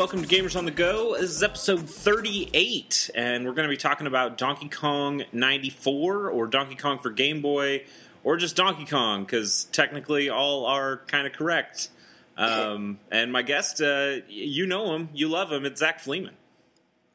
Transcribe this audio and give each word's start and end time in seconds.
Welcome 0.00 0.24
to 0.24 0.34
Gamers 0.34 0.56
on 0.56 0.64
the 0.64 0.70
Go. 0.70 1.14
This 1.20 1.28
is 1.28 1.42
episode 1.42 1.86
38, 1.86 3.10
and 3.14 3.44
we're 3.44 3.52
going 3.52 3.68
to 3.68 3.70
be 3.70 3.76
talking 3.76 4.06
about 4.06 4.38
Donkey 4.38 4.70
Kong 4.70 5.24
94 5.30 6.30
or 6.30 6.46
Donkey 6.46 6.74
Kong 6.74 6.98
for 7.00 7.10
Game 7.10 7.42
Boy 7.42 7.84
or 8.24 8.38
just 8.38 8.56
Donkey 8.56 8.86
Kong 8.86 9.24
because 9.24 9.64
technically 9.72 10.30
all 10.30 10.64
are 10.64 11.02
kind 11.06 11.26
of 11.26 11.34
correct. 11.34 11.90
Um, 12.38 12.98
and 13.12 13.30
my 13.30 13.42
guest, 13.42 13.82
uh, 13.82 14.20
you 14.26 14.66
know 14.66 14.94
him, 14.94 15.10
you 15.12 15.28
love 15.28 15.52
him. 15.52 15.66
It's 15.66 15.80
Zach 15.80 16.00
Fleeman. 16.00 16.32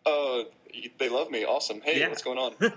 Uh, 0.05 0.43
they 0.99 1.09
love 1.09 1.31
me. 1.31 1.43
Awesome. 1.43 1.81
Hey, 1.81 2.01
Yeah. 2.01 2.09
what's 2.09 2.21
going 2.21 2.37
on? 2.37 2.53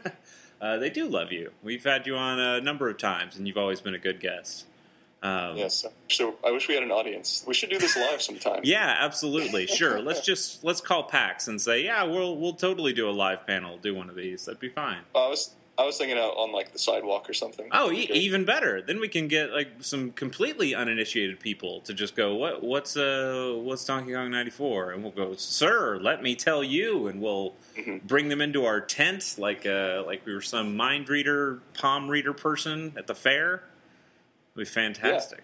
Uh, 0.61 0.77
they 0.79 0.91
do 0.91 1.07
love 1.07 1.31
you. 1.31 1.53
We've 1.63 1.85
had 1.85 2.05
you 2.05 2.17
on 2.17 2.41
a 2.41 2.61
number 2.61 2.89
of 2.89 2.99
times, 2.99 3.37
and 3.37 3.47
you've 3.47 3.59
always 3.59 3.81
been 3.81 3.95
a 3.95 3.99
good 3.99 4.19
guest. 4.21 4.65
Um, 5.23 5.57
yes. 5.57 5.85
So 6.09 6.37
I 6.45 6.53
wish 6.53 6.69
we 6.69 6.75
had 6.75 6.83
an 6.85 6.93
audience. 6.93 7.43
We 7.47 7.53
should 7.55 7.71
do 7.71 7.79
this 7.79 7.97
live 7.97 8.23
sometime. 8.23 8.61
Yeah, 8.65 8.97
absolutely. 9.01 9.67
Sure. 9.67 10.01
let's 10.01 10.21
just 10.21 10.63
let's 10.63 10.81
call 10.81 11.03
PAX 11.05 11.49
and 11.49 11.61
say, 11.61 11.85
yeah, 11.85 12.05
we'll 12.05 12.37
we'll 12.37 12.53
totally 12.55 12.93
do 12.93 13.09
a 13.09 13.13
live 13.13 13.47
panel, 13.47 13.79
do 13.79 13.95
one 13.95 14.09
of 14.11 14.15
these. 14.17 14.45
That'd 14.45 14.61
be 14.61 14.69
fine. 14.69 14.99
I 15.15 15.29
was 15.29 15.55
I 15.77 15.85
was 15.85 15.97
thinking 15.97 16.19
out 16.19 16.37
on 16.37 16.53
like 16.53 16.73
the 16.73 16.79
sidewalk 16.79 17.31
or 17.31 17.33
something. 17.33 17.69
Oh, 17.73 17.91
e- 17.93 18.09
even 18.13 18.45
better. 18.45 18.83
Then 18.83 18.99
we 19.01 19.07
can 19.09 19.29
get 19.29 19.51
like 19.53 19.69
some 19.81 20.11
completely 20.13 20.75
uninitiated 20.75 21.39
people 21.41 21.81
to 21.83 21.95
just 21.95 22.15
go, 22.17 22.35
"What? 22.35 22.63
What's 22.65 22.97
uh? 22.97 23.55
What's 23.57 23.85
Donkey 23.85 24.13
Kong 24.13 24.31
'94?" 24.31 24.93
And 24.93 25.03
we'll 25.03 25.13
go, 25.13 25.35
"Sir, 25.35 25.99
let 26.03 26.21
me 26.23 26.35
tell 26.37 26.63
you," 26.65 27.07
and 27.09 27.21
we'll 27.21 27.55
Mhm. 27.77 28.03
bring 28.03 28.29
them 28.29 28.41
into 28.41 28.65
our 28.65 28.81
tent 28.81 29.37
like 29.39 29.67
uh 29.67 30.03
like 30.07 30.27
we 30.27 30.35
were 30.35 30.41
some 30.41 30.77
mind 30.77 31.09
reader, 31.09 31.61
palm 31.75 32.09
reader 32.09 32.33
person 32.33 32.93
at 32.97 33.07
the 33.07 33.15
fair. 33.15 33.63
It'd 34.55 34.57
be 34.57 34.65
fantastic. 34.65 35.43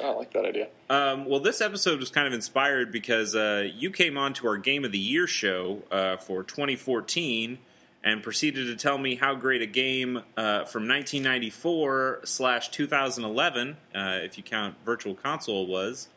Oh, 0.00 0.12
I 0.12 0.14
like 0.14 0.32
that 0.34 0.44
idea. 0.44 0.68
Um, 0.90 1.24
well, 1.24 1.40
this 1.40 1.60
episode 1.60 2.00
was 2.00 2.10
kind 2.10 2.26
of 2.26 2.32
inspired 2.32 2.92
because 2.92 3.34
uh, 3.34 3.68
you 3.74 3.90
came 3.90 4.18
on 4.18 4.34
to 4.34 4.48
our 4.48 4.58
Game 4.58 4.84
of 4.84 4.92
the 4.92 4.98
Year 4.98 5.26
show 5.26 5.82
uh, 5.90 6.16
for 6.18 6.42
2014 6.42 7.58
and 8.04 8.22
proceeded 8.22 8.66
to 8.66 8.76
tell 8.76 8.98
me 8.98 9.16
how 9.16 9.34
great 9.34 9.62
a 9.62 9.66
game 9.66 10.18
uh, 10.36 10.64
from 10.64 10.86
1994 10.86 12.20
slash 12.24 12.68
2011, 12.68 13.76
uh, 13.94 14.18
if 14.22 14.36
you 14.36 14.44
count 14.44 14.76
Virtual 14.84 15.14
Console, 15.14 15.66
was. 15.66 16.08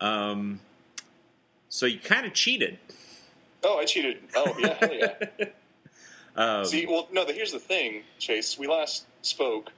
Um, 0.00 0.60
so 1.68 1.86
you 1.86 2.00
kind 2.00 2.26
of 2.26 2.34
cheated. 2.34 2.78
Oh, 3.64 3.78
I 3.78 3.84
cheated. 3.84 4.18
Oh, 4.34 4.54
yeah, 4.58 4.74
hell 4.78 4.94
yeah. 4.94 5.46
Um, 6.34 6.64
See, 6.64 6.86
well, 6.86 7.08
no. 7.12 7.26
The, 7.26 7.34
here's 7.34 7.52
the 7.52 7.58
thing, 7.58 8.04
Chase. 8.18 8.58
We 8.58 8.66
last 8.66 9.04
spoke, 9.20 9.70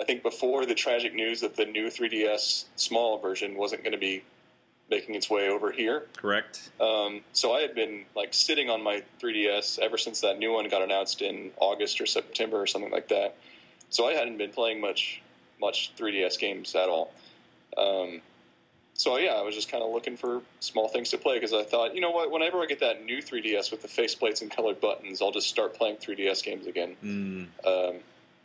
I 0.00 0.04
think, 0.04 0.22
before 0.22 0.64
the 0.66 0.74
tragic 0.74 1.14
news 1.14 1.40
that 1.42 1.56
the 1.56 1.66
new 1.66 1.88
3DS 1.88 2.64
small 2.76 3.18
version 3.18 3.54
wasn't 3.56 3.82
going 3.82 3.92
to 3.92 3.98
be 3.98 4.22
making 4.90 5.14
its 5.14 5.28
way 5.30 5.48
over 5.48 5.70
here. 5.70 6.06
correct. 6.16 6.70
Um, 6.80 7.20
so 7.32 7.52
I 7.52 7.60
had 7.60 7.74
been 7.74 8.04
like 8.16 8.34
sitting 8.34 8.68
on 8.70 8.82
my 8.82 9.02
3DS 9.22 9.78
ever 9.78 9.96
since 9.98 10.20
that 10.22 10.38
new 10.38 10.52
one 10.52 10.68
got 10.68 10.82
announced 10.82 11.22
in 11.22 11.52
August 11.58 12.00
or 12.00 12.06
September 12.06 12.60
or 12.60 12.66
something 12.66 12.90
like 12.90 13.08
that. 13.08 13.36
So 13.90 14.06
I 14.08 14.14
hadn't 14.14 14.38
been 14.38 14.50
playing 14.50 14.80
much 14.80 15.20
much 15.60 15.92
3DS 15.98 16.38
games 16.38 16.74
at 16.74 16.88
all. 16.88 17.12
Um, 17.76 18.22
so 18.94 19.16
yeah, 19.18 19.32
I 19.34 19.42
was 19.42 19.54
just 19.54 19.70
kind 19.70 19.82
of 19.84 19.92
looking 19.92 20.16
for 20.16 20.40
small 20.60 20.88
things 20.88 21.10
to 21.10 21.18
play 21.18 21.36
because 21.36 21.52
I 21.52 21.62
thought, 21.62 21.94
you 21.94 22.00
know 22.00 22.10
what, 22.10 22.30
whenever 22.30 22.60
I 22.62 22.66
get 22.66 22.80
that 22.80 23.04
new 23.04 23.18
3DS 23.22 23.70
with 23.70 23.82
the 23.82 23.88
faceplates 23.88 24.40
and 24.42 24.50
colored 24.50 24.80
buttons, 24.80 25.20
I'll 25.22 25.30
just 25.32 25.48
start 25.48 25.74
playing 25.74 25.96
3DS 25.96 26.42
games 26.42 26.66
again. 26.66 26.96
Mm, 27.04 27.46
Um, 27.66 28.00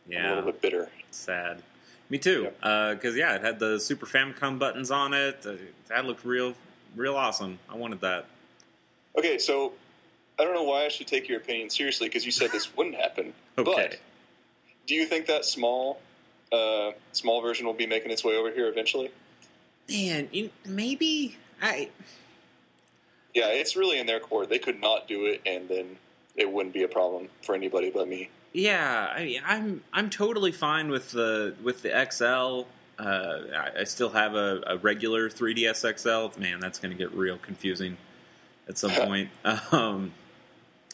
I'm 0.10 0.26
a 0.26 0.30
little 0.30 0.44
bit 0.52 0.62
bitter. 0.62 0.90
Sad. 1.12 1.62
Me 2.10 2.18
too. 2.18 2.50
Because 2.60 3.16
yeah, 3.16 3.36
it 3.36 3.42
had 3.42 3.60
the 3.60 3.80
Super 3.80 4.06
Famicom 4.06 4.60
buttons 4.60 4.92
on 4.92 5.14
it. 5.14 5.46
Uh, 5.46 5.54
that 5.88 6.06
looked 6.06 6.24
real, 6.24 6.54
real 6.96 7.16
awesome. 7.16 7.60
I 7.70 7.76
wanted 7.76 8.02
that. 8.02 8.26
Okay, 9.18 9.38
so 9.38 9.74
I 10.38 10.44
don't 10.44 10.54
know 10.54 10.64
why 10.64 10.86
I 10.86 10.90
should 10.90 11.08
take 11.08 11.28
your 11.28 11.40
opinion 11.40 11.70
seriously 11.70 12.08
because 12.08 12.26
you 12.26 12.32
said 12.32 12.52
this 12.52 12.76
wouldn't 12.76 12.96
happen. 12.96 13.34
Okay. 13.58 13.88
But 13.90 14.00
do 14.86 14.96
you 14.96 15.06
think 15.06 15.28
that 15.28 15.46
small, 15.46 16.02
uh, 16.52 16.92
small 17.14 17.42
version 17.42 17.66
will 17.66 17.74
be 17.74 17.88
making 17.88 18.12
its 18.12 18.22
way 18.22 18.36
over 18.36 18.52
here 18.52 18.68
eventually? 18.68 19.12
Man, 19.90 20.28
you, 20.34 20.50
maybe 20.66 21.38
I. 21.62 21.90
Yeah, 23.34 23.48
it's 23.48 23.78
really 23.78 23.98
in 23.98 24.08
their 24.08 24.20
court. 24.20 24.50
They 24.50 24.60
could 24.60 24.82
not 24.82 25.08
do 25.08 25.26
it, 25.26 25.42
and 25.46 25.70
then 25.70 25.96
it 26.36 26.52
wouldn't 26.52 26.74
be 26.74 26.84
a 26.84 26.90
problem 26.90 27.30
for 27.44 27.56
anybody 27.56 27.92
but 27.92 28.10
me. 28.10 28.30
Yeah, 28.56 29.08
I, 29.12 29.42
I'm 29.46 29.84
I'm 29.92 30.10
totally 30.10 30.54
fine 30.54 30.90
with 30.90 31.12
the 31.12 31.56
with 31.62 31.82
the 31.82 31.90
XL. 32.10 32.70
Uh, 32.98 33.40
I, 33.54 33.82
I 33.82 33.84
still 33.84 34.12
have 34.12 34.36
a, 34.36 34.64
a 34.66 34.78
regular 34.78 35.30
3ds 35.30 36.00
XL. 36.00 36.40
Man, 36.40 36.62
that's 36.62 36.80
going 36.80 36.92
to 36.92 36.98
get 36.98 37.14
real 37.14 37.38
confusing 37.38 37.98
at 38.70 38.78
some 38.78 38.92
point. 38.94 39.30
Um, 39.74 40.14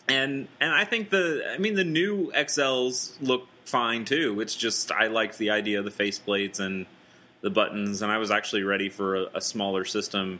and 0.09 0.47
and 0.59 0.73
I 0.73 0.85
think 0.85 1.11
the 1.11 1.43
I 1.53 1.59
mean 1.59 1.75
the 1.75 1.83
new 1.83 2.31
XLs 2.31 3.11
look 3.21 3.47
fine 3.65 4.05
too. 4.05 4.41
It's 4.41 4.55
just 4.55 4.91
I 4.91 5.05
liked 5.05 5.37
the 5.37 5.51
idea 5.51 5.77
of 5.77 5.85
the 5.85 5.91
faceplates 5.91 6.59
and 6.59 6.87
the 7.41 7.51
buttons, 7.51 8.01
and 8.01 8.11
I 8.11 8.17
was 8.17 8.31
actually 8.31 8.63
ready 8.63 8.89
for 8.89 9.17
a, 9.17 9.25
a 9.35 9.41
smaller 9.41 9.85
system, 9.85 10.39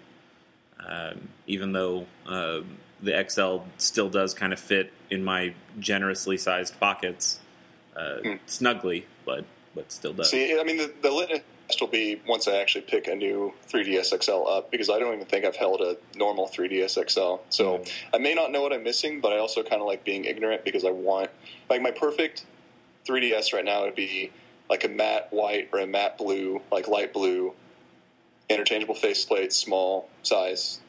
um, 0.84 1.30
even 1.46 1.72
though 1.72 2.08
uh, 2.26 2.62
the 3.02 3.26
XL 3.28 3.60
still 3.78 4.10
does 4.10 4.34
kind 4.34 4.54
of 4.54 4.60
fit 4.60 4.92
in 5.10 5.24
my 5.24 5.54
generously 5.80 6.38
sized 6.38 6.80
pockets 6.80 7.40
uh, 7.96 8.18
Hmm. 8.24 8.34
snugly, 8.46 9.06
but 9.26 9.46
but 9.76 9.92
still 9.92 10.14
does. 10.14 10.30
See, 10.30 10.60
I 10.60 10.64
mean, 10.64 10.78
the, 10.78 10.94
the 11.02 11.10
litmus 11.12 11.42
test 11.68 11.80
will 11.80 11.88
be 11.88 12.22
once 12.28 12.46
I 12.48 12.58
actually 12.58 12.82
pick 12.82 13.08
a 13.08 13.16
new 13.16 13.54
3DS 13.70 14.22
XL 14.22 14.46
up 14.48 14.70
because 14.70 14.90
I 14.90 15.00
don't 15.00 15.14
even 15.14 15.26
think 15.26 15.46
I've 15.46 15.56
held 15.56 15.80
a 15.82 15.96
normal 16.18 16.48
3DS 16.50 16.98
XL. 17.10 17.36
So 17.50 17.78
Mm. 17.80 17.92
I 18.14 18.18
may 18.18 18.34
not 18.34 18.52
know 18.52 18.62
what 18.62 18.74
I'm 18.74 18.84
missing, 18.84 19.22
but 19.22 19.32
I 19.32 19.38
also 19.38 19.64
kind 19.64 19.82
of 19.82 19.88
like 19.88 20.04
being 20.04 20.26
ignorant 20.26 20.66
because 20.66 20.84
I 20.84 20.92
want 20.92 21.30
like 21.70 21.82
my 21.82 21.92
perfect 21.92 22.46
3DS 23.08 23.54
right 23.54 23.64
now 23.64 23.84
would 23.86 23.96
be 23.96 24.32
like 24.70 24.84
a 24.84 24.90
matte 24.90 25.28
white 25.32 25.70
or 25.72 25.80
a 25.80 25.88
matte 25.88 26.18
blue, 26.18 26.62
like 26.70 26.90
light 26.90 27.14
blue, 27.14 27.54
interchangeable 28.50 28.96
faceplate, 28.96 29.54
small 29.54 30.10
size, 30.24 30.81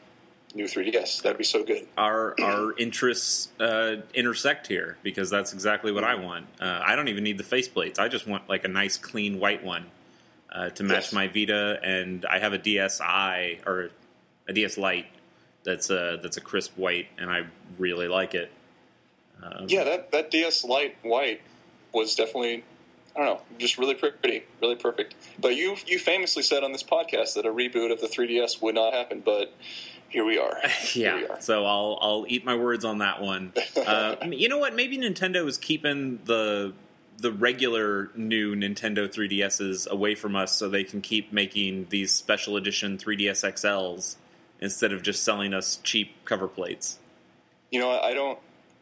new 0.53 0.65
3DS. 0.65 1.21
That'd 1.23 1.37
be 1.37 1.43
so 1.43 1.63
good. 1.63 1.87
our 1.97 2.35
our 2.41 2.73
interests 2.77 3.49
uh, 3.59 3.97
intersect 4.13 4.67
here 4.67 4.97
because 5.03 5.29
that's 5.29 5.53
exactly 5.53 5.91
what 5.91 6.03
I 6.03 6.15
want. 6.15 6.45
Uh, 6.59 6.81
I 6.85 6.95
don't 6.95 7.07
even 7.07 7.23
need 7.23 7.37
the 7.37 7.43
faceplates. 7.43 7.99
I 7.99 8.07
just 8.07 8.27
want 8.27 8.47
like 8.49 8.63
a 8.63 8.67
nice 8.69 8.97
clean 8.97 9.39
white 9.39 9.63
one 9.63 9.85
uh, 10.51 10.69
to 10.69 10.83
match 10.83 11.05
Yes. 11.05 11.13
my 11.13 11.27
Vita, 11.27 11.79
and 11.83 12.25
I 12.25 12.39
have 12.39 12.53
a 12.53 12.59
DSi 12.59 13.65
or 13.65 13.89
a 14.47 14.53
DS 14.53 14.77
Lite 14.77 15.07
that's 15.63 15.89
a 15.89 16.19
that's 16.21 16.37
a 16.37 16.41
crisp 16.41 16.77
white, 16.77 17.07
and 17.17 17.29
I 17.31 17.45
really 17.79 18.07
like 18.07 18.35
it. 18.35 18.51
Um, 19.41 19.65
Yeah, 19.67 19.83
that, 19.85 20.11
that 20.11 20.29
DS 20.31 20.63
Lite 20.63 20.95
white 21.01 21.41
was 21.93 22.15
definitely, 22.15 22.63
I 23.15 23.19
don't 23.19 23.25
know, 23.27 23.41
just 23.57 23.77
really 23.77 23.95
pretty, 23.95 24.43
really 24.61 24.75
perfect. 24.75 25.15
But 25.39 25.55
you 25.55 25.77
you 25.87 25.99
famously 25.99 26.43
said 26.43 26.63
on 26.63 26.71
this 26.73 26.83
podcast 26.83 27.33
that 27.35 27.45
a 27.45 27.49
reboot 27.51 27.91
of 27.91 28.01
the 28.01 28.07
3DS 28.07 28.61
would 28.61 28.75
not 28.75 28.93
happen, 28.93 29.21
but 29.23 29.53
here 30.13 30.23
we 30.23 30.37
are. 30.37 30.55
Here 30.79 31.15
we 31.15 31.21
yeah. 31.23 31.27
are. 31.33 31.41
So 31.41 31.65
I'll 31.65 31.97
I'll 31.99 32.25
eat 32.29 32.45
my 32.45 32.55
words 32.55 32.85
on 32.85 32.99
that 32.99 33.21
one. 33.21 33.51
Uh, 33.75 34.15
you 34.31 34.47
know 34.47 34.59
what? 34.59 34.73
Maybe 34.73 34.97
Nintendo 34.97 35.45
is 35.45 35.57
keeping 35.57 36.19
the 36.23 36.73
the 37.17 37.31
regular 37.31 38.11
new 38.15 38.55
Nintendo 38.55 39.09
3DSs 39.13 39.89
away 39.89 40.15
from 40.15 40.35
us 40.35 40.55
so 40.55 40.69
they 40.69 40.83
can 40.83 41.01
keep 41.01 41.33
making 41.33 41.87
these 41.89 42.11
special 42.11 42.55
edition 42.55 42.97
3DS 42.97 43.43
XLs 43.53 44.15
instead 44.61 44.93
of 44.93 45.01
just 45.01 45.23
selling 45.23 45.53
us 45.53 45.79
cheap 45.83 46.15
cover 46.23 46.47
plates. 46.47 46.99
You 47.71 47.79
know, 47.79 47.89
I 47.89 48.13
don't. 48.13 48.39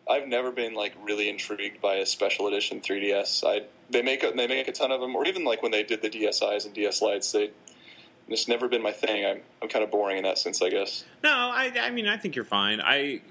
I've 0.09 0.27
never 0.27 0.51
been 0.51 0.75
like 0.75 0.93
really 1.03 1.29
intrigued 1.29 1.81
by 1.81 1.95
a 1.95 2.05
special 2.05 2.47
edition 2.47 2.81
3DS. 2.81 3.43
I 3.43 3.65
they 3.89 4.01
make 4.01 4.23
a, 4.23 4.31
they 4.31 4.47
make 4.47 4.67
a 4.67 4.71
ton 4.73 4.91
of 4.91 5.01
them, 5.01 5.15
or 5.15 5.25
even 5.25 5.43
like 5.43 5.63
when 5.63 5.71
they 5.71 5.83
did 5.83 6.01
the 6.01 6.09
DSi's 6.09 6.65
and 6.65 6.73
DS 6.75 7.01
Lites, 7.01 7.31
they 7.31 7.51
it's 8.33 8.47
never 8.47 8.67
been 8.67 8.81
my 8.81 8.91
thing. 8.91 9.25
I'm 9.25 9.41
I'm 9.61 9.67
kind 9.69 9.83
of 9.83 9.91
boring 9.91 10.17
in 10.17 10.23
that 10.23 10.37
sense, 10.37 10.61
I 10.61 10.69
guess. 10.69 11.03
No, 11.23 11.29
I, 11.31 11.71
I 11.79 11.89
mean 11.91 12.07
I 12.07 12.17
think 12.17 12.35
you're 12.35 12.45
fine. 12.45 12.81
I 12.81 13.21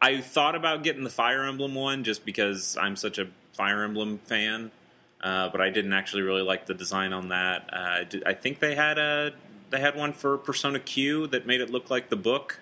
I 0.00 0.20
thought 0.20 0.54
about 0.54 0.82
getting 0.82 1.04
the 1.04 1.10
Fire 1.10 1.44
Emblem 1.44 1.74
one 1.74 2.04
just 2.04 2.24
because 2.24 2.76
I'm 2.80 2.96
such 2.96 3.18
a 3.18 3.28
Fire 3.52 3.84
Emblem 3.84 4.18
fan, 4.24 4.70
uh, 5.22 5.48
but 5.50 5.60
I 5.60 5.70
didn't 5.70 5.92
actually 5.92 6.22
really 6.22 6.42
like 6.42 6.66
the 6.66 6.74
design 6.74 7.12
on 7.12 7.28
that. 7.28 7.68
Uh, 7.72 7.76
I 8.00 8.04
did- 8.04 8.24
I 8.24 8.34
think 8.34 8.58
they 8.58 8.74
had 8.74 8.98
a 8.98 9.32
they 9.70 9.80
had 9.80 9.96
one 9.96 10.12
for 10.12 10.36
Persona 10.38 10.78
Q 10.80 11.26
that 11.28 11.46
made 11.46 11.60
it 11.60 11.70
look 11.70 11.88
like 11.90 12.08
the 12.10 12.16
book, 12.16 12.60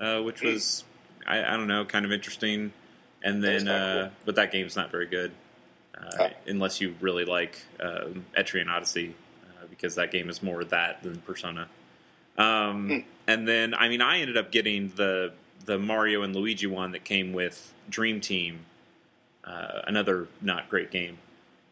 uh, 0.00 0.20
which 0.20 0.42
was 0.42 0.84
I, 1.26 1.42
I 1.42 1.56
don't 1.56 1.68
know 1.68 1.84
kind 1.84 2.04
of 2.04 2.12
interesting. 2.12 2.72
And 3.22 3.42
then, 3.42 3.66
uh, 3.66 4.10
but 4.24 4.34
that 4.36 4.52
game's 4.52 4.76
not 4.76 4.92
very 4.92 5.06
good 5.06 5.32
uh, 5.98 6.28
unless 6.46 6.80
you 6.80 6.94
really 7.00 7.24
like 7.24 7.58
um, 7.80 8.26
Etrian 8.38 8.68
Odyssey, 8.68 9.08
uh, 9.08 9.25
because 9.76 9.94
that 9.96 10.10
game 10.10 10.28
is 10.30 10.42
more 10.42 10.64
that 10.64 11.02
than 11.02 11.20
Persona. 11.20 11.68
Um, 12.38 12.88
Hmm. 12.88 12.98
And 13.28 13.48
then, 13.48 13.74
I 13.74 13.88
mean, 13.88 14.00
I 14.02 14.18
ended 14.20 14.36
up 14.36 14.52
getting 14.52 14.92
the 14.96 15.32
the 15.64 15.78
Mario 15.78 16.22
and 16.22 16.34
Luigi 16.36 16.66
one 16.68 16.92
that 16.92 17.02
came 17.04 17.32
with 17.32 17.72
Dream 17.90 18.20
Team, 18.20 18.60
uh, 19.44 19.80
another 19.86 20.28
not 20.40 20.68
great 20.68 20.90
game. 20.90 21.18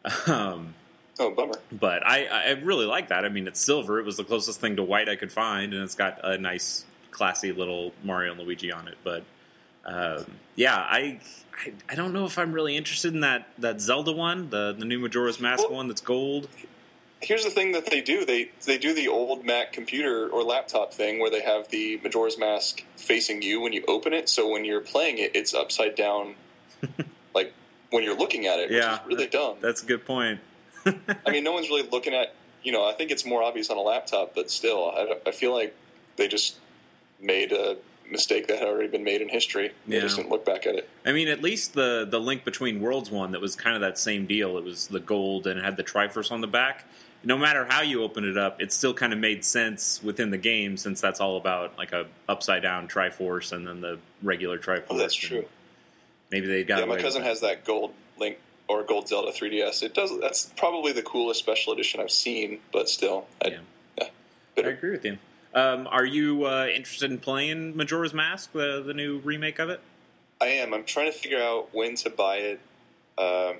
Um, 0.27 0.73
Oh, 1.17 1.31
bummer. 1.31 1.53
but 1.71 2.05
I, 2.05 2.25
I 2.25 2.49
really 2.61 2.85
like 2.85 3.07
that. 3.07 3.23
I 3.23 3.29
mean, 3.29 3.47
it's 3.47 3.61
silver. 3.61 3.99
It 4.01 4.05
was 4.05 4.17
the 4.17 4.25
closest 4.25 4.59
thing 4.59 4.75
to 4.75 4.83
white 4.83 5.07
I 5.07 5.15
could 5.15 5.31
find, 5.31 5.73
and 5.73 5.81
it's 5.81 5.95
got 5.95 6.19
a 6.25 6.37
nice, 6.37 6.83
classy 7.11 7.53
little 7.53 7.93
Mario 8.03 8.33
and 8.33 8.41
Luigi 8.41 8.69
on 8.69 8.89
it. 8.89 8.97
But 9.01 9.23
um, 9.85 10.25
yeah, 10.57 10.75
I, 10.75 11.19
I, 11.65 11.71
I 11.87 11.95
don't 11.95 12.11
know 12.11 12.25
if 12.25 12.37
I'm 12.37 12.51
really 12.51 12.75
interested 12.75 13.13
in 13.13 13.21
that 13.21 13.47
that 13.59 13.79
Zelda 13.79 14.11
one, 14.11 14.49
the 14.49 14.75
the 14.77 14.83
new 14.83 14.99
Majora's 14.99 15.39
Mask 15.39 15.63
Well- 15.69 15.77
one 15.77 15.87
that's 15.87 16.01
gold. 16.01 16.49
Here's 17.25 17.43
the 17.43 17.49
thing 17.49 17.71
that 17.71 17.87
they 17.87 18.01
do 18.01 18.23
they 18.25 18.51
they 18.65 18.77
do 18.77 18.93
the 18.93 19.07
old 19.07 19.43
Mac 19.45 19.73
computer 19.73 20.27
or 20.29 20.43
laptop 20.43 20.93
thing 20.93 21.19
where 21.19 21.29
they 21.31 21.41
have 21.41 21.69
the 21.69 21.99
Majora's 22.03 22.37
Mask 22.37 22.83
facing 22.97 23.41
you 23.41 23.59
when 23.61 23.73
you 23.73 23.83
open 23.87 24.13
it. 24.13 24.29
So 24.29 24.47
when 24.49 24.63
you're 24.63 24.81
playing 24.81 25.17
it, 25.17 25.31
it's 25.35 25.53
upside 25.53 25.95
down, 25.95 26.35
like 27.33 27.53
when 27.89 28.03
you're 28.03 28.17
looking 28.17 28.45
at 28.45 28.59
it, 28.59 28.69
which 28.69 28.77
Yeah. 28.77 28.93
is 29.01 29.07
really 29.07 29.27
dumb. 29.27 29.57
That's 29.61 29.81
a 29.81 29.85
good 29.85 30.05
point. 30.05 30.39
I 30.85 31.31
mean, 31.31 31.43
no 31.49 31.51
one's 31.51 31.67
really 31.69 31.87
looking 31.89 32.13
at. 32.13 32.33
You 32.63 32.71
know, 32.71 32.87
I 32.87 32.93
think 32.93 33.11
it's 33.11 33.25
more 33.25 33.43
obvious 33.43 33.69
on 33.69 33.77
a 33.77 33.81
laptop, 33.81 34.33
but 34.35 34.49
still, 34.49 34.89
I, 34.89 35.15
I 35.27 35.31
feel 35.31 35.53
like 35.53 35.75
they 36.17 36.27
just 36.27 36.57
made 37.19 37.51
a 37.51 37.77
mistake 38.09 38.47
that 38.47 38.59
had 38.59 38.67
already 38.67 38.87
been 38.87 39.03
made 39.03 39.21
in 39.21 39.29
history. 39.29 39.71
They 39.87 39.95
Yeah. 39.95 40.01
just 40.01 40.15
didn't 40.17 40.29
look 40.29 40.45
back 40.45 40.65
at 40.67 40.75
it. 40.75 40.89
I 41.05 41.11
mean, 41.11 41.27
at 41.27 41.41
least 41.41 41.73
the 41.73 42.05
the 42.09 42.19
link 42.19 42.43
between 42.43 42.81
worlds 42.81 43.09
one 43.09 43.31
that 43.31 43.41
was 43.41 43.55
kind 43.55 43.75
of 43.75 43.81
that 43.81 43.97
same 43.97 44.25
deal. 44.27 44.57
It 44.59 44.63
was 44.63 44.87
the 44.87 44.99
gold 44.99 45.47
and 45.47 45.59
it 45.59 45.63
had 45.63 45.75
the 45.77 45.83
Triforce 45.83 46.31
on 46.31 46.41
the 46.41 46.47
back. 46.47 46.85
No 47.25 47.37
matter 47.37 47.65
how 47.65 47.81
you 47.81 48.03
open 48.03 48.23
it 48.23 48.37
up, 48.37 48.61
it 48.61 48.71
still 48.71 48.93
kind 48.93 49.11
of 49.11 49.17
made 49.19 49.43
sense 49.43 50.01
within 50.03 50.29
the 50.29 50.37
game 50.37 50.77
since 50.77 51.01
that's 51.01 51.19
all 51.19 51.37
about 51.37 51.77
like 51.77 51.91
a 51.91 52.05
upside 52.29 52.61
down 52.61 52.87
Triforce 52.87 53.51
and 53.51 53.67
then 53.67 53.81
the 53.81 53.97
regular 54.21 54.59
Triforce. 54.59 54.85
Oh, 54.91 54.97
that's 54.97 55.15
true. 55.15 55.45
Maybe 56.31 56.47
they 56.47 56.63
got 56.63 56.79
Yeah, 56.79 56.85
my 56.85 57.01
cousin 57.01 57.23
has 57.23 57.41
that 57.41 57.65
gold 57.65 57.93
Link 58.19 58.37
or 58.67 58.83
gold 58.83 59.07
Zelda 59.07 59.31
3DS. 59.31 59.83
It 59.83 59.93
does. 59.93 60.11
That's 60.19 60.45
probably 60.55 60.91
the 60.91 61.01
coolest 61.01 61.39
special 61.39 61.73
edition 61.73 61.99
I've 61.99 62.11
seen, 62.11 62.59
but 62.71 62.89
still, 62.89 63.25
I, 63.43 63.47
Yeah. 63.49 63.59
yeah, 63.97 64.07
I 64.57 64.67
agree 64.69 64.91
with 64.91 65.05
you. 65.05 65.17
Um, 65.53 65.87
are 65.87 66.05
you 66.05 66.45
uh, 66.45 66.67
interested 66.67 67.11
in 67.11 67.17
playing 67.17 67.75
Majora's 67.77 68.13
Mask, 68.13 68.51
the 68.51 68.83
the 68.85 68.93
new 68.93 69.19
remake 69.19 69.57
of 69.59 69.69
it? 69.69 69.79
I 70.41 70.47
am. 70.47 70.73
I'm 70.73 70.83
trying 70.83 71.11
to 71.11 71.17
figure 71.17 71.41
out 71.41 71.73
when 71.73 71.95
to 71.95 72.09
buy 72.09 72.37
it. 72.37 72.59
Um, 73.17 73.55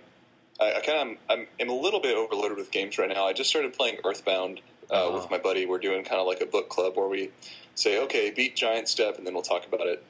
I, 0.59 0.73
I 0.75 0.79
kind 0.81 1.11
of 1.11 1.17
I'm, 1.29 1.47
I'm 1.59 1.69
a 1.69 1.73
little 1.73 1.99
bit 1.99 2.15
overloaded 2.15 2.57
with 2.57 2.71
games 2.71 2.97
right 2.97 3.09
now. 3.09 3.25
I 3.25 3.33
just 3.33 3.49
started 3.49 3.73
playing 3.73 3.97
Earthbound 4.05 4.61
uh, 4.89 4.93
Oh. 5.05 5.15
with 5.15 5.29
my 5.31 5.37
buddy. 5.37 5.65
We're 5.65 5.79
doing 5.79 6.03
kind 6.03 6.21
of 6.21 6.27
like 6.27 6.41
a 6.41 6.45
book 6.45 6.69
club 6.69 6.95
where 6.95 7.07
we 7.07 7.31
say, 7.75 8.01
okay, 8.03 8.31
beat 8.31 8.55
Giant 8.55 8.87
Step, 8.87 9.17
and 9.17 9.25
then 9.27 9.33
we'll 9.33 9.43
talk 9.43 9.65
about 9.67 9.87
it. 9.87 10.03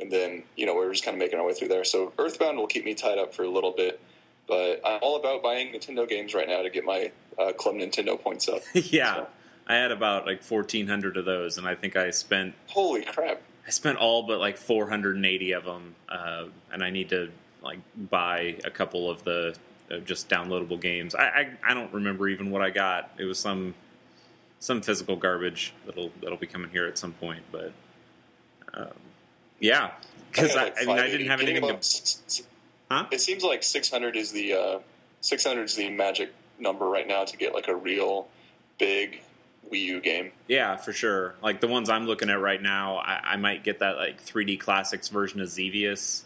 And 0.00 0.10
then 0.10 0.44
you 0.56 0.64
know 0.66 0.74
we're 0.74 0.90
just 0.92 1.04
kind 1.04 1.14
of 1.14 1.18
making 1.18 1.38
our 1.38 1.44
way 1.46 1.54
through 1.54 1.68
there. 1.68 1.84
So 1.84 2.12
Earthbound 2.18 2.56
will 2.56 2.66
keep 2.68 2.84
me 2.84 2.94
tied 2.94 3.18
up 3.18 3.34
for 3.34 3.42
a 3.42 3.50
little 3.50 3.72
bit. 3.72 4.00
But 4.46 4.80
I'm 4.84 5.00
all 5.02 5.16
about 5.16 5.42
buying 5.42 5.72
Nintendo 5.74 6.08
games 6.08 6.32
right 6.34 6.48
now 6.48 6.62
to 6.62 6.70
get 6.70 6.84
my 6.84 7.10
uh, 7.38 7.52
Club 7.52 7.74
Nintendo 7.74 8.18
points 8.18 8.48
up. 8.48 8.62
yeah, 8.74 9.14
So- 9.16 9.26
I 9.66 9.74
had 9.74 9.90
about 9.92 10.24
like 10.24 10.42
fourteen 10.42 10.86
hundred 10.88 11.16
of 11.18 11.26
those, 11.26 11.58
and 11.58 11.66
I 11.68 11.74
think 11.74 11.96
I 11.96 12.10
spent 12.10 12.54
Holy 12.68 13.02
crap! 13.04 13.42
I 13.66 13.70
spent 13.70 13.98
all 13.98 14.22
but 14.22 14.38
like 14.38 14.56
480 14.56 15.52
of 15.52 15.64
them, 15.66 15.94
uh, 16.08 16.44
and 16.72 16.82
I 16.82 16.88
need 16.88 17.10
to 17.10 17.30
like 17.62 17.78
buy 18.10 18.56
a 18.64 18.70
couple 18.70 19.10
of 19.10 19.24
the 19.24 19.56
uh, 19.90 19.98
just 19.98 20.28
downloadable 20.28 20.80
games. 20.80 21.14
I, 21.14 21.24
I 21.24 21.50
I 21.68 21.74
don't 21.74 21.92
remember 21.92 22.28
even 22.28 22.50
what 22.50 22.62
I 22.62 22.70
got. 22.70 23.10
It 23.18 23.24
was 23.24 23.38
some 23.38 23.74
some 24.60 24.82
physical 24.82 25.16
garbage 25.16 25.72
that'll 25.86 26.10
that'll 26.20 26.38
be 26.38 26.46
coming 26.46 26.70
here 26.70 26.86
at 26.86 26.98
some 26.98 27.12
point. 27.12 27.42
But 27.50 27.72
um, 28.74 28.88
yeah, 29.60 29.92
because 30.30 30.56
I, 30.56 30.64
like, 30.64 30.78
I 30.82 30.84
mean 30.84 30.98
I 30.98 31.06
didn't 31.06 31.28
have 31.28 31.40
anything 31.40 31.62
to. 31.62 32.42
Huh? 32.90 33.06
It 33.10 33.20
seems 33.20 33.42
like 33.42 33.62
600 33.62 34.16
is 34.16 34.32
the 34.32 34.54
uh, 34.54 34.78
600 35.20 35.64
is 35.64 35.74
the 35.74 35.90
magic 35.90 36.32
number 36.58 36.86
right 36.86 37.06
now 37.06 37.24
to 37.24 37.36
get 37.36 37.54
like 37.54 37.68
a 37.68 37.76
real 37.76 38.28
big 38.78 39.20
Wii 39.70 39.80
U 39.80 40.00
game. 40.00 40.32
Yeah, 40.46 40.76
for 40.76 40.92
sure. 40.92 41.34
Like 41.42 41.60
the 41.60 41.68
ones 41.68 41.90
I'm 41.90 42.06
looking 42.06 42.30
at 42.30 42.40
right 42.40 42.60
now, 42.60 42.96
I, 42.96 43.20
I 43.24 43.36
might 43.36 43.64
get 43.64 43.80
that 43.80 43.96
like 43.96 44.24
3D 44.24 44.58
Classics 44.58 45.08
version 45.08 45.40
of 45.40 45.48
Xevious, 45.48 46.24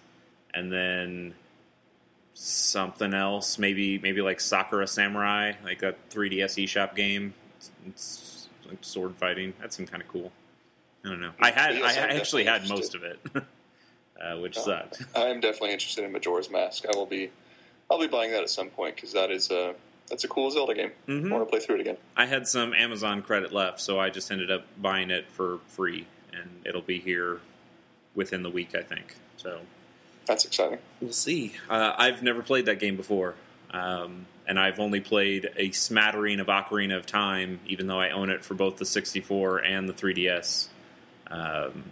and 0.54 0.70
then 0.72 1.34
something 2.34 3.14
else. 3.14 3.58
Maybe 3.58 3.98
maybe 3.98 4.20
like 4.22 4.40
Sakura 4.40 4.86
Samurai, 4.86 5.52
like 5.64 5.82
a 5.82 5.94
3DS 6.10 6.64
eShop 6.64 6.94
game. 6.94 7.34
It's, 7.58 7.70
it's 7.86 8.48
like 8.68 8.78
sword 8.82 9.14
fighting. 9.16 9.54
That 9.60 9.72
seemed 9.72 9.90
kind 9.90 10.02
of 10.02 10.08
cool. 10.08 10.32
I 11.04 11.08
don't 11.08 11.20
know. 11.20 11.32
I 11.40 11.50
had 11.50 11.74
Yes, 11.76 11.96
I 11.96 12.04
I'm 12.04 12.16
actually 12.16 12.44
had 12.44 12.62
definitely 12.62 12.76
most 12.82 12.94
of 12.94 13.02
it, 13.02 13.18
uh, 14.22 14.38
which 14.38 14.56
Oh. 14.58 14.62
sucked. 14.64 15.02
I 15.16 15.22
am 15.26 15.40
definitely 15.40 15.72
interested 15.72 16.04
in 16.04 16.12
Majora's 16.12 16.50
Mask. 16.50 16.84
I 16.86 16.96
will 16.96 17.06
be, 17.06 17.30
I'll 17.90 17.98
be 18.00 18.06
buying 18.06 18.30
that 18.32 18.42
at 18.42 18.50
some 18.50 18.68
point 18.70 18.94
because 18.94 19.12
that 19.12 19.30
is 19.30 19.50
a 19.50 19.74
that's 20.08 20.24
a 20.24 20.28
cool 20.28 20.50
Zelda 20.50 20.74
game. 20.74 20.90
Mhm. 21.08 21.28
I 21.28 21.32
want 21.36 21.46
to 21.46 21.50
play 21.50 21.60
through 21.60 21.76
it 21.76 21.80
again. 21.80 21.96
I 22.16 22.26
had 22.26 22.46
some 22.46 22.74
Amazon 22.74 23.22
credit 23.22 23.52
left, 23.52 23.80
so 23.80 23.98
I 23.98 24.10
just 24.10 24.30
ended 24.30 24.50
up 24.50 24.64
buying 24.80 25.10
it 25.10 25.26
for 25.30 25.58
free, 25.68 26.06
and 26.32 26.48
it'll 26.66 26.82
be 26.82 26.98
here 27.00 27.40
within 28.14 28.42
the 28.42 28.50
week, 28.50 28.74
I 28.74 28.82
think. 28.82 29.16
So 29.38 29.60
That's 30.26 30.44
exciting. 30.44 30.78
We'll 31.00 31.12
see. 31.12 31.52
Uh, 31.68 31.94
I've 31.96 32.22
never 32.22 32.42
played 32.42 32.66
that 32.66 32.78
game 32.78 32.96
before, 32.96 33.34
um, 33.70 34.26
and 34.46 34.58
I've 34.58 34.78
only 34.78 35.00
played 35.00 35.50
a 35.56 35.72
smattering 35.72 36.40
of 36.40 36.46
Ocarina 36.46 36.96
of 36.96 37.06
Time, 37.06 37.60
even 37.66 37.86
though 37.86 38.00
I 38.00 38.10
own 38.10 38.30
it 38.30 38.44
for 38.44 38.54
both 38.54 38.76
the 38.76 38.86
64 38.86 39.58
and 39.58 39.88
the 39.88 39.92
3DS. 39.92 40.68
Um, 41.28 41.84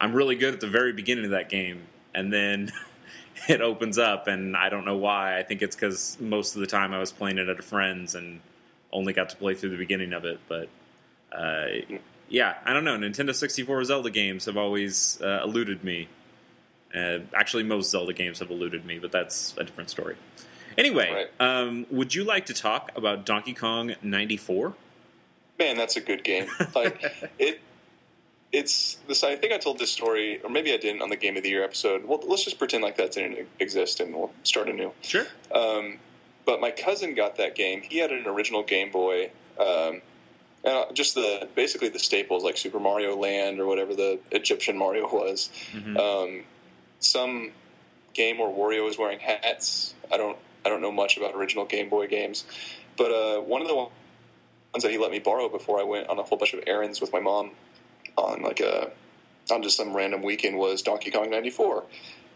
I'm 0.00 0.12
really 0.12 0.36
good 0.36 0.54
at 0.54 0.60
the 0.60 0.68
very 0.68 0.92
beginning 0.92 1.24
of 1.24 1.30
that 1.30 1.48
game, 1.48 1.82
and 2.14 2.32
then 2.32 2.70
it 3.48 3.60
opens 3.60 3.98
up, 3.98 4.26
and 4.28 4.56
I 4.56 4.68
don't 4.68 4.84
know 4.84 4.96
why. 4.96 5.38
I 5.38 5.42
think 5.42 5.62
it's 5.62 5.76
because 5.76 6.18
most 6.20 6.54
of 6.54 6.60
the 6.60 6.66
time 6.66 6.92
I 6.92 6.98
was 6.98 7.12
playing 7.12 7.38
it 7.38 7.48
at 7.48 7.58
a 7.58 7.62
friend's 7.62 8.14
and 8.14 8.40
only 8.92 9.12
got 9.12 9.30
to 9.30 9.36
play 9.36 9.54
through 9.54 9.70
the 9.70 9.76
beginning 9.76 10.12
of 10.12 10.24
it. 10.24 10.40
But 10.48 10.68
uh, 11.32 11.66
yeah, 12.28 12.54
I 12.64 12.72
don't 12.72 12.84
know. 12.84 12.96
Nintendo 12.96 13.34
64 13.34 13.84
Zelda 13.84 14.10
games 14.10 14.46
have 14.46 14.56
always 14.56 15.20
uh, 15.20 15.40
eluded 15.44 15.84
me. 15.84 16.08
Uh, 16.94 17.18
actually, 17.34 17.62
most 17.64 17.90
Zelda 17.90 18.12
games 18.12 18.38
have 18.38 18.50
eluded 18.50 18.84
me, 18.84 18.98
but 18.98 19.10
that's 19.12 19.54
a 19.58 19.64
different 19.64 19.90
story. 19.90 20.16
Anyway, 20.78 21.26
um, 21.40 21.86
would 21.90 22.14
you 22.14 22.24
like 22.24 22.46
to 22.46 22.54
talk 22.54 22.90
about 22.96 23.24
Donkey 23.26 23.54
Kong 23.54 23.94
94? 24.02 24.74
Man, 25.58 25.76
that's 25.76 25.96
a 25.96 26.00
good 26.00 26.24
game. 26.24 26.46
Like 26.74 27.02
it. 27.38 27.60
It's 28.52 28.98
this. 29.08 29.24
I 29.24 29.34
think 29.34 29.52
I 29.52 29.58
told 29.58 29.80
this 29.80 29.90
story, 29.90 30.40
or 30.42 30.48
maybe 30.48 30.72
I 30.72 30.76
didn't 30.76 31.02
on 31.02 31.10
the 31.10 31.16
Game 31.16 31.36
of 31.36 31.42
the 31.42 31.48
Year 31.48 31.64
episode. 31.64 32.04
Well, 32.04 32.22
let's 32.24 32.44
just 32.44 32.56
pretend 32.58 32.84
like 32.84 32.96
that 32.98 33.10
didn't 33.10 33.48
exist, 33.58 33.98
and 33.98 34.14
we'll 34.14 34.30
start 34.44 34.68
anew. 34.68 34.92
Sure. 35.02 35.26
Um, 35.52 35.98
but 36.46 36.60
my 36.60 36.70
cousin 36.70 37.14
got 37.14 37.36
that 37.38 37.56
game. 37.56 37.82
He 37.82 37.98
had 37.98 38.12
an 38.12 38.26
original 38.28 38.62
Game 38.62 38.92
Boy. 38.92 39.30
Um, 39.58 40.02
uh, 40.64 40.84
just 40.92 41.16
the 41.16 41.48
basically 41.56 41.88
the 41.88 41.98
staples 41.98 42.44
like 42.44 42.56
Super 42.56 42.78
Mario 42.78 43.16
Land 43.16 43.58
or 43.58 43.66
whatever 43.66 43.92
the 43.94 44.20
Egyptian 44.30 44.78
Mario 44.78 45.08
was. 45.12 45.50
Mhm. 45.72 45.98
Um, 45.98 46.44
some 47.04 47.52
game 48.14 48.38
where 48.38 48.48
Wario 48.48 48.88
is 48.88 48.98
wearing 48.98 49.18
hats. 49.18 49.94
I 50.12 50.16
don't 50.16 50.38
I 50.64 50.68
don't 50.70 50.80
know 50.80 50.92
much 50.92 51.16
about 51.16 51.34
original 51.34 51.64
Game 51.64 51.88
Boy 51.88 52.06
games, 52.06 52.44
but 52.96 53.10
uh, 53.10 53.40
one 53.40 53.60
of 53.60 53.68
the 53.68 53.74
ones 53.74 53.90
that 54.82 54.90
he 54.90 54.98
let 54.98 55.10
me 55.10 55.18
borrow 55.18 55.48
before 55.48 55.78
I 55.78 55.84
went 55.84 56.08
on 56.08 56.18
a 56.18 56.22
whole 56.22 56.38
bunch 56.38 56.54
of 56.54 56.64
errands 56.66 57.00
with 57.00 57.12
my 57.12 57.20
mom 57.20 57.50
on 58.16 58.42
like 58.42 58.60
a 58.60 58.90
on 59.50 59.62
just 59.62 59.76
some 59.76 59.94
random 59.94 60.22
weekend 60.22 60.56
was 60.56 60.80
Donkey 60.82 61.10
Kong 61.10 61.30
'94, 61.30 61.84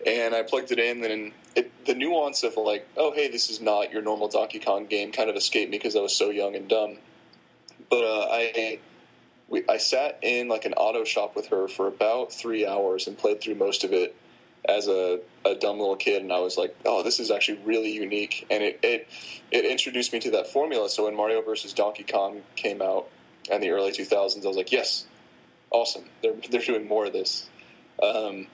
and 0.07 0.35
I 0.35 0.43
plugged 0.43 0.71
it 0.73 0.79
in, 0.79 1.05
and 1.05 1.33
it, 1.57 1.87
the 1.87 1.95
nuance 1.95 2.43
of 2.43 2.57
like, 2.57 2.87
oh 2.97 3.13
hey, 3.13 3.29
this 3.29 3.49
is 3.49 3.61
not 3.61 3.93
your 3.93 4.03
normal 4.03 4.29
Donkey 4.29 4.59
Kong 4.59 4.87
game, 4.87 5.13
kind 5.13 5.31
of 5.31 5.37
escaped 5.37 5.71
me 5.71 5.79
because 5.79 5.97
I 5.97 6.01
was 6.01 6.15
so 6.15 6.31
young 6.31 6.55
and 6.55 6.69
dumb. 6.69 6.99
But 7.89 8.05
uh, 8.05 8.27
I 8.31 8.79
we, 9.49 9.65
I 9.69 9.79
sat 9.79 10.19
in 10.23 10.49
like 10.49 10.67
an 10.67 10.75
auto 10.75 11.05
shop 11.05 11.35
with 11.35 11.47
her 11.47 11.69
for 11.69 11.87
about 11.87 12.33
three 12.33 12.67
hours 12.67 13.07
and 13.07 13.17
played 13.17 13.41
through 13.41 13.55
most 13.55 13.85
of 13.85 13.93
it 13.93 14.15
as 14.65 14.89
a, 14.89 15.21
a 15.45 15.55
dumb 15.55 15.79
little 15.79 15.97
kid, 15.97 16.23
and 16.23 16.33
I 16.33 16.41
was 16.41 16.57
like, 16.57 16.77
"Oh, 16.85 17.03
this 17.03 17.21
is 17.21 17.31
actually 17.31 17.59
really 17.65 17.93
unique," 17.93 18.47
and 18.51 18.63
it 18.63 18.81
it 18.83 19.09
it 19.51 19.65
introduced 19.65 20.13
me 20.13 20.21
to 20.21 20.31
that 20.33 20.47
formula. 20.47 20.89
So 20.89 21.05
when 21.05 21.17
Mario 21.17 21.43
versus 21.43 21.73
Donkey 21.73 22.05
Kong 22.05 22.43
came 22.57 22.83
out 22.83 23.09
in 23.51 23.61
the 23.61 23.71
early 23.71 23.93
2000s, 23.93 24.45
I 24.45 24.49
was 24.49 24.57
like, 24.57 24.73
"Yes, 24.73 25.07
awesome! 25.71 26.05
They're 26.23 26.35
they're 26.51 26.61
doing 26.61 26.87
more 26.87 27.07
of 27.07 27.13
this." 27.13 27.49
Um, 28.03 28.47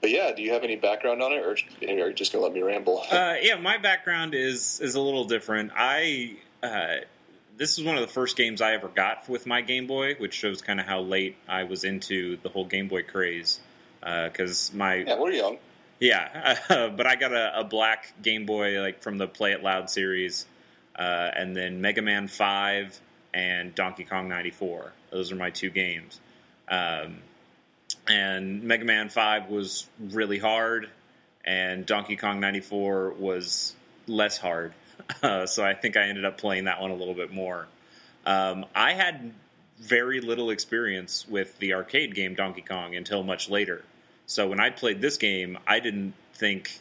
but 0.00 0.10
yeah, 0.10 0.32
do 0.34 0.42
you 0.42 0.52
have 0.52 0.64
any 0.64 0.76
background 0.76 1.22
on 1.22 1.32
it, 1.32 1.44
or 1.44 1.56
are 1.82 2.08
you 2.08 2.12
just 2.14 2.32
gonna 2.32 2.44
let 2.44 2.54
me 2.54 2.62
ramble? 2.62 3.04
Uh, 3.10 3.34
yeah, 3.40 3.56
my 3.56 3.78
background 3.78 4.34
is 4.34 4.80
is 4.80 4.94
a 4.94 5.00
little 5.00 5.24
different. 5.24 5.72
I 5.76 6.36
uh, 6.62 6.96
this 7.56 7.78
is 7.78 7.84
one 7.84 7.96
of 7.96 8.00
the 8.00 8.08
first 8.08 8.36
games 8.36 8.62
I 8.62 8.72
ever 8.72 8.88
got 8.88 9.28
with 9.28 9.46
my 9.46 9.60
Game 9.60 9.86
Boy, 9.86 10.14
which 10.14 10.32
shows 10.32 10.62
kind 10.62 10.80
of 10.80 10.86
how 10.86 11.00
late 11.00 11.36
I 11.46 11.64
was 11.64 11.84
into 11.84 12.38
the 12.38 12.48
whole 12.48 12.64
Game 12.64 12.88
Boy 12.88 13.02
craze. 13.02 13.60
Because 14.00 14.72
my 14.72 14.96
yeah, 14.96 15.18
we're 15.18 15.32
young. 15.32 15.58
Yeah, 16.00 16.56
but 16.96 17.06
I 17.06 17.16
got 17.16 17.32
a, 17.32 17.60
a 17.60 17.64
black 17.64 18.12
Game 18.22 18.46
Boy 18.46 18.80
like 18.80 19.02
from 19.02 19.18
the 19.18 19.28
Play 19.28 19.52
It 19.52 19.62
Loud 19.62 19.90
series, 19.90 20.46
uh, 20.96 21.30
and 21.36 21.54
then 21.54 21.80
Mega 21.80 22.02
Man 22.02 22.26
Five 22.26 22.98
and 23.34 23.74
Donkey 23.74 24.04
Kong 24.04 24.28
ninety 24.28 24.50
four. 24.50 24.92
Those 25.10 25.30
are 25.30 25.36
my 25.36 25.50
two 25.50 25.70
games. 25.70 26.18
Um, 26.68 27.18
and 28.08 28.62
Mega 28.62 28.84
Man 28.84 29.10
Five 29.10 29.48
was 29.50 29.86
really 29.98 30.38
hard, 30.38 30.88
and 31.44 31.84
Donkey 31.84 32.16
Kong 32.16 32.40
ninety 32.40 32.60
four 32.60 33.10
was 33.10 33.74
less 34.06 34.38
hard. 34.38 34.72
Uh, 35.24 35.44
so 35.44 35.64
I 35.64 35.74
think 35.74 35.96
I 35.96 36.02
ended 36.02 36.24
up 36.24 36.38
playing 36.38 36.64
that 36.64 36.80
one 36.80 36.92
a 36.92 36.94
little 36.94 37.14
bit 37.14 37.32
more. 37.32 37.66
Um, 38.24 38.64
I 38.76 38.92
had 38.92 39.32
very 39.80 40.20
little 40.20 40.50
experience 40.50 41.26
with 41.26 41.58
the 41.58 41.74
arcade 41.74 42.14
game 42.14 42.34
Donkey 42.34 42.60
Kong 42.60 42.94
until 42.94 43.24
much 43.24 43.50
later. 43.50 43.82
So 44.30 44.46
when 44.46 44.60
I 44.60 44.70
played 44.70 45.00
this 45.00 45.16
game, 45.16 45.58
I 45.66 45.80
didn't 45.80 46.14
think 46.34 46.78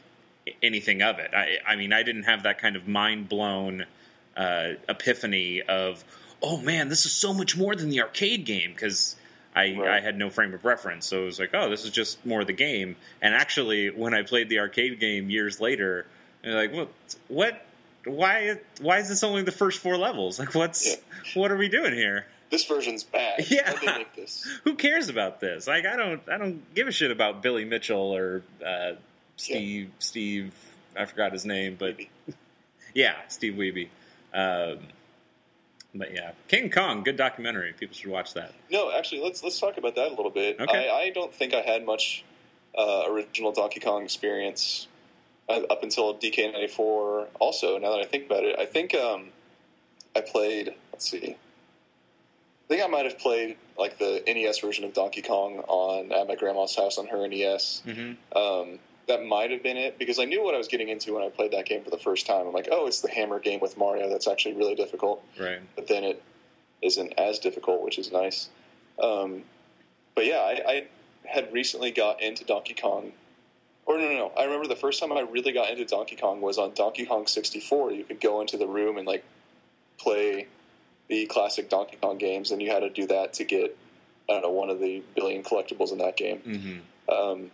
anything 0.62 1.02
of 1.02 1.18
it. 1.18 1.34
I, 1.34 1.58
I 1.66 1.78
mean, 1.78 1.92
I 1.92 2.04
didn't 2.04 2.26
have 2.26 2.44
that 2.44 2.60
kind 2.60 2.76
of 2.76 2.88
mind 2.88 3.28
blown 3.28 3.88
uh, 4.38 4.74
epiphany 4.88 5.64
of, 5.64 6.04
oh 6.44 6.58
man, 6.58 6.90
this 6.90 7.08
is 7.08 7.12
so 7.12 7.34
much 7.34 7.58
more 7.58 7.76
than 7.76 7.90
the 7.90 8.04
arcade 8.04 8.46
game 8.46 8.74
because 8.74 9.16
I, 9.56 9.76
right. 9.76 9.90
I 9.96 10.00
had 10.00 10.16
no 10.16 10.30
frame 10.30 10.54
of 10.54 10.64
reference. 10.64 11.08
So 11.08 11.24
it 11.24 11.26
was 11.26 11.40
like, 11.40 11.50
oh, 11.56 11.72
this 11.72 11.86
is 11.86 11.90
just 11.90 12.24
more 12.24 12.42
of 12.42 12.48
the 12.48 12.54
game. 12.54 12.98
And 13.20 13.34
actually, 13.34 13.90
when 13.90 14.14
I 14.14 14.22
played 14.22 14.48
the 14.50 14.60
arcade 14.60 15.00
game 15.00 15.32
years 15.32 15.60
later, 15.60 16.06
I'm 16.46 16.54
like, 16.54 16.72
what? 16.72 16.90
What? 17.30 17.66
Why? 18.06 18.60
Why 18.80 19.00
is 19.00 19.10
this 19.10 19.24
only 19.24 19.42
the 19.42 19.52
first 19.52 19.80
four 19.80 19.98
levels? 19.98 20.38
Like, 20.38 20.54
what's 20.54 20.88
yeah. 20.88 20.96
what 21.34 21.52
are 21.52 21.58
we 21.58 21.68
doing 21.68 21.94
here? 21.94 22.28
This 22.50 22.66
version's 22.66 23.04
bad. 23.04 23.50
Yeah. 23.50 23.74
Who 24.64 24.76
cares 24.76 25.10
about 25.10 25.40
this? 25.40 25.68
Like, 25.68 25.86
I 25.86 25.96
don't. 25.96 26.22
I 26.30 26.38
don't 26.38 26.74
give 26.74 26.88
a 26.88 26.92
shit 26.92 27.12
about 27.12 27.44
Billy 27.44 27.66
Mitchell 27.66 28.16
or 28.16 28.42
uh, 28.66 28.94
Steve. 29.36 29.88
Yeah. 29.88 29.94
Steve. 30.00 30.54
I 30.98 31.06
forgot 31.06 31.32
his 31.32 31.46
name, 31.46 31.76
but 31.78 31.98
yeah, 32.94 33.16
Steve 33.28 33.54
Wiebe. 33.54 33.90
Um, 34.34 34.80
but 35.94 36.14
yeah, 36.14 36.32
King 36.48 36.70
Kong, 36.70 37.04
good 37.04 37.18
documentary. 37.18 37.74
People 37.74 37.96
should 37.96 38.12
watch 38.12 38.34
that. 38.34 38.54
No, 38.72 38.92
actually, 38.92 39.22
let's 39.22 39.44
let's 39.44 39.60
talk 39.60 39.78
about 39.78 39.96
that 39.96 40.08
a 40.08 40.16
little 40.16 40.32
bit. 40.32 40.60
Okay. 40.60 40.90
I, 40.90 41.04
I 41.04 41.10
don't 41.10 41.34
think 41.34 41.54
I 41.54 41.62
had 41.62 41.86
much 41.86 42.24
uh, 42.78 43.04
original 43.08 43.52
Donkey 43.52 43.80
Kong 43.80 44.04
experience 44.04 44.88
uh, 45.48 45.62
up 45.70 45.84
until 45.84 46.16
DK94. 46.16 47.28
Also, 47.40 47.78
now 47.78 47.92
that 47.92 48.00
I 48.00 48.06
think 48.06 48.26
about 48.26 48.44
it, 48.44 48.58
I 48.60 48.66
think 48.66 48.94
um, 48.94 49.30
I 50.16 50.22
played. 50.22 50.76
Let's 50.92 51.10
see. 51.10 51.38
I 52.70 52.76
think 52.76 52.84
I 52.84 52.88
might 52.88 53.06
have 53.06 53.18
played 53.18 53.58
like 53.80 53.98
the 53.98 54.22
NES 54.28 54.60
version 54.60 54.84
of 54.84 54.94
Donkey 54.94 55.24
Kong 55.24 55.64
on 55.68 56.12
at 56.12 56.28
my 56.28 56.36
grandma's 56.36 56.76
house 56.76 57.00
on 57.00 57.08
her 57.08 57.28
NES. 57.28 57.82
Mm-hmm. 57.86 58.38
Um, 58.38 58.80
that 59.08 59.26
might 59.26 59.50
have 59.50 59.64
been 59.64 59.76
it 59.76 59.98
because 59.98 60.20
I 60.20 60.26
knew 60.26 60.44
what 60.44 60.54
I 60.54 60.60
was 60.60 60.68
getting 60.68 60.88
into 60.88 61.16
when 61.16 61.24
I 61.24 61.30
played 61.30 61.52
that 61.52 61.66
game 61.66 61.84
for 61.84 61.90
the 61.90 61.98
first 61.98 62.28
time. 62.28 62.46
I'm 62.46 62.54
like, 62.54 62.70
oh, 62.72 62.86
it's 62.86 63.02
the 63.02 63.10
hammer 63.10 63.40
game 63.40 63.60
with 63.60 63.76
Mario. 63.76 64.08
That's 64.08 64.28
actually 64.28 64.54
really 64.54 64.76
difficult. 64.76 65.26
Right. 65.40 65.60
But 65.76 65.88
then 65.88 66.04
it 66.04 66.22
isn't 66.84 67.14
as 67.18 67.40
difficult, 67.40 67.82
which 67.84 67.98
is 67.98 68.12
nice. 68.12 68.50
Um, 69.02 69.44
but 70.14 70.28
yeah, 70.28 70.38
I, 70.38 70.64
I, 70.68 70.88
had 71.26 71.52
recently 71.54 71.92
got 71.92 72.22
into 72.22 72.44
Donkey 72.44 72.74
Kong. 72.74 73.12
Or 73.86 73.98
no, 73.98 74.06
no, 74.06 74.14
no. 74.14 74.32
I 74.38 74.46
remember 74.46 74.68
the 74.68 74.76
first 74.76 75.00
time 75.00 75.12
I 75.12 75.22
really 75.22 75.52
got 75.52 75.70
into 75.70 75.86
Donkey 75.86 76.16
Kong 76.16 76.42
was 76.42 76.58
on 76.58 76.74
Donkey 76.74 77.06
Kong 77.06 77.28
64. 77.28 77.92
You 77.92 78.04
could 78.04 78.22
go 78.22 78.42
into 78.42 78.58
the 78.58 78.68
room 78.68 78.98
and 78.98 79.06
like 79.06 79.24
play 80.00 80.48
the 81.10 81.26
classic 81.26 81.70
Donkey 81.70 81.98
Kong 82.02 82.18
games, 82.18 82.52
and 82.52 82.62
you 82.62 82.72
had 82.72 82.82
to 82.82 82.90
do 82.90 83.08
that 83.08 83.34
to 83.34 83.44
get 83.44 83.78
I 84.30 84.34
don't 84.34 84.44
know 84.44 84.52
one 84.52 84.70
of 84.70 84.80
the 84.80 85.02
billion 85.16 85.44
collectibles 85.44 85.92
in 85.92 85.98
that 85.98 86.16
game. 86.16 86.42
Mm-hmm. 86.46 87.14
Um, 87.14 87.52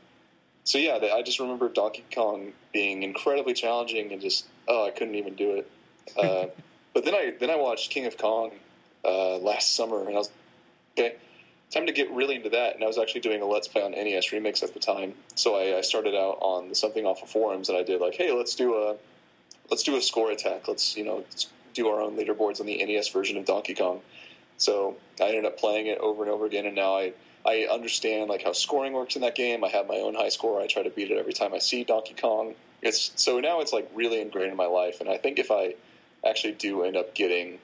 so 0.65 0.77
yeah, 0.77 1.00
I 1.13 1.21
just 1.21 1.39
remember 1.39 1.69
Donkey 1.69 2.03
Kong 2.13 2.51
being 2.74 3.03
incredibly 3.03 3.53
challenging 3.53 4.12
and 4.12 4.21
just 4.21 4.45
oh, 4.67 4.85
I 4.85 4.91
couldn't 4.91 5.15
even 5.15 5.35
do 5.35 5.51
it. 5.51 5.71
Uh, 6.15 6.45
but 6.93 7.03
then 7.03 7.15
I 7.15 7.33
then 7.39 7.50
I 7.50 7.55
watched 7.55 7.89
King 7.89 8.05
of 8.05 8.15
Kong 8.15 8.51
uh, 9.03 9.38
last 9.38 9.75
summer, 9.75 10.01
and 10.01 10.09
I 10.09 10.19
was 10.19 10.29
okay. 10.97 11.15
Time 11.71 11.88
to 11.88 11.91
get 11.91 12.12
really 12.12 12.35
into 12.35 12.50
that, 12.50 12.75
and 12.75 12.83
I 12.83 12.88
was 12.88 13.00
actually 13.00 13.21
doing 13.21 13.41
a 13.41 13.45
Let's 13.45 13.67
Play 13.67 13.81
on 13.81 13.91
NES 13.91 14.27
Remix 14.27 14.62
at 14.62 14.75
the 14.75 14.79
time. 14.79 15.15
So 15.33 15.55
I, 15.55 15.79
I 15.79 15.81
started 15.81 16.13
out 16.13 16.38
on 16.41 16.75
something 16.75 17.03
off 17.03 17.17
Awful 17.17 17.27
forums, 17.27 17.69
and 17.69 17.77
I 17.77 17.81
did 17.81 18.01
like, 18.01 18.13
hey, 18.13 18.31
let's 18.31 18.53
do 18.53 18.75
a 18.75 18.97
let's 19.71 19.81
do 19.81 19.97
a 19.97 20.01
score 20.01 20.29
attack. 20.29 20.67
Let's 20.67 20.95
you 20.95 21.03
know 21.03 21.25
do 21.75 21.88
our 21.89 22.01
own 22.01 22.17
leaderboards 22.17 22.60
on 22.60 22.65
the 22.65 22.84
NES 22.84 23.10
version 23.10 23.38
of 23.38 23.46
Donkey 23.46 23.75
Kong. 23.75 24.01
So 24.58 24.96
I 25.22 25.25
ended 25.25 25.46
up 25.46 25.60
playing 25.60 25.88
it 25.88 26.00
over 26.00 26.24
and 26.24 26.32
over 26.32 26.46
again, 26.46 26.65
and 26.65 26.75
now 26.75 26.98
I 26.98 27.13
I 27.46 27.67
understand 27.72 28.29
like 28.29 28.44
how 28.44 28.53
scoring 28.53 28.94
works 28.94 29.15
in 29.15 29.22
that 29.22 29.36
game. 29.36 29.63
I 29.63 29.70
have 29.70 29.88
my 29.88 29.98
own 29.98 30.15
high 30.15 30.29
score. 30.29 30.60
I 30.60 30.67
try 30.67 30.82
to 30.82 30.89
beat 30.89 31.12
it 31.12 31.17
every 31.17 31.34
time 31.34 31.53
I 31.53 31.60
see 31.60 31.84
Donkey 31.84 32.15
Kong. 32.20 32.55
It's 32.82 33.12
so 33.15 33.39
now 33.39 33.60
it's 33.60 33.74
like 33.74 33.89
really 33.94 34.22
ingrained 34.22 34.51
in 34.51 34.58
my 34.58 34.65
life, 34.65 35.00
and 35.00 35.10
I 35.10 35.17
think 35.17 35.38
if 35.38 35.51
I 35.51 35.75
actually 36.27 36.53
do 36.53 36.84
end 36.84 36.98
up 36.98 37.13
getting 37.13 37.60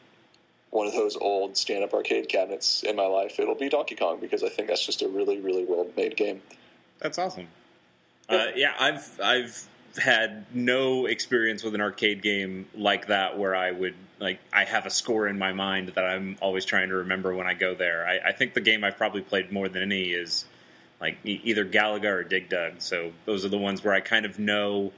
one 0.69 0.87
of 0.87 0.93
those 0.93 1.17
old 1.17 1.57
stand-up 1.57 1.93
arcade 1.93 2.29
cabinets 2.29 2.81
in 2.81 2.95
my 2.95 3.05
life, 3.05 3.39
it'll 3.39 3.55
be 3.55 3.67
Donkey 3.67 3.95
Kong 3.95 4.19
because 4.21 4.41
I 4.41 4.47
think 4.47 4.69
that's 4.69 4.85
just 4.85 5.01
a 5.01 5.07
really, 5.07 5.39
really 5.39 5.65
well-made 5.65 6.15
game. 6.15 6.41
That's 6.99 7.17
awesome. 7.17 7.47
Yeah, 8.29 8.37
uh, 8.37 8.51
yeah 8.55 8.73
I've 8.79 9.19
I've 9.21 9.67
had 9.97 10.45
no 10.53 11.05
experience 11.05 11.63
with 11.63 11.75
an 11.75 11.81
arcade 11.81 12.21
game 12.21 12.67
like 12.75 13.07
that 13.07 13.37
where 13.37 13.55
I 13.55 13.71
would 13.71 13.95
like 14.19 14.39
I 14.53 14.65
have 14.65 14.85
a 14.85 14.89
score 14.89 15.27
in 15.27 15.37
my 15.37 15.53
mind 15.53 15.89
that 15.89 16.05
I'm 16.05 16.37
always 16.41 16.65
trying 16.65 16.89
to 16.89 16.95
remember 16.95 17.35
when 17.35 17.47
I 17.47 17.53
go 17.53 17.75
there. 17.75 18.07
I, 18.07 18.29
I 18.29 18.31
think 18.31 18.53
the 18.53 18.61
game 18.61 18.83
I've 18.83 18.97
probably 18.97 19.21
played 19.21 19.51
more 19.51 19.67
than 19.67 19.81
any 19.81 20.11
is 20.11 20.45
like 20.99 21.17
either 21.23 21.65
Galaga 21.65 22.05
or 22.05 22.23
Dig 22.23 22.49
Dug. 22.49 22.73
So 22.79 23.11
those 23.25 23.43
are 23.43 23.49
the 23.49 23.57
ones 23.57 23.83
where 23.83 23.93
I 23.93 24.01
kind 24.01 24.25
of 24.25 24.37
know 24.37 24.93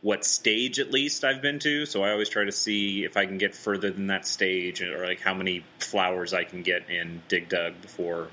what 0.00 0.24
stage 0.24 0.80
at 0.80 0.90
least 0.90 1.22
I've 1.22 1.42
been 1.42 1.58
to. 1.60 1.86
So 1.86 2.02
I 2.02 2.10
always 2.10 2.28
try 2.28 2.44
to 2.44 2.52
see 2.52 3.04
if 3.04 3.16
I 3.16 3.26
can 3.26 3.38
get 3.38 3.54
further 3.54 3.90
than 3.90 4.08
that 4.08 4.26
stage 4.26 4.82
or 4.82 5.06
like 5.06 5.20
how 5.20 5.34
many 5.34 5.64
flowers 5.78 6.32
I 6.34 6.44
can 6.44 6.62
get 6.62 6.90
in 6.90 7.22
Dig 7.28 7.48
Dug 7.48 7.80
before 7.80 8.28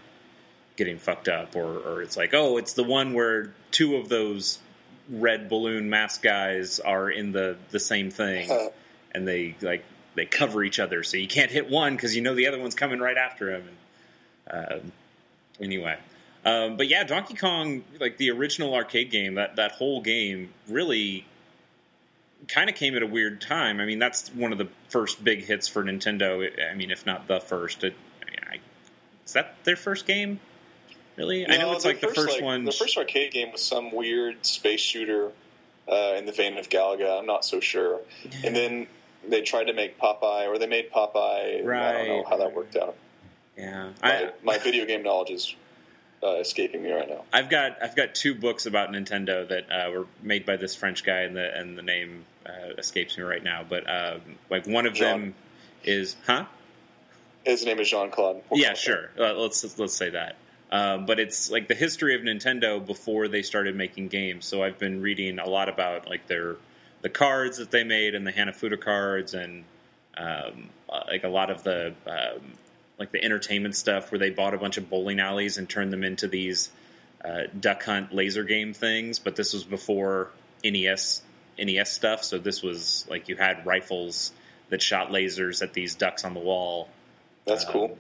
getting 0.79 0.97
fucked 0.97 1.27
up 1.27 1.57
or, 1.57 1.77
or 1.79 2.01
it's 2.01 2.15
like 2.15 2.33
oh 2.33 2.55
it's 2.55 2.71
the 2.71 2.85
one 2.85 3.13
where 3.13 3.53
two 3.69 3.97
of 3.97 4.07
those 4.07 4.59
red 5.09 5.49
balloon 5.49 5.89
mask 5.89 6.21
guys 6.21 6.79
are 6.79 7.09
in 7.09 7.31
the 7.31 7.57
the 7.71 7.79
same 7.79 8.11
thing, 8.11 8.71
and 9.11 9.27
they 9.27 9.55
like 9.61 9.83
they 10.15 10.25
cover 10.25 10.63
each 10.63 10.79
other, 10.79 11.03
so 11.03 11.17
you 11.17 11.27
can't 11.27 11.51
hit 11.51 11.69
one 11.69 11.95
because 11.95 12.15
you 12.15 12.21
know 12.21 12.35
the 12.35 12.47
other 12.47 12.59
one's 12.59 12.75
coming 12.75 12.99
right 12.99 13.17
after 13.17 13.51
him. 13.51 13.63
And, 14.47 14.57
uh, 14.57 14.79
anyway, 15.59 15.97
um, 16.45 16.77
but 16.77 16.87
yeah, 16.87 17.03
Donkey 17.03 17.35
Kong, 17.35 17.83
like 17.99 18.17
the 18.17 18.31
original 18.31 18.73
arcade 18.73 19.11
game, 19.11 19.35
that 19.35 19.55
that 19.57 19.73
whole 19.73 20.01
game 20.01 20.53
really 20.67 21.25
kind 22.47 22.69
of 22.69 22.75
came 22.75 22.95
at 22.95 23.03
a 23.03 23.07
weird 23.07 23.41
time. 23.41 23.79
I 23.79 23.85
mean, 23.85 23.99
that's 23.99 24.29
one 24.33 24.51
of 24.51 24.57
the 24.57 24.67
first 24.89 25.23
big 25.23 25.45
hits 25.45 25.67
for 25.67 25.83
Nintendo. 25.83 26.49
I 26.69 26.75
mean, 26.75 26.91
if 26.91 27.05
not 27.05 27.27
the 27.27 27.39
first. 27.39 27.83
It, 27.83 27.95
I, 28.49 28.59
is 29.25 29.33
that 29.33 29.55
their 29.63 29.75
first 29.75 30.05
game? 30.05 30.39
Really? 31.19 31.45
No, 31.45 31.53
I 31.53 31.57
know 31.57 31.73
it's 31.73 31.83
like 31.83 31.99
first, 31.99 32.15
the 32.15 32.21
first 32.21 32.35
like, 32.35 32.43
one. 32.43 32.63
The 32.63 32.71
first 32.71 32.97
arcade 32.97 33.33
game 33.33 33.51
was 33.51 33.61
some 33.61 33.91
weird 33.91 34.45
space 34.45 34.79
shooter 34.79 35.33
uh, 35.91 36.13
in 36.17 36.25
the 36.25 36.31
vein 36.31 36.57
of 36.57 36.69
Galaga. 36.69 37.19
I'm 37.19 37.25
not 37.25 37.43
so 37.43 37.59
sure. 37.59 37.99
And 38.41 38.55
then 38.55 38.88
they 39.27 39.41
tried 39.41 39.65
to 39.65 39.73
make 39.73 39.99
Popeye, 39.99 40.47
or 40.47 40.57
they 40.57 40.65
made 40.65 40.89
Popeye. 40.89 41.61
Right. 41.65 41.89
I 41.89 41.91
don't 41.91 42.07
know 42.07 42.23
how 42.29 42.38
that 42.38 42.55
worked 42.55 42.77
out. 42.77 42.95
Yeah, 43.57 43.89
my, 44.01 44.09
I, 44.09 44.31
my 44.43 44.57
video 44.59 44.85
game 44.85 45.03
knowledge 45.03 45.31
is 45.31 45.55
uh, 46.23 46.35
escaping 46.35 46.83
me 46.83 46.93
right 46.93 47.09
now. 47.09 47.25
I've 47.33 47.49
got 47.49 47.75
I've 47.83 47.97
got 47.97 48.15
two 48.15 48.33
books 48.33 48.65
about 48.65 48.89
Nintendo 48.91 49.45
that 49.49 49.69
uh, 49.69 49.91
were 49.91 50.07
made 50.23 50.45
by 50.45 50.55
this 50.55 50.73
French 50.73 51.03
guy, 51.03 51.23
and 51.23 51.35
the 51.35 51.53
and 51.53 51.77
the 51.77 51.81
name 51.81 52.23
uh, 52.45 52.75
escapes 52.77 53.17
me 53.17 53.25
right 53.25 53.43
now. 53.43 53.65
But 53.69 53.89
um, 53.89 54.21
like 54.49 54.65
one 54.65 54.85
of 54.85 54.93
Jean. 54.93 55.05
them 55.05 55.35
is 55.83 56.15
huh? 56.25 56.45
His 57.43 57.65
name 57.65 57.79
is 57.81 57.89
Jean 57.89 58.09
Claude. 58.09 58.41
yeah, 58.53 58.73
sure. 58.73 59.09
Uh, 59.19 59.33
let's 59.33 59.77
let's 59.77 59.97
say 59.97 60.11
that. 60.11 60.38
Um, 60.71 61.05
but 61.05 61.19
it's 61.19 61.49
like 61.49 61.67
the 61.67 61.75
history 61.75 62.15
of 62.15 62.21
Nintendo 62.21 62.85
before 62.85 63.27
they 63.27 63.41
started 63.41 63.75
making 63.75 64.09
games. 64.09 64.45
So 64.45 64.63
I've 64.63 64.77
been 64.77 65.01
reading 65.01 65.39
a 65.39 65.49
lot 65.49 65.67
about 65.67 66.07
like 66.07 66.27
their 66.27 66.57
the 67.01 67.09
cards 67.09 67.57
that 67.57 67.71
they 67.71 67.83
made 67.83 68.13
and 68.13 68.27
the 68.27 68.31
Hanafuda 68.31 68.79
cards 68.79 69.33
and 69.33 69.63
um, 70.17 70.69
like 71.07 71.23
a 71.23 71.29
lot 71.29 71.49
of 71.49 71.63
the 71.63 71.93
um, 72.05 72.41
like 72.99 73.11
the 73.11 73.23
entertainment 73.23 73.75
stuff 73.75 74.11
where 74.11 74.19
they 74.19 74.29
bought 74.29 74.53
a 74.53 74.57
bunch 74.57 74.77
of 74.77 74.89
bowling 74.89 75.19
alleys 75.19 75.57
and 75.57 75.67
turned 75.67 75.91
them 75.91 76.03
into 76.03 76.27
these 76.27 76.69
uh, 77.23 77.43
duck 77.59 77.83
hunt 77.83 78.13
laser 78.13 78.43
game 78.43 78.73
things. 78.73 79.17
But 79.17 79.35
this 79.35 79.53
was 79.53 79.63
before 79.63 80.29
NES 80.63 81.23
NES 81.57 81.91
stuff, 81.91 82.23
so 82.23 82.38
this 82.38 82.61
was 82.61 83.05
like 83.09 83.27
you 83.27 83.35
had 83.35 83.65
rifles 83.65 84.33
that 84.69 84.81
shot 84.81 85.09
lasers 85.09 85.63
at 85.63 85.73
these 85.73 85.95
ducks 85.95 86.23
on 86.23 86.33
the 86.33 86.39
wall. 86.39 86.89
That's 87.45 87.65
um, 87.65 87.71
cool. 87.71 87.97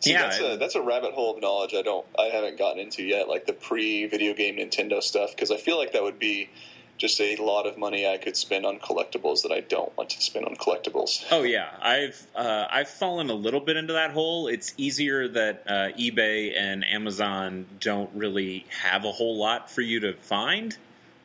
See, 0.00 0.12
yeah, 0.12 0.22
that's 0.22 0.40
a 0.40 0.56
that's 0.56 0.74
a 0.74 0.82
rabbit 0.82 1.12
hole 1.12 1.34
of 1.34 1.42
knowledge 1.42 1.74
I 1.74 1.82
don't 1.82 2.06
I 2.18 2.24
haven't 2.24 2.58
gotten 2.58 2.80
into 2.80 3.02
yet, 3.02 3.28
like 3.28 3.46
the 3.46 3.52
pre 3.52 4.06
video 4.06 4.32
game 4.34 4.56
Nintendo 4.56 5.02
stuff, 5.02 5.30
because 5.30 5.50
I 5.50 5.58
feel 5.58 5.76
like 5.76 5.92
that 5.92 6.02
would 6.02 6.18
be 6.18 6.48
just 6.96 7.20
a 7.20 7.36
lot 7.36 7.66
of 7.66 7.76
money 7.78 8.06
I 8.06 8.16
could 8.18 8.36
spend 8.36 8.64
on 8.64 8.78
collectibles 8.78 9.42
that 9.42 9.52
I 9.52 9.60
don't 9.60 9.94
want 9.96 10.10
to 10.10 10.22
spend 10.22 10.46
on 10.46 10.56
collectibles. 10.56 11.24
Oh 11.30 11.42
yeah, 11.42 11.68
I've 11.82 12.26
uh, 12.34 12.66
I've 12.70 12.88
fallen 12.88 13.28
a 13.28 13.34
little 13.34 13.60
bit 13.60 13.76
into 13.76 13.92
that 13.92 14.10
hole. 14.12 14.48
It's 14.48 14.72
easier 14.78 15.28
that 15.28 15.64
uh, 15.66 15.72
eBay 15.98 16.58
and 16.58 16.82
Amazon 16.84 17.66
don't 17.78 18.10
really 18.14 18.66
have 18.82 19.04
a 19.04 19.12
whole 19.12 19.36
lot 19.36 19.70
for 19.70 19.82
you 19.82 20.00
to 20.00 20.14
find, 20.14 20.76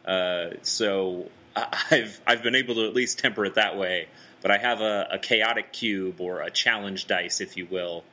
uh, 0.06 0.52
so 0.64 1.30
I've 1.56 2.20
I've 2.28 2.44
been 2.44 2.56
able 2.56 2.76
to 2.76 2.88
at 2.88 2.94
least 2.94 3.20
temper 3.20 3.46
it 3.46 3.56
that 3.56 3.78
way. 3.78 4.08
But 4.42 4.52
I 4.52 4.58
have 4.58 4.82
a, 4.82 5.08
a 5.12 5.18
chaotic 5.18 5.74
cube 5.74 6.22
or 6.22 6.42
a 6.42 6.52
challenge 6.52 7.08
dice, 7.08 7.42
if 7.42 7.58
you 7.58 7.68
will 7.72 8.04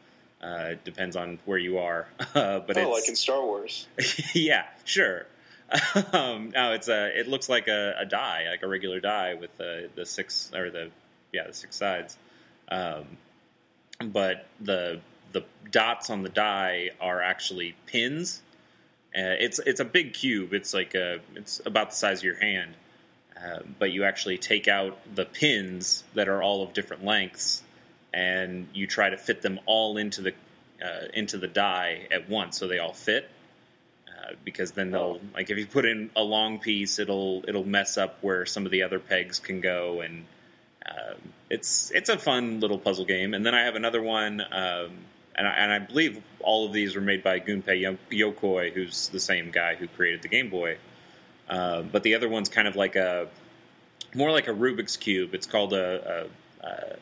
uh, 0.42 0.74
depends 0.84 1.16
on 1.16 1.38
where 1.44 1.58
you 1.58 1.78
are. 1.78 2.08
Uh, 2.34 2.60
but 2.60 2.78
oh, 2.78 2.90
like 2.90 3.08
in 3.08 3.14
Star 3.14 3.44
Wars. 3.44 3.86
yeah, 4.34 4.64
sure. 4.84 5.26
um, 6.12 6.50
no, 6.54 6.72
it's 6.72 6.88
a. 6.88 7.18
It 7.18 7.28
looks 7.28 7.48
like 7.48 7.68
a, 7.68 7.94
a 7.98 8.06
die, 8.06 8.46
like 8.50 8.62
a 8.62 8.68
regular 8.68 9.00
die 9.00 9.34
with 9.34 9.54
the 9.58 9.90
the 9.94 10.06
six 10.06 10.50
or 10.54 10.70
the 10.70 10.90
yeah 11.30 11.46
the 11.46 11.52
six 11.52 11.76
sides. 11.76 12.16
Um, 12.70 13.18
but 14.02 14.46
the 14.60 15.00
the 15.32 15.44
dots 15.70 16.08
on 16.08 16.22
the 16.22 16.30
die 16.30 16.90
are 17.00 17.20
actually 17.20 17.74
pins. 17.86 18.42
Uh, 19.14 19.36
it's 19.38 19.58
it's 19.60 19.80
a 19.80 19.84
big 19.84 20.14
cube. 20.14 20.54
It's 20.54 20.72
like 20.72 20.94
a 20.94 21.20
it's 21.34 21.60
about 21.66 21.90
the 21.90 21.96
size 21.96 22.20
of 22.20 22.24
your 22.24 22.36
hand, 22.36 22.74
uh, 23.36 23.60
but 23.78 23.92
you 23.92 24.04
actually 24.04 24.38
take 24.38 24.68
out 24.68 24.98
the 25.14 25.26
pins 25.26 26.04
that 26.14 26.28
are 26.28 26.42
all 26.42 26.62
of 26.62 26.72
different 26.72 27.04
lengths, 27.04 27.62
and 28.12 28.68
you 28.74 28.86
try 28.86 29.10
to 29.10 29.16
fit 29.16 29.42
them 29.42 29.58
all 29.66 29.96
into 29.96 30.22
the 30.22 30.34
uh, 30.84 31.06
into 31.14 31.38
the 31.38 31.48
die 31.48 32.06
at 32.10 32.28
once, 32.28 32.58
so 32.58 32.66
they 32.66 32.78
all 32.78 32.92
fit. 32.92 33.28
Uh, 34.08 34.32
because 34.44 34.72
then 34.72 34.90
they'll 34.90 35.20
like 35.34 35.50
if 35.50 35.58
you 35.58 35.66
put 35.66 35.84
in 35.84 36.10
a 36.14 36.22
long 36.22 36.58
piece, 36.58 36.98
it'll 36.98 37.44
it'll 37.48 37.66
mess 37.66 37.96
up 37.96 38.18
where 38.20 38.46
some 38.46 38.64
of 38.64 38.72
the 38.72 38.82
other 38.82 38.98
pegs 38.98 39.38
can 39.38 39.60
go, 39.60 40.00
and 40.00 40.24
um, 40.86 41.16
it's 41.50 41.90
it's 41.92 42.08
a 42.08 42.18
fun 42.18 42.60
little 42.60 42.78
puzzle 42.78 43.04
game. 43.04 43.34
And 43.34 43.44
then 43.44 43.54
I 43.54 43.62
have 43.62 43.74
another 43.74 44.02
one, 44.02 44.40
um, 44.40 44.90
and, 45.34 45.48
I, 45.48 45.50
and 45.50 45.72
I 45.72 45.78
believe 45.78 46.22
all 46.40 46.66
of 46.66 46.72
these 46.72 46.94
were 46.94 47.00
made 47.00 47.22
by 47.22 47.40
Gunpei 47.40 47.96
Yokoi, 48.10 48.72
who's 48.72 49.08
the 49.08 49.20
same 49.20 49.50
guy 49.50 49.74
who 49.74 49.88
created 49.88 50.22
the 50.22 50.28
Game 50.28 50.50
Boy. 50.50 50.76
Uh, 51.48 51.82
but 51.82 52.02
the 52.02 52.14
other 52.14 52.28
one's 52.28 52.48
kind 52.48 52.68
of 52.68 52.76
like 52.76 52.96
a 52.96 53.28
more 54.14 54.30
like 54.30 54.48
a 54.48 54.52
Rubik's 54.52 54.96
cube. 54.96 55.34
It's 55.34 55.46
called 55.46 55.72
a, 55.72 56.28
a, 56.62 56.66
a 56.66 56.96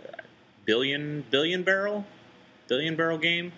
billion 0.64 1.24
billion 1.30 1.62
barrel 1.62 2.04
billion 2.70 2.96
barrel 2.96 3.18
game. 3.18 3.52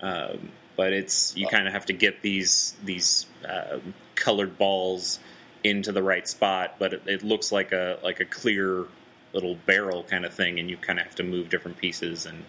Um, 0.00 0.50
but 0.76 0.92
it's 0.92 1.36
you 1.36 1.46
kind 1.46 1.68
of 1.68 1.72
have 1.72 1.86
to 1.86 1.92
get 1.92 2.22
these 2.22 2.74
these 2.84 3.26
uh, 3.48 3.78
colored 4.16 4.58
balls 4.58 5.20
into 5.62 5.92
the 5.92 6.02
right 6.02 6.26
spot. 6.26 6.76
But 6.80 6.94
it, 6.94 7.02
it, 7.06 7.22
looks 7.22 7.52
like 7.52 7.70
a 7.72 7.98
like 8.02 8.18
a 8.18 8.24
clear 8.24 8.86
little 9.32 9.56
barrel 9.66 10.02
kind 10.02 10.24
of 10.24 10.32
thing, 10.32 10.58
and 10.58 10.68
you 10.68 10.76
kind 10.76 10.98
of 10.98 11.04
have 11.04 11.14
to 11.16 11.22
move 11.22 11.50
different 11.50 11.76
pieces 11.76 12.26
and 12.26 12.44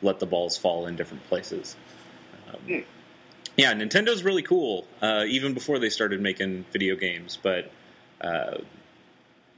let 0.00 0.18
the 0.18 0.26
balls 0.26 0.56
fall 0.56 0.86
in 0.86 0.96
different 0.96 1.24
places. 1.28 1.76
Um, 2.48 2.60
hmm. 2.66 2.78
Yeah, 3.56 3.74
Nintendo's 3.74 4.24
really 4.24 4.42
cool, 4.42 4.86
uh, 5.02 5.24
even 5.28 5.52
before 5.52 5.78
they 5.78 5.90
started 5.90 6.22
making 6.22 6.64
video 6.72 6.96
games. 6.96 7.36
But 7.42 7.70
uh, 8.20 8.58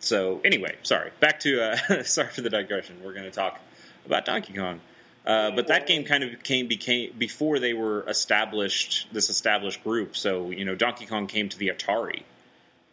so 0.00 0.40
anyway, 0.44 0.76
sorry. 0.82 1.10
Back 1.20 1.40
to 1.40 1.60
uh, 1.62 2.02
sorry 2.04 2.30
for 2.30 2.40
the 2.40 2.50
digression. 2.50 2.96
We're 3.04 3.12
going 3.12 3.26
to 3.26 3.30
talk 3.30 3.60
about 4.06 4.24
Donkey 4.24 4.52
Kong. 4.52 4.80
Uh, 5.26 5.50
but 5.52 5.68
that 5.68 5.86
game 5.86 6.04
kind 6.04 6.22
of 6.22 6.42
came 6.42 6.68
became 6.68 7.10
before 7.16 7.58
they 7.58 7.72
were 7.72 8.06
established 8.08 9.06
this 9.12 9.30
established 9.30 9.82
group. 9.82 10.16
So 10.16 10.50
you 10.50 10.64
know, 10.64 10.74
Donkey 10.74 11.06
Kong 11.06 11.26
came 11.26 11.48
to 11.48 11.58
the 11.58 11.68
Atari, 11.68 12.24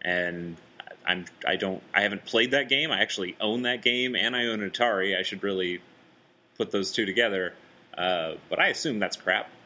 and 0.01 0.55
I'm 1.05 1.25
I 1.45 1.57
don't 1.57 1.83
I 1.93 2.01
haven't 2.01 2.25
played 2.25 2.51
that 2.51 2.69
game. 2.69 2.89
I 2.89 3.01
actually 3.01 3.35
own 3.41 3.63
that 3.63 3.81
game, 3.81 4.15
and 4.15 4.35
I 4.35 4.45
own 4.45 4.61
an 4.61 4.69
Atari. 4.69 5.17
I 5.17 5.23
should 5.23 5.43
really 5.43 5.81
put 6.57 6.71
those 6.71 6.91
two 6.91 7.05
together. 7.05 7.53
Uh, 7.97 8.35
but 8.49 8.59
I 8.59 8.67
assume 8.67 8.99
that's 8.99 9.17
crap. 9.17 9.49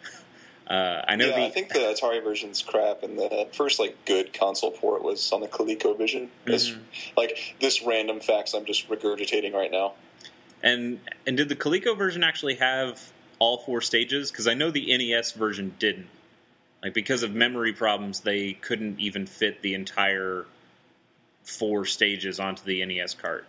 Uh, 0.67 1.05
I 1.07 1.15
know. 1.15 1.27
Yeah, 1.27 1.35
the, 1.35 1.45
I 1.45 1.49
think 1.51 1.69
the 1.69 1.79
Atari 1.79 2.23
version's 2.23 2.63
crap, 2.63 3.03
and 3.03 3.19
the 3.19 3.47
first 3.53 3.79
like 3.79 4.03
good 4.05 4.33
console 4.33 4.71
port 4.71 5.03
was 5.03 5.31
on 5.31 5.41
the 5.41 5.47
ColecoVision. 5.47 6.29
Mm-hmm. 6.47 6.79
Like 7.15 7.55
this 7.61 7.83
random 7.83 8.19
facts 8.19 8.55
I'm 8.55 8.65
just 8.65 8.89
regurgitating 8.89 9.53
right 9.53 9.69
now. 9.69 9.93
And 10.63 10.99
and 11.27 11.37
did 11.37 11.49
the 11.49 11.55
Coleco 11.55 11.97
version 11.97 12.23
actually 12.23 12.55
have 12.55 13.11
all 13.39 13.57
four 13.57 13.81
stages? 13.81 14.31
Because 14.31 14.47
I 14.47 14.53
know 14.53 14.71
the 14.71 14.95
NES 14.97 15.33
version 15.33 15.75
didn't. 15.79 16.07
Like 16.83 16.93
because 16.93 17.23
of 17.23 17.33
memory 17.33 17.73
problems, 17.73 18.21
they 18.21 18.53
couldn't 18.53 18.99
even 18.99 19.25
fit 19.25 19.61
the 19.61 19.73
entire 19.73 20.45
four 21.43 21.85
stages 21.85 22.39
onto 22.39 22.63
the 22.63 22.85
NES 22.85 23.13
cart. 23.15 23.45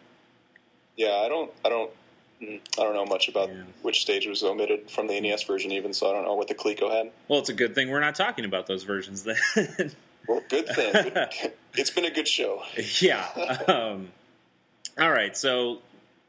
Yeah, 0.96 1.22
I 1.24 1.28
don't, 1.28 1.52
I 1.64 1.68
don't, 1.68 1.90
I 2.40 2.60
don't 2.76 2.94
know 2.94 3.04
much 3.04 3.28
about 3.28 3.50
yeah. 3.50 3.62
which 3.82 4.00
stage 4.00 4.26
was 4.26 4.42
omitted 4.42 4.90
from 4.90 5.06
the 5.06 5.20
NES 5.20 5.42
version, 5.44 5.72
even 5.72 5.92
so 5.92 6.08
I 6.08 6.12
don't 6.12 6.24
know 6.24 6.34
what 6.34 6.48
the 6.48 6.54
Coleco 6.54 6.90
had. 6.90 7.10
Well, 7.28 7.38
it's 7.38 7.48
a 7.48 7.54
good 7.54 7.74
thing 7.74 7.90
we're 7.90 8.00
not 8.00 8.14
talking 8.14 8.44
about 8.44 8.66
those 8.66 8.84
versions 8.84 9.24
then. 9.24 9.36
well, 10.28 10.42
good 10.48 10.66
thing. 10.68 11.12
it's 11.74 11.90
been 11.90 12.04
a 12.04 12.10
good 12.10 12.28
show. 12.28 12.62
Yeah. 13.00 13.26
Um, 13.68 14.08
all 14.98 15.10
right, 15.10 15.36
so 15.36 15.80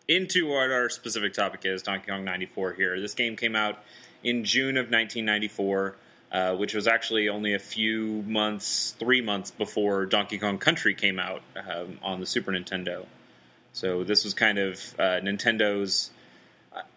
into 0.07 0.47
what 0.47 0.71
our 0.71 0.89
specific 0.89 1.33
topic 1.33 1.61
is 1.65 1.83
Donkey 1.83 2.07
Kong 2.09 2.23
94 2.23 2.73
here. 2.73 2.99
This 2.99 3.13
game 3.13 3.35
came 3.35 3.55
out 3.55 3.83
in 4.23 4.43
June 4.43 4.77
of 4.77 4.85
1994, 4.85 5.95
uh, 6.31 6.55
which 6.55 6.73
was 6.73 6.87
actually 6.87 7.29
only 7.29 7.53
a 7.53 7.59
few 7.59 8.23
months, 8.23 8.95
three 8.99 9.21
months 9.21 9.51
before 9.51 10.05
Donkey 10.05 10.37
Kong 10.37 10.57
Country 10.57 10.93
came 10.93 11.19
out 11.19 11.41
um, 11.55 11.99
on 12.01 12.19
the 12.19 12.25
Super 12.25 12.51
Nintendo. 12.51 13.05
So 13.73 14.03
this 14.03 14.23
was 14.23 14.33
kind 14.33 14.57
of 14.57 14.79
uh, 14.97 15.19
Nintendo's, 15.21 16.09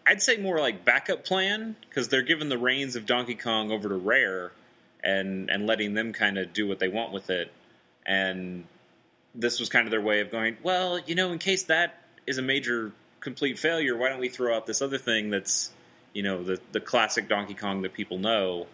I'd 0.06 0.22
say 0.22 0.36
more 0.36 0.60
like 0.60 0.84
backup 0.84 1.24
plan, 1.24 1.76
because 1.88 2.08
they're 2.08 2.22
giving 2.22 2.48
the 2.48 2.58
reins 2.58 2.96
of 2.96 3.06
Donkey 3.06 3.34
Kong 3.34 3.70
over 3.70 3.88
to 3.88 3.94
Rare 3.96 4.52
and, 5.02 5.50
and 5.50 5.66
letting 5.66 5.94
them 5.94 6.12
kind 6.12 6.38
of 6.38 6.52
do 6.52 6.66
what 6.66 6.78
they 6.78 6.88
want 6.88 7.12
with 7.12 7.28
it. 7.28 7.52
And 8.06 8.64
this 9.34 9.60
was 9.60 9.68
kind 9.68 9.86
of 9.86 9.90
their 9.90 10.00
way 10.00 10.20
of 10.20 10.30
going, 10.30 10.56
well, 10.62 10.98
you 10.98 11.14
know, 11.14 11.32
in 11.32 11.38
case 11.38 11.64
that 11.64 12.02
is 12.26 12.38
a 12.38 12.42
major 12.42 12.92
complete 13.20 13.58
failure, 13.58 13.96
why 13.96 14.08
don't 14.08 14.20
we 14.20 14.28
throw 14.28 14.56
out 14.56 14.66
this 14.66 14.82
other 14.82 14.98
thing 14.98 15.30
that's, 15.30 15.70
you 16.12 16.22
know, 16.22 16.42
the 16.42 16.60
the 16.72 16.80
classic 16.80 17.28
Donkey 17.28 17.54
Kong 17.54 17.82
that 17.82 17.92
people 17.92 18.18
know? 18.18 18.66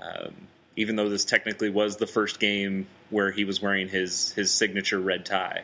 Um, 0.00 0.34
even 0.76 0.96
though 0.96 1.08
this 1.08 1.24
technically 1.24 1.70
was 1.70 1.96
the 1.96 2.06
first 2.06 2.38
game 2.38 2.86
where 3.10 3.30
he 3.30 3.44
was 3.44 3.62
wearing 3.62 3.88
his 3.88 4.32
his 4.32 4.52
signature 4.52 5.00
red 5.00 5.24
tie. 5.24 5.62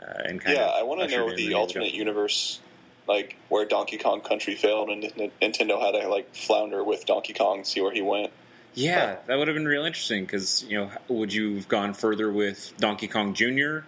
Uh, 0.00 0.22
and 0.24 0.42
yeah, 0.46 0.66
I 0.66 0.82
want 0.82 1.08
to 1.08 1.16
know 1.16 1.34
the, 1.34 1.54
alternate 1.54 1.86
jump. 1.86 1.96
universe, 1.96 2.60
like 3.06 3.36
where 3.48 3.64
Donkey 3.64 3.98
Kong 3.98 4.20
Country 4.20 4.54
failed 4.54 4.90
and 4.90 5.02
Nintendo 5.40 5.80
had 5.80 6.00
to 6.00 6.08
like 6.08 6.34
flounder 6.34 6.84
with 6.84 7.06
Donkey 7.06 7.32
Kong, 7.32 7.64
see 7.64 7.80
where 7.80 7.92
he 7.92 8.02
went. 8.02 8.32
Yeah, 8.74 9.16
that 9.26 9.38
would 9.38 9.46
have 9.48 9.54
been 9.54 9.68
real 9.68 9.84
interesting 9.84 10.24
because 10.24 10.64
you 10.64 10.78
know, 10.78 10.90
would 11.08 11.32
you 11.32 11.56
have 11.56 11.68
gone 11.68 11.94
further 11.94 12.30
with 12.30 12.74
Donkey 12.78 13.08
Kong 13.08 13.34
Jr. 13.34 13.80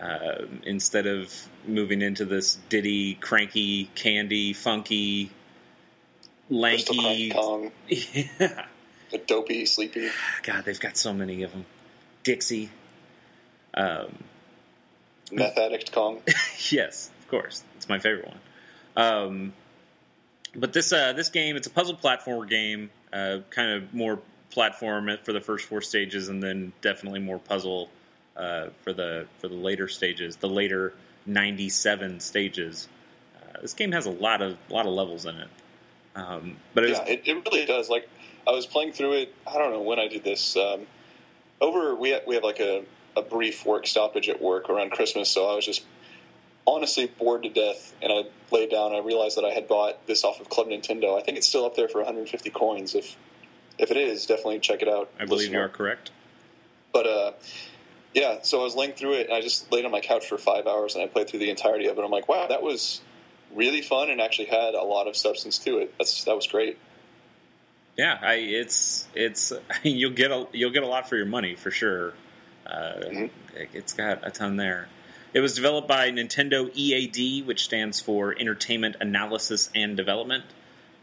Uh, 0.00 0.46
instead 0.62 1.06
of 1.06 1.48
moving 1.66 2.02
into 2.02 2.24
this 2.24 2.58
Diddy, 2.68 3.14
cranky, 3.14 3.90
candy, 3.96 4.52
funky, 4.52 5.30
lanky, 6.48 7.30
Kong. 7.30 7.72
yeah, 7.88 8.66
the 9.10 9.18
dopey, 9.26 9.66
sleepy. 9.66 10.08
God, 10.44 10.64
they've 10.64 10.78
got 10.78 10.96
so 10.96 11.12
many 11.12 11.42
of 11.42 11.50
them. 11.50 11.64
Dixie, 12.22 12.70
um, 13.74 14.22
meth 15.32 15.58
addict 15.58 15.90
Kong. 15.90 16.22
yes, 16.70 17.10
of 17.22 17.28
course, 17.28 17.64
it's 17.76 17.88
my 17.88 17.98
favorite 17.98 18.28
one. 18.28 18.38
Um, 18.96 19.52
but 20.54 20.72
this 20.72 20.92
uh, 20.92 21.12
this 21.12 21.28
game, 21.28 21.56
it's 21.56 21.66
a 21.66 21.70
puzzle 21.70 21.96
platformer 21.96 22.48
game, 22.48 22.90
uh, 23.12 23.38
kind 23.50 23.72
of 23.72 23.92
more 23.92 24.20
platform 24.50 25.10
for 25.24 25.32
the 25.32 25.40
first 25.40 25.66
four 25.66 25.80
stages, 25.80 26.28
and 26.28 26.40
then 26.40 26.72
definitely 26.82 27.20
more 27.20 27.38
puzzle 27.38 27.90
uh, 28.38 28.68
for 28.82 28.92
the 28.92 29.26
for 29.38 29.48
the 29.48 29.54
later 29.54 29.88
stages, 29.88 30.36
the 30.36 30.48
later 30.48 30.94
'97 31.26 32.20
stages. 32.20 32.88
Uh, 33.36 33.60
this 33.60 33.74
game 33.74 33.92
has 33.92 34.06
a 34.06 34.10
lot 34.10 34.40
of 34.40 34.56
lot 34.70 34.86
of 34.86 34.92
levels 34.92 35.26
in 35.26 35.36
it. 35.36 35.48
Um, 36.14 36.56
but 36.74 36.84
it 36.84 36.90
yeah, 36.90 37.00
was, 37.00 37.08
it, 37.08 37.22
it, 37.24 37.44
really 37.46 37.66
does. 37.66 37.88
Like 37.88 38.08
I 38.46 38.52
was 38.52 38.66
playing 38.66 38.92
through 38.92 39.12
it. 39.14 39.34
I 39.46 39.58
don't 39.58 39.72
know 39.72 39.82
when 39.82 39.98
I 39.98 40.08
did 40.08 40.24
this. 40.24 40.56
Um, 40.56 40.86
over 41.60 41.94
we 41.94 42.10
have, 42.10 42.22
we 42.26 42.34
have 42.34 42.44
like 42.44 42.60
a, 42.60 42.84
a 43.16 43.22
brief 43.22 43.66
work 43.66 43.86
stoppage 43.86 44.28
at 44.28 44.40
work 44.40 44.70
around 44.70 44.92
Christmas, 44.92 45.28
so 45.28 45.48
I 45.48 45.54
was 45.54 45.66
just 45.66 45.84
honestly 46.66 47.06
bored 47.06 47.42
to 47.42 47.48
death. 47.48 47.94
And 48.02 48.12
I 48.12 48.24
laid 48.50 48.70
down. 48.70 48.94
I 48.94 48.98
realized 48.98 49.36
that 49.36 49.44
I 49.44 49.50
had 49.50 49.68
bought 49.68 50.06
this 50.06 50.24
off 50.24 50.40
of 50.40 50.48
Club 50.48 50.68
Nintendo. 50.68 51.18
I 51.18 51.22
think 51.22 51.36
it's 51.36 51.48
still 51.48 51.64
up 51.64 51.76
there 51.76 51.88
for 51.88 51.98
150 51.98 52.50
coins. 52.50 52.94
If 52.94 53.16
if 53.78 53.90
it 53.90 53.96
is, 53.96 54.26
definitely 54.26 54.58
check 54.58 54.82
it 54.82 54.88
out. 54.88 55.08
I 55.18 55.24
believe 55.24 55.52
you 55.52 55.60
are 55.60 55.68
correct. 55.68 56.10
But 56.92 57.06
uh, 57.06 57.32
yeah, 58.18 58.38
so 58.42 58.60
I 58.60 58.64
was 58.64 58.74
laying 58.74 58.92
through 58.92 59.14
it, 59.14 59.26
and 59.26 59.34
I 59.34 59.40
just 59.40 59.70
laid 59.70 59.84
on 59.84 59.92
my 59.92 60.00
couch 60.00 60.26
for 60.26 60.38
five 60.38 60.66
hours, 60.66 60.96
and 60.96 61.04
I 61.04 61.06
played 61.06 61.28
through 61.28 61.38
the 61.38 61.50
entirety 61.50 61.86
of 61.86 61.98
it. 61.98 62.04
I'm 62.04 62.10
like, 62.10 62.28
wow, 62.28 62.48
that 62.48 62.62
was 62.62 63.00
really 63.54 63.80
fun, 63.80 64.10
and 64.10 64.20
actually 64.20 64.46
had 64.46 64.74
a 64.74 64.82
lot 64.82 65.06
of 65.06 65.16
substance 65.16 65.56
to 65.58 65.78
it. 65.78 65.94
That's 65.98 66.24
that 66.24 66.34
was 66.34 66.46
great. 66.48 66.78
Yeah, 67.96 68.18
I, 68.20 68.34
it's 68.34 69.06
it's 69.14 69.52
you'll 69.84 70.12
get 70.12 70.32
a 70.32 70.48
you'll 70.52 70.72
get 70.72 70.82
a 70.82 70.86
lot 70.86 71.08
for 71.08 71.16
your 71.16 71.26
money 71.26 71.54
for 71.54 71.70
sure. 71.70 72.14
Uh, 72.66 72.94
mm-hmm. 73.00 73.26
It's 73.72 73.92
got 73.92 74.26
a 74.26 74.30
ton 74.30 74.56
there. 74.56 74.88
It 75.32 75.40
was 75.40 75.54
developed 75.54 75.86
by 75.86 76.10
Nintendo 76.10 76.70
EAD, 76.74 77.46
which 77.46 77.64
stands 77.64 78.00
for 78.00 78.34
Entertainment 78.38 78.96
Analysis 79.00 79.70
and 79.74 79.96
Development, 79.96 80.44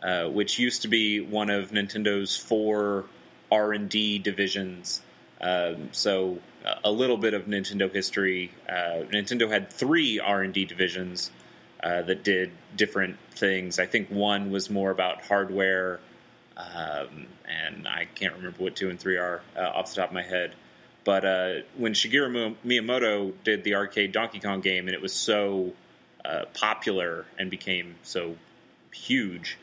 uh, 0.04 0.26
which 0.26 0.60
used 0.60 0.82
to 0.82 0.88
be 0.88 1.22
one 1.22 1.50
of 1.50 1.72
Nintendo's 1.72 2.36
four 2.36 3.06
R 3.52 3.72
and 3.72 3.88
D 3.88 4.20
divisions. 4.20 5.02
Um, 5.42 5.90
so 5.92 6.40
a 6.84 6.92
little 6.92 7.18
bit 7.18 7.34
of 7.34 7.46
Nintendo 7.46 7.94
history. 7.94 8.52
Uh, 8.68 9.04
Nintendo 9.12 9.50
had 9.50 9.72
three 9.72 10.20
R 10.20 10.42
and 10.42 10.54
D 10.54 10.66
divisions 10.66 11.32
uh, 11.84 12.02
that 12.04 12.24
did 12.24 12.52
different 12.76 13.18
things. 13.32 13.80
I 13.80 13.86
think 13.86 14.10
one 14.10 14.52
was 14.52 14.70
more 14.70 14.92
about 14.92 15.22
hardware, 15.22 16.00
um, 16.58 17.28
and 17.48 17.88
I 17.88 18.06
can't 18.16 18.34
remember 18.34 18.64
what 18.64 18.76
two 18.76 18.90
and 18.90 19.00
three 19.00 19.18
are 19.18 19.42
uh, 19.56 19.62
off 19.62 19.90
the 19.90 20.02
top 20.02 20.10
of 20.10 20.14
my 20.14 20.24
head. 20.24 20.54
But 21.04 21.26
uh, 21.26 21.54
when 21.78 21.94
Shigeru 21.94 22.56
Miyamoto 22.66 23.34
did 23.44 23.64
the 23.64 23.76
arcade 23.76 24.12
Donkey 24.12 24.40
Kong 24.40 24.62
game, 24.62 24.88
and 24.88 24.96
it 24.96 25.02
was 25.02 25.14
so 25.14 25.74
uh, 26.24 26.46
popular 26.56 27.26
and 27.38 27.52
became 27.52 27.96
so 28.02 28.38
huge, 28.92 29.60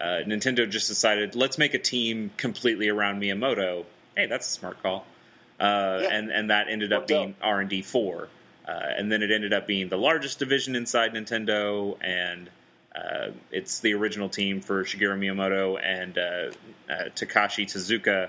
uh, 0.00 0.22
Nintendo 0.26 0.68
just 0.68 0.88
decided 0.88 1.34
let's 1.34 1.58
make 1.58 1.74
a 1.74 1.78
team 1.78 2.30
completely 2.38 2.88
around 2.88 3.20
Miyamoto. 3.20 3.84
Hey, 4.16 4.26
that's 4.26 4.46
a 4.46 4.50
smart 4.50 4.82
call. 4.82 5.04
Uh, 5.58 6.00
Yeah. 6.02 6.08
and 6.12 6.30
and 6.30 6.50
that 6.50 6.68
ended 6.68 6.92
up 6.92 7.02
Worked 7.02 7.08
being 7.08 7.34
R 7.40 7.60
and 7.60 7.70
D 7.70 7.82
four, 7.82 8.28
uh, 8.68 8.70
and 8.96 9.10
then 9.10 9.22
it 9.22 9.30
ended 9.30 9.52
up 9.52 9.66
being 9.66 9.88
the 9.88 9.96
largest 9.96 10.38
division 10.38 10.76
inside 10.76 11.14
Nintendo, 11.14 11.96
and 12.02 12.50
uh, 12.94 13.28
it's 13.50 13.80
the 13.80 13.94
original 13.94 14.28
team 14.28 14.60
for 14.60 14.84
Shigeru 14.84 15.18
Miyamoto 15.18 15.78
and 15.82 16.18
uh, 16.18 16.22
uh, 16.92 17.04
Takashi 17.14 17.64
Tezuka 17.66 18.28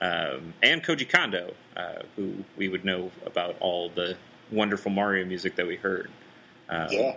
um, 0.00 0.54
and 0.62 0.82
Koji 0.82 1.08
Kondo, 1.08 1.54
uh, 1.76 2.02
who 2.16 2.44
we 2.56 2.68
would 2.68 2.84
know 2.84 3.10
about 3.26 3.56
all 3.60 3.88
the 3.88 4.16
wonderful 4.50 4.90
Mario 4.90 5.24
music 5.24 5.56
that 5.56 5.66
we 5.66 5.76
heard. 5.76 6.10
Um, 6.68 6.88
Yeah. 6.90 7.16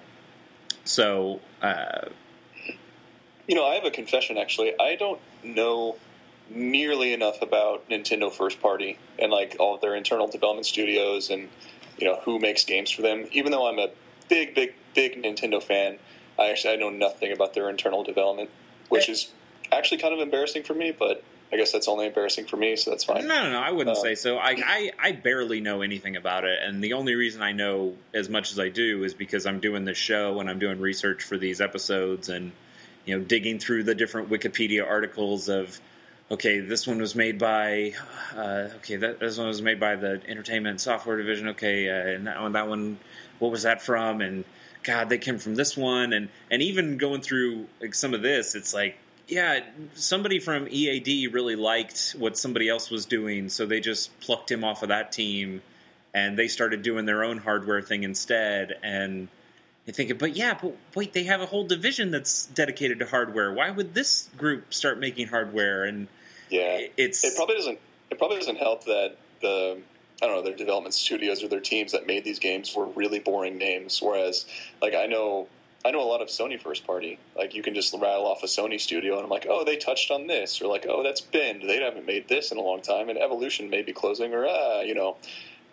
So 0.84 1.40
uh, 1.62 2.10
You 3.48 3.56
know, 3.56 3.66
I 3.66 3.76
have 3.76 3.86
a 3.86 3.92
confession 3.92 4.38
actually. 4.38 4.74
I 4.80 4.96
don't 4.96 5.20
know 5.44 5.98
nearly 6.54 7.14
enough 7.14 7.42
about 7.42 7.88
Nintendo 7.90 8.32
first 8.32 8.62
party 8.62 8.98
and 9.20 9.32
like 9.32 9.56
all 9.60 9.76
of 9.76 9.82
their 9.82 9.96
internal 9.96 10.28
development 10.28 10.66
studios 10.66 11.30
and 11.30 11.50
you 11.98 12.08
know 12.08 12.20
who 12.26 12.40
makes 12.40 12.64
games 12.64 12.92
for 12.92 13.02
them. 13.02 13.26
Even 13.32 13.52
though 13.52 13.68
I'm 13.68 13.80
a 13.80 13.90
big, 14.30 14.56
big, 14.56 14.74
big 14.96 15.22
Nintendo 15.22 15.62
fan, 15.62 15.98
I 16.40 16.50
actually 16.50 16.74
I 16.74 16.78
know 16.78 16.90
nothing 16.90 17.32
about 17.32 17.54
their 17.54 17.70
internal 17.70 18.04
development, 18.04 18.50
which 18.90 19.10
is 19.10 19.32
actually 19.72 19.98
kind 20.00 20.14
of 20.14 20.20
embarrassing 20.20 20.64
for 20.64 20.74
me. 20.74 20.92
But 20.98 21.24
I 21.52 21.56
guess 21.58 21.72
that's 21.72 21.88
only 21.88 22.08
embarrassing 22.08 22.46
for 22.46 22.58
me, 22.58 22.76
so 22.76 22.90
that's 22.90 23.08
No, 23.08 23.14
fine. 23.14 23.28
no, 23.28 23.52
no. 23.52 23.60
I 23.60 23.70
wouldn't 23.72 23.96
Uh, 23.96 24.02
say 24.02 24.16
so. 24.16 24.38
I, 24.38 24.56
I, 24.66 24.92
I 25.00 25.12
barely 25.12 25.62
know 25.62 25.84
anything 25.84 26.16
about 26.16 26.46
it, 26.46 26.58
and 26.64 26.84
the 26.84 26.94
only 26.94 27.14
reason 27.14 27.44
I 27.44 27.52
know 27.52 27.96
as 28.12 28.28
much 28.28 28.52
as 28.52 28.60
I 28.60 28.70
do 28.70 29.04
is 29.04 29.14
because 29.14 29.46
I'm 29.46 29.60
doing 29.60 29.86
this 29.86 29.98
show 29.98 30.40
and 30.40 30.50
I'm 30.50 30.58
doing 30.58 30.80
research 30.80 31.22
for 31.24 31.38
these 31.38 31.62
episodes, 31.62 32.28
and 32.28 32.54
you 33.06 33.16
know, 33.18 33.24
digging 33.24 33.60
through 33.60 33.84
the 33.84 33.94
different 33.94 34.30
Wikipedia 34.32 34.84
articles 34.88 35.48
of, 35.48 35.80
okay, 36.32 36.60
this 36.60 36.88
one 36.88 37.00
was 37.00 37.16
made 37.16 37.38
by, 37.38 37.94
uh, 38.36 38.70
okay, 38.78 38.96
that 38.98 39.20
this 39.20 39.38
one 39.38 39.48
was 39.48 39.62
made 39.62 39.80
by 39.80 39.96
the 39.96 40.22
Entertainment 40.28 40.82
Software 40.82 41.18
Division. 41.18 41.50
Okay, 41.50 41.90
uh, 41.90 42.16
and 42.16 42.28
that 42.28 42.42
one, 42.42 42.52
that 42.54 42.68
one, 42.68 43.00
what 43.40 43.52
was 43.52 43.64
that 43.64 43.82
from? 43.82 44.22
And 44.22 44.46
God, 44.84 45.10
they 45.10 45.18
came 45.18 45.38
from 45.38 45.56
this 45.56 45.78
one, 45.78 46.14
and 46.14 46.30
and 46.52 46.62
even 46.62 46.98
going 46.98 47.22
through 47.22 47.68
like 47.82 47.96
some 47.96 48.14
of 48.14 48.22
this, 48.22 48.56
it's 48.56 48.74
like 48.74 48.98
yeah, 49.28 49.62
somebody 49.96 50.40
from 50.40 50.68
EAD 50.70 51.34
really 51.34 51.56
liked 51.56 52.16
what 52.18 52.38
somebody 52.38 52.68
else 52.68 52.90
was 52.90 53.06
doing, 53.06 53.50
so 53.50 53.66
they 53.66 53.80
just 53.80 54.18
plucked 54.20 54.52
him 54.52 54.64
off 54.64 54.84
of 54.84 54.90
that 54.90 55.12
team, 55.12 55.62
and 56.14 56.38
they 56.38 56.48
started 56.48 56.82
doing 56.82 57.06
their 57.06 57.24
own 57.24 57.38
hardware 57.38 57.82
thing 57.82 58.04
instead. 58.04 58.78
And 58.84 59.30
you're 59.86 59.94
thinking, 59.94 60.18
but 60.18 60.36
yeah, 60.36 60.58
but 60.60 60.76
wait, 60.96 61.14
they 61.14 61.24
have 61.24 61.42
a 61.42 61.46
whole 61.46 61.66
division 61.66 62.12
that's 62.12 62.46
dedicated 62.48 63.00
to 63.00 63.06
hardware. 63.06 63.52
Why 63.52 63.70
would 63.70 63.94
this 63.94 64.30
group 64.38 64.74
start 64.74 65.00
making 65.00 65.28
hardware? 65.28 65.84
And 65.84 66.08
Yeah, 66.50 66.88
it's 66.96 67.24
it 67.24 67.36
probably 67.36 67.56
doesn't. 67.56 67.80
It 68.10 68.18
probably 68.18 68.38
doesn't 68.38 68.58
help 68.58 68.86
that 68.86 69.18
the 69.42 69.82
I 70.22 70.28
don't 70.28 70.38
know 70.38 70.42
their 70.42 70.56
development 70.56 70.94
studios 70.94 71.44
or 71.44 71.50
their 71.50 71.60
teams 71.60 71.92
that 71.92 72.08
made 72.08 72.24
these 72.24 72.40
games 72.40 72.74
were 72.74 72.86
really 72.86 73.20
boring 73.20 73.58
names. 73.58 74.00
Whereas, 74.02 74.46
like 74.82 74.96
I 74.96 75.06
know, 75.06 75.48
I 75.84 75.92
know 75.92 76.02
a 76.02 76.08
lot 76.08 76.22
of 76.22 76.30
Sony 76.30 76.62
first 76.62 76.88
party. 76.88 77.20
Like 77.36 77.54
you 77.54 77.62
can 77.62 77.76
just 77.76 77.94
rattle 77.94 78.26
off 78.26 78.42
a 78.42 78.46
Sony 78.46 78.80
studio, 78.80 79.16
and 79.16 79.26
I'm 79.26 79.30
like, 79.30 79.48
oh, 79.50 79.66
they 79.66 79.76
touched 79.76 80.12
on 80.12 80.28
this, 80.28 80.62
or 80.62 80.68
like, 80.68 80.86
oh, 80.88 81.04
that's 81.04 81.20
Bend. 81.20 81.64
They 81.68 81.82
haven't 81.82 82.06
made 82.06 82.30
this 82.30 82.54
in 82.54 82.58
a 82.58 82.62
long 82.62 82.82
time, 82.82 83.10
and 83.10 83.18
Evolution 83.18 83.70
may 83.70 83.82
be 83.82 83.92
closing, 83.92 84.34
or 84.34 84.46
ah, 84.48 84.80
you 84.80 84.96
know. 84.96 85.18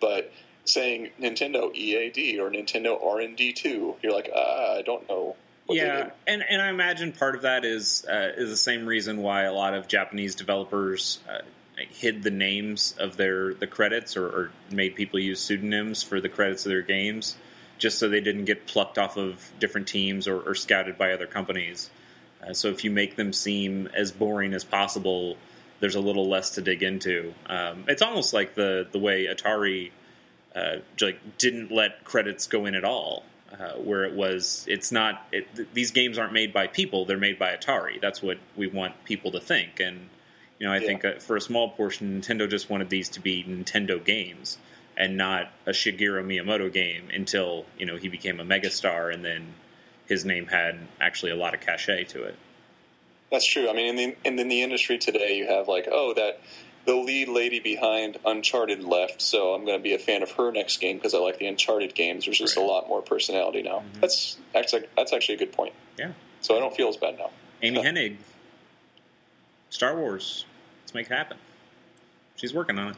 But 0.01 0.33
saying 0.65 1.09
Nintendo 1.19 1.73
EAD 1.73 2.39
or 2.39 2.49
Nintendo 2.49 3.03
R 3.03 3.19
and 3.19 3.35
D 3.35 3.53
two, 3.53 3.95
you're 4.01 4.13
like, 4.13 4.29
ah, 4.35 4.77
I 4.77 4.81
don't 4.81 5.07
know. 5.09 5.35
What 5.65 5.77
yeah, 5.77 6.11
and 6.27 6.43
and 6.47 6.61
I 6.61 6.69
imagine 6.69 7.11
part 7.11 7.35
of 7.35 7.43
that 7.43 7.65
is 7.65 8.05
uh, 8.09 8.31
is 8.35 8.49
the 8.49 8.57
same 8.57 8.85
reason 8.85 9.21
why 9.21 9.43
a 9.43 9.53
lot 9.53 9.73
of 9.73 9.87
Japanese 9.87 10.35
developers 10.35 11.19
uh, 11.29 11.41
hid 11.77 12.23
the 12.23 12.31
names 12.31 12.95
of 12.99 13.17
their 13.17 13.53
the 13.53 13.67
credits 13.67 14.17
or, 14.17 14.27
or 14.27 14.51
made 14.71 14.95
people 14.95 15.19
use 15.19 15.39
pseudonyms 15.39 16.03
for 16.03 16.19
the 16.19 16.29
credits 16.29 16.65
of 16.65 16.71
their 16.71 16.81
games, 16.81 17.37
just 17.77 17.99
so 17.99 18.09
they 18.09 18.21
didn't 18.21 18.45
get 18.45 18.67
plucked 18.67 18.97
off 18.97 19.17
of 19.17 19.51
different 19.59 19.87
teams 19.87 20.27
or, 20.27 20.41
or 20.41 20.55
scouted 20.55 20.97
by 20.97 21.11
other 21.11 21.27
companies. 21.27 21.89
Uh, 22.45 22.53
so 22.53 22.69
if 22.69 22.83
you 22.83 22.91
make 22.91 23.15
them 23.15 23.31
seem 23.31 23.87
as 23.93 24.11
boring 24.11 24.53
as 24.53 24.63
possible, 24.63 25.37
there's 25.79 25.95
a 25.95 25.99
little 25.99 26.27
less 26.27 26.49
to 26.51 26.61
dig 26.61 26.81
into. 26.81 27.33
Um, 27.45 27.85
it's 27.87 28.01
almost 28.01 28.33
like 28.33 28.55
the 28.55 28.87
the 28.91 28.99
way 28.99 29.27
Atari 29.27 29.91
uh, 30.55 30.77
like 30.99 31.37
didn't 31.37 31.71
let 31.71 32.03
credits 32.03 32.47
go 32.47 32.65
in 32.65 32.75
at 32.75 32.83
all. 32.83 33.23
Uh, 33.51 33.73
where 33.73 34.05
it 34.05 34.13
was, 34.13 34.65
it's 34.69 34.93
not. 34.93 35.27
It, 35.33 35.45
th- 35.55 35.67
these 35.73 35.91
games 35.91 36.17
aren't 36.17 36.31
made 36.31 36.53
by 36.53 36.67
people; 36.67 37.03
they're 37.03 37.17
made 37.17 37.37
by 37.37 37.53
Atari. 37.53 37.99
That's 37.99 38.23
what 38.23 38.37
we 38.55 38.65
want 38.67 39.03
people 39.03 39.29
to 39.31 39.41
think. 39.41 39.79
And 39.81 40.07
you 40.57 40.65
know, 40.67 40.71
I 40.71 40.77
Yeah. 40.77 40.87
think 40.87 41.03
uh, 41.03 41.13
for 41.19 41.35
a 41.35 41.41
small 41.41 41.69
portion, 41.69 42.21
Nintendo 42.21 42.49
just 42.49 42.69
wanted 42.69 42.89
these 42.89 43.09
to 43.09 43.19
be 43.19 43.43
Nintendo 43.43 44.01
games 44.03 44.57
and 44.95 45.17
not 45.17 45.51
a 45.65 45.71
Shigeru 45.71 46.23
Miyamoto 46.25 46.71
game 46.71 47.09
until 47.13 47.65
you 47.77 47.85
know 47.85 47.97
he 47.97 48.07
became 48.07 48.39
a 48.39 48.45
megastar, 48.45 49.13
and 49.13 49.25
then 49.25 49.53
his 50.05 50.23
name 50.23 50.47
had 50.47 50.79
actually 51.01 51.31
a 51.33 51.35
lot 51.35 51.53
of 51.53 51.59
cachet 51.59 52.05
to 52.05 52.23
it. 52.23 52.35
That's 53.31 53.45
true. 53.45 53.69
I 53.69 53.73
mean, 53.73 53.87
in 53.87 53.95
the 53.97 54.15
in, 54.23 54.39
in 54.39 54.47
the 54.47 54.61
industry 54.63 54.97
today, 54.97 55.35
you 55.35 55.47
have 55.47 55.67
like, 55.67 55.89
oh, 55.91 56.13
that 56.15 56.39
the 56.85 56.95
lead 56.95 57.29
lady 57.29 57.59
behind 57.59 58.17
Uncharted 58.25 58.83
left, 58.83 59.21
so 59.21 59.53
I'm 59.53 59.65
going 59.65 59.77
to 59.77 59.83
be 59.83 59.93
a 59.93 59.99
fan 59.99 60.23
of 60.23 60.31
her 60.31 60.51
next 60.51 60.77
game 60.79 60.97
because 60.97 61.13
I 61.13 61.19
like 61.19 61.37
the 61.37 61.45
Uncharted 61.47 61.93
games. 61.93 62.25
There's 62.25 62.39
just 62.39 62.57
Right. 62.57 62.63
a 62.63 62.67
lot 62.67 62.87
more 62.87 63.01
personality 63.01 63.61
now. 63.61 63.83
Mhm. 63.95 64.01
That's 64.01 64.37
actually 64.55 64.85
that's 64.97 65.13
actually 65.13 65.35
a 65.35 65.37
good 65.39 65.51
point. 65.53 65.73
Yeah. 65.97 66.13
So 66.41 66.55
I 66.55 66.59
don't 66.59 66.75
feel 66.75 66.87
as 66.89 66.97
bad 66.97 67.17
now. 67.19 67.29
Amy 67.61 67.77
Yeah. 67.83 67.91
Hennig, 67.91 68.15
Star 69.69 69.95
Wars, 69.95 70.45
let's 70.83 70.93
make 70.93 71.07
it 71.07 71.13
happen. 71.13 71.37
She's 72.35 72.53
working 72.53 72.77
on 72.79 72.89
it. 72.89 72.95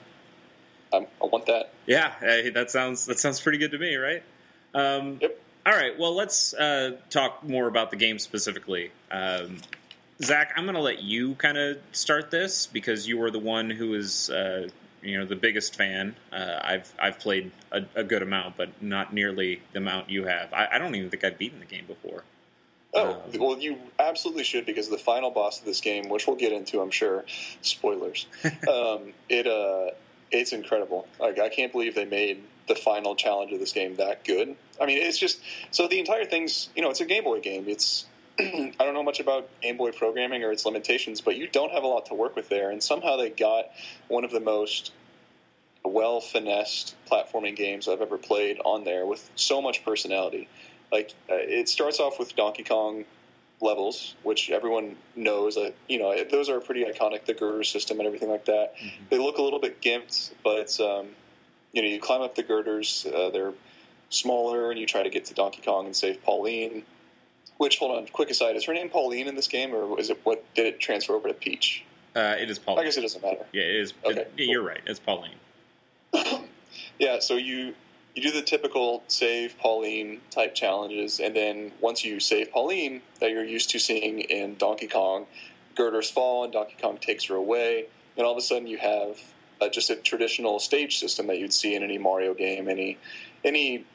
I'm, 0.94 1.08
I 1.22 1.26
want 1.26 1.46
that. 1.48 1.72
Yeah, 1.86 2.14
hey, 2.20 2.50
that 2.52 2.72
sounds 2.72 3.06
that 3.08 3.20
sounds 3.20 3.42
pretty 3.42 3.58
good 3.58 3.72
to 3.72 3.78
me, 3.78 3.96
right? 3.96 4.24
Um, 4.74 5.20
Yep. 5.22 5.40
All 5.66 5.74
right, 5.74 5.98
well, 5.98 6.14
let's 6.14 6.54
uh, 6.54 6.98
talk 7.10 7.42
more 7.44 7.68
about 7.68 7.90
the 7.90 7.96
game 7.96 8.20
specifically. 8.20 8.92
Um, 9.10 9.62
Zach, 10.24 10.54
I'm 10.56 10.64
going 10.64 10.76
to 10.76 10.82
let 10.82 11.04
you 11.04 11.36
kind 11.36 11.58
of 11.58 11.78
start 11.92 12.32
this 12.32 12.68
because 12.68 13.08
you 13.08 13.18
were 13.18 13.32
the 13.32 13.40
one 13.40 13.70
who 13.70 13.94
is, 13.94 14.30
uh, 14.30 14.70
you 15.02 15.20
know, 15.20 15.26
the 15.26 15.36
biggest 15.36 15.76
fan. 15.76 16.16
Uh, 16.32 16.60
I've 16.62 16.94
I've 17.00 17.20
played 17.20 17.52
a, 17.72 17.84
a 17.96 18.04
good 18.04 18.22
amount, 18.22 18.58
but 18.58 18.82
not 18.82 19.14
nearly 19.14 19.62
the 19.72 19.80
amount 19.80 20.10
you 20.10 20.26
have. 20.26 20.54
I, 20.54 20.68
I 20.74 20.78
don't 20.80 20.96
even 20.96 21.10
think 21.10 21.24
I've 21.24 21.38
beaten 21.38 21.60
the 21.60 21.66
game 21.66 21.86
before. 21.86 22.24
Oh, 22.94 23.22
Um, 23.34 23.40
well, 23.40 23.58
you 23.58 23.78
absolutely 24.00 24.44
should 24.44 24.66
because 24.66 24.90
the 24.90 24.98
final 24.98 25.32
boss 25.32 25.60
of 25.60 25.66
this 25.66 25.82
game, 25.82 26.10
which 26.10 26.28
we'll 26.28 26.36
get 26.36 26.52
into, 26.52 26.80
I'm 26.80 26.92
sure, 26.92 27.26
spoilers. 27.62 28.28
um, 28.44 29.14
it 29.30 29.48
uh, 29.48 29.92
it's 30.32 30.54
incredible. 30.54 31.08
Like 31.20 31.40
I 31.40 31.50
can't 31.50 31.72
believe 31.72 31.96
they 31.96 32.06
made 32.06 32.44
the 32.68 32.76
final 32.76 33.16
challenge 33.16 33.52
of 33.52 33.60
this 33.60 33.74
game 33.74 33.96
that 33.96 34.24
good. 34.24 34.56
I 34.80 34.86
mean, 34.86 34.98
it's 34.98 35.18
just 35.18 35.42
so 35.72 35.88
the 35.88 36.00
entire 36.00 36.26
thing's 36.26 36.70
you 36.76 36.82
know 36.82 36.90
it's 36.90 37.02
a 37.02 37.06
Game 37.06 37.24
Boy 37.24 37.40
game. 37.40 37.66
It's 37.68 38.06
I 38.40 38.74
don't 38.80 38.94
know 38.94 39.04
much 39.04 39.20
about 39.20 39.48
Game 39.62 39.78
Boy 39.78 39.92
programming 39.92 40.44
or 40.44 40.52
its 40.52 40.66
limitations, 40.66 41.22
but 41.22 41.36
you 41.36 41.48
don't 41.48 41.72
have 41.72 41.84
a 41.84 41.88
lot 41.88 42.08
to 42.08 42.16
work 42.16 42.36
with 42.36 42.50
there, 42.50 42.72
and 42.72 42.82
somehow 42.82 43.16
they 43.16 43.30
got 43.30 43.66
one 44.08 44.24
of 44.24 44.32
the 44.32 44.40
most 44.40 44.92
well 45.86 46.22
finessed 46.22 46.96
platforming 47.12 47.56
games 47.56 47.88
I've 47.88 48.02
ever 48.02 48.18
played 48.18 48.60
on 48.66 48.86
there 48.86 49.06
with 49.06 49.30
so 49.36 49.62
much 49.62 49.86
personality. 49.86 50.48
Like 50.92 51.14
uh, 51.30 51.36
it 51.36 51.70
starts 51.70 52.00
off 52.00 52.18
with 52.18 52.36
Donkey 52.36 52.64
Kong 52.64 53.06
levels, 53.62 54.16
which 54.24 54.50
everyone 54.50 54.96
knows. 55.16 55.58
Uh, 55.58 55.72
you 55.88 56.00
know, 56.00 56.16
those 56.24 56.50
are 56.50 56.60
pretty 56.60 56.86
iconic. 56.86 57.26
The 57.26 57.34
girder 57.34 57.64
system 57.64 58.00
and 58.00 58.08
everything 58.08 58.30
like 58.30 58.46
that. 58.46 58.74
They 59.10 59.18
look 59.18 59.38
a 59.38 59.42
little 59.42 59.60
bit 59.60 59.82
gimped, 59.82 60.32
but 60.44 60.60
it's 60.60 60.80
um, 60.80 61.10
you 61.72 61.82
know 61.82 61.88
you 61.88 62.00
climb 62.00 62.22
up 62.22 62.36
the 62.36 62.44
girders. 62.44 63.06
Uh, 63.06 63.30
they're 63.30 63.54
smaller, 64.10 64.72
and 64.72 64.80
you 64.80 64.86
try 64.86 65.04
to 65.04 65.10
get 65.10 65.26
to 65.26 65.34
Donkey 65.34 65.62
Kong 65.62 65.86
and 65.86 65.96
save 65.96 66.24
Pauline. 66.24 66.84
Which, 67.58 67.78
hold 67.78 67.96
on, 67.98 68.08
quick 68.08 68.30
aside, 68.30 68.56
is 68.56 68.66
her 68.66 68.74
name 68.74 68.90
Pauline 68.90 69.28
in 69.28 69.36
this 69.36 69.48
game, 69.48 69.74
or 69.74 70.00
is 70.00 70.10
it 70.10 70.20
what 70.24 70.44
did 70.56 70.66
it 70.66 70.80
transfer 70.80 71.14
over 71.14 71.28
to 71.28 71.34
Peach? 71.34 71.84
Uh, 72.16 72.36
it 72.40 72.50
is 72.50 72.60
Pauline. 72.60 72.82
I 72.82 72.86
guess 72.86 72.98
it 72.98 73.02
doesn't 73.02 73.22
matter. 73.22 73.46
yeah, 73.54 73.64
it 73.64 73.76
is. 73.76 73.94
Okay, 74.06 74.22
it- 74.22 74.32
you're 74.38 74.64
right. 74.64 74.82
It's 74.86 75.00
Pauline. 75.00 75.36
Yeah, 77.00 77.20
so 77.20 77.36
you 77.36 77.74
you 78.16 78.22
do 78.22 78.32
the 78.32 78.44
typical 78.44 79.04
save 79.08 79.58
Pauline 79.58 80.22
type 80.30 80.54
challenges, 80.54 81.20
and 81.20 81.36
then 81.36 81.72
once 81.82 82.06
you 82.06 82.20
save 82.20 82.52
Pauline, 82.52 83.02
that 83.20 83.32
you're 83.32 83.44
used 83.44 83.72
to 83.72 83.80
seeing 83.80 84.20
in 84.22 84.56
Donkey 84.56 84.88
Kong, 84.88 85.26
girders 85.76 86.12
fall 86.12 86.44
and 86.44 86.54
Donkey 86.54 86.76
Kong 86.80 86.98
takes 87.00 87.26
her 87.26 87.36
away, 87.36 87.86
and 88.16 88.26
all 88.26 88.32
of 88.34 88.38
a 88.38 88.42
sudden 88.42 88.68
you 88.68 88.78
have 88.78 89.18
uh, 89.60 89.70
just 89.70 89.90
a 89.90 89.96
traditional 89.96 90.60
stage 90.60 91.00
system 91.00 91.26
that 91.28 91.40
you'd 91.40 91.54
see 91.54 91.74
in 91.74 91.82
any 91.84 91.98
Mario 91.98 92.34
game, 92.36 92.68
any 92.70 92.98
any 93.44 93.86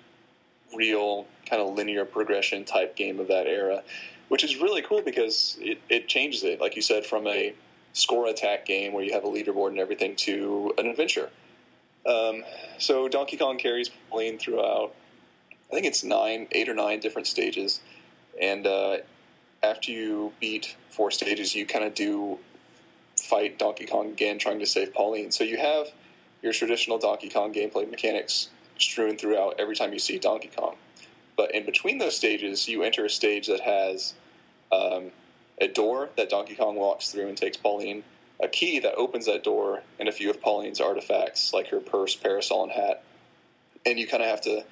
real 0.75 1.27
kind 1.49 1.63
of 1.63 1.75
linear 1.75 2.05
progression 2.05 2.65
type 2.65 2.97
game 2.97 3.19
of 3.19 3.29
that 3.29 3.47
era, 3.47 3.83
which 4.29 4.45
is 4.45 4.57
really 4.57 4.83
cool 4.83 5.03
because 5.03 5.57
it, 5.61 5.81
it 5.89 6.09
changes 6.09 6.45
it, 6.45 6.61
like 6.61 6.77
you 6.77 6.83
said, 6.83 7.07
from 7.07 7.27
a 7.27 7.55
score 7.93 8.27
attack 8.27 8.67
game 8.67 8.93
where 8.93 9.03
you 9.03 9.13
have 9.13 9.25
a 9.25 9.29
leaderboard 9.29 9.69
and 9.69 9.79
everything 9.79 10.15
to 10.15 10.73
an 10.79 10.87
adventure. 10.87 11.31
Um, 12.07 12.45
so 12.79 13.09
Donkey 13.09 13.37
Kong 13.37 13.59
carries 13.59 13.91
Pauline 14.11 14.39
throughout. 14.39 14.95
I 15.71 15.75
think 15.75 15.87
it's 15.87 16.05
nine, 16.05 16.49
eight 16.53 16.69
or 16.69 16.75
nine 16.75 17.01
different 17.01 17.27
stages, 17.27 17.81
and 18.41 18.67
uh, 18.67 18.99
after 19.63 19.91
you 19.91 20.33
beat 20.41 20.77
four 20.89 21.11
stages, 21.11 21.55
you 21.55 21.67
kind 21.67 21.85
of 21.85 21.95
do 21.95 22.39
fight 23.21 23.59
Donkey 23.59 23.85
Kong 23.85 24.09
again, 24.09 24.39
trying 24.39 24.59
to 24.61 24.67
save 24.67 24.95
Pauline. 24.95 25.31
So 25.31 25.45
you 25.45 25.59
have 25.59 25.89
your 26.41 26.53
traditional 26.53 26.99
Donkey 26.99 27.29
Kong 27.29 27.53
gameplay 27.53 27.91
mechanics 27.91 28.49
strewn 28.79 29.17
throughout 29.17 29.55
every 29.59 29.77
time 29.77 29.93
you 29.93 29.99
see 29.99 30.19
Donkey 30.19 30.51
Kong. 30.55 30.77
But 31.37 31.55
in 31.55 31.65
between 31.65 31.99
those 31.99 32.17
stages, 32.17 32.69
you 32.69 32.83
enter 32.83 33.05
a 33.05 33.11
stage 33.11 33.47
that 33.47 33.61
has 33.61 34.15
um, 34.73 35.13
a 35.61 35.69
door 35.69 36.11
that 36.17 36.31
Donkey 36.31 36.55
Kong 36.55 36.77
walks 36.77 37.11
through 37.11 37.29
and 37.29 37.37
takes 37.37 37.57
Pauline, 37.57 38.05
a 38.41 38.49
key 38.49 38.79
that 38.81 38.95
opens 38.97 39.27
that 39.27 39.45
door, 39.45 39.83
and 39.99 40.09
a 40.09 40.13
few 40.13 40.31
of 40.31 40.41
Pauline's 40.41 40.81
artifacts, 40.81 41.53
like 41.53 41.69
her 41.69 41.81
purse, 41.81 42.15
parasol, 42.15 42.65
and 42.65 42.73
hat. 42.73 43.05
And 43.87 43.99
you 43.99 44.07
kind 44.07 44.23
of 44.23 44.29
have 44.29 44.41
to 44.43 44.65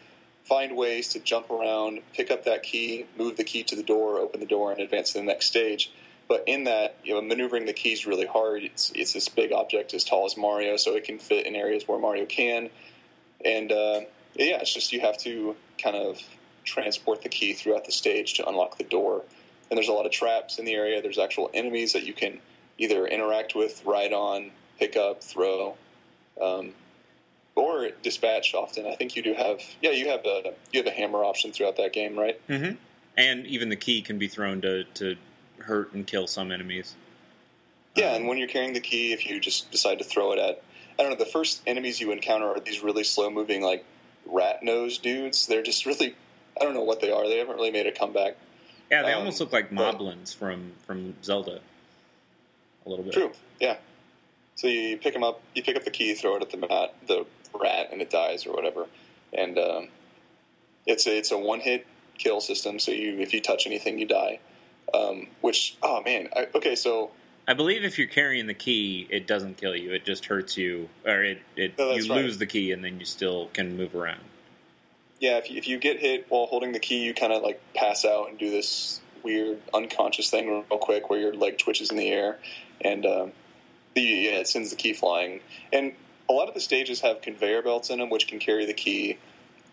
find 0.45 0.77
ways 0.77 1.09
to 1.09 1.19
jump 1.19 1.51
around, 1.51 2.01
pick 2.15 2.31
up 2.31 2.45
that 2.45 2.63
key, 2.63 3.07
move 3.19 3.37
the 3.37 3.45
key 3.45 3.63
to 3.65 3.77
the 3.77 3.83
door, 3.83 4.19
open 4.19 4.41
the 4.41 4.47
door, 4.47 4.71
and 4.71 4.81
advance 4.81 5.13
to 5.13 5.19
the 5.19 5.25
next 5.25 5.47
stage. 5.47 5.91
But 6.29 6.45
in 6.47 6.65
that, 6.65 6.97
you 7.05 7.15
know, 7.15 7.23
maneuvering 7.23 7.67
the 7.67 7.73
key 7.73 7.93
is 7.93 8.07
really 8.07 8.27
hard. 8.27 8.65
It's 8.65 8.91
it's 8.95 9.13
this 9.13 9.29
big 9.29 9.53
object 9.53 9.95
as 9.95 10.03
tall 10.03 10.27
as 10.27 10.37
Mario, 10.37 10.77
so 10.77 10.97
it 10.97 11.05
can 11.05 11.19
fit 11.19 11.47
in 11.47 11.55
areas 11.55 11.87
where 11.87 11.99
Mario 11.99 12.27
can. 12.27 12.71
And 13.45 13.73
uh, 13.73 14.01
yeah, 14.35 14.61
it's 14.61 14.73
just 14.73 14.93
you 14.93 15.01
have 15.01 15.19
to 15.19 15.57
kind 15.83 15.97
of 15.97 16.21
transport 16.65 17.23
the 17.23 17.29
key 17.29 17.53
throughout 17.53 17.85
the 17.85 17.93
stage 17.93 18.35
to 18.35 18.49
unlock 18.49 18.79
the 18.79 18.85
door. 18.85 19.23
And 19.71 19.77
there's 19.77 19.89
a 19.89 19.93
lot 19.93 20.07
of 20.07 20.13
traps 20.13 20.59
in 20.59 20.65
the 20.65 20.75
area. 20.75 21.03
There's 21.03 21.19
actual 21.19 21.51
enemies 21.55 21.93
that 21.93 22.05
you 22.05 22.13
can 22.13 22.41
either 22.79 23.07
interact 23.07 23.55
with, 23.55 23.85
ride 23.85 24.13
on, 24.13 24.53
pick 24.79 24.97
up, 24.97 25.23
throw, 25.23 25.77
um, 26.41 26.73
or 27.55 27.91
dispatch. 28.03 28.55
Often, 28.55 28.87
I 28.87 28.95
think 28.95 29.17
you 29.17 29.23
do 29.23 29.35
have. 29.35 29.61
Yeah, 29.81 29.91
you 29.91 30.09
have 30.09 30.25
a 30.25 30.55
you 30.73 30.83
have 30.83 30.87
a 30.87 30.97
hammer 30.97 31.25
option 31.25 31.53
throughout 31.53 31.77
that 31.77 31.93
game, 31.93 32.19
right? 32.19 32.47
Mm-hmm. 32.49 32.77
And 33.17 33.47
even 33.47 33.71
the 33.71 33.77
key 33.77 34.03
can 34.03 34.19
be 34.19 34.29
thrown 34.29 34.61
to 34.61 34.85
to 34.85 35.17
hurt 35.61 35.93
and 35.93 36.07
kill 36.07 36.27
some 36.27 36.53
enemies. 36.53 36.95
Yeah, 37.97 38.15
and 38.15 38.29
when 38.29 38.37
you're 38.37 38.49
carrying 38.49 38.75
the 38.75 38.81
key, 38.81 39.13
if 39.13 39.25
you 39.27 39.41
just 39.41 39.71
decide 39.71 39.99
to 39.99 40.05
throw 40.05 40.33
it 40.33 40.39
at, 40.39 40.63
I 40.99 41.03
don't 41.03 41.11
know, 41.13 41.17
the 41.17 41.31
first 41.31 41.63
enemies 41.67 42.01
you 42.01 42.11
encounter 42.11 42.47
are 42.47 42.61
these 42.61 42.83
really 42.83 43.05
slow 43.05 43.31
moving, 43.31 43.63
like 43.63 43.85
rat 44.25 44.63
nose 44.63 44.99
dudes. 44.99 45.47
They're 45.47 45.63
just 45.63 45.85
really, 45.87 46.15
I 46.61 46.65
don't 46.65 46.75
know 46.75 46.83
what 46.83 47.01
they 47.01 47.11
are. 47.11 47.27
They 47.29 47.39
haven't 47.39 47.57
really 47.57 47.71
made 47.71 47.87
a 47.87 47.93
comeback. 47.93 48.37
Yeah, 48.91 49.03
they 49.03 49.13
Um, 49.13 49.21
almost 49.21 49.41
look 49.41 49.53
like 49.53 49.75
but- 49.75 49.99
moblins 49.99 50.35
from 50.35 50.73
from 50.87 51.15
Zelda. 51.23 51.61
A 52.85 52.89
little 52.89 53.05
bit. 53.05 53.13
True. 53.15 53.33
Yeah. 53.61 53.77
So 54.55 54.69
you 54.69 54.97
pick 54.97 55.13
them 55.13 55.25
up, 55.25 55.43
you 55.55 55.63
pick 55.63 55.77
up 55.77 55.85
the 55.85 55.91
key, 55.91 56.15
throw 56.15 56.37
it 56.37 56.43
at 56.43 56.51
the 56.51 56.57
mat, 56.57 56.95
the 57.07 57.27
rat, 57.61 57.89
and 57.93 58.01
it 58.01 58.09
dies 58.11 58.47
or 58.47 58.53
whatever. 58.55 58.87
And 59.33 59.59
um, 59.59 59.89
it's 60.87 61.07
a, 61.07 61.19
it's 61.19 61.31
a 61.33 61.37
one 61.37 61.61
hit 61.61 61.87
kill 62.17 62.41
system. 62.41 62.79
So 62.79 62.93
you 62.93 63.19
if 63.19 63.35
you 63.35 63.41
touch 63.41 63.67
anything, 63.67 63.99
you 63.99 64.07
die. 64.07 64.39
Um, 64.95 65.27
which 65.41 65.77
oh 65.83 66.01
man, 66.05 66.29
I, 66.35 66.47
okay, 66.55 66.75
so 66.77 67.11
I 67.49 67.55
believe 67.55 67.85
if 67.85 67.97
you're 67.99 68.09
carrying 68.09 68.47
the 68.47 68.55
key, 68.55 69.07
it 69.09 69.27
doesn't 69.27 69.57
kill 69.57 69.77
you. 69.77 69.93
It 69.93 70.05
just 70.05 70.27
hurts 70.27 70.57
you, 70.57 70.89
or 71.05 71.23
it, 71.23 71.39
it 71.57 71.79
No, 71.79 71.93
you 71.93 72.11
right. 72.13 72.23
lose 72.23 72.39
the 72.39 72.47
key, 72.47 72.73
and 72.73 72.85
then 72.85 72.99
you 72.99 73.07
still 73.07 73.49
can 73.53 73.77
move 73.77 73.95
around. 73.95 74.21
yeah, 75.21 75.39
if 75.39 75.51
you, 75.51 75.57
if 75.57 75.69
you 75.69 75.79
get 75.79 75.99
hit 76.01 76.27
while 76.29 76.47
holding 76.47 76.73
the 76.73 76.81
key, 76.81 77.03
you 77.05 77.15
kind 77.15 77.33
of 77.33 77.43
like 77.43 77.61
pass 77.75 78.05
out 78.05 78.29
and 78.29 78.39
do 78.39 78.51
this 78.51 79.01
weird 79.23 79.61
unconscious 79.73 80.29
thing 80.31 80.49
real 80.49 80.79
quick 80.79 81.09
where 81.09 81.19
your 81.21 81.35
leg 81.35 81.59
twitches 81.59 81.91
in 81.91 81.97
the 81.97 82.09
air, 82.09 82.39
and 82.81 83.07
um, 83.07 83.33
the 83.95 84.03
yeah, 84.03 84.39
it 84.39 84.49
sends 84.49 84.71
the 84.71 84.77
key 84.77 84.93
flying. 84.93 85.41
And 85.73 85.93
a 86.29 86.33
lot 86.33 86.49
of 86.49 86.55
the 86.55 86.61
stages 86.61 87.01
have 87.03 87.23
conveyor 87.23 87.63
belts 87.63 87.91
in 87.91 88.01
them, 88.01 88.11
which 88.11 88.27
can 88.27 88.41
carry 88.41 88.67
the 88.67 88.75
key 88.75 89.19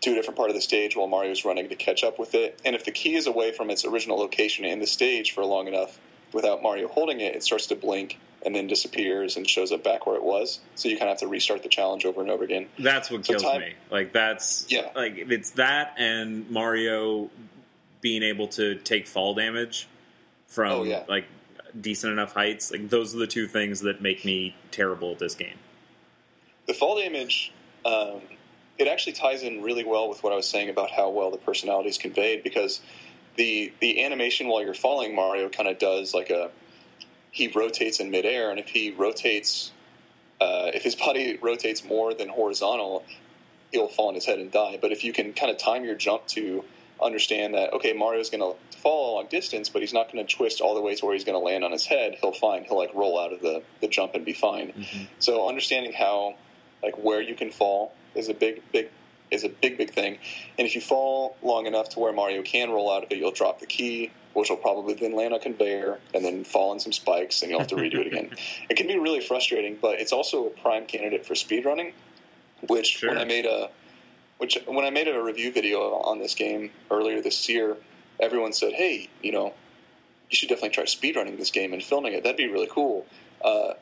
to 0.02 0.12
a 0.12 0.14
different 0.14 0.36
part 0.36 0.48
of 0.50 0.54
the 0.54 0.62
stage 0.62 0.94
while 0.96 1.08
Mario's 1.08 1.44
running 1.44 1.68
to 1.68 1.74
catch 1.74 2.04
up 2.04 2.18
with 2.18 2.34
it. 2.34 2.60
And 2.64 2.76
if 2.76 2.84
the 2.84 2.90
key 2.92 3.16
is 3.16 3.26
away 3.26 3.50
from 3.52 3.68
its 3.70 3.84
original 3.84 4.16
location 4.18 4.64
in 4.64 4.78
the 4.78 4.86
stage 4.86 5.32
for 5.32 5.44
long 5.44 5.66
enough 5.66 5.98
without 6.34 6.62
Mario 6.62 6.88
holding 6.88 7.20
it, 7.20 7.34
it 7.34 7.42
starts 7.42 7.66
to 7.68 7.76
blink 7.76 8.18
and 8.44 8.54
then 8.54 8.66
disappears 8.66 9.36
and 9.36 9.48
shows 9.48 9.72
up 9.72 9.82
back 9.82 10.06
where 10.06 10.16
it 10.16 10.22
was. 10.22 10.60
So 10.74 10.88
you 10.88 10.96
kind 10.98 11.08
of 11.10 11.14
have 11.14 11.20
to 11.20 11.28
restart 11.28 11.62
the 11.62 11.68
challenge 11.70 12.04
over 12.04 12.20
and 12.20 12.30
over 12.30 12.44
again. 12.44 12.66
That's 12.78 13.10
what 13.10 13.24
So 13.24 13.32
kills 13.34 13.42
time- 13.42 13.60
me. 13.62 13.72
Like 13.90 14.12
that's 14.12 14.66
Yeah. 14.68 14.90
Like 14.94 15.14
it's 15.16 15.50
that 15.52 15.94
and 15.96 16.50
Mario 16.50 17.30
being 18.02 18.22
able 18.22 18.48
to 18.48 18.74
take 18.74 19.06
fall 19.06 19.32
damage 19.34 19.86
from 20.46 20.72
Oh, 20.72 20.82
yeah. 20.84 21.04
like 21.08 21.24
decent 21.80 22.12
enough 22.12 22.34
heights. 22.34 22.70
Like 22.70 22.90
those 22.90 23.14
are 23.14 23.18
the 23.18 23.26
two 23.26 23.46
things 23.48 23.80
that 23.80 24.02
make 24.02 24.24
me 24.26 24.54
terrible 24.70 25.12
at 25.12 25.18
this 25.20 25.34
game. 25.34 25.56
The 26.66 26.74
fall 26.74 26.98
damage, 26.98 27.50
um, 27.84 28.20
it 28.78 28.88
actually 28.88 29.12
ties 29.14 29.42
in 29.42 29.62
really 29.62 29.84
well 29.84 30.08
with 30.08 30.22
what 30.22 30.32
I 30.32 30.36
was 30.36 30.48
saying 30.48 30.68
about 30.68 30.90
how 30.90 31.08
well 31.08 31.30
the 31.30 31.38
personality 31.38 31.88
is 31.88 31.96
conveyed 31.98 32.42
because 32.42 32.80
the 33.36 33.72
the 33.80 34.02
animation 34.04 34.48
while 34.48 34.62
you're 34.62 34.74
falling, 34.74 35.14
Mario 35.14 35.48
kind 35.48 35.68
of 35.68 35.78
does 35.78 36.14
like 36.14 36.30
a 36.30 36.50
he 37.30 37.48
rotates 37.48 37.98
in 37.98 38.10
midair, 38.10 38.50
and 38.50 38.60
if 38.60 38.68
he 38.68 38.92
rotates, 38.92 39.72
uh, 40.40 40.70
if 40.72 40.84
his 40.84 40.94
body 41.06 41.38
rotates 41.42 41.84
more 41.84 42.14
than 42.14 42.28
horizontal, 42.28 43.04
he'll 43.72 43.88
fall 43.88 44.08
on 44.08 44.14
his 44.14 44.26
head 44.26 44.38
and 44.38 44.52
die. 44.52 44.78
But 44.80 44.92
if 44.92 45.04
you 45.04 45.12
can 45.12 45.32
kind 45.32 45.50
of 45.50 45.58
time 45.58 45.84
your 45.84 45.96
jump 45.96 46.26
to 46.28 46.64
understand 47.02 47.54
that 47.54 47.72
okay, 47.72 47.92
Mario's 47.92 48.30
going 48.30 48.40
to 48.40 48.78
fall 48.78 49.14
a 49.14 49.16
long 49.16 49.26
distance, 49.26 49.68
but 49.68 49.82
he's 49.82 49.92
not 49.92 50.12
going 50.12 50.24
to 50.24 50.36
twist 50.36 50.60
all 50.60 50.74
the 50.74 50.80
way 50.80 50.94
to 50.94 51.04
where 51.04 51.14
he's 51.14 51.24
going 51.24 51.38
to 51.38 51.44
land 51.44 51.64
on 51.64 51.72
his 51.72 51.86
head. 51.86 52.16
He'll 52.20 52.32
fine. 52.32 52.64
He'll 52.64 52.78
like 52.78 52.94
roll 52.94 53.18
out 53.18 53.32
of 53.32 53.40
the 53.40 53.62
the 53.80 53.88
jump 53.88 54.14
and 54.14 54.24
be 54.24 54.32
fine. 54.32 54.72
So 55.18 55.48
understanding 55.48 55.92
how 55.92 56.36
like 56.82 56.96
where 56.96 57.20
you 57.20 57.34
can 57.34 57.50
fall 57.50 57.94
is 58.14 58.28
a 58.28 58.34
big 58.34 58.62
big 58.72 58.90
is 59.34 59.44
a 59.44 59.48
big 59.48 59.76
big 59.76 59.90
thing. 59.90 60.18
And 60.58 60.66
if 60.66 60.74
you 60.74 60.80
fall 60.80 61.36
long 61.42 61.66
enough 61.66 61.88
to 61.90 62.00
where 62.00 62.12
Mario 62.12 62.42
can 62.42 62.70
roll 62.70 62.90
out 62.92 63.04
of 63.04 63.12
it, 63.12 63.18
you'll 63.18 63.32
drop 63.32 63.60
the 63.60 63.66
key, 63.66 64.10
which 64.32 64.50
will 64.50 64.56
probably 64.56 64.94
then 64.94 65.14
land 65.14 65.34
on 65.34 65.40
conveyor 65.40 66.00
and 66.14 66.24
then 66.24 66.44
fall 66.44 66.70
on 66.70 66.80
some 66.80 66.92
spikes, 66.92 67.42
and 67.42 67.50
you'll 67.50 67.60
have 67.60 67.68
to 67.68 67.76
redo 67.76 67.96
it 67.96 68.06
again. 68.06 68.30
It 68.70 68.76
can 68.76 68.86
be 68.86 68.98
really 68.98 69.20
frustrating, 69.20 69.78
but 69.80 70.00
it's 70.00 70.12
also 70.12 70.46
a 70.46 70.50
prime 70.50 70.86
candidate 70.86 71.26
for 71.26 71.34
speedrunning. 71.34 71.92
Which 72.66 73.02
when 73.02 73.18
I 73.18 73.24
made 73.24 73.44
a 73.46 73.70
which 74.38 74.58
when 74.66 74.84
I 74.84 74.90
made 74.90 75.08
a 75.08 75.22
review 75.22 75.52
video 75.52 75.80
on 75.80 76.18
this 76.18 76.34
game 76.34 76.70
earlier 76.90 77.20
this 77.20 77.48
year, 77.48 77.76
everyone 78.18 78.52
said, 78.52 78.72
"Hey, 78.72 79.08
you 79.22 79.32
know, 79.32 79.54
you 80.30 80.36
should 80.36 80.48
definitely 80.48 80.70
try 80.70 80.84
speedrunning 80.84 81.36
this 81.38 81.50
game 81.50 81.72
and 81.72 81.82
filming 81.82 82.14
it. 82.14 82.22
That'd 82.22 82.36
be 82.36 82.48
really 82.48 82.68
cool." 82.70 83.06
Uh, 83.42 83.74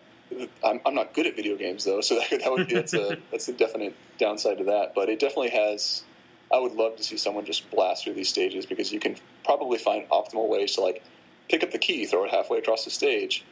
I'm, 0.65 0.81
I'm 0.85 0.95
not 0.95 1.15
good 1.15 1.27
at 1.27 1.37
video 1.37 1.57
games 1.57 1.85
though, 1.85 2.01
so 2.01 2.15
that, 2.31 2.41
that 2.41 2.51
would 2.51 2.69
be 2.69 2.75
that's 2.75 2.95
a 2.95 3.19
that's 3.31 3.49
a 3.49 3.53
definite 3.53 3.95
downside 4.19 4.59
to 4.59 4.65
that. 4.65 4.95
But 4.95 5.09
it 5.09 5.19
definitely 5.19 5.51
has. 5.51 6.05
I 6.53 6.59
would 6.59 6.73
love 6.73 6.97
to 6.97 7.03
see 7.03 7.17
someone 7.17 7.47
just 7.47 7.71
blast 7.71 8.05
through 8.05 8.13
these 8.13 8.29
stages 8.29 8.67
because 8.67 8.93
you 8.93 9.01
can 9.01 9.17
probably 9.43 9.79
find 9.79 10.07
optimal 10.11 10.49
ways 10.49 10.75
to 10.75 10.83
like 10.83 11.03
pick 11.49 11.63
up 11.63 11.71
the 11.71 11.79
key, 11.79 12.05
throw 12.05 12.25
it 12.25 12.31
halfway 12.31 12.59
across 12.59 12.85
the 12.85 12.91
stage, 12.91 13.43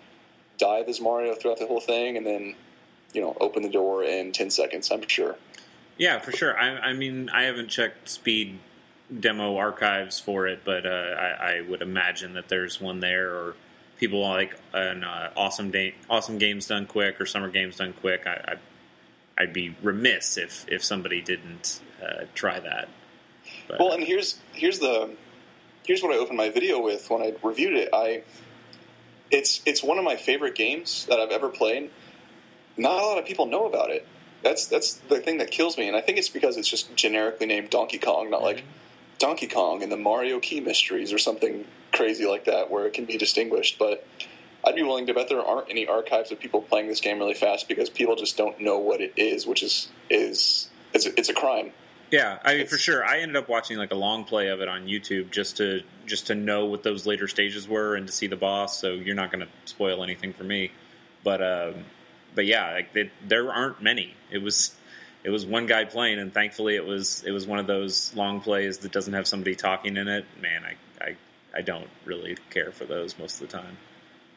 dive 0.59 0.87
as 0.87 1.01
Mario 1.01 1.35
throughout 1.35 1.59
the 1.59 1.66
whole 1.66 1.81
thing, 1.81 2.16
and 2.16 2.27
then 2.27 2.55
you 3.12 3.21
know 3.21 3.37
open 3.40 3.62
the 3.62 3.71
door 3.71 4.05
in 4.05 4.33
ten 4.33 4.51
seconds. 4.51 4.90
I'm 4.90 5.07
sure. 5.09 5.37
Yeah, 5.97 6.19
for 6.19 6.33
sure. 6.33 6.59
I, 6.59 6.79
I 6.79 6.93
mean, 6.95 7.29
I 7.29 7.43
haven't 7.43 7.69
checked 7.69 8.09
speed 8.09 8.59
demo 9.19 9.57
archives 9.57 10.19
for 10.19 10.47
it, 10.47 10.62
but 10.64 10.87
uh, 10.87 10.88
I, 10.88 11.57
I 11.57 11.61
would 11.61 11.83
imagine 11.83 12.33
that 12.35 12.49
there's 12.49 12.81
one 12.81 13.01
there, 13.01 13.29
or 13.29 13.55
people 14.01 14.21
like 14.21 14.57
an 14.73 15.05
uh, 15.05 15.31
awesome 15.37 15.71
day, 15.71 15.95
awesome 16.09 16.39
games 16.39 16.67
done 16.67 16.87
quick, 16.87 17.21
or 17.21 17.27
summer 17.27 17.51
games 17.51 17.77
done 17.77 17.93
quick. 17.93 18.27
I, 18.27 18.57
I, 19.37 19.43
I'd 19.43 19.53
be 19.53 19.77
remiss 19.83 20.39
if 20.39 20.65
if 20.69 20.83
somebody 20.83 21.21
didn't 21.21 21.81
uh, 22.03 22.25
try 22.35 22.59
that. 22.59 22.89
But, 23.69 23.79
Well, 23.79 23.93
and 23.93 24.03
here's 24.03 24.41
here's 24.53 24.79
the 24.79 25.11
here's 25.87 26.03
what 26.03 26.13
I 26.13 26.19
opened 26.19 26.39
my 26.39 26.49
video 26.49 26.81
with 26.81 27.11
when 27.11 27.23
I 27.23 27.35
reviewed 27.43 27.75
it. 27.75 27.91
I 27.93 28.23
it's 29.31 29.61
it's 29.67 29.83
one 29.83 29.99
of 29.99 30.05
my 30.05 30.17
favorite 30.17 30.55
games 30.55 31.07
that 31.09 31.21
I've 31.21 31.31
ever 31.31 31.51
played. 31.51 31.91
Not 32.77 33.03
a 33.03 33.07
lot 33.07 33.19
of 33.19 33.27
people 33.27 33.47
know 33.47 33.67
about 33.67 33.91
it. 33.91 34.07
That's 34.43 34.67
that's 34.67 34.95
the 34.95 35.21
thing 35.21 35.37
that 35.39 35.51
kills 35.51 35.77
me, 35.77 35.87
and 35.87 35.97
I 35.97 36.01
think 36.01 36.17
it's 36.17 36.31
because 36.31 36.57
it's 36.57 36.69
just 36.69 36.97
generically 36.97 37.47
named 37.47 37.69
Donkey 37.69 37.99
Kong, 37.99 38.31
not 38.31 38.43
like 38.43 38.65
Donkey 39.20 39.46
Kong 39.46 39.83
and 39.85 39.92
the 39.92 39.96
Mario 39.96 40.40
Key 40.40 40.61
Mysteries 40.61 41.12
or 41.12 41.18
something 41.18 41.66
crazy 41.92 42.26
like 42.26 42.46
that, 42.46 42.70
where 42.70 42.87
it 42.87 42.94
can 42.94 43.04
be 43.04 43.16
distinguished. 43.16 43.78
But 43.78 44.04
I'd 44.66 44.74
be 44.74 44.83
willing 44.83 45.06
to 45.06 45.14
bet 45.14 45.28
there 45.28 45.44
aren't 45.44 45.70
any 45.70 45.87
archives 45.87 46.33
of 46.33 46.40
people 46.40 46.62
playing 46.62 46.88
this 46.88 47.00
game 47.00 47.18
really 47.18 47.35
fast 47.35 47.68
because 47.68 47.88
people 47.88 48.16
just 48.16 48.37
don't 48.37 48.61
know 48.61 48.78
what 48.78 49.00
it 49.00 49.12
is, 49.16 49.46
which 49.46 49.62
is 49.62 49.88
is 50.09 50.68
it's 50.92 51.06
a, 51.06 51.18
it's 51.18 51.28
a 51.28 51.35
crime. 51.35 51.72
Yeah, 52.11 52.38
I 52.44 52.56
mean, 52.56 52.66
for 52.66 52.76
sure. 52.76 53.04
I 53.04 53.20
ended 53.20 53.37
up 53.37 53.48
watching 53.48 53.76
like 53.76 53.92
a 53.92 53.96
long 53.96 54.24
play 54.24 54.48
of 54.48 54.61
it 54.61 54.68
on 54.68 54.87
YouTube 54.87 55.30
just 55.30 55.59
to 55.59 55.83
just 56.06 56.26
to 56.26 56.35
know 56.35 56.66
what 56.66 56.83
those 56.83 57.06
later 57.06 57.28
stages 57.28 57.68
were 57.68 57.94
and 57.94 58.06
to 58.06 58.12
see 58.12 58.26
the 58.26 58.37
boss. 58.37 58.80
So 58.80 58.92
you're 58.92 59.14
not 59.14 59.30
going 59.30 59.46
to 59.46 59.52
spoil 59.64 60.02
anything 60.02 60.33
for 60.33 60.44
me, 60.44 60.72
but 61.22 61.42
um, 61.42 61.85
but 62.35 62.46
yeah, 62.46 62.72
like 62.72 63.12
there 63.26 63.52
aren't 63.52 63.83
many. 63.83 64.14
It 64.30 64.38
was 64.38 64.74
it 65.22 65.30
was 65.30 65.44
one 65.44 65.66
guy 65.66 65.85
playing, 65.85 66.18
and 66.18 66.33
thankfully 66.33 66.76
it 66.76 66.85
was 66.85 67.22
it 67.26 67.33
was 67.33 67.46
one 67.46 67.59
of 67.59 67.66
those 67.66 68.14
long 68.14 68.40
plays 68.40 68.78
that 68.78 68.92
doesn't 68.92 69.12
have 69.12 69.26
somebody 69.26 69.54
talking 69.54 69.96
in 69.96 70.09
it. 70.09 70.24
Man, 70.40 70.64
I 70.64 71.04
I, 71.04 71.16
I 71.54 71.62
don't 71.62 71.88
really 72.04 72.37
care 72.50 72.72
for 72.72 72.85
those 72.85 73.18
most 73.18 73.40
of 73.40 73.48
the 73.50 73.56
time. 73.59 73.76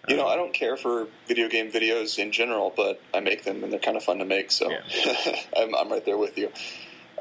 You 0.10 0.18
know, 0.18 0.28
I 0.28 0.36
don't 0.36 0.54
care 0.54 0.76
for 0.76 1.08
video 1.28 1.48
game 1.48 1.72
videos 1.72 2.20
in 2.20 2.34
general, 2.34 2.74
but 2.76 3.02
I 3.14 3.22
make 3.22 3.46
them 3.46 3.64
and 3.64 3.72
they're 3.72 3.80
kind 3.80 3.96
of 3.96 4.04
fun 4.04 4.18
to 4.18 4.26
make. 4.26 4.52
So 4.52 4.70
I'm, 5.58 5.74
I'm 5.74 5.90
right 5.90 6.04
there 6.04 6.18
with 6.18 6.38
you. 6.38 6.52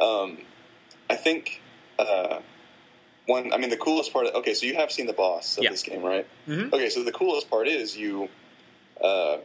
Um, 0.00 0.38
I 1.08 1.14
think 1.14 1.62
uh, 1.96 2.40
one. 3.26 3.52
I 3.52 3.58
mean, 3.58 3.70
the 3.70 3.76
coolest 3.76 4.12
part. 4.12 4.26
Okay, 4.34 4.54
so 4.54 4.66
you 4.66 4.74
have 4.74 4.90
seen 4.90 5.06
the 5.06 5.12
boss 5.12 5.58
of 5.58 5.62
Yeah. 5.62 5.70
this 5.70 5.84
game, 5.84 6.02
right? 6.02 6.26
Mhm. 6.48 6.72
Okay, 6.72 6.90
so 6.90 7.04
the 7.04 7.12
coolest 7.12 7.48
part 7.48 7.68
is 7.68 7.96
you, 7.96 8.28
uh, 9.00 9.36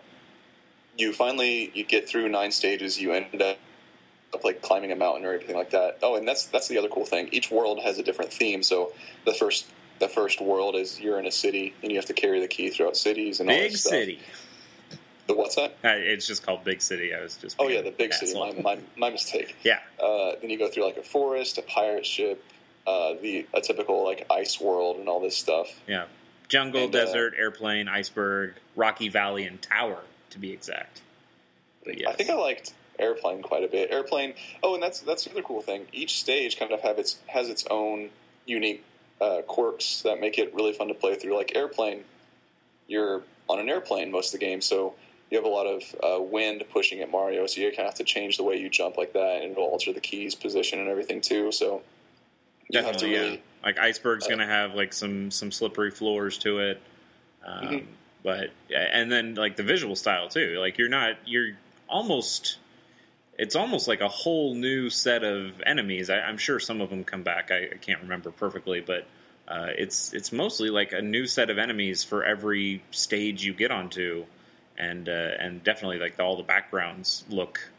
you 0.98 1.14
finally 1.14 1.72
you 1.76 1.84
get 1.84 2.10
through 2.10 2.30
nine 2.30 2.52
stages. 2.52 3.00
You 3.00 3.12
end 3.14 3.40
up 3.40 3.58
like 4.44 4.62
climbing 4.62 4.92
a 4.92 4.96
mountain 4.96 5.26
or 5.26 5.34
everything 5.34 5.56
like 5.56 5.72
that. 5.72 6.00
Oh, 6.04 6.16
and 6.16 6.28
that's 6.28 6.46
that's 6.46 6.68
the 6.68 6.78
other 6.78 6.90
cool 6.90 7.06
thing. 7.06 7.30
Each 7.32 7.50
world 7.50 7.80
has 7.84 7.98
a 7.98 8.04
different 8.04 8.32
theme. 8.32 8.64
So 8.64 8.94
the 9.26 9.34
first 9.34 9.68
the 10.00 10.08
first 10.08 10.42
world 10.42 10.76
is 10.76 11.00
you're 11.00 11.20
in 11.20 11.26
a 11.26 11.32
city 11.32 11.74
and 11.82 11.92
you 11.92 11.98
have 11.98 12.06
to 12.06 12.14
carry 12.14 12.40
the 12.40 12.48
key 12.48 12.70
throughout 12.70 12.98
cities 12.98 13.40
and 13.40 13.50
all 13.50 13.56
Big. 13.56 13.76
City. 13.78 14.20
The 15.28 15.36
what's 15.36 15.56
that? 15.56 15.72
Uh, 15.84 15.90
it's 15.92 16.26
just 16.26 16.46
called 16.46 16.64
Big 16.64 16.82
City. 16.82 17.14
I 17.14 17.22
was 17.22 17.36
just. 17.36 17.58
Oh 17.60 17.68
yeah, 17.68 17.82
the 17.82 17.92
big 17.92 18.14
city. 18.14 18.34
My, 18.34 18.54
my, 18.62 18.80
my 18.96 19.10
mistake. 19.10 19.56
Yeah. 19.64 19.80
Uh, 20.02 20.34
then 20.40 20.50
you 20.50 20.58
go 20.58 20.70
through 20.70 20.86
like 20.86 20.98
a 20.98 21.04
forest, 21.04 21.58
a 21.58 21.62
pirate 21.62 22.06
ship, 22.06 22.44
uh, 22.86 23.14
the 23.22 23.46
a 23.54 23.60
typical 23.62 24.06
like 24.06 24.26
ice 24.32 24.60
world, 24.62 24.98
and 24.98 25.10
all 25.10 25.20
this 25.20 25.36
stuff. 25.36 25.82
Yeah. 25.88 26.06
Jungle, 26.48 26.86
And, 26.86 26.96
uh, 26.96 27.06
desert, 27.06 27.34
airplane, 27.38 27.90
iceberg, 27.90 28.54
Rocky 28.78 29.10
Valley, 29.10 29.44
and 29.44 29.62
tower, 29.62 30.04
to 30.30 30.40
be 30.40 30.52
exact. 30.52 31.02
But 31.84 32.00
yes. 32.00 32.10
I 32.10 32.14
think 32.14 32.30
I 32.30 32.36
liked 32.36 32.74
airplane 33.00 33.42
quite 33.42 33.64
a 33.64 33.68
bit. 33.68 33.92
Airplane. 33.92 34.34
Oh, 34.64 34.74
and 34.74 34.84
that's 34.84 35.00
that's 35.02 35.24
the 35.26 35.32
other 35.32 35.42
cool 35.42 35.62
thing. 35.62 35.86
Each 35.94 36.20
stage 36.20 36.58
kind 36.58 36.72
of 36.72 36.82
have 36.82 36.98
its 37.00 37.18
has 37.28 37.50
its 37.50 37.66
own 37.70 38.10
unique 38.46 38.84
uh, 39.22 39.42
quirks 39.48 40.02
that 40.04 40.20
make 40.20 40.38
it 40.38 40.54
really 40.54 40.74
fun 40.74 40.88
to 40.88 40.94
play 40.94 41.16
through. 41.16 41.36
Like 41.36 41.56
airplane, 41.56 42.04
you're 42.88 43.24
on 43.50 43.60
an 43.60 43.70
airplane 43.70 44.12
most 44.12 44.34
of 44.34 44.40
the 44.40 44.46
game, 44.46 44.62
so 44.62 44.94
you 45.30 45.38
have 45.38 45.46
a 45.46 45.50
lot 45.50 45.66
of 45.68 45.84
uh, 46.04 46.22
wind 46.22 46.64
pushing 46.72 47.02
at 47.02 47.12
Mario, 47.12 47.46
so 47.48 47.60
you 47.62 47.68
kind 47.70 47.80
of 47.82 47.86
have 47.88 47.94
to 47.96 48.04
change 48.04 48.38
the 48.38 48.44
way 48.44 48.56
you 48.58 48.70
jump 48.70 48.98
like 48.98 49.14
that, 49.14 49.42
and 49.42 49.52
it'll 49.52 49.66
alter 49.66 49.92
the 49.92 50.00
keys 50.00 50.36
position 50.36 50.80
and 50.80 50.88
everything 50.88 51.20
too. 51.22 51.52
So 51.52 51.82
you 52.70 52.82
have 52.82 52.98
to 52.98 53.06
Definitely, 53.06 53.10
really. 53.18 53.32
yeah. 53.36 53.38
Like 53.64 53.78
iceberg's 53.80 54.26
uh, 54.26 54.30
going 54.30 54.40
to 54.40 54.46
have 54.46 54.74
like 54.76 54.94
some 54.94 55.32
some 55.32 55.52
slippery 55.52 55.92
floors 55.92 56.38
to 56.40 56.60
it, 56.60 56.82
um, 57.46 57.68
Mhm. 57.68 57.86
but 58.24 58.52
and 58.74 59.12
then 59.12 59.36
like 59.36 59.56
the 59.58 59.64
visual 59.64 59.96
style 59.96 60.30
too. 60.30 60.58
Like 60.60 60.78
you're 60.78 60.88
not 60.90 61.16
you're 61.26 61.58
almost 61.90 62.58
it's 63.38 63.56
almost 63.56 63.88
like 63.88 64.02
a 64.02 64.08
whole 64.08 64.56
new 64.56 64.90
set 64.90 65.24
of 65.24 65.62
enemies. 65.66 66.10
I, 66.10 66.20
I'm 66.20 66.38
sure 66.38 66.60
some 66.60 66.82
of 66.82 66.90
them 66.90 67.04
come 67.04 67.24
back. 67.24 67.52
I, 67.52 67.70
I 67.74 67.78
can't 67.80 68.02
remember 68.02 68.32
perfectly, 68.32 68.82
but 68.82 69.06
uh, 69.48 69.68
it's 69.78 70.14
it's 70.14 70.32
mostly 70.32 70.70
like 70.70 70.92
a 70.92 71.02
new 71.02 71.26
set 71.26 71.50
of 71.50 71.58
enemies 71.58 72.04
for 72.04 72.24
every 72.24 72.84
stage 72.92 73.46
you 73.46 73.54
get 73.54 73.72
onto, 73.72 74.26
and 74.78 75.08
uh, 75.08 75.32
and 75.40 75.64
definitely 75.64 76.00
like 76.00 76.20
all 76.20 76.36
the 76.36 76.44
backgrounds 76.44 77.24
look 77.30 77.70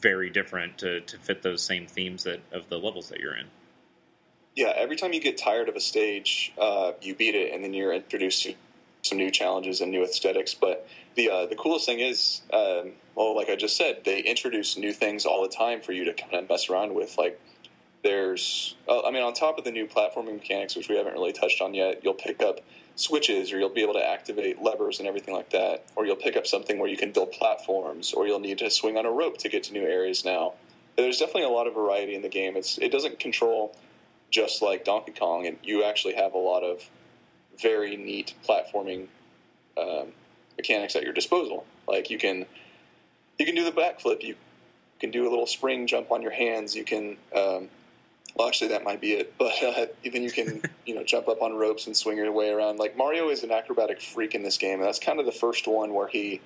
very 0.00 0.28
different 0.28 0.76
to, 0.78 1.00
to 1.00 1.16
fit 1.18 1.42
those 1.42 1.62
same 1.62 1.86
themes 1.86 2.24
that 2.24 2.40
of 2.52 2.68
the 2.68 2.76
levels 2.76 3.08
that 3.08 3.20
you're 3.20 3.36
in. 3.36 3.46
Yeah, 4.56 4.72
every 4.74 4.96
time 4.96 5.12
you 5.12 5.20
get 5.20 5.38
tired 5.38 5.68
of 5.68 5.76
a 5.76 5.80
stage, 5.80 6.52
uh, 6.58 6.92
you 7.00 7.14
beat 7.14 7.34
it, 7.34 7.54
and 7.54 7.62
then 7.62 7.72
you're 7.72 7.92
introduced 7.92 8.42
to 8.42 8.54
some 9.02 9.18
new 9.18 9.30
challenges 9.30 9.80
and 9.80 9.90
new 9.90 10.02
aesthetics. 10.02 10.54
But 10.54 10.88
the 11.16 11.30
uh, 11.30 11.46
the 11.46 11.56
coolest 11.56 11.86
thing 11.86 11.98
is, 11.98 12.42
um, 12.52 12.92
well, 13.14 13.34
like 13.34 13.48
I 13.48 13.56
just 13.56 13.76
said, 13.76 14.02
they 14.04 14.20
introduce 14.20 14.76
new 14.76 14.92
things 14.92 15.26
all 15.26 15.42
the 15.42 15.48
time 15.48 15.80
for 15.80 15.92
you 15.92 16.04
to 16.04 16.12
kind 16.12 16.34
of 16.34 16.48
mess 16.48 16.70
around 16.70 16.94
with. 16.94 17.18
Like 17.18 17.40
there's, 18.02 18.76
uh, 18.88 19.02
I 19.02 19.10
mean, 19.10 19.22
on 19.22 19.32
top 19.32 19.58
of 19.58 19.64
the 19.64 19.72
new 19.72 19.86
platforming 19.86 20.34
mechanics, 20.34 20.76
which 20.76 20.88
we 20.88 20.96
haven't 20.96 21.14
really 21.14 21.32
touched 21.32 21.60
on 21.60 21.74
yet, 21.74 22.04
you'll 22.04 22.14
pick 22.14 22.40
up 22.42 22.60
switches, 22.94 23.52
or 23.52 23.58
you'll 23.58 23.68
be 23.68 23.82
able 23.82 23.94
to 23.94 24.06
activate 24.06 24.62
levers 24.62 24.98
and 24.98 25.08
everything 25.08 25.34
like 25.34 25.50
that, 25.50 25.84
or 25.96 26.06
you'll 26.06 26.16
pick 26.16 26.36
up 26.36 26.46
something 26.46 26.78
where 26.78 26.88
you 26.88 26.96
can 26.96 27.12
build 27.12 27.32
platforms, 27.32 28.12
or 28.12 28.26
you'll 28.26 28.40
need 28.40 28.58
to 28.58 28.70
swing 28.70 28.96
on 28.96 29.04
a 29.04 29.10
rope 29.10 29.38
to 29.38 29.48
get 29.48 29.64
to 29.64 29.72
new 29.72 29.82
areas. 29.82 30.24
Now, 30.24 30.54
there's 30.96 31.18
definitely 31.18 31.44
a 31.44 31.50
lot 31.50 31.66
of 31.66 31.74
variety 31.74 32.14
in 32.14 32.22
the 32.22 32.28
game. 32.28 32.56
It's 32.56 32.78
it 32.78 32.92
doesn't 32.92 33.18
control 33.18 33.74
just 34.30 34.60
like 34.60 34.84
Donkey 34.84 35.12
Kong, 35.12 35.46
and 35.46 35.58
you 35.62 35.82
actually 35.82 36.14
have 36.14 36.34
a 36.34 36.38
lot 36.38 36.62
of 36.62 36.90
very 37.60 37.96
neat 37.96 38.34
platforming 38.46 39.08
um, 39.78 40.12
mechanics 40.56 40.96
at 40.96 41.02
your 41.02 41.12
disposal. 41.12 41.64
Like 41.86 42.10
you 42.10 42.18
can 42.18 42.46
you 43.38 43.46
can 43.46 43.54
do 43.54 43.64
the 43.64 43.72
backflip, 43.72 44.22
you 44.22 44.36
can 45.00 45.10
do 45.10 45.28
a 45.28 45.30
little 45.30 45.46
spring 45.46 45.86
jump 45.86 46.10
on 46.10 46.22
your 46.22 46.30
hands. 46.32 46.74
You 46.74 46.84
can 46.84 47.16
um, 47.34 47.68
well, 48.34 48.48
actually 48.48 48.68
that 48.68 48.84
might 48.84 49.00
be 49.00 49.12
it, 49.12 49.34
but 49.38 49.62
uh, 49.62 49.86
even 50.04 50.22
you 50.22 50.30
can 50.30 50.62
you 50.84 50.94
know 50.94 51.04
jump 51.04 51.28
up 51.28 51.42
on 51.42 51.54
ropes 51.54 51.86
and 51.86 51.96
swing 51.96 52.16
your 52.16 52.30
way 52.32 52.50
around. 52.50 52.78
Like 52.78 52.96
Mario 52.96 53.28
is 53.28 53.42
an 53.42 53.50
acrobatic 53.50 54.00
freak 54.00 54.34
in 54.34 54.42
this 54.42 54.58
game, 54.58 54.80
and 54.80 54.84
that's 54.84 54.98
kind 54.98 55.20
of 55.20 55.26
the 55.26 55.32
first 55.32 55.66
one 55.66 55.94
where 55.94 56.08
he 56.08 56.40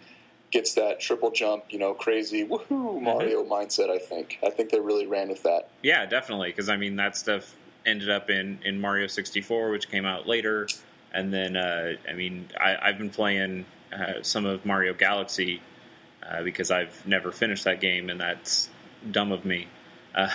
gets 0.51 0.75
that 0.75 0.99
triple 0.99 1.31
jump, 1.31 1.65
you 1.71 1.79
know, 1.79 1.95
crazy 1.95 2.45
woohoo 2.45 3.01
Mario 3.01 3.45
mindset. 3.45 3.89
I 3.89 3.99
think 3.99 4.39
I 4.45 4.51
think 4.51 4.71
they 4.71 4.81
really 4.81 5.07
ran 5.07 5.29
with 5.29 5.43
that. 5.45 5.69
Yeah, 5.83 6.07
definitely. 6.07 6.51
Because 6.51 6.69
I 6.69 6.77
mean, 6.77 6.97
that 6.97 7.17
stuff 7.17 7.57
ended 7.87 8.11
up 8.11 8.31
in, 8.31 8.59
in 8.65 8.81
Mario 8.81 9.07
64, 9.07 9.71
which 9.71 9.91
came 9.91 10.05
out 10.05 10.27
later. 10.27 10.69
And 11.13 11.33
then, 11.33 11.57
uh, 11.57 11.95
I 12.09 12.13
mean, 12.13 12.49
I, 12.59 12.77
I've 12.81 12.99
been 12.99 13.11
playing 13.11 13.67
uh, 13.93 14.23
some 14.23 14.47
of 14.47 14.65
Mario 14.65 14.95
Galaxy 14.95 15.61
uh, 16.29 16.43
because 16.43 16.71
I've 16.71 17.07
never 17.07 17.33
finished 17.33 17.65
that 17.65 17.81
game, 17.81 18.11
and 18.11 18.21
that's 18.21 18.69
dumb 19.11 19.33
of 19.33 19.45
me. 19.45 19.69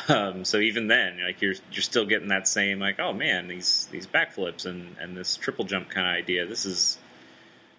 Um, 0.07 0.45
so 0.45 0.59
even 0.59 0.87
then, 0.87 1.19
like 1.21 1.41
you're 1.41 1.55
you're 1.69 1.81
still 1.81 2.05
getting 2.05 2.29
that 2.29 2.47
same 2.47 2.79
like, 2.79 2.97
oh 2.97 3.11
man, 3.11 3.49
these 3.49 3.89
these 3.91 4.07
backflips 4.07 4.65
and, 4.65 4.95
and 5.01 5.17
this 5.17 5.35
triple 5.35 5.65
jump 5.65 5.89
kind 5.89 6.07
of 6.07 6.13
idea. 6.13 6.45
This 6.45 6.65
is 6.65 6.97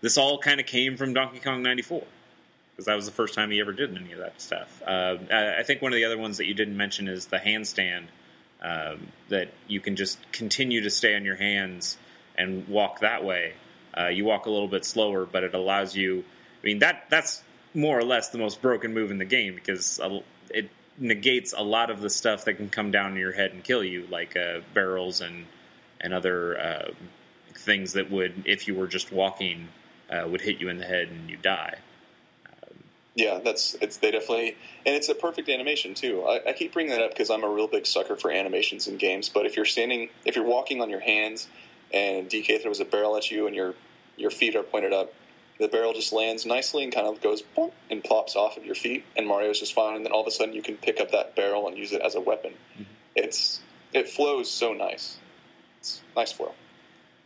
this 0.02 0.18
all 0.18 0.38
kind 0.38 0.60
of 0.60 0.66
came 0.66 0.98
from 0.98 1.14
Donkey 1.14 1.40
Kong 1.40 1.62
'94 1.62 2.02
because 2.70 2.84
that 2.84 2.94
was 2.94 3.06
the 3.06 3.12
first 3.12 3.32
time 3.34 3.50
he 3.50 3.60
ever 3.60 3.72
did 3.72 3.96
any 3.96 4.12
of 4.12 4.18
that 4.18 4.42
stuff. 4.42 4.82
Uh, 4.86 5.16
I 5.32 5.60
I 5.60 5.62
think 5.62 5.80
one 5.80 5.92
of 5.92 5.96
the 5.96 6.04
other 6.04 6.18
ones 6.18 6.36
that 6.36 6.44
you 6.44 6.52
didn't 6.52 6.76
mention 6.76 7.08
is 7.08 7.26
the 7.26 7.38
handstand 7.38 8.08
um, 8.62 9.08
that 9.30 9.48
you 9.66 9.80
can 9.80 9.96
just 9.96 10.18
continue 10.32 10.82
to 10.82 10.90
stay 10.90 11.16
on 11.16 11.24
your 11.24 11.36
hands 11.36 11.96
and 12.36 12.68
walk 12.68 13.00
that 13.00 13.24
way. 13.24 13.54
Uh, 13.96 14.08
you 14.08 14.24
walk 14.24 14.46
a 14.46 14.50
little 14.50 14.68
bit 14.68 14.84
slower, 14.84 15.26
but 15.26 15.44
it 15.44 15.54
allows 15.54 15.96
you. 15.96 16.24
I 16.62 16.66
mean 16.66 16.78
that 16.80 17.06
that's 17.10 17.42
more 17.74 17.98
or 17.98 18.04
less 18.04 18.30
the 18.30 18.38
most 18.38 18.62
broken 18.62 18.94
move 18.94 19.10
in 19.10 19.18
the 19.18 19.24
game 19.24 19.54
because 19.54 20.00
it 20.50 20.70
negates 20.98 21.52
a 21.56 21.62
lot 21.62 21.90
of 21.90 22.00
the 22.00 22.10
stuff 22.10 22.44
that 22.46 22.54
can 22.54 22.70
come 22.70 22.90
down 22.90 23.14
to 23.14 23.20
your 23.20 23.32
head 23.32 23.52
and 23.52 23.62
kill 23.62 23.84
you, 23.84 24.06
like 24.10 24.36
uh, 24.36 24.60
barrels 24.74 25.20
and 25.20 25.46
and 26.00 26.12
other 26.12 26.58
uh, 26.58 26.90
things 27.54 27.94
that 27.94 28.10
would, 28.10 28.42
if 28.44 28.68
you 28.68 28.74
were 28.74 28.86
just 28.86 29.10
walking, 29.12 29.68
uh, 30.10 30.26
would 30.28 30.42
hit 30.42 30.60
you 30.60 30.68
in 30.68 30.78
the 30.78 30.84
head 30.84 31.08
and 31.08 31.30
you 31.30 31.36
die. 31.36 31.76
Yeah, 33.14 33.40
that's 33.42 33.74
it's 33.80 33.96
they 33.96 34.10
definitely 34.10 34.58
and 34.84 34.94
it's 34.94 35.08
a 35.08 35.14
perfect 35.14 35.48
animation 35.48 35.94
too. 35.94 36.22
I, 36.24 36.50
I 36.50 36.52
keep 36.52 36.74
bringing 36.74 36.92
that 36.92 37.02
up 37.02 37.12
because 37.12 37.30
I'm 37.30 37.44
a 37.44 37.48
real 37.48 37.66
big 37.66 37.86
sucker 37.86 38.14
for 38.14 38.30
animations 38.30 38.86
in 38.86 38.98
games. 38.98 39.30
But 39.30 39.46
if 39.46 39.56
you're 39.56 39.64
standing, 39.64 40.10
if 40.26 40.36
you're 40.36 40.44
walking 40.44 40.82
on 40.82 40.90
your 40.90 41.00
hands, 41.00 41.48
and 41.94 42.28
DK 42.28 42.62
throws 42.62 42.78
a 42.78 42.84
barrel 42.84 43.16
at 43.16 43.30
you, 43.30 43.46
and 43.46 43.56
your 43.56 43.74
your 44.16 44.30
feet 44.30 44.56
are 44.56 44.62
pointed 44.62 44.92
up, 44.92 45.12
the 45.58 45.68
barrel 45.68 45.92
just 45.92 46.12
lands 46.12 46.44
nicely 46.44 46.84
and 46.84 46.92
kind 46.92 47.06
of 47.06 47.20
goes 47.22 47.42
boom, 47.42 47.70
and 47.90 48.04
plops 48.04 48.36
off 48.36 48.56
of 48.56 48.64
your 48.64 48.74
feet, 48.74 49.04
and 49.16 49.26
Mario's 49.26 49.60
just 49.60 49.74
fine. 49.74 49.96
And 49.96 50.04
then 50.04 50.12
all 50.12 50.20
of 50.20 50.26
a 50.26 50.30
sudden, 50.30 50.54
you 50.54 50.62
can 50.62 50.76
pick 50.76 51.00
up 51.00 51.10
that 51.12 51.34
barrel 51.34 51.66
and 51.66 51.78
use 51.78 51.92
it 51.92 52.02
as 52.02 52.14
a 52.14 52.20
weapon. 52.20 52.54
It's 53.14 53.60
it 53.92 54.08
flows 54.08 54.50
so 54.50 54.72
nice. 54.72 55.18
It's 55.78 56.02
nice 56.14 56.32
flow. 56.32 56.54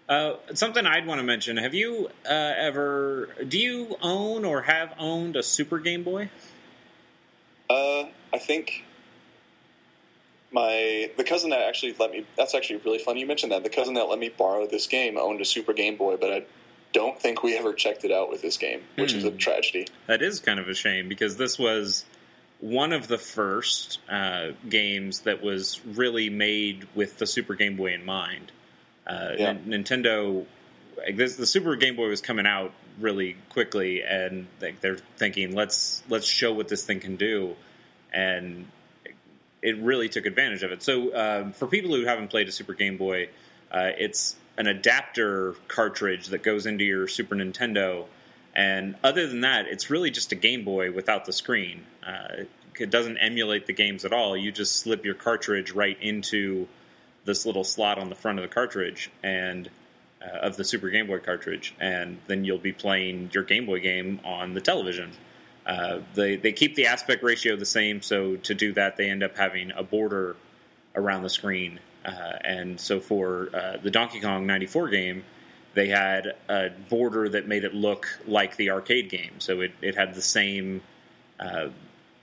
Uh, 0.08 0.34
something 0.54 0.86
I'd 0.86 1.06
want 1.06 1.18
to 1.18 1.24
mention: 1.24 1.56
Have 1.56 1.74
you 1.74 2.08
uh, 2.24 2.52
ever? 2.56 3.30
Do 3.48 3.58
you 3.58 3.96
own 4.02 4.44
or 4.44 4.62
have 4.62 4.94
owned 4.98 5.36
a 5.36 5.42
Super 5.42 5.78
Game 5.78 6.02
Boy? 6.02 6.30
Uh, 7.68 8.04
I 8.32 8.38
think 8.38 8.84
my 10.52 11.10
the 11.16 11.24
cousin 11.24 11.50
that 11.50 11.62
actually 11.62 11.94
let 11.98 12.10
me. 12.10 12.26
That's 12.36 12.54
actually 12.54 12.80
really 12.84 12.98
funny. 12.98 13.20
You 13.20 13.26
mentioned 13.26 13.52
that 13.52 13.62
the 13.62 13.70
cousin 13.70 13.94
that 13.94 14.08
let 14.08 14.18
me 14.18 14.28
borrow 14.28 14.66
this 14.66 14.86
game 14.86 15.16
owned 15.16 15.40
a 15.40 15.44
Super 15.44 15.72
Game 15.72 15.96
Boy, 15.96 16.16
but 16.16 16.32
I 16.32 16.44
don't 16.92 17.20
think 17.20 17.42
we 17.42 17.56
ever 17.56 17.72
checked 17.72 18.04
it 18.04 18.10
out 18.12 18.30
with 18.30 18.42
this 18.42 18.56
game, 18.56 18.82
which 18.96 19.12
is 19.12 19.24
a 19.24 19.30
Hmm. 19.30 19.36
tragedy. 19.36 19.86
That 20.06 20.22
is 20.22 20.40
kind 20.40 20.58
of 20.58 20.68
a 20.68 20.74
shame 20.74 21.08
because 21.08 21.36
this 21.36 21.58
was 21.58 22.04
one 22.60 22.92
of 22.92 23.08
the 23.08 23.18
first 23.18 23.98
uh, 24.08 24.48
games 24.68 25.20
that 25.20 25.42
was 25.42 25.80
really 25.86 26.28
made 26.28 26.86
with 26.94 27.18
the 27.18 27.26
Super 27.26 27.54
Game 27.54 27.76
Boy 27.76 27.94
in 27.94 28.04
mind. 28.04 28.52
Uh, 29.06 29.34
Yeah. 29.38 29.48
N- 29.50 29.64
Nintendo, 29.68 30.44
like 30.98 31.16
this, 31.16 31.36
the 31.36 31.46
Super 31.46 31.74
Game 31.76 31.96
Boy 31.96 32.08
was 32.08 32.20
coming 32.20 32.46
out 32.46 32.72
really 32.98 33.36
quickly, 33.48 34.02
and 34.02 34.46
like, 34.60 34.80
they're 34.80 34.98
thinking, 35.16 35.54
let's 35.54 36.02
let's 36.08 36.26
show 36.26 36.52
what 36.52 36.68
this 36.68 36.84
thing 36.84 37.00
can 37.00 37.16
do, 37.16 37.56
and 38.12 38.66
it 39.62 39.76
really 39.78 40.08
took 40.08 40.26
advantage 40.26 40.62
of 40.62 40.72
it. 40.72 40.82
So, 40.82 41.14
um, 41.16 41.52
for 41.52 41.66
people 41.66 41.94
who 41.94 42.04
haven't 42.04 42.28
played 42.28 42.48
a 42.48 42.52
Super 42.52 42.74
Game 42.74 42.96
Boy, 42.98 43.28
uh, 43.70 43.90
it's 43.98 44.36
an 44.60 44.66
adapter 44.66 45.54
cartridge 45.68 46.26
that 46.26 46.42
goes 46.42 46.66
into 46.66 46.84
your 46.84 47.08
Super 47.08 47.34
Nintendo. 47.34 48.04
And 48.54 48.94
other 49.02 49.26
than 49.26 49.40
that, 49.40 49.66
it's 49.66 49.88
really 49.88 50.10
just 50.10 50.32
a 50.32 50.34
Game 50.34 50.64
Boy 50.64 50.92
without 50.92 51.24
the 51.24 51.32
screen. 51.32 51.84
Uh, 52.06 52.44
it 52.78 52.90
doesn't 52.90 53.16
emulate 53.16 53.66
the 53.66 53.72
games 53.72 54.04
at 54.04 54.12
all. 54.12 54.36
You 54.36 54.52
just 54.52 54.76
slip 54.76 55.02
your 55.02 55.14
cartridge 55.14 55.72
right 55.72 55.96
into 56.02 56.68
this 57.24 57.46
little 57.46 57.64
slot 57.64 57.98
on 57.98 58.10
the 58.10 58.14
front 58.14 58.38
of 58.38 58.42
the 58.42 58.54
cartridge 58.54 59.10
and 59.22 59.70
uh, 60.22 60.40
of 60.40 60.58
the 60.58 60.64
Super 60.64 60.90
Game 60.90 61.06
Boy 61.06 61.20
cartridge, 61.20 61.74
and 61.80 62.18
then 62.26 62.44
you'll 62.44 62.58
be 62.58 62.72
playing 62.72 63.30
your 63.32 63.44
Game 63.44 63.64
Boy 63.64 63.80
game 63.80 64.20
on 64.24 64.52
the 64.52 64.60
television. 64.60 65.12
Uh, 65.64 66.00
they 66.14 66.36
they 66.36 66.52
keep 66.52 66.74
the 66.74 66.86
aspect 66.86 67.22
ratio 67.22 67.56
the 67.56 67.64
same, 67.64 68.02
so 68.02 68.36
to 68.36 68.54
do 68.54 68.74
that, 68.74 68.98
they 68.98 69.08
end 69.08 69.22
up 69.22 69.38
having 69.38 69.70
a 69.72 69.82
border 69.82 70.36
around 70.94 71.22
the 71.22 71.30
screen. 71.30 71.80
Uh, 72.04 72.38
and 72.44 72.80
so 72.80 73.00
for 73.00 73.50
uh, 73.54 73.76
the 73.82 73.90
Donkey 73.90 74.20
Kong 74.20 74.46
94 74.46 74.88
game, 74.88 75.24
they 75.74 75.88
had 75.88 76.34
a 76.48 76.70
border 76.88 77.28
that 77.28 77.46
made 77.46 77.64
it 77.64 77.74
look 77.74 78.06
like 78.26 78.56
the 78.56 78.70
arcade 78.70 79.08
game. 79.08 79.38
So 79.38 79.60
it, 79.60 79.72
it 79.80 79.94
had 79.94 80.14
the 80.14 80.22
same 80.22 80.82
uh, 81.38 81.68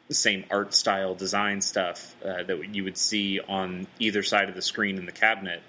same 0.09 0.45
art 0.49 0.73
style 0.73 1.15
design 1.15 1.59
stuff 1.61 2.15
uh, 2.23 2.43
that 2.43 2.73
you 2.73 2.83
would 2.83 2.97
see 2.97 3.39
on 3.41 3.87
either 3.99 4.23
side 4.23 4.47
of 4.47 4.55
the 4.55 4.61
screen 4.61 4.97
in 4.97 5.05
the 5.05 5.11
cabinet. 5.11 5.61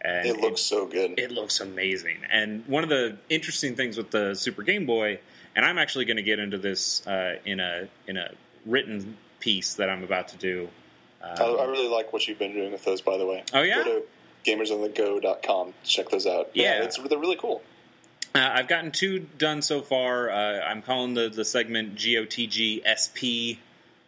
And 0.00 0.26
it 0.26 0.40
looks 0.40 0.60
it, 0.60 0.64
so 0.64 0.86
good. 0.86 1.18
It 1.18 1.30
looks 1.30 1.60
amazing. 1.60 2.18
And 2.30 2.66
one 2.66 2.82
of 2.82 2.88
the 2.88 3.18
interesting 3.28 3.76
things 3.76 3.96
with 3.96 4.10
the 4.10 4.34
Super 4.34 4.62
Game 4.62 4.86
Boy, 4.86 5.20
and 5.54 5.64
I'm 5.64 5.78
actually 5.78 6.06
going 6.06 6.16
to 6.16 6.22
get 6.22 6.38
into 6.38 6.58
this 6.58 7.06
uh, 7.06 7.36
in 7.44 7.60
a 7.60 7.88
in 8.06 8.16
a 8.16 8.30
written 8.66 9.16
piece 9.40 9.74
that 9.74 9.88
I'm 9.90 10.02
about 10.02 10.28
to 10.28 10.36
do. 10.36 10.68
Um, 11.22 11.36
I, 11.38 11.44
I, 11.44 11.64
really 11.66 11.88
like 11.88 12.12
what 12.12 12.26
you've 12.26 12.38
been 12.38 12.52
doing 12.52 12.72
with 12.72 12.84
those, 12.84 13.00
by 13.00 13.16
the 13.16 13.26
way. 13.26 13.44
Oh 13.52 13.62
yeah. 13.62 13.82
Go 13.84 14.00
to 14.00 14.02
gamersonthego.com. 14.44 15.74
Check 15.84 16.08
those 16.10 16.26
out. 16.26 16.50
Yeah, 16.54 16.78
yeah 16.78 16.84
it's 16.84 16.98
they're 16.98 17.18
really 17.18 17.36
cool. 17.36 17.62
Uh, 18.34 18.50
I've 18.54 18.68
gotten 18.68 18.90
two 18.90 19.20
done 19.38 19.62
so 19.62 19.82
far. 19.82 20.30
Uh, 20.30 20.60
I'm 20.60 20.82
calling 20.82 21.14
the 21.14 21.28
the 21.28 21.44
segment 21.44 21.94
GOTG 21.94 22.82
SP, 22.82 23.60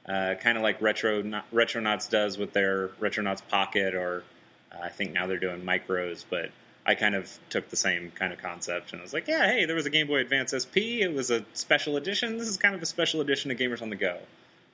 uh, 0.08 0.34
kind 0.40 0.56
of 0.56 0.62
like 0.62 0.80
Retro 0.80 1.22
Retronauts 1.52 2.08
does 2.10 2.38
with 2.38 2.52
their 2.52 2.88
Retronauts 3.00 3.46
Pocket, 3.46 3.94
or 3.94 4.24
uh, 4.72 4.78
I 4.82 4.88
think 4.88 5.12
now 5.12 5.26
they're 5.26 5.38
doing 5.38 5.62
micros, 5.62 6.24
but. 6.28 6.50
I 6.86 6.94
kind 6.94 7.14
of 7.14 7.38
took 7.48 7.70
the 7.70 7.76
same 7.76 8.10
kind 8.10 8.30
of 8.30 8.38
concept 8.42 8.92
and 8.92 9.00
I 9.00 9.02
was 9.02 9.14
like, 9.14 9.26
yeah, 9.26 9.46
hey, 9.46 9.64
there 9.64 9.74
was 9.74 9.86
a 9.86 9.90
Game 9.90 10.06
Boy 10.06 10.18
Advance 10.18 10.52
SP. 10.52 11.00
It 11.00 11.14
was 11.14 11.30
a 11.30 11.42
special 11.54 11.96
edition. 11.96 12.36
This 12.36 12.46
is 12.46 12.58
kind 12.58 12.74
of 12.74 12.82
a 12.82 12.84
special 12.84 13.22
edition 13.22 13.50
of 13.50 13.56
Gamers 13.56 13.80
on 13.80 13.88
the 13.88 13.96
Go. 13.96 14.18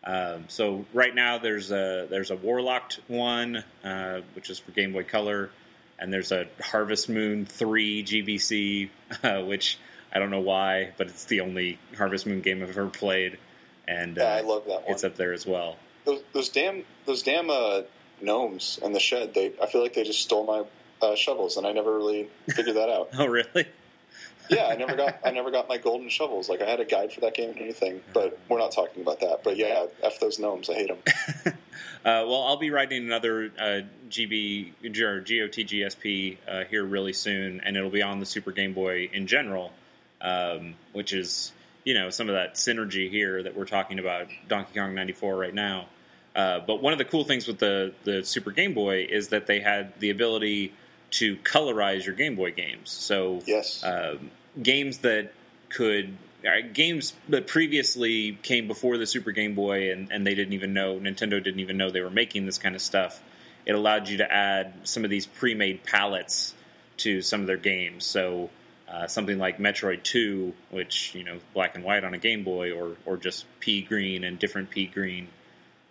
Um, 0.02 0.44
so 0.48 0.86
right 0.94 1.14
now 1.14 1.38
there's 1.38 1.70
a 1.70 2.06
there's 2.08 2.30
a 2.30 2.36
Warlocked 2.36 3.00
one, 3.08 3.64
uh, 3.84 4.20
which 4.34 4.50
is 4.50 4.58
for 4.58 4.70
Game 4.72 4.92
Boy 4.92 5.04
Color, 5.04 5.50
and 5.98 6.12
there's 6.12 6.32
a 6.32 6.46
Harvest 6.62 7.08
Moon 7.08 7.44
three 7.44 8.02
GBC, 8.02 8.90
uh, 9.22 9.44
which 9.44 9.78
I 10.12 10.18
don't 10.18 10.30
know 10.30 10.40
why, 10.40 10.92
but 10.96 11.08
it's 11.08 11.24
the 11.24 11.40
only 11.40 11.78
Harvest 11.96 12.26
Moon 12.26 12.40
game 12.40 12.62
I've 12.62 12.70
ever 12.70 12.88
played, 12.88 13.38
and 13.86 14.16
yeah, 14.16 14.36
I 14.36 14.40
love 14.40 14.64
that 14.66 14.82
one. 14.82 14.92
It's 14.92 15.04
up 15.04 15.16
there 15.16 15.32
as 15.32 15.46
well. 15.46 15.76
Those, 16.04 16.22
those 16.32 16.48
damn 16.48 16.84
those 17.04 17.22
damn 17.22 17.50
uh, 17.50 17.82
gnomes 18.22 18.78
in 18.82 18.92
the 18.92 19.00
shed. 19.00 19.34
They 19.34 19.52
I 19.62 19.66
feel 19.66 19.82
like 19.82 19.94
they 19.94 20.04
just 20.04 20.20
stole 20.20 20.46
my 20.46 20.64
uh, 21.06 21.14
shovels, 21.14 21.56
and 21.56 21.66
I 21.66 21.72
never 21.72 21.96
really 21.96 22.28
figured 22.48 22.76
that 22.76 22.88
out. 22.88 23.10
oh, 23.18 23.26
really? 23.26 23.66
Yeah, 24.50 24.66
I 24.66 24.76
never 24.76 24.96
got 24.96 25.18
I 25.24 25.30
never 25.30 25.50
got 25.50 25.68
my 25.68 25.78
golden 25.78 26.08
shovels. 26.08 26.48
Like 26.48 26.60
I 26.60 26.68
had 26.68 26.80
a 26.80 26.84
guide 26.84 27.12
for 27.12 27.20
that 27.20 27.34
game 27.34 27.50
and 27.50 27.58
anything, 27.58 28.00
but 28.12 28.38
we're 28.48 28.58
not 28.58 28.72
talking 28.72 29.02
about 29.02 29.20
that. 29.20 29.40
But 29.44 29.56
yeah, 29.56 29.86
f 30.02 30.20
those 30.20 30.38
gnomes. 30.38 30.68
I 30.68 30.74
hate 30.74 30.88
them. 30.88 30.98
uh, 31.46 31.52
well, 32.04 32.42
I'll 32.42 32.56
be 32.56 32.70
writing 32.70 33.04
another 33.04 33.52
uh, 33.58 33.80
GB 34.08 34.72
or 34.84 35.20
GOTGSP 35.20 36.36
uh, 36.48 36.64
here 36.64 36.84
really 36.84 37.12
soon, 37.12 37.60
and 37.60 37.76
it'll 37.76 37.90
be 37.90 38.02
on 38.02 38.20
the 38.20 38.26
Super 38.26 38.52
Game 38.52 38.72
Boy 38.72 39.08
in 39.12 39.26
general, 39.26 39.72
um, 40.20 40.74
which 40.92 41.12
is 41.12 41.52
you 41.84 41.94
know 41.94 42.10
some 42.10 42.28
of 42.28 42.34
that 42.34 42.54
synergy 42.54 43.10
here 43.10 43.42
that 43.42 43.56
we're 43.56 43.66
talking 43.66 43.98
about 43.98 44.28
Donkey 44.48 44.78
Kong 44.78 44.94
'94 44.94 45.36
right 45.36 45.54
now. 45.54 45.86
Uh, 46.34 46.60
but 46.60 46.80
one 46.80 46.92
of 46.92 46.98
the 46.98 47.04
cool 47.04 47.24
things 47.24 47.46
with 47.46 47.58
the 47.58 47.92
the 48.04 48.24
Super 48.24 48.50
Game 48.50 48.74
Boy 48.74 49.06
is 49.08 49.28
that 49.28 49.46
they 49.46 49.60
had 49.60 49.98
the 50.00 50.10
ability 50.10 50.72
to 51.12 51.36
colorize 51.38 52.06
your 52.06 52.14
Game 52.14 52.36
Boy 52.36 52.52
games. 52.52 52.90
So 52.90 53.42
yes, 53.46 53.82
um, 53.84 54.30
games 54.60 54.98
that 54.98 55.32
could 55.68 56.16
uh, 56.44 56.66
games 56.72 57.14
that 57.28 57.46
previously 57.46 58.38
came 58.42 58.66
before 58.66 58.96
the 58.96 59.06
Super 59.06 59.30
Game 59.30 59.54
Boy 59.54 59.92
and, 59.92 60.10
and 60.10 60.26
they 60.26 60.34
didn't 60.34 60.54
even 60.54 60.72
know 60.72 60.98
Nintendo 60.98 61.42
didn't 61.42 61.60
even 61.60 61.76
know 61.76 61.90
they 61.90 62.00
were 62.00 62.10
making 62.10 62.46
this 62.46 62.58
kind 62.58 62.74
of 62.74 62.80
stuff. 62.80 63.22
It 63.66 63.74
allowed 63.74 64.08
you 64.08 64.18
to 64.18 64.32
add 64.32 64.72
some 64.84 65.04
of 65.04 65.10
these 65.10 65.26
pre-made 65.26 65.84
palettes 65.84 66.54
to 66.98 67.20
some 67.20 67.42
of 67.42 67.46
their 67.46 67.56
games. 67.58 68.06
So 68.06 68.50
uh, 68.88 69.06
something 69.06 69.38
like 69.38 69.58
Metroid 69.58 70.02
Two, 70.02 70.52
which 70.70 71.14
you 71.14 71.24
know 71.24 71.38
black 71.54 71.76
and 71.76 71.84
white 71.84 72.04
on 72.04 72.14
a 72.14 72.18
Game 72.18 72.42
Boy, 72.42 72.72
or 72.72 72.96
or 73.06 73.16
just 73.16 73.44
pea 73.60 73.82
green 73.82 74.24
and 74.24 74.38
different 74.38 74.70
pea 74.70 74.86
green, 74.86 75.28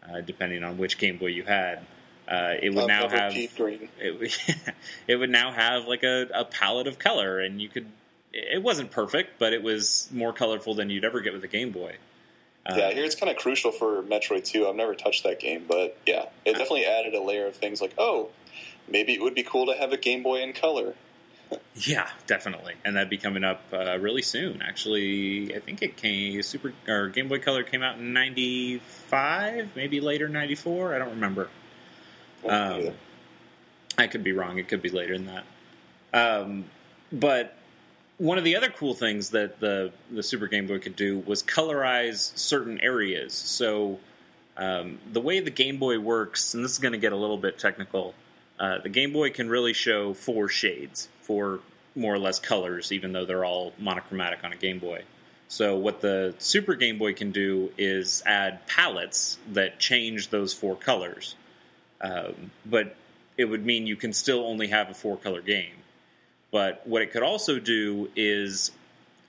uh, 0.03 0.22
depending 0.22 0.64
on 0.64 0.78
which 0.78 0.97
Game 0.97 1.18
Boy 1.18 1.28
you 1.28 1.43
had. 1.43 1.86
Uh, 2.28 2.53
it 2.62 2.74
would 2.74 2.88
now 2.88 3.07
have 3.07 3.34
it, 3.36 3.49
it, 5.07 5.16
would 5.16 5.30
now 5.32 5.51
have 5.51 5.88
like 5.88 6.03
a, 6.03 6.28
a 6.34 6.45
palette 6.45 6.88
of 6.88 6.99
color, 6.99 7.39
and 7.39 7.62
you 7.62 7.70
could 7.70 7.88
it 8.34 8.61
wasn't 8.61 8.91
perfect, 8.91 9.39
but 9.39 9.53
it 9.53 9.63
was 9.63 10.09
more 10.11 10.34
colorful 10.34 10.75
than 10.75 10.89
you'd 10.89 11.05
ever 11.05 11.21
get 11.21 11.34
with 11.34 11.43
a 11.43 11.47
Game 11.47 11.71
Boy. 11.71 11.95
Uh, 12.65 12.75
yeah, 12.77 12.91
here 12.91 13.03
it's 13.03 13.15
kind 13.15 13.32
of 13.32 13.38
crucial 13.38 13.71
for 13.71 14.03
Metroid 14.03 14.43
2. 14.43 14.67
I've 14.67 14.75
never 14.75 14.93
touched 14.93 15.23
that 15.23 15.39
game, 15.39 15.65
but 15.67 15.97
yeah, 16.05 16.25
it 16.45 16.53
definitely 16.53 16.86
added 16.86 17.13
a 17.13 17.21
layer 17.21 17.47
of 17.47 17.55
things 17.55 17.82
like, 17.82 17.93
oh, 17.97 18.30
maybe 18.88 19.13
it 19.13 19.21
would 19.21 19.34
be 19.34 19.43
cool 19.43 19.65
to 19.67 19.73
have 19.73 19.91
a 19.91 19.97
Game 19.97 20.23
Boy 20.23 20.41
in 20.41 20.53
color. 20.53 20.93
yeah, 21.75 22.09
definitely, 22.27 22.75
and 22.86 22.95
that'd 22.95 23.09
be 23.09 23.17
coming 23.17 23.43
up 23.43 23.61
uh, 23.73 23.97
really 23.97 24.21
soon. 24.21 24.61
Actually, 24.61 25.55
I 25.55 25.59
think 25.59 25.82
it 25.82 25.97
came 25.97 26.41
Super 26.43 26.73
or 26.88 27.09
Game 27.09 27.27
Boy 27.27 27.39
Color 27.39 27.63
came 27.63 27.82
out 27.82 27.97
in 27.97 28.13
'95, 28.13 29.75
maybe 29.75 29.99
later 29.99 30.30
'94. 30.30 30.93
I 30.93 30.99
don't 30.99 31.09
remember. 31.09 31.49
Um, 32.47 32.91
I 33.97 34.05
could 34.05 34.23
be 34.23 34.32
wrong. 34.32 34.59
It 34.59 34.67
could 34.67 34.84
be 34.84 34.89
later 34.89 35.17
than 35.17 35.25
that. 35.25 35.45
Um, 36.13 36.65
but 37.11 37.55
one 38.20 38.38
of 38.38 38.43
the 38.43 38.55
other 38.55 38.70
cool 38.70 38.93
things 38.93 39.32
that 39.32 39.59
the 39.59 39.91
the 40.11 40.22
Super 40.22 40.47
Game 40.47 40.67
Boy 40.67 40.78
could 40.78 40.95
do 40.95 41.20
was 41.20 41.41
colorize 41.41 42.38
certain 42.38 42.80
areas. 42.82 43.34
So 43.34 43.99
um, 44.55 44.99
the 45.11 45.22
way 45.22 45.39
the 45.39 45.49
Game 45.49 45.78
Boy 45.78 45.99
works, 45.99 46.53
and 46.53 46.63
this 46.63 46.74
is 46.74 46.80
going 46.80 46.91
to 46.91 46.99
get 46.99 47.13
a 47.13 47.15
little 47.15 47.38
bit 47.38 47.57
technical, 47.57 48.13
uh, 48.59 48.78
the 48.80 48.89
Game 48.89 49.13
Boy 49.13 49.32
can 49.32 49.49
really 49.49 49.74
show 49.74 50.13
four 50.13 50.49
shades, 50.49 51.07
four 51.22 51.61
more 51.95 52.13
or 52.13 52.20
less 52.20 52.39
colors, 52.39 52.91
even 52.91 53.13
though 53.13 53.26
they're 53.26 53.45
all 53.45 53.74
monochromatic 53.80 54.43
on 54.43 54.53
a 54.53 54.57
Game 54.57 54.80
Boy. 54.80 55.03
So 55.47 55.78
what 55.78 56.01
the 56.01 56.36
Super 56.38 56.76
Game 56.76 56.97
Boy 56.97 57.13
can 57.13 57.32
do 57.32 57.72
is 57.78 58.22
add 58.26 58.67
palettes 58.67 59.39
that 59.53 59.80
change 59.80 60.30
those 60.30 60.53
four 60.53 60.76
colors. 60.76 61.36
Um, 62.01 62.51
but 62.65 62.95
it 63.38 63.45
would 63.45 63.65
mean 63.65 63.88
you 63.88 63.95
can 63.95 64.13
still 64.13 64.45
only 64.45 64.67
have 64.67 64.89
a 64.89 64.93
four 64.93 65.17
color 65.17 65.41
game. 65.41 65.78
But 66.51 66.85
what 66.87 67.01
it 67.01 67.11
could 67.11 67.23
also 67.23 67.59
do 67.59 68.09
is 68.15 68.71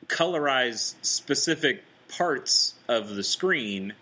colorize 0.07 0.95
specific 1.03 1.83
parts 2.09 2.75
of 2.89 3.15
the 3.15 3.23
screen, 3.23 3.93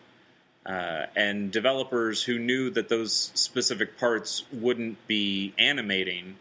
uh, 0.64 1.06
and 1.16 1.50
developers 1.50 2.22
who 2.22 2.38
knew 2.38 2.70
that 2.70 2.88
those 2.88 3.30
specific 3.34 3.98
parts 3.98 4.44
wouldn't 4.52 5.06
be 5.06 5.54
animating 5.58 6.36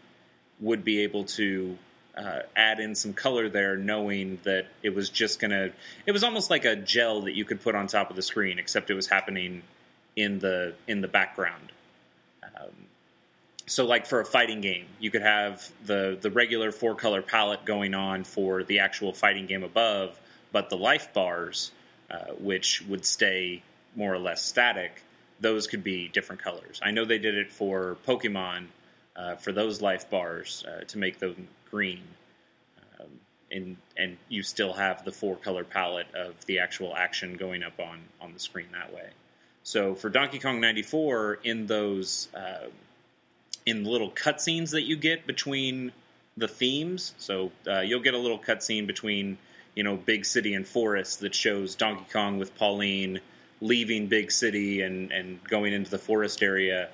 would 0.60 0.84
be 0.84 1.00
able 1.00 1.24
to 1.24 1.78
uh, 2.16 2.40
add 2.56 2.80
in 2.80 2.94
some 2.94 3.12
color 3.12 3.48
there, 3.48 3.76
knowing 3.76 4.38
that 4.42 4.66
it 4.82 4.94
was 4.94 5.08
just 5.08 5.38
gonna. 5.40 5.70
It 6.04 6.12
was 6.12 6.24
almost 6.24 6.50
like 6.50 6.64
a 6.64 6.76
gel 6.76 7.22
that 7.22 7.34
you 7.34 7.44
could 7.44 7.62
put 7.62 7.74
on 7.74 7.86
top 7.86 8.10
of 8.10 8.16
the 8.16 8.22
screen, 8.22 8.58
except 8.58 8.90
it 8.90 8.94
was 8.94 9.06
happening 9.06 9.62
in 10.16 10.40
the 10.40 10.74
in 10.86 11.00
the 11.00 11.08
background. 11.08 11.72
So 13.68 13.84
like 13.86 14.06
for 14.06 14.20
a 14.20 14.24
fighting 14.24 14.60
game, 14.60 14.86
you 14.98 15.10
could 15.10 15.22
have 15.22 15.70
the 15.84 16.18
the 16.20 16.30
regular 16.30 16.72
four 16.72 16.94
color 16.94 17.22
palette 17.22 17.64
going 17.64 17.94
on 17.94 18.24
for 18.24 18.64
the 18.64 18.78
actual 18.78 19.12
fighting 19.12 19.46
game 19.46 19.62
above, 19.62 20.18
but 20.52 20.70
the 20.70 20.76
life 20.76 21.12
bars, 21.12 21.72
uh, 22.10 22.32
which 22.38 22.82
would 22.82 23.04
stay 23.04 23.62
more 23.94 24.12
or 24.12 24.18
less 24.18 24.42
static, 24.42 25.02
those 25.40 25.66
could 25.66 25.84
be 25.84 26.08
different 26.08 26.42
colors. 26.42 26.80
I 26.82 26.90
know 26.90 27.04
they 27.04 27.18
did 27.18 27.36
it 27.36 27.50
for 27.50 27.98
Pokemon 28.06 28.66
uh, 29.14 29.36
for 29.36 29.52
those 29.52 29.82
life 29.82 30.08
bars 30.08 30.64
uh, 30.66 30.84
to 30.84 30.98
make 30.98 31.18
them 31.18 31.48
green, 31.70 32.02
um, 32.98 33.10
and 33.50 33.76
and 33.98 34.16
you 34.30 34.42
still 34.42 34.72
have 34.72 35.04
the 35.04 35.12
four 35.12 35.36
color 35.36 35.64
palette 35.64 36.12
of 36.14 36.44
the 36.46 36.58
actual 36.58 36.96
action 36.96 37.36
going 37.36 37.62
up 37.62 37.78
on 37.78 38.00
on 38.20 38.32
the 38.32 38.40
screen 38.40 38.68
that 38.72 38.94
way. 38.94 39.10
So 39.62 39.94
for 39.94 40.08
Donkey 40.08 40.38
Kong 40.38 40.58
'94, 40.58 41.40
in 41.44 41.66
those 41.66 42.28
uh, 42.34 42.68
in 43.68 43.84
little 43.84 44.10
cutscenes 44.10 44.70
that 44.70 44.82
you 44.82 44.96
get 44.96 45.26
between 45.26 45.92
the 46.36 46.48
themes. 46.48 47.14
So 47.18 47.52
uh, 47.66 47.80
you'll 47.80 48.02
get 48.02 48.14
a 48.14 48.18
little 48.18 48.38
cutscene 48.38 48.86
between 48.86 49.38
you 49.74 49.82
know 49.82 49.96
Big 49.96 50.24
City 50.24 50.54
and 50.54 50.66
Forest 50.66 51.20
that 51.20 51.34
shows 51.34 51.74
Donkey 51.74 52.06
Kong 52.12 52.38
with 52.38 52.56
Pauline 52.56 53.20
leaving 53.60 54.06
Big 54.06 54.30
City 54.30 54.82
and 54.82 55.12
and 55.12 55.42
going 55.44 55.72
into 55.72 55.90
the 55.90 55.98
forest 55.98 56.42
area, 56.42 56.88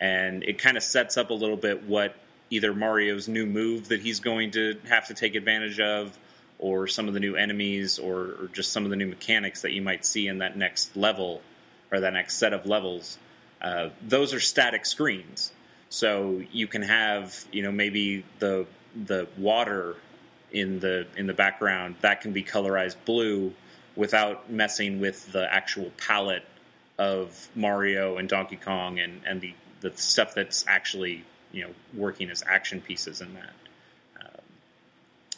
and 0.00 0.42
it 0.44 0.58
kind 0.58 0.76
of 0.76 0.82
sets 0.82 1.16
up 1.16 1.30
a 1.30 1.34
little 1.34 1.56
bit 1.56 1.84
what 1.84 2.14
either 2.50 2.74
Mario's 2.74 3.28
new 3.28 3.46
move 3.46 3.88
that 3.88 4.00
he's 4.00 4.20
going 4.20 4.50
to 4.50 4.76
have 4.88 5.06
to 5.06 5.14
take 5.14 5.36
advantage 5.36 5.78
of, 5.78 6.18
or 6.58 6.88
some 6.88 7.06
of 7.06 7.14
the 7.14 7.20
new 7.20 7.36
enemies, 7.36 7.98
or, 7.98 8.34
or 8.40 8.50
just 8.52 8.72
some 8.72 8.84
of 8.84 8.90
the 8.90 8.96
new 8.96 9.06
mechanics 9.06 9.62
that 9.62 9.70
you 9.70 9.80
might 9.80 10.04
see 10.04 10.26
in 10.26 10.38
that 10.38 10.56
next 10.56 10.96
level 10.96 11.42
or 11.92 12.00
that 12.00 12.12
next 12.12 12.36
set 12.36 12.52
of 12.52 12.66
levels. 12.66 13.18
Uh, 13.60 13.90
those 14.06 14.32
are 14.32 14.40
static 14.40 14.86
screens. 14.86 15.52
So 15.90 16.42
you 16.52 16.68
can 16.68 16.82
have, 16.82 17.44
you 17.52 17.62
know, 17.62 17.72
maybe 17.72 18.24
the 18.38 18.66
the 18.94 19.28
water 19.36 19.96
in 20.52 20.80
the 20.80 21.06
in 21.16 21.26
the 21.26 21.34
background 21.34 21.96
that 22.00 22.20
can 22.20 22.32
be 22.32 22.42
colorized 22.42 22.96
blue 23.04 23.52
without 23.96 24.50
messing 24.50 25.00
with 25.00 25.30
the 25.32 25.52
actual 25.52 25.90
palette 25.96 26.44
of 26.98 27.48
Mario 27.54 28.16
and 28.16 28.28
Donkey 28.28 28.56
Kong 28.56 28.98
and 29.00 29.20
and 29.26 29.40
the 29.40 29.54
the 29.80 29.92
stuff 29.96 30.34
that's 30.34 30.64
actually 30.68 31.24
you 31.50 31.64
know 31.64 31.70
working 31.92 32.30
as 32.30 32.42
action 32.46 32.80
pieces 32.80 33.20
in 33.20 33.34
that. 33.34 33.52
Um, 34.20 34.42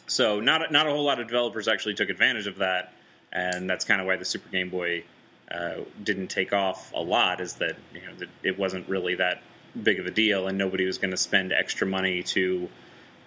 so 0.05 0.39
not 0.39 0.71
not 0.71 0.85
a 0.85 0.91
whole 0.91 1.03
lot 1.03 1.19
of 1.19 1.27
developers 1.27 1.67
actually 1.67 1.95
took 1.95 2.09
advantage 2.09 2.45
of 2.45 2.57
that, 2.57 2.93
and 3.31 3.67
that's 3.67 3.85
kind 3.85 3.99
of 3.99 4.05
why 4.05 4.17
the 4.17 4.25
Super 4.25 4.49
Game 4.49 4.69
Boy 4.69 5.03
uh, 5.51 5.77
didn't 6.03 6.27
take 6.27 6.53
off 6.53 6.93
a 6.93 7.01
lot. 7.01 7.41
Is 7.41 7.55
that 7.55 7.75
you 7.91 8.01
know 8.01 8.27
it 8.43 8.59
wasn't 8.59 8.87
really 8.87 9.15
that 9.15 9.41
big 9.81 9.99
of 9.99 10.05
a 10.05 10.11
deal, 10.11 10.47
and 10.47 10.57
nobody 10.57 10.85
was 10.85 10.97
going 10.97 11.11
to 11.11 11.17
spend 11.17 11.51
extra 11.51 11.87
money 11.87 12.23
to 12.23 12.69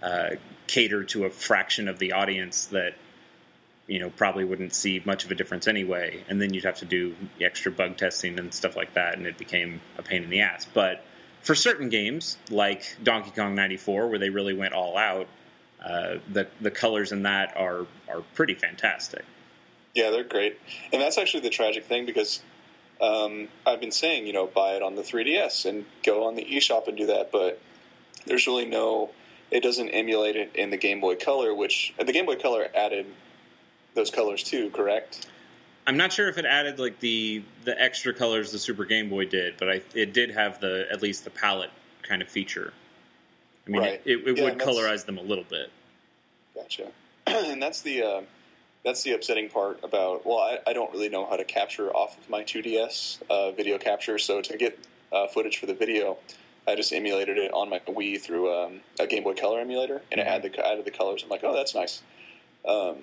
uh, 0.03 0.31
cater 0.67 1.05
to 1.05 1.25
a 1.25 1.31
fraction 1.31 1.89
of 1.89 1.99
the 1.99 2.13
audience 2.13 2.67
that 2.67 2.95
you 3.87 3.99
know 3.99 4.11
probably 4.11 4.45
wouldn't 4.45 4.75
see 4.75 5.01
much 5.05 5.25
of 5.25 5.31
a 5.31 5.35
difference 5.35 5.67
anyway. 5.67 6.25
And 6.29 6.41
then 6.41 6.53
you'd 6.55 6.65
have 6.65 6.79
to 6.79 6.85
do 6.85 7.15
extra 7.41 7.71
bug 7.73 7.97
testing 7.97 8.39
and 8.39 8.53
stuff 8.53 8.77
like 8.77 8.95
that, 8.95 9.17
and 9.17 9.27
it 9.27 9.39
became 9.39 9.81
a 9.99 10.03
pain 10.03 10.23
in 10.23 10.31
the 10.31 10.41
ass. 10.41 10.67
But 10.73 11.05
for 11.43 11.55
certain 11.55 11.89
games 11.89 12.39
like 12.51 12.97
Donkey 13.03 13.31
Kong 13.31 13.55
'94, 13.55 14.09
where 14.09 14.19
they 14.19 14.31
really 14.31 14.55
went 14.55 14.75
all 14.75 14.97
out, 14.97 15.29
uh, 15.85 16.17
the 16.33 16.49
the 16.61 16.71
colors 16.71 17.13
in 17.13 17.23
that 17.23 17.57
are 17.57 17.87
are 18.09 18.23
pretty 18.35 18.55
fantastic. 18.55 19.25
Yeah, 19.95 20.11
they're 20.11 20.25
great, 20.25 20.59
and 20.93 21.01
that's 21.01 21.17
actually 21.17 21.41
the 21.41 21.51
tragic 21.51 21.87
thing 21.87 22.05
because 22.05 22.43
um, 23.01 23.49
I've 23.67 23.81
been 23.81 23.93
saying, 23.93 24.27
you 24.27 24.33
know, 24.33 24.47
buy 24.47 24.73
it 24.73 24.83
on 24.83 24.95
the 24.97 25.03
3DS 25.03 25.65
and 25.67 25.85
go 26.03 26.27
on 26.27 26.35
the 26.35 26.45
eShop 26.45 26.89
and 26.89 26.97
do 26.97 27.07
that, 27.07 27.31
but 27.33 27.61
there's 28.27 28.47
really 28.47 28.67
no. 28.67 29.11
It 29.51 29.63
doesn't 29.63 29.91
emulate 29.91 30.35
it 30.35 30.51
in 30.57 30.71
the 30.71 30.77
Game 30.77 31.01
Boy 31.01 31.15
Color, 31.15 31.55
which 31.55 31.95
the 31.99 32.13
Game 32.13 32.27
Boy 32.27 32.35
Color 32.37 32.69
added 32.75 33.07
those 33.95 34.11
colors 34.11 34.43
too, 34.43 34.71
correct? 34.71 35.27
I'm 35.87 35.97
not 35.97 36.13
sure 36.13 36.29
if 36.29 36.37
it 36.37 36.45
added 36.45 36.79
like 36.81 36.99
the 36.99 37.43
the 37.65 37.81
extra 37.81 38.13
colors 38.13 38.51
the 38.51 38.59
Super 38.59 38.85
Game 38.85 39.09
Boy 39.09 39.25
did, 39.27 39.55
but 39.57 39.71
I, 39.71 39.83
it 39.95 40.13
did 40.13 40.33
have 40.33 40.61
the 40.61 40.87
at 40.91 41.01
least 41.01 41.23
the 41.25 41.31
palette 41.31 41.71
kind 42.03 42.23
of 42.23 42.29
feature. 42.29 42.73
I 43.67 43.71
mean, 43.71 43.83
Right. 43.83 44.03
it, 44.05 44.19
it, 44.19 44.29
it 44.29 44.39
Yeah, 44.39 44.45
would 44.45 44.59
colorize 44.59 45.07
them 45.07 45.19
a 45.19 45.23
little 45.23 45.45
bit. 45.45 45.71
Gotcha. 46.55 46.89
and 47.27 47.63
that's 47.63 47.83
the 47.83 48.03
uh, 48.03 48.21
that's 48.87 49.03
the 49.03 49.13
upsetting 49.13 49.51
part 49.51 49.81
about. 49.83 50.25
Well, 50.25 50.39
I, 50.39 50.61
I 50.65 50.73
don't 50.73 50.93
really 50.93 51.09
know 51.09 51.27
how 51.27 51.37
to 51.37 51.45
capture 51.45 51.91
off 51.91 52.17
of 52.17 52.31
my 52.31 52.45
2DS 52.45 53.21
uh, 53.29 53.51
video 53.51 53.79
capture, 53.79 54.17
so 54.17 54.41
to 54.41 54.57
get 54.57 54.79
uh, 55.13 55.27
footage 55.27 55.59
for 55.59 55.67
the 55.67 55.75
video, 55.75 56.19
I 56.69 56.77
just 56.77 56.93
emulated 56.93 57.37
it 57.37 57.53
on 57.53 57.69
my 57.69 57.81
Wii 57.81 58.21
through 58.21 58.55
um, 58.55 58.81
a 59.01 59.09
Game 59.09 59.25
Boy 59.25 59.35
Color 59.35 59.59
emulator, 59.59 60.03
and 60.13 60.21
it 60.21 60.27
had 60.27 60.43
the 60.43 60.65
added 60.65 60.85
the 60.85 60.93
colors. 60.93 61.25
I'm 61.25 61.29
like, 61.29 61.43
oh, 61.43 61.53
that's 61.53 61.75
nice. 61.75 62.03
Um, 62.67 62.99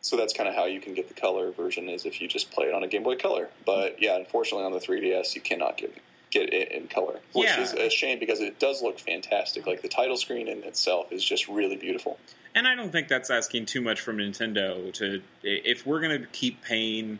so 0.00 0.16
that's 0.16 0.32
kind 0.32 0.48
of 0.48 0.54
how 0.54 0.64
you 0.64 0.80
can 0.80 0.94
get 0.94 1.08
the 1.08 1.14
color 1.14 1.52
version 1.52 1.90
is 1.90 2.06
if 2.06 2.20
you 2.20 2.26
just 2.26 2.50
play 2.50 2.66
it 2.66 2.74
on 2.74 2.82
a 2.82 2.88
Game 2.88 3.02
Boy 3.02 3.16
Color. 3.16 3.50
But 3.66 4.00
yeah, 4.00 4.16
unfortunately 4.16 4.64
on 4.64 4.72
the 4.72 4.80
3DS 4.80 5.34
you 5.34 5.42
cannot 5.42 5.76
get 5.76 5.94
get 6.32 6.52
it 6.52 6.72
in 6.72 6.88
color, 6.88 7.20
which 7.32 7.48
Yeah. 7.48 7.60
is 7.60 7.72
a 7.74 7.88
shame 7.90 8.18
because 8.18 8.40
it 8.40 8.58
does 8.58 8.82
look 8.82 8.98
fantastic. 8.98 9.66
Like 9.66 9.82
the 9.82 9.88
title 9.88 10.16
screen 10.16 10.48
in 10.48 10.64
itself 10.64 11.12
is 11.12 11.24
just 11.24 11.46
really 11.46 11.76
beautiful. 11.76 12.18
And 12.54 12.66
I 12.66 12.74
don't 12.74 12.90
think 12.90 13.08
that's 13.08 13.30
asking 13.30 13.66
too 13.66 13.80
much 13.80 14.00
from 14.00 14.16
Nintendo. 14.18 14.92
To 14.94 15.22
if 15.42 15.86
we're 15.86 16.00
going 16.00 16.20
to 16.20 16.26
keep 16.28 16.62
paying 16.62 17.18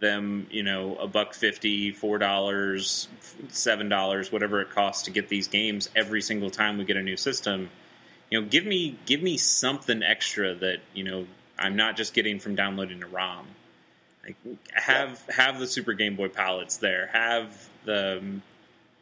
them, 0.00 0.46
you 0.50 0.62
know, 0.62 0.96
a 0.96 1.06
buck 1.06 1.34
fifty, 1.34 1.92
four 1.92 2.18
dollars, 2.18 3.08
seven 3.48 3.88
dollars, 3.88 4.32
whatever 4.32 4.60
it 4.60 4.70
costs 4.70 5.02
to 5.04 5.10
get 5.10 5.28
these 5.28 5.46
games 5.46 5.88
every 5.94 6.20
single 6.20 6.50
time 6.50 6.76
we 6.78 6.84
get 6.84 6.96
a 6.96 7.02
new 7.02 7.16
system, 7.16 7.70
you 8.30 8.40
know, 8.40 8.46
give 8.46 8.66
me 8.66 8.98
give 9.06 9.22
me 9.22 9.36
something 9.36 10.02
extra 10.02 10.54
that 10.54 10.78
you 10.92 11.04
know 11.04 11.26
I'm 11.58 11.76
not 11.76 11.96
just 11.96 12.12
getting 12.14 12.38
from 12.40 12.54
downloading 12.54 13.02
a 13.02 13.06
ROM. 13.06 13.46
Like 14.22 14.36
have 14.72 15.22
have 15.28 15.58
the 15.60 15.66
Super 15.66 15.92
Game 15.92 16.16
Boy 16.16 16.28
palettes 16.28 16.76
there. 16.78 17.08
Have 17.12 17.68
the 17.84 18.40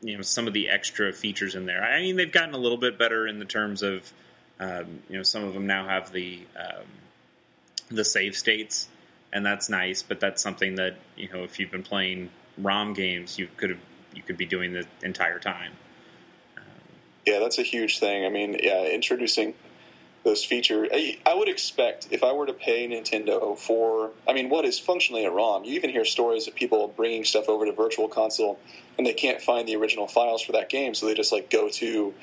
you 0.03 0.17
know 0.17 0.23
some 0.23 0.47
of 0.47 0.53
the 0.53 0.69
extra 0.69 1.13
features 1.13 1.55
in 1.55 1.67
there. 1.67 1.83
I 1.83 2.01
mean, 2.01 2.17
they've 2.17 2.31
gotten 2.31 2.55
a 2.55 2.59
little 2.59 2.79
bit 2.79 2.99
better 2.99 3.27
in 3.27 3.39
the 3.39 3.45
terms 3.45 3.83
of 3.83 4.13
um, 4.61 5.01
you 5.09 5.17
know 5.17 5.23
some 5.23 5.45
of 5.45 5.55
them 5.55 5.67
now 5.67 5.87
have 5.87 6.13
the 6.13 6.41
um, 6.57 6.85
the 7.91 8.05
save 8.05 8.37
states, 8.37 8.89
and 9.33 9.47
that's 9.47 9.69
nice. 9.69 10.03
But 10.03 10.21
that's 10.21 10.43
something 10.43 10.75
that 10.75 10.97
you 11.17 11.29
know 11.33 11.45
if 11.45 11.59
you've 11.59 11.71
been 11.71 11.83
playing 11.83 12.31
ROM 12.59 12.93
games, 12.93 13.39
you 13.39 13.49
could 13.57 13.71
have 13.71 13.81
you 14.15 14.23
could 14.23 14.37
be 14.37 14.47
doing 14.47 14.73
the 14.73 14.87
entire 15.03 15.39
time. 15.39 15.73
Yeah, 17.27 17.39
that's 17.39 17.59
a 17.59 17.63
huge 17.63 18.01
thing. 18.01 18.25
I 18.25 18.29
mean, 18.29 18.59
yeah, 18.61 18.85
introducing 18.85 19.55
those 20.25 20.45
features. 20.45 20.89
I, 20.93 21.19
I 21.27 21.35
would 21.35 21.49
expect 21.49 22.09
if 22.11 22.23
I 22.23 22.33
were 22.33 22.47
to 22.47 22.53
pay 22.53 22.87
Nintendo 22.89 23.59
for, 23.59 24.11
I 24.29 24.33
mean, 24.33 24.49
what 24.49 24.65
is 24.65 24.79
functionally 24.79 25.25
a 25.25 25.31
ROM? 25.31 25.65
You 25.65 25.75
even 25.75 25.91
hear 25.91 26.05
stories 26.05 26.47
of 26.47 26.55
people 26.55 26.89
bringing 26.89 27.25
stuff 27.25 27.49
over 27.49 27.65
to 27.67 27.73
Virtual 27.73 28.09
Console 28.09 28.59
and 28.97 29.07
they 29.07 29.15
can't 29.15 29.41
find 29.41 29.67
the 29.67 29.75
original 29.77 30.07
files 30.07 30.43
for 30.43 30.53
that 30.53 30.69
game, 30.69 30.95
so 30.95 31.07
they 31.07 31.15
just 31.15 31.33
like 31.33 31.51
go 31.51 31.69
to 31.71 32.15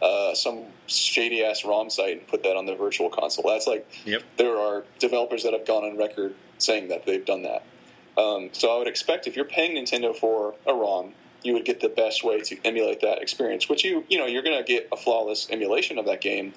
uh, 0.00 0.34
some 0.34 0.64
shady 0.86 1.42
ass 1.42 1.64
ROM 1.64 1.90
site 1.90 2.18
and 2.18 2.26
put 2.28 2.42
that 2.44 2.56
on 2.56 2.66
the 2.66 2.76
Virtual 2.76 3.10
Console. 3.10 3.50
That's 3.50 3.66
like 3.66 3.88
Yep. 4.04 4.22
there 4.36 4.56
are 4.56 4.84
developers 4.98 5.42
that 5.42 5.52
have 5.52 5.66
gone 5.66 5.84
on 5.84 5.96
record 5.96 6.34
saying 6.58 6.88
that 6.88 7.06
they've 7.06 7.24
done 7.24 7.42
that. 7.42 7.64
Um, 8.16 8.50
so 8.52 8.74
I 8.74 8.78
would 8.78 8.88
expect 8.88 9.26
if 9.26 9.36
you're 9.36 9.44
paying 9.44 9.76
Nintendo 9.76 10.14
for 10.14 10.54
a 10.66 10.74
ROM, 10.74 11.14
you 11.42 11.52
would 11.52 11.64
get 11.64 11.80
the 11.80 11.88
best 11.88 12.24
way 12.24 12.40
to 12.40 12.56
emulate 12.64 13.00
that 13.00 13.22
experience. 13.22 13.68
Which 13.68 13.84
you 13.84 14.04
you 14.08 14.18
know 14.18 14.26
you're 14.26 14.42
going 14.42 14.58
to 14.58 14.64
get 14.64 14.88
a 14.92 14.96
flawless 14.96 15.48
emulation 15.50 15.98
of 15.98 16.04
that 16.06 16.20
game, 16.20 16.52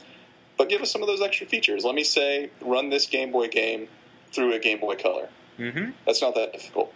but 0.62 0.70
give 0.70 0.84
us 0.84 0.92
some 0.92 1.02
of 1.02 1.08
those 1.08 1.24
extra 1.24 1.48
features. 1.48 1.84
Let 1.84 1.96
me 1.96 2.04
say, 2.04 2.52
run 2.62 2.92
this 2.92 3.08
Game 3.08 3.32
Boy 3.32 3.48
game 3.48 3.88
through 4.32 4.54
a 4.54 4.60
Game 4.60 4.80
Boy 4.80 4.96
Color. 4.96 5.30
Mm-hmm. 5.58 5.94
That's 6.06 6.22
not 6.22 6.36
that 6.36 6.54
difficult. 6.54 6.94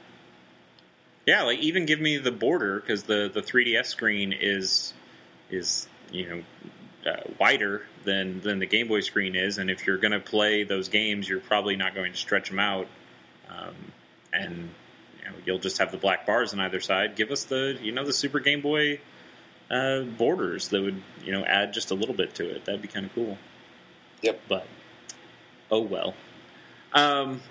Yeah, 1.25 1.41
like 1.41 1.57
even 1.57 1.87
give 1.87 1.99
me 1.99 2.17
the 2.17 2.31
border 2.31 2.79
because 2.79 3.05
the 3.05 3.27
the 3.33 3.41
3DS 3.41 3.87
screen 3.87 4.33
is 4.39 4.93
is 5.49 5.87
you 6.11 6.29
know 6.29 7.11
uh, 7.11 7.21
wider 7.39 7.87
than 8.03 8.39
than 8.41 8.59
the 8.59 8.67
Game 8.67 8.87
Boy 8.87 8.99
screen 8.99 9.35
is, 9.35 9.57
and 9.57 9.71
if 9.71 9.87
you're 9.87 9.97
going 9.97 10.11
to 10.11 10.19
play 10.19 10.63
those 10.63 10.87
games, 10.87 11.27
you're 11.27 11.39
probably 11.39 11.75
not 11.75 11.95
going 11.95 12.11
to 12.11 12.19
stretch 12.19 12.49
them 12.49 12.59
out, 12.59 12.85
um, 13.49 13.73
and 14.31 14.69
you 15.17 15.25
know, 15.25 15.35
you'll 15.43 15.57
just 15.57 15.79
have 15.79 15.91
the 15.91 15.97
black 15.97 16.27
bars 16.27 16.53
on 16.53 16.59
either 16.59 16.81
side. 16.81 17.15
Give 17.15 17.31
us 17.31 17.45
the 17.45 17.79
you 17.81 17.91
know 17.91 18.05
the 18.05 18.13
Super 18.13 18.39
Game 18.39 18.61
Boy 18.61 18.99
uh, 19.71 20.01
borders 20.01 20.67
that 20.67 20.83
would 20.83 21.01
you 21.23 21.31
know 21.31 21.43
add 21.45 21.73
just 21.73 21.89
a 21.89 21.95
little 21.95 22.13
bit 22.13 22.35
to 22.35 22.47
it. 22.47 22.65
That'd 22.65 22.83
be 22.83 22.87
kind 22.87 23.07
of 23.07 23.15
cool. 23.15 23.39
Yep. 24.21 24.41
But 24.47 24.67
oh 25.71 25.81
well. 25.81 26.13
Um, 26.93 27.41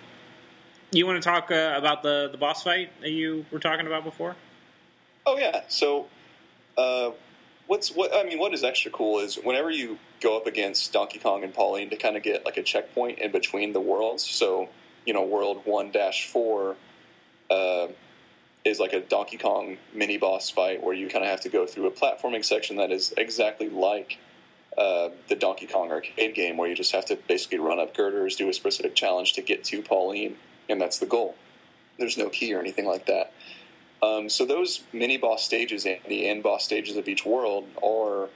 you 0.90 1.06
want 1.06 1.22
to 1.22 1.28
talk 1.28 1.50
uh, 1.50 1.74
about 1.76 2.02
the 2.02 2.28
the 2.30 2.38
boss 2.38 2.62
fight 2.62 2.90
that 3.00 3.10
you 3.10 3.44
were 3.50 3.58
talking 3.58 3.86
about 3.86 4.04
before? 4.04 4.36
Oh 5.26 5.38
yeah. 5.38 5.62
So, 5.68 6.06
uh, 6.76 7.10
what's 7.66 7.90
what? 7.90 8.14
I 8.14 8.24
mean, 8.24 8.38
what 8.38 8.54
is 8.54 8.64
extra 8.64 8.90
cool 8.90 9.18
is 9.18 9.36
whenever 9.36 9.70
you 9.70 9.98
go 10.20 10.36
up 10.36 10.46
against 10.46 10.92
Donkey 10.92 11.18
Kong 11.18 11.44
and 11.44 11.52
Pauline 11.52 11.90
to 11.90 11.96
kind 11.96 12.16
of 12.16 12.22
get 12.22 12.44
like 12.44 12.56
a 12.56 12.62
checkpoint 12.62 13.18
in 13.18 13.30
between 13.32 13.72
the 13.72 13.80
worlds. 13.80 14.24
So, 14.24 14.68
you 15.04 15.12
know, 15.12 15.22
World 15.22 15.62
One 15.64 15.90
Dash 15.90 16.26
Four 16.26 16.76
uh, 17.50 17.88
is 18.64 18.80
like 18.80 18.92
a 18.92 19.00
Donkey 19.00 19.36
Kong 19.36 19.76
mini 19.92 20.16
boss 20.16 20.50
fight 20.50 20.82
where 20.82 20.94
you 20.94 21.08
kind 21.08 21.24
of 21.24 21.30
have 21.30 21.40
to 21.42 21.48
go 21.48 21.66
through 21.66 21.86
a 21.86 21.90
platforming 21.90 22.44
section 22.44 22.76
that 22.76 22.90
is 22.90 23.12
exactly 23.16 23.68
like. 23.68 24.18
Uh, 24.76 25.10
the 25.28 25.36
Donkey 25.36 25.66
Kong 25.66 25.90
arcade 25.90 26.34
game, 26.34 26.56
where 26.56 26.68
you 26.68 26.74
just 26.74 26.92
have 26.92 27.04
to 27.06 27.16
basically 27.28 27.58
run 27.58 27.78
up 27.78 27.96
girders, 27.96 28.36
do 28.36 28.48
a 28.48 28.52
specific 28.52 28.94
challenge 28.94 29.32
to 29.34 29.42
get 29.42 29.64
to 29.64 29.82
Pauline, 29.82 30.36
and 30.68 30.80
that's 30.80 30.98
the 30.98 31.06
goal. 31.06 31.36
There's 31.98 32.18
no 32.18 32.28
key 32.28 32.52
or 32.54 32.60
anything 32.60 32.86
like 32.86 33.06
that. 33.06 33.32
Um, 34.02 34.28
so 34.28 34.44
those 34.44 34.82
mini 34.92 35.16
boss 35.16 35.44
stages 35.44 35.86
and 35.86 35.98
the 36.08 36.26
end 36.26 36.42
boss 36.42 36.64
stages 36.64 36.96
of 36.96 37.08
each 37.08 37.24
world 37.24 37.68
are, 37.82 38.28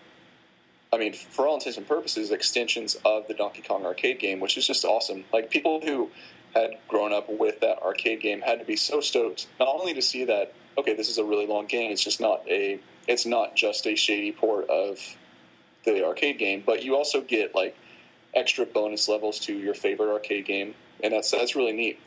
I 0.92 0.98
mean, 0.98 1.12
for 1.12 1.46
all 1.46 1.54
intents 1.54 1.76
and 1.76 1.86
purposes, 1.86 2.30
extensions 2.30 2.96
of 3.04 3.26
the 3.26 3.34
Donkey 3.34 3.62
Kong 3.62 3.84
arcade 3.84 4.18
game, 4.20 4.40
which 4.40 4.56
is 4.56 4.66
just 4.66 4.84
awesome. 4.84 5.24
Like 5.32 5.50
people 5.50 5.80
who 5.80 6.10
had 6.54 6.78
grown 6.86 7.12
up 7.12 7.28
with 7.28 7.60
that 7.60 7.82
arcade 7.82 8.20
game 8.20 8.40
had 8.40 8.60
to 8.60 8.64
be 8.64 8.76
so 8.76 9.00
stoked 9.00 9.48
not 9.60 9.68
only 9.68 9.92
to 9.92 10.00
see 10.00 10.24
that 10.24 10.54
okay, 10.78 10.94
this 10.94 11.10
is 11.10 11.18
a 11.18 11.24
really 11.24 11.46
long 11.46 11.66
game. 11.66 11.90
It's 11.90 12.02
just 12.02 12.20
not 12.20 12.42
a, 12.48 12.78
it's 13.06 13.26
not 13.26 13.56
just 13.56 13.86
a 13.86 13.96
shady 13.96 14.32
port 14.32 14.70
of 14.70 15.16
the 15.84 16.04
arcade 16.04 16.38
game, 16.38 16.62
but 16.64 16.82
you 16.82 16.96
also 16.96 17.20
get 17.20 17.54
like 17.54 17.76
extra 18.34 18.66
bonus 18.66 19.08
levels 19.08 19.38
to 19.40 19.52
your 19.54 19.74
favorite 19.74 20.12
arcade 20.12 20.44
game, 20.46 20.74
and 21.02 21.12
that's 21.12 21.30
that's 21.30 21.54
really 21.56 21.72
neat. 21.72 21.98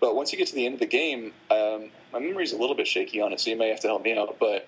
But 0.00 0.14
once 0.14 0.32
you 0.32 0.38
get 0.38 0.48
to 0.48 0.54
the 0.54 0.64
end 0.64 0.74
of 0.74 0.80
the 0.80 0.86
game, 0.86 1.32
um, 1.50 1.90
my 2.12 2.18
memory's 2.18 2.52
a 2.52 2.56
little 2.56 2.76
bit 2.76 2.86
shaky 2.86 3.20
on 3.20 3.32
it, 3.32 3.40
so 3.40 3.50
you 3.50 3.56
may 3.56 3.68
have 3.68 3.80
to 3.80 3.88
help 3.88 4.02
me 4.02 4.16
out. 4.16 4.36
But 4.40 4.66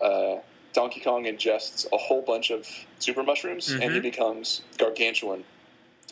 uh, 0.00 0.40
Donkey 0.72 1.00
Kong 1.00 1.24
ingests 1.24 1.86
a 1.92 1.96
whole 1.96 2.22
bunch 2.22 2.50
of 2.50 2.66
super 2.98 3.22
mushrooms, 3.22 3.70
and 3.72 3.92
he 3.92 3.98
Mhm. 3.98 4.02
becomes 4.02 4.62
gargantuan. 4.76 5.44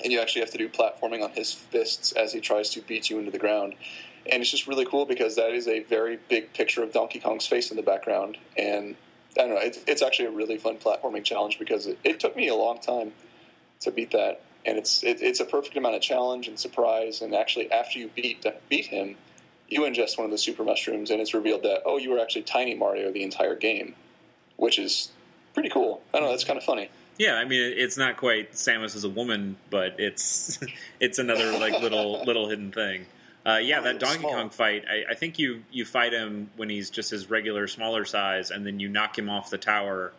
And 0.02 0.12
you 0.12 0.20
actually 0.20 0.42
have 0.42 0.50
to 0.50 0.58
do 0.58 0.68
platforming 0.68 1.22
on 1.24 1.30
his 1.30 1.52
fists 1.54 2.12
as 2.12 2.32
he 2.34 2.40
tries 2.40 2.68
to 2.70 2.82
beat 2.82 3.08
you 3.08 3.18
into 3.18 3.30
the 3.30 3.38
ground. 3.38 3.74
And 4.30 4.42
it's 4.42 4.50
just 4.50 4.66
really 4.66 4.84
cool 4.84 5.06
because 5.06 5.36
that 5.36 5.52
is 5.52 5.66
a 5.68 5.80
very 5.80 6.18
big 6.28 6.52
picture 6.52 6.82
of 6.82 6.92
Donkey 6.92 7.18
Kong's 7.18 7.46
face 7.46 7.70
in 7.70 7.76
the 7.76 7.82
background. 7.82 8.36
And 8.58 8.96
I 9.39 9.43
don't 9.43 9.51
know, 9.51 9.61
it's, 9.61 9.78
it's 9.87 10.03
actually 10.03 10.26
a 10.26 10.30
really 10.30 10.59
fun 10.59 10.78
platforming 10.78 11.24
challenge 11.24 11.59
because 11.59 11.87
it, 11.87 11.99
it 12.05 12.20
took 12.20 12.37
me 12.37 12.49
a 12.49 12.55
long 12.55 12.80
time 12.80 13.12
to 13.80 13.91
beat 13.91 14.11
that. 14.12 14.43
And 14.64 14.78
it's 14.78 15.05
it, 15.05 15.18
it's 15.20 15.39
a 15.39 15.45
perfect 15.45 15.76
amount 15.76 15.95
of 15.95 16.03
challenge 16.03 16.49
and 16.49 16.59
surprise. 16.59 17.20
And 17.20 17.34
actually, 17.34 17.70
after 17.70 17.99
you 17.99 18.11
beat 18.14 18.45
beat 18.68 18.87
him, 18.87 19.16
you 19.68 19.82
ingest 19.82 20.18
one 20.18 20.24
of 20.24 20.30
the 20.32 20.39
super 20.39 20.64
mushrooms, 20.64 21.11
and 21.11 21.20
it's 21.20 21.34
revealed 21.34 21.62
that 21.62 21.82
oh, 21.84 21.99
you 21.99 22.11
were 22.11 22.18
actually 22.18 22.43
Tiny 22.43 22.74
Mario 22.74 23.12
the 23.12 23.22
entire 23.22 23.55
game, 23.55 23.95
which 24.57 24.78
is 24.78 25.12
pretty 25.55 25.68
cool. 25.68 26.03
I 26.12 26.18
don't 26.18 26.26
know. 26.26 26.32
That's 26.32 26.45
kind 26.45 26.57
of 26.57 26.64
funny. 26.64 26.91
Yeah, 27.18 27.34
I 27.34 27.45
mean, 27.45 27.74
it's 27.76 27.97
not 27.97 28.16
quite 28.16 28.53
Samus 28.53 28.95
as 28.95 29.05
a 29.05 29.09
woman, 29.09 29.57
but 29.70 29.95
it's 29.99 30.59
it's 31.01 31.18
another 31.18 31.53
like 31.59 31.80
little 31.80 32.24
little 32.24 32.49
hidden 32.49 32.72
thing. 32.72 33.07
Uh, 33.47 33.59
yeah, 33.59 33.80
that 33.80 34.01
Donkey 34.01 34.20
Small. 34.20 34.32
Kong 34.32 34.51
fight. 34.51 34.84
I, 34.90 35.12
I 35.12 35.14
think 35.14 35.38
you 35.38 35.62
you 35.70 35.84
fight 35.84 36.12
him 36.12 36.51
when 36.57 36.68
he's 36.68 36.90
just 36.90 37.11
his 37.11 37.30
regular 37.30 37.68
smaller 37.68 38.05
size, 38.05 38.51
and 38.51 38.66
then 38.66 38.80
you 38.80 38.88
knock 38.88 39.16
him 39.16 39.30
off 39.30 39.51
the 39.51 39.59
tower. 39.59 40.12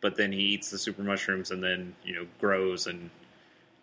But 0.00 0.16
then 0.16 0.32
he 0.32 0.40
eats 0.40 0.70
the 0.70 0.78
super 0.78 1.02
mushrooms, 1.02 1.50
and 1.50 1.62
then 1.62 1.94
you 2.04 2.14
know 2.14 2.26
grows, 2.40 2.86
and 2.86 3.10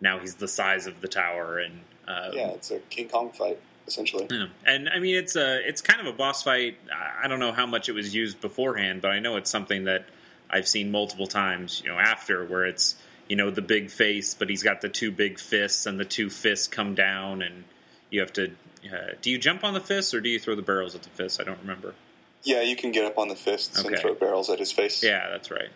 now 0.00 0.18
he's 0.18 0.34
the 0.34 0.48
size 0.48 0.86
of 0.86 1.00
the 1.00 1.08
tower. 1.08 1.58
And 1.58 1.80
uh, 2.06 2.30
Yeah, 2.32 2.48
it's 2.48 2.70
a 2.70 2.80
King 2.90 3.08
Kong 3.08 3.30
fight 3.30 3.58
essentially. 3.86 4.26
yeah. 4.30 4.46
And 4.66 4.88
I 4.88 4.98
mean, 4.98 5.16
it's 5.16 5.36
a 5.36 5.66
it's 5.66 5.80
kind 5.80 6.00
of 6.00 6.06
a 6.06 6.16
boss 6.16 6.42
fight. 6.42 6.78
I 6.92 7.24
I 7.24 7.28
don't 7.28 7.40
know 7.40 7.52
how 7.52 7.66
much 7.66 7.88
it 7.88 7.92
was 7.92 8.14
used 8.14 8.40
beforehand, 8.40 9.02
but 9.02 9.10
I 9.10 9.18
know 9.18 9.36
it's 9.36 9.50
something 9.50 9.84
that 9.84 10.06
I've 10.50 10.68
seen 10.68 10.90
multiple 10.90 11.26
times. 11.26 11.80
You 11.84 11.90
know, 11.90 11.98
after 11.98 12.44
where 12.44 12.66
it's 12.66 12.96
you 13.28 13.36
know 13.36 13.50
the 13.50 13.62
big 13.62 13.90
face, 13.90 14.34
but 14.34 14.48
he's 14.50 14.62
got 14.62 14.80
the 14.80 14.88
two 14.88 15.10
big 15.10 15.38
fists, 15.38 15.86
and 15.86 15.98
the 15.98 16.04
two 16.04 16.30
fists 16.30 16.66
come 16.66 16.94
down, 16.94 17.42
and 17.42 17.64
you 18.10 18.20
have 18.20 18.32
to. 18.34 18.52
Uh, 18.90 19.12
do 19.20 19.30
you 19.30 19.38
jump 19.38 19.64
on 19.64 19.74
the 19.74 19.80
fists 19.80 20.12
or 20.14 20.20
do 20.20 20.28
you 20.28 20.38
throw 20.38 20.54
the 20.54 20.62
barrels 20.62 20.94
at 20.94 21.02
the 21.02 21.10
fists? 21.10 21.38
I 21.40 21.44
don't 21.44 21.58
remember. 21.60 21.94
Yeah, 22.42 22.62
you 22.62 22.74
can 22.76 22.90
get 22.90 23.04
up 23.04 23.18
on 23.18 23.28
the 23.28 23.36
fists 23.36 23.82
and 23.82 23.96
throw 23.98 24.14
barrels 24.14 24.50
at 24.50 24.58
his 24.58 24.72
face. 24.72 25.02
Yeah, 25.02 25.28
that's 25.30 25.50
right. 25.50 25.70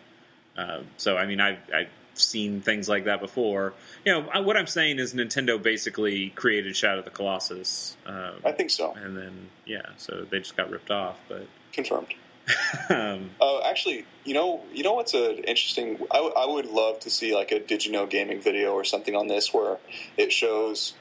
Um, 0.57 0.87
so 0.97 1.17
I 1.17 1.25
mean, 1.25 1.39
I've, 1.39 1.59
I've 1.73 1.87
seen 2.15 2.61
things 2.61 2.89
like 2.89 3.05
that 3.05 3.21
before. 3.21 3.73
You 4.03 4.11
know, 4.13 4.29
I- 4.33 4.39
what 4.41 4.57
I'm 4.57 4.67
saying 4.67 4.99
is 4.99 5.13
Nintendo 5.13 5.61
basically 5.61 6.29
created 6.31 6.75
Shadow 6.75 6.99
of 6.99 7.05
the 7.05 7.11
Colossus, 7.11 7.95
um, 8.05 8.33
I 8.43 8.51
think 8.51 8.71
so. 8.71 8.91
and 8.93 9.15
then 9.15 9.49
yeah, 9.65 9.83
so 9.97 10.25
they 10.29 10.39
just 10.39 10.57
got 10.57 10.69
ripped 10.69 10.91
off. 10.91 11.17
But 11.29 11.47
Confirmed. 11.71 12.13
um, 12.89 13.29
Uh, 13.41 13.61
actually, 13.61 14.05
you 14.25 14.33
know, 14.33 14.61
you 14.73 14.83
know 14.83 14.93
what's 14.93 15.13
a 15.13 15.35
interesting? 15.47 15.97
I, 16.11 16.17
w- 16.17 16.33
I 16.35 16.45
would 16.45 16.65
love 16.65 16.99
to 17.01 17.09
see 17.09 17.35
like 17.35 17.51
a 17.51 17.89
know 17.91 18.05
gaming 18.07 18.41
video 18.41 18.73
or 18.73 18.83
something 18.83 19.15
on 19.15 19.27
this 19.27 19.53
where 19.53 19.77
it 20.17 20.31
shows 20.33 20.93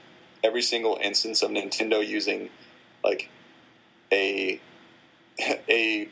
every 0.46 0.62
single 0.62 0.98
instance 1.02 1.42
of 1.42 1.50
Nintendo 1.50 2.06
using 2.06 2.50
like 3.02 3.28
a 4.12 4.60
a 5.68 6.08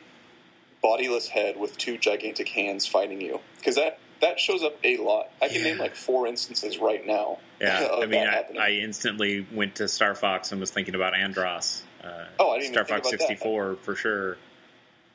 bodiless 0.81 1.29
head 1.29 1.57
with 1.57 1.77
two 1.77 1.97
gigantic 1.97 2.49
hands 2.49 2.85
fighting 2.85 3.21
you 3.21 3.39
because 3.57 3.75
that 3.75 3.97
that 4.21 4.39
shows 4.39 4.63
up 4.63 4.77
a 4.83 4.97
lot. 4.97 5.29
I 5.41 5.49
can 5.49 5.63
name 5.63 5.77
like 5.77 5.95
four 5.95 6.27
instances 6.27 6.77
right 6.77 7.05
now. 7.05 7.39
yeah, 7.61 7.85
of 7.85 8.03
I 8.03 8.05
mean, 8.05 8.23
that 8.23 8.51
I. 8.59 8.67
I 8.67 8.69
instantly 8.71 9.45
went 9.53 9.75
to 9.75 9.87
Star 9.87 10.15
Fox 10.15 10.51
and 10.51 10.59
was 10.59 10.71
thinking 10.71 10.95
about 10.95 11.13
Andross. 11.13 11.81
Uh, 12.03 12.25
Oh, 12.39 12.51
I 12.51 12.59
didn't 12.59 12.73
Star 12.73 12.85
Fox 12.85 13.09
64 13.09 13.77
for 13.81 13.95
sure. 13.95 14.37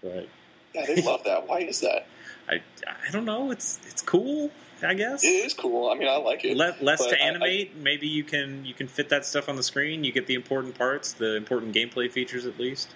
But 0.02 0.28
yeah, 0.74 0.86
they 0.86 1.02
love 1.02 1.24
that. 1.24 1.46
Why 1.46 1.60
is 1.60 1.80
that? 1.80 2.06
I, 2.48 2.62
I 2.86 3.10
don't 3.12 3.24
know. 3.24 3.50
It's 3.50 3.78
it's 3.86 4.02
cool. 4.02 4.50
I 4.82 4.94
guess 4.94 5.22
It 5.24 5.28
is 5.28 5.54
cool. 5.54 5.90
I 5.90 5.94
mean, 5.94 6.08
I 6.08 6.16
like 6.16 6.44
it. 6.44 6.56
Le- 6.56 6.74
less 6.80 7.04
to 7.06 7.16
I- 7.20 7.24
I- 7.24 7.28
animate. 7.28 7.76
Maybe 7.76 8.06
you 8.08 8.24
can 8.24 8.64
you 8.64 8.74
can 8.74 8.88
fit 8.88 9.08
that 9.10 9.24
stuff 9.26 9.48
on 9.48 9.56
the 9.56 9.62
screen. 9.62 10.04
You 10.04 10.12
get 10.12 10.26
the 10.26 10.34
important 10.34 10.76
parts, 10.76 11.12
the 11.12 11.36
important 11.36 11.74
gameplay 11.74 12.10
features 12.10 12.46
at 12.46 12.58
least. 12.58 12.88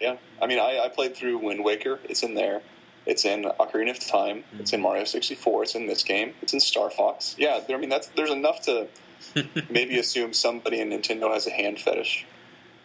Yeah, 0.00 0.16
I 0.40 0.46
mean, 0.46 0.58
I, 0.60 0.78
I 0.84 0.88
played 0.88 1.16
through 1.16 1.38
Wind 1.38 1.64
Waker. 1.64 1.98
It's 2.04 2.22
in 2.22 2.34
there. 2.34 2.62
It's 3.06 3.24
in 3.24 3.44
Ocarina 3.44 3.90
of 3.90 4.00
Time. 4.00 4.44
Hmm. 4.52 4.60
It's 4.60 4.72
in 4.72 4.80
Mario 4.80 5.04
sixty 5.04 5.34
four. 5.34 5.62
It's 5.64 5.74
in 5.74 5.86
this 5.86 6.02
game. 6.04 6.34
It's 6.42 6.52
in 6.52 6.60
Star 6.60 6.90
Fox. 6.90 7.34
Yeah, 7.38 7.60
there, 7.66 7.76
I 7.76 7.80
mean, 7.80 7.88
that's 7.90 8.06
there's 8.08 8.30
enough 8.30 8.60
to 8.62 8.88
maybe 9.70 9.98
assume 9.98 10.32
somebody 10.32 10.80
in 10.80 10.90
Nintendo 10.90 11.32
has 11.32 11.46
a 11.46 11.50
hand 11.50 11.80
fetish. 11.80 12.26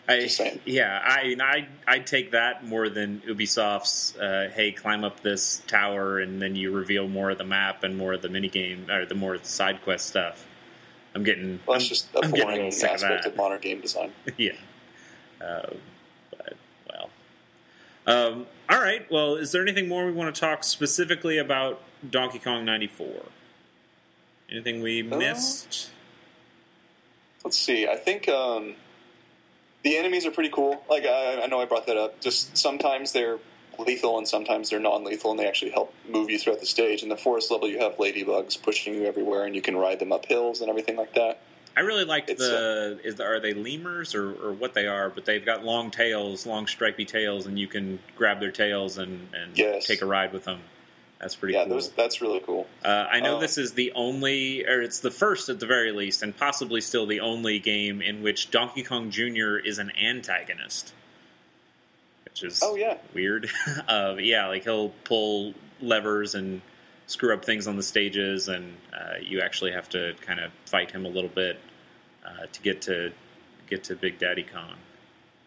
I, 0.07 0.29
yeah, 0.65 0.99
I 1.01 1.35
I 1.41 1.67
I'd 1.87 2.05
take 2.05 2.31
that 2.31 2.65
more 2.65 2.89
than 2.89 3.21
Ubisoft's. 3.21 4.17
Uh, 4.17 4.49
hey, 4.53 4.71
climb 4.73 5.03
up 5.05 5.21
this 5.21 5.61
tower, 5.67 6.19
and 6.19 6.41
then 6.41 6.55
you 6.57 6.71
reveal 6.73 7.07
more 7.07 7.29
of 7.31 7.37
the 7.37 7.45
map 7.45 7.83
and 7.83 7.97
more 7.97 8.11
of 8.13 8.21
the 8.21 8.27
mini 8.29 8.49
game 8.49 8.89
or 8.91 9.05
the 9.05 9.15
more 9.15 9.37
side 9.43 9.81
quest 9.81 10.07
stuff. 10.07 10.45
I'm 11.15 11.23
getting. 11.23 11.61
Well, 11.65 11.77
that's 11.77 11.87
just 11.87 12.13
a 12.15 12.19
I'm 12.25 12.31
boring 12.31 12.61
of 12.67 12.73
aspect 12.73 13.01
that. 13.01 13.25
of 13.27 13.35
modern 13.37 13.61
game 13.61 13.79
design. 13.79 14.11
yeah. 14.37 14.51
Uh, 15.39 15.69
but 16.31 16.53
well. 16.89 17.09
Um, 18.05 18.45
all 18.69 18.81
right. 18.81 19.09
Well, 19.09 19.35
is 19.35 19.51
there 19.53 19.61
anything 19.61 19.87
more 19.87 20.05
we 20.05 20.11
want 20.11 20.33
to 20.35 20.39
talk 20.39 20.63
specifically 20.65 21.37
about 21.37 21.81
Donkey 22.09 22.39
Kong 22.39 22.65
'94? 22.65 23.07
Anything 24.51 24.81
we 24.81 25.09
Uh, 25.09 25.17
missed? 25.17 25.91
Let's 27.45 27.57
see. 27.57 27.87
I 27.87 27.95
think 27.95 28.27
um, 28.27 28.75
the 29.83 29.97
enemies 29.97 30.25
are 30.25 30.31
pretty 30.31 30.49
cool. 30.49 30.83
Like 30.89 31.05
I, 31.05 31.41
I 31.43 31.47
know 31.47 31.61
I 31.61 31.65
brought 31.65 31.87
that 31.87 31.97
up. 31.97 32.19
Just 32.21 32.57
sometimes 32.57 33.11
they're 33.11 33.39
lethal 33.79 34.17
and 34.17 34.27
sometimes 34.27 34.69
they're 34.69 34.79
non-lethal, 34.79 35.31
and 35.31 35.39
they 35.39 35.47
actually 35.47 35.71
help 35.71 35.93
move 36.07 36.29
you 36.29 36.37
throughout 36.37 36.59
the 36.59 36.65
stage. 36.65 37.03
In 37.03 37.09
the 37.09 37.17
forest 37.17 37.51
level, 37.51 37.67
you 37.67 37.79
have 37.79 37.97
ladybugs 37.97 38.61
pushing 38.61 38.93
you 38.93 39.05
everywhere, 39.05 39.45
and 39.45 39.55
you 39.55 39.61
can 39.61 39.75
ride 39.75 39.99
them 39.99 40.11
up 40.11 40.25
hills 40.25 40.61
and 40.61 40.69
everything 40.69 40.95
like 40.95 41.13
that. 41.15 41.39
I 41.75 41.79
really 41.79 42.05
liked 42.05 42.29
It's, 42.29 42.41
uh, 42.41 42.97
the. 43.01 43.07
Is 43.07 43.19
are 43.19 43.39
they 43.39 43.53
lemurs 43.53 44.13
or, 44.13 44.31
or 44.33 44.53
what 44.53 44.75
they 44.75 44.85
are? 44.85 45.09
But 45.09 45.25
they've 45.25 45.43
got 45.43 45.63
long 45.63 45.89
tails, 45.89 46.45
long 46.45 46.67
stripy 46.67 47.03
tails, 47.03 47.47
and 47.47 47.57
you 47.57 47.67
can 47.67 47.99
grab 48.15 48.39
their 48.39 48.51
tails 48.51 48.97
and, 48.97 49.29
and 49.33 49.57
Yes. 49.57 49.85
take 49.85 50.01
a 50.01 50.05
ride 50.05 50.33
with 50.33 50.45
them. 50.45 50.61
That's 51.19 51.35
pretty 51.35 51.53
yeah, 51.53 51.63
cool. 51.63 51.75
those 51.75 51.89
that's 51.91 52.21
really 52.21 52.41
cool. 52.41 52.67
uh, 52.83 53.07
I 53.09 53.21
know 53.21 53.37
Oh. 53.37 53.39
this 53.39 53.57
is 53.57 53.73
the 53.73 53.93
only, 53.93 54.65
or 54.65 54.81
it's 54.81 54.99
the 54.99 55.11
first 55.11 55.47
at 55.47 55.59
the 55.61 55.65
very 55.65 55.91
least, 55.93 56.21
and 56.21 56.35
possibly 56.35 56.81
still 56.81 57.05
the 57.05 57.21
only 57.21 57.59
game 57.59 58.01
in 58.01 58.21
which 58.21 58.51
Donkey 58.51 58.83
Kong 58.83 59.09
Jr. 59.09 59.55
is 59.57 59.77
an 59.79 59.91
antagonist, 59.97 60.93
which 62.25 62.43
is 62.43 62.59
Oh 62.61 62.75
yeah, 62.75 62.97
weird. 63.13 63.49
uh, 63.87 64.15
yeah, 64.19 64.47
like 64.47 64.63
he'll 64.65 64.89
pull 65.05 65.53
levers 65.81 66.35
and 66.35 66.61
screw 67.07 67.33
up 67.33 67.45
things 67.45 67.67
on 67.67 67.77
the 67.77 67.83
stages, 67.83 68.49
and 68.49 68.75
uh, 68.93 69.13
you 69.21 69.39
actually 69.39 69.71
have 69.71 69.87
to 69.89 70.13
kind 70.21 70.39
of 70.41 70.51
fight 70.65 70.91
him 70.91 71.05
a 71.05 71.09
little 71.09 71.29
bit 71.29 71.57
uh, 72.25 72.47
to 72.51 72.61
get 72.61 72.81
to 72.81 73.13
get 73.69 73.83
to 73.85 73.95
Big 73.95 74.19
Daddy 74.19 74.43
Kong. 74.43 74.75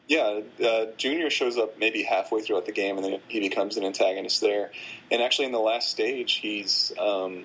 Yeah. 0.09 0.41
Uh, 0.65 0.87
Junior 0.97 1.31
shows 1.31 1.59
up 1.59 1.79
maybe 1.79 2.03
halfway 2.03 2.41
throughout 2.43 2.67
the 2.67 2.73
game, 2.73 2.97
and 2.97 3.05
then 3.05 3.21
he 3.29 3.41
becomes 3.41 3.77
an 3.77 3.85
antagonist 3.85 4.41
there. 4.41 4.71
And 5.11 5.23
actually, 5.23 5.47
in 5.47 5.53
the 5.53 5.59
last 5.61 5.89
stage, 5.91 6.35
he's 6.35 6.93
um, 6.99 7.45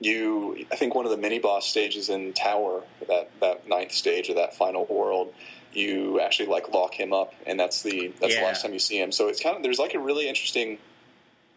you. 0.00 0.66
I 0.72 0.76
think 0.76 0.94
one 0.94 1.04
of 1.04 1.10
the 1.10 1.16
mini 1.16 1.38
boss 1.38 1.66
stages 1.68 2.08
in 2.08 2.32
Tower, 2.32 2.82
that 3.08 3.30
that 3.40 3.68
ninth 3.68 3.92
stage 3.92 4.28
of 4.28 4.36
that 4.36 4.54
final 4.56 4.84
world. 4.86 5.32
You 5.72 6.20
actually 6.20 6.46
like 6.46 6.68
lock 6.72 6.94
him 6.94 7.12
up, 7.12 7.34
and 7.46 7.58
that's 7.58 7.82
the 7.82 8.12
that's 8.20 8.34
Yeah. 8.34 8.40
the 8.40 8.46
last 8.46 8.62
time 8.62 8.72
you 8.72 8.78
see 8.78 9.00
him. 9.00 9.10
So 9.10 9.28
it's 9.28 9.42
kind 9.42 9.56
of 9.56 9.62
there's 9.64 9.80
like 9.80 9.94
a 9.94 9.98
really 9.98 10.28
interesting 10.28 10.78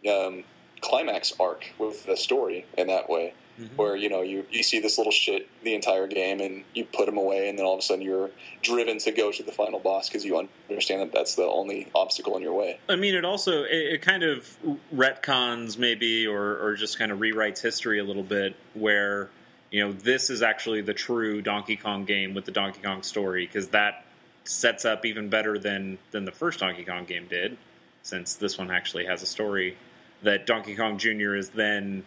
um, 0.10 0.43
climax 0.82 1.34
arc 1.39 1.72
with 1.78 2.06
the 2.08 2.18
story 2.18 2.66
in 2.78 2.88
that 2.88 3.10
way. 3.10 3.34
Mm-hmm. 3.60 3.76
where 3.76 3.95
you 3.95 4.08
know 4.08 4.22
you, 4.22 4.45
you 4.51 4.62
see 4.62 4.80
this 4.80 4.99
little 4.99 5.12
shit 5.12 5.49
the 5.64 5.74
entire 5.74 6.05
game 6.05 6.41
and 6.41 6.64
you 6.76 6.86
put 6.86 7.10
him 7.10 7.18
away 7.18 7.49
and 7.49 7.58
then 7.58 7.66
all 7.66 7.74
of 7.74 7.80
a 7.80 7.82
sudden 7.82 8.03
you're 8.03 8.30
driven 8.62 8.99
to 8.99 9.12
go 9.12 9.32
to 9.32 9.41
the 9.41 9.51
final 9.51 9.80
boss 9.80 10.08
because 10.08 10.24
you 10.24 10.47
understand 10.70 11.01
that 11.01 11.12
that's 11.12 11.34
the 11.34 11.41
only 11.41 11.89
obstacle 11.95 12.38
in 12.38 12.43
your 12.43 12.53
way 12.53 12.78
I 12.88 12.95
mean, 12.95 13.16
it 13.16 13.26
also 13.26 13.64
it, 13.64 13.93
it 13.93 14.01
kind 14.01 14.24
of 14.24 14.58
retcons 14.93 15.78
maybe, 15.78 16.28
or 16.28 16.58
or 16.58 16.76
just 16.76 16.99
kind 16.99 17.12
of 17.12 17.20
rewrites 17.20 17.62
history 17.62 17.99
a 17.99 18.03
little 18.03 18.24
bit, 18.24 18.55
where 18.74 19.30
you 19.72 19.84
know 19.84 19.91
this 19.91 20.30
is 20.30 20.41
actually 20.41 20.82
the 20.82 20.93
true 20.93 21.41
Donkey 21.41 21.76
Kong 21.76 22.05
game 22.05 22.34
with 22.34 22.45
the 22.45 22.51
Donkey 22.51 22.82
Kong 22.82 23.03
story, 23.03 23.45
because 23.45 23.70
that 23.70 24.05
sets 24.43 24.86
up 24.86 25.05
even 25.05 25.30
better 25.30 25.58
than 25.58 25.97
than 26.12 26.26
the 26.26 26.32
first 26.32 26.60
Donkey 26.60 26.86
Kong 26.86 27.05
game 27.05 27.28
did, 27.28 27.58
since 28.03 28.36
this 28.36 28.58
one 28.58 28.72
actually 28.72 29.05
has 29.05 29.22
a 29.22 29.28
story 29.28 29.78
that 30.24 30.45
Donkey 30.45 30.76
Kong 30.76 30.97
Jr. 30.97 31.36
is 31.36 31.49
then 31.49 32.03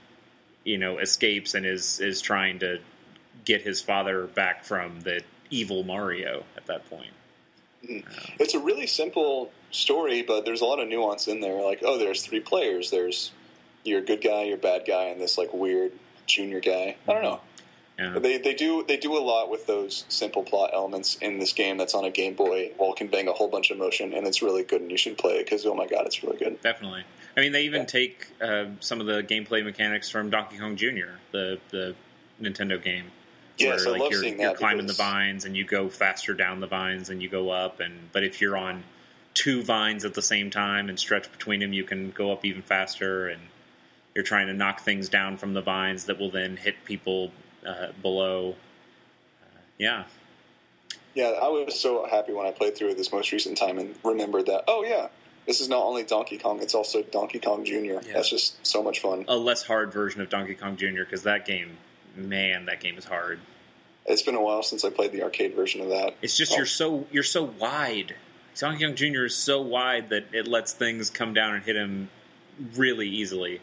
you 0.64 0.78
know 0.78 0.98
escapes 0.98 1.54
and 1.54 1.64
is 1.66 2.00
is 2.00 2.20
trying 2.20 2.58
to 2.60 2.78
get 3.44 3.62
his 3.62 3.80
father 3.80 4.26
back 4.26 4.64
from 4.64 5.00
the 5.00 5.22
evil 5.50 5.82
Mario 5.82 6.44
at 6.56 6.66
that 6.66 6.88
point. 6.88 7.12
Mm-hmm. 7.84 8.06
Um, 8.06 8.36
it's 8.38 8.54
a 8.54 8.60
really 8.60 8.86
simple 8.86 9.50
story 9.70 10.22
but 10.22 10.44
there's 10.44 10.60
a 10.60 10.64
lot 10.64 10.80
of 10.80 10.88
nuance 10.88 11.28
in 11.28 11.40
there 11.40 11.62
like 11.62 11.80
oh 11.82 11.96
there's 11.96 12.26
three 12.26 12.40
players 12.40 12.90
there's 12.90 13.32
your 13.84 14.00
good 14.00 14.20
guy 14.20 14.42
your 14.42 14.58
bad 14.58 14.82
guy 14.86 15.04
and 15.04 15.20
this 15.20 15.38
like 15.38 15.52
weird 15.54 15.92
junior 16.26 16.60
guy 16.60 16.96
i 17.08 17.12
don't 17.12 17.22
know 17.22 17.40
Yeah. 18.00 18.18
They, 18.18 18.38
they 18.38 18.54
do 18.54 18.82
they 18.88 18.96
do 18.96 19.16
a 19.16 19.20
lot 19.20 19.50
with 19.50 19.66
those 19.66 20.06
simple 20.08 20.42
plot 20.42 20.70
elements 20.72 21.16
in 21.16 21.38
this 21.38 21.52
game 21.52 21.76
that's 21.76 21.94
on 21.94 22.04
a 22.04 22.10
Game 22.10 22.32
Boy 22.34 22.72
while 22.78 22.94
conveying 22.94 23.28
a 23.28 23.32
whole 23.32 23.48
bunch 23.48 23.70
of 23.70 23.76
emotion, 23.76 24.14
and 24.14 24.26
it's 24.26 24.40
really 24.40 24.62
good. 24.62 24.80
And 24.80 24.90
you 24.90 24.96
should 24.96 25.18
play 25.18 25.34
it 25.34 25.44
because 25.44 25.66
oh 25.66 25.74
my 25.74 25.86
god, 25.86 26.06
it's 26.06 26.22
really 26.22 26.38
good. 26.38 26.60
Definitely. 26.62 27.04
I 27.40 27.44
mean, 27.44 27.52
they 27.52 27.62
even 27.62 27.80
Yeah. 27.82 27.86
take 27.86 28.28
uh, 28.42 28.66
some 28.80 29.00
of 29.00 29.06
the 29.06 29.22
gameplay 29.22 29.64
mechanics 29.64 30.10
from 30.10 30.28
Donkey 30.28 30.58
Kong 30.58 30.76
Jr., 30.76 31.16
the 31.32 31.58
the 31.70 31.94
Nintendo 32.40 32.82
game. 32.82 33.12
Yes, 33.56 33.86
I 33.86 33.90
like 33.90 34.00
love 34.02 34.12
you're, 34.12 34.22
seeing 34.22 34.38
you're 34.38 34.50
that 34.50 34.58
climbing 34.58 34.86
the 34.86 34.92
vines 34.92 35.46
and 35.46 35.56
you 35.56 35.64
go 35.64 35.88
faster 35.88 36.34
down 36.34 36.60
the 36.60 36.66
vines 36.66 37.08
and 37.08 37.22
you 37.22 37.30
go 37.30 37.48
up. 37.48 37.80
And 37.80 38.12
but 38.12 38.24
if 38.24 38.42
you're 38.42 38.58
on 38.58 38.84
two 39.32 39.62
vines 39.62 40.04
at 40.04 40.12
the 40.12 40.22
same 40.22 40.50
time 40.50 40.90
and 40.90 40.98
stretch 40.98 41.32
between 41.32 41.60
them, 41.60 41.72
you 41.72 41.84
can 41.84 42.10
go 42.10 42.30
up 42.30 42.44
even 42.44 42.60
faster. 42.60 43.28
And 43.28 43.40
you're 44.14 44.24
trying 44.24 44.46
to 44.48 44.52
knock 44.52 44.80
things 44.80 45.08
down 45.08 45.38
from 45.38 45.54
the 45.54 45.62
vines 45.62 46.04
that 46.04 46.18
will 46.18 46.30
then 46.30 46.58
hit 46.58 46.84
people 46.84 47.32
uh, 47.66 47.92
below. 48.02 48.56
Uh, 49.42 49.60
yeah, 49.78 50.04
Yeah, 51.14 51.32
I 51.42 51.48
was 51.48 51.78
so 51.80 52.06
happy 52.06 52.32
when 52.34 52.46
I 52.46 52.50
played 52.50 52.76
through 52.76 52.90
it 52.90 52.96
this 52.98 53.10
most 53.12 53.32
recent 53.32 53.56
time 53.56 53.78
and 53.78 53.94
remembered 54.04 54.44
that. 54.46 54.64
Oh 54.68 54.84
yeah, 54.84 55.08
this 55.50 55.60
is 55.60 55.68
not 55.68 55.82
only 55.82 56.04
Donkey 56.04 56.38
Kong; 56.38 56.62
it's 56.62 56.76
also 56.76 57.02
Donkey 57.02 57.40
Kong 57.40 57.64
Jr. 57.64 57.74
Yeah. 57.74 58.00
That's 58.14 58.30
just 58.30 58.64
so 58.64 58.84
much 58.84 59.00
fun. 59.00 59.24
A 59.26 59.34
less 59.34 59.64
hard 59.64 59.92
version 59.92 60.20
of 60.20 60.28
Donkey 60.30 60.54
Kong 60.54 60.76
Jr. 60.76 60.98
because 61.00 61.24
that 61.24 61.44
game, 61.44 61.76
man, 62.14 62.66
that 62.66 62.78
game 62.78 62.96
is 62.96 63.04
hard. 63.04 63.40
It's 64.06 64.22
been 64.22 64.36
a 64.36 64.40
while 64.40 64.62
since 64.62 64.84
I 64.84 64.90
played 64.90 65.10
the 65.10 65.24
arcade 65.24 65.56
version 65.56 65.80
of 65.80 65.88
that. 65.88 66.14
It's 66.22 66.36
just 66.36 66.52
Oh. 66.52 66.56
you're 66.58 66.66
so 66.66 67.08
you're 67.10 67.24
so 67.24 67.42
wide. 67.42 68.14
Donkey 68.56 68.84
Kong 68.84 68.94
Jr. 68.94 69.24
is 69.24 69.36
so 69.36 69.60
wide 69.60 70.10
that 70.10 70.26
it 70.32 70.46
lets 70.46 70.72
things 70.72 71.10
come 71.10 71.34
down 71.34 71.56
and 71.56 71.64
hit 71.64 71.74
him 71.74 72.10
really 72.76 73.08
easily. 73.08 73.60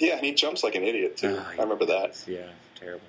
Yeah, 0.00 0.16
and 0.16 0.26
he 0.26 0.34
jumps 0.34 0.64
like 0.64 0.74
an 0.74 0.82
idiot 0.82 1.18
too. 1.18 1.36
Ah, 1.40 1.50
I 1.56 1.62
remember 1.62 1.86
that. 1.86 2.20
Yeah, 2.26 2.48
terrible. 2.74 3.06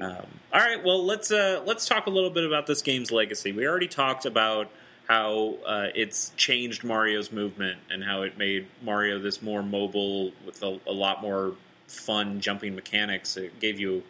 Um, 0.00 0.26
all 0.54 0.60
right, 0.60 0.82
well 0.82 1.04
let's 1.04 1.30
uh, 1.30 1.62
let's 1.66 1.84
talk 1.86 2.06
a 2.06 2.10
little 2.10 2.30
bit 2.30 2.44
about 2.46 2.66
this 2.66 2.80
game's 2.80 3.12
legacy. 3.12 3.52
We 3.52 3.66
already 3.66 3.88
talked 3.88 4.24
about 4.24 4.70
how 5.08 5.54
uh, 5.64 5.88
it's 5.94 6.32
changed 6.36 6.82
Mario's 6.82 7.30
movement 7.30 7.78
and 7.90 8.02
how 8.04 8.22
it 8.22 8.36
made 8.36 8.66
Mario 8.82 9.18
this 9.18 9.40
more 9.40 9.62
mobile 9.62 10.32
with 10.44 10.62
a, 10.62 10.80
a 10.86 10.92
lot 10.92 11.22
more 11.22 11.54
fun 11.86 12.40
jumping 12.40 12.74
mechanics. 12.74 13.36
It 13.36 13.60
gave 13.60 13.78
you 13.78 14.02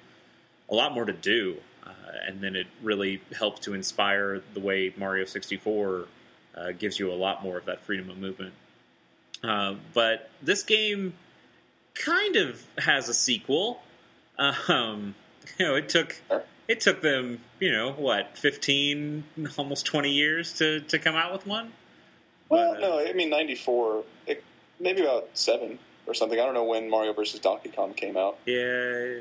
a 0.70 0.74
lot 0.74 0.94
more 0.94 1.04
to 1.04 1.12
do, 1.12 1.58
uh, 1.84 1.90
and 2.26 2.40
then 2.40 2.56
it 2.56 2.66
really 2.82 3.20
helped 3.38 3.62
to 3.64 3.74
inspire 3.74 4.42
the 4.54 4.60
way 4.60 4.92
Mario 4.96 5.26
64 5.26 6.06
uh, 6.56 6.72
gives 6.72 6.98
you 6.98 7.12
a 7.12 7.14
lot 7.14 7.42
more 7.42 7.58
of 7.58 7.66
that 7.66 7.84
freedom 7.84 8.08
of 8.08 8.16
movement. 8.16 8.54
Uh, 9.44 9.74
but 9.92 10.30
this 10.42 10.62
game 10.62 11.14
kind 11.94 12.36
of 12.36 12.64
has 12.78 13.08
a 13.08 13.14
sequel. 13.14 13.82
Um, 14.68 15.14
you 15.58 15.64
know, 15.64 15.74
it 15.76 15.88
took 15.88 16.20
it 16.68 16.80
took 16.80 17.00
them, 17.02 17.40
you 17.60 17.70
know, 17.72 17.92
what, 17.92 18.36
fifteen, 18.36 19.24
almost 19.56 19.86
twenty 19.86 20.12
years 20.12 20.52
to, 20.54 20.80
to 20.80 20.98
come 20.98 21.14
out 21.14 21.32
with 21.32 21.46
one. 21.46 21.72
Well, 22.48 22.74
But, 22.74 22.82
uh, 22.82 22.88
no, 22.88 23.06
I 23.06 23.12
mean 23.12 23.30
'94, 23.30 24.04
it, 24.26 24.44
maybe 24.80 25.02
about 25.02 25.28
seven 25.34 25.78
or 26.06 26.14
something. 26.14 26.38
I 26.38 26.44
don't 26.44 26.54
know 26.54 26.64
when 26.64 26.88
Mario 26.88 27.12
versus 27.12 27.40
Donkey 27.40 27.70
Kong 27.70 27.92
came 27.94 28.16
out. 28.16 28.38
Yeah, 28.46 28.54
eh, 28.54 29.20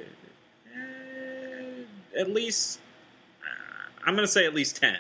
at 2.18 2.30
least 2.30 2.80
uh, 3.42 4.06
I'm 4.06 4.16
going 4.16 4.28
to 4.28 4.32
say 4.32 4.46
at 4.46 4.54
least 4.54 4.78
ten. 4.78 4.98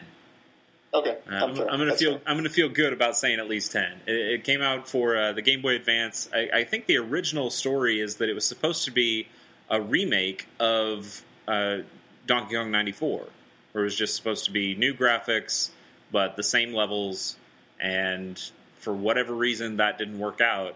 Okay, 0.94 1.18
Uh, 1.30 1.36
I'm. 1.36 1.50
I'm 1.50 1.56
gonna 1.56 1.86
That's 1.88 2.02
feel 2.02 2.14
fair. 2.14 2.22
I'm 2.26 2.38
gonna 2.38 2.50
feel 2.50 2.70
good 2.70 2.94
about 2.94 3.18
saying 3.18 3.40
at 3.40 3.50
least 3.50 3.74
ten. 3.74 4.00
It, 4.08 4.16
it 4.16 4.44
came 4.46 4.62
out 4.62 4.88
for 4.88 5.18
uh, 5.18 5.34
the 5.34 5.42
Game 5.42 5.62
Boy 5.62 5.76
Advance. 5.76 6.30
I, 6.34 6.50
I 6.54 6.64
think 6.64 6.86
the 6.86 6.98
original 6.98 7.50
story 7.50 8.00
is 8.00 8.16
that 8.16 8.30
it 8.30 8.34
was 8.34 8.46
supposed 8.46 8.86
to 8.86 8.92
be 8.92 9.28
a 9.70 9.82
remake 9.82 10.48
of 10.58 11.26
uh, 11.50 11.80
Donkey 12.26 12.56
Kong 12.56 12.72
'94, 12.72 13.28
where 13.72 13.84
it 13.84 13.86
was 13.86 13.96
just 13.96 14.16
supposed 14.16 14.46
to 14.46 14.52
be 14.52 14.76
new 14.76 14.94
graphics 14.94 15.72
but 16.12 16.36
the 16.36 16.44
same 16.44 16.74
levels. 16.74 17.36
And 17.80 18.42
for 18.78 18.94
whatever 18.94 19.34
reason, 19.34 19.78
that 19.78 19.98
didn't 19.98 20.20
work 20.20 20.42
out, 20.42 20.76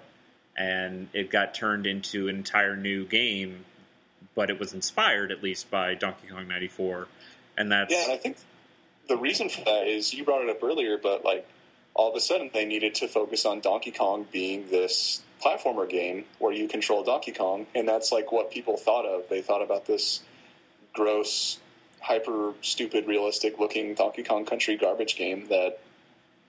and 0.58 1.08
it 1.14 1.30
got 1.30 1.54
turned 1.54 1.88
into 1.88 2.28
an 2.28 2.36
entire 2.36 2.76
new 2.76 3.06
game. 3.06 3.66
But 4.36 4.50
it 4.50 4.60
was 4.60 4.74
inspired 4.74 5.32
at 5.32 5.42
least 5.42 5.72
by 5.72 5.96
Donkey 5.96 6.28
Kong 6.28 6.48
'94, 6.48 7.08
and 7.58 7.72
that's 7.72 7.92
Yeah, 7.92 8.04
and 8.04 8.12
I 8.12 8.18
think 8.18 8.38
the 9.08 9.18
reason 9.18 9.50
for 9.50 9.62
that 9.62 9.88
is 9.88 10.14
you 10.14 10.24
brought 10.24 10.42
it 10.42 10.50
up 10.50 10.62
earlier, 10.62 10.98
but 10.98 11.24
like 11.24 11.48
all 11.94 12.10
of 12.10 12.16
a 12.16 12.20
sudden 12.20 12.50
they 12.54 12.66
needed 12.66 12.96
to 12.96 13.08
focus 13.08 13.46
on 13.46 13.60
Donkey 13.62 13.92
Kong 13.92 14.28
being 14.32 14.70
this 14.70 15.22
platformer 15.42 15.90
game 15.90 16.26
where 16.38 16.52
you 16.52 16.68
control 16.68 17.04
Donkey 17.04 17.32
Kong, 17.32 17.66
and 17.74 17.88
that's 17.88 18.12
like 18.12 18.32
what 18.32 18.52
people 18.52 18.76
thought 18.76 19.06
of. 19.06 19.30
They 19.30 19.42
thought 19.42 19.62
about 19.62 19.86
this 19.86 20.22
gross, 21.00 21.60
hyper 22.02 22.54
stupid, 22.62 23.08
realistic 23.08 23.58
looking 23.58 23.94
Donkey 23.96 24.22
Kong 24.22 24.46
Country 24.46 24.76
garbage 24.76 25.16
game 25.16 25.48
that 25.48 25.80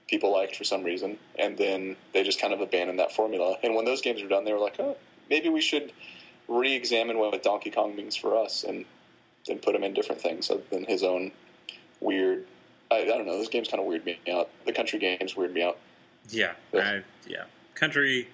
people 0.08 0.32
liked 0.32 0.56
for 0.56 0.64
some 0.64 0.82
reason, 0.82 1.18
and 1.38 1.56
then 1.56 1.96
they 2.12 2.24
just 2.24 2.40
kind 2.40 2.52
of 2.52 2.60
abandoned 2.60 2.98
that 2.98 3.12
formula. 3.12 3.56
And 3.62 3.76
when 3.76 3.84
those 3.84 4.00
games 4.00 4.20
were 4.20 4.28
done, 4.28 4.44
they 4.44 4.52
were 4.52 4.58
like, 4.58 4.80
oh, 4.80 4.96
maybe 5.30 5.48
we 5.48 5.60
should 5.60 5.92
re-examine 6.48 7.16
what 7.16 7.40
Donkey 7.44 7.70
Kong 7.70 7.94
means 7.94 8.16
for 8.16 8.36
us, 8.36 8.64
and 8.64 8.84
then 9.46 9.60
put 9.60 9.74
him 9.74 9.84
in 9.84 9.94
different 9.94 10.20
things 10.20 10.50
other 10.50 10.62
than 10.70 10.84
his 10.84 11.04
own 11.04 11.30
weird. 12.00 12.44
I, 12.90 13.02
I 13.02 13.04
don't 13.04 13.26
know. 13.26 13.38
Those 13.38 13.48
games 13.48 13.68
kind 13.68 13.80
of 13.80 13.86
weird 13.86 14.04
me 14.04 14.18
out. 14.32 14.50
The 14.66 14.72
country 14.72 14.98
games 14.98 15.36
weird 15.36 15.54
me 15.54 15.62
out. 15.62 15.78
Yeah, 16.28 16.54
Yeah. 16.72 16.80
I, 16.80 17.02
yeah. 17.28 17.44
Country, 17.76 18.28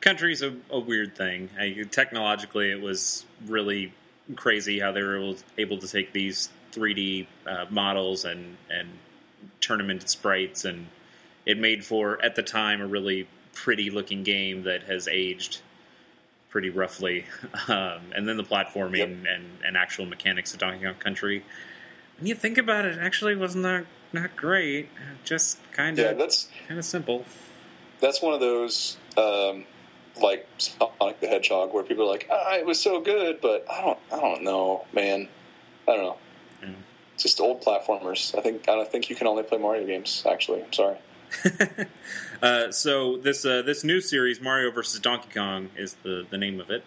country's 0.00 0.42
a, 0.42 0.56
a 0.70 0.80
weird 0.80 1.16
thing. 1.16 1.50
I, 1.56 1.84
technologically, 1.88 2.72
it 2.72 2.80
was 2.80 3.24
really 3.46 3.92
crazy 4.36 4.80
how 4.80 4.92
they 4.92 5.02
were 5.02 5.16
able, 5.16 5.36
able 5.58 5.78
to 5.78 5.88
take 5.88 6.12
these 6.12 6.48
3D 6.72 7.26
uh, 7.46 7.66
models 7.70 8.24
and 8.24 8.56
and 8.70 8.88
turn 9.60 9.78
them 9.78 9.90
into 9.90 10.06
sprites, 10.08 10.64
and 10.64 10.86
it 11.46 11.58
made 11.58 11.84
for 11.84 12.22
at 12.24 12.34
the 12.36 12.42
time 12.42 12.80
a 12.80 12.86
really 12.86 13.28
pretty 13.52 13.90
looking 13.90 14.22
game 14.22 14.62
that 14.62 14.84
has 14.84 15.06
aged 15.08 15.60
pretty 16.50 16.70
roughly. 16.70 17.26
Um, 17.68 18.00
and 18.14 18.28
then 18.28 18.36
the 18.36 18.42
platforming 18.44 18.98
Yep. 18.98 19.08
and, 19.28 19.58
and 19.64 19.76
actual 19.76 20.04
mechanics 20.06 20.52
of 20.52 20.58
Donkey 20.60 20.84
Kong 20.84 20.94
Country. 20.94 21.44
When 22.18 22.26
you 22.26 22.34
think 22.34 22.58
about 22.58 22.84
it, 22.84 22.96
it 22.96 23.00
actually 23.00 23.36
wasn't 23.36 23.62
that 23.64 23.86
not 24.12 24.34
great. 24.36 24.88
Just 25.24 25.58
kind 25.72 25.98
of 25.98 26.04
Yeah, 26.04 26.12
that's 26.14 26.48
kind 26.66 26.78
of 26.78 26.84
simple. 26.84 27.24
that's 28.00 28.20
one 28.20 28.34
of 28.34 28.40
those 28.40 28.96
um, 29.16 29.64
like 30.20 30.46
Sonic 30.58 31.20
the 31.20 31.28
Hedgehog 31.28 31.72
where 31.72 31.82
people 31.82 32.04
are 32.04 32.10
like, 32.10 32.28
ah, 32.30 32.54
"It 32.54 32.66
was 32.66 32.80
so 32.80 33.00
good," 33.00 33.40
but 33.40 33.64
I 33.70 33.80
don't, 33.82 33.98
I 34.12 34.20
don't 34.20 34.42
know, 34.42 34.86
man. 34.92 35.28
I 35.88 35.96
don't 35.96 36.04
know. 36.04 36.16
Yeah. 36.62 36.68
Just 37.16 37.40
old 37.40 37.62
platformers. 37.62 38.36
I 38.36 38.40
think 38.40 38.68
I 38.68 38.74
don't 38.74 38.90
think 38.90 39.10
you 39.10 39.16
can 39.16 39.26
only 39.26 39.42
play 39.42 39.58
Mario 39.58 39.86
games. 39.86 40.22
Actually, 40.28 40.62
I'm 40.62 40.72
sorry. 40.72 40.96
uh, 42.42 42.70
so 42.70 43.16
this 43.16 43.44
uh, 43.44 43.62
this 43.62 43.84
new 43.84 44.00
series, 44.00 44.40
Mario 44.40 44.70
vs. 44.70 45.00
Donkey 45.00 45.28
Kong, 45.32 45.70
is 45.76 45.94
the 46.02 46.26
the 46.28 46.38
name 46.38 46.60
of 46.60 46.70
it. 46.70 46.84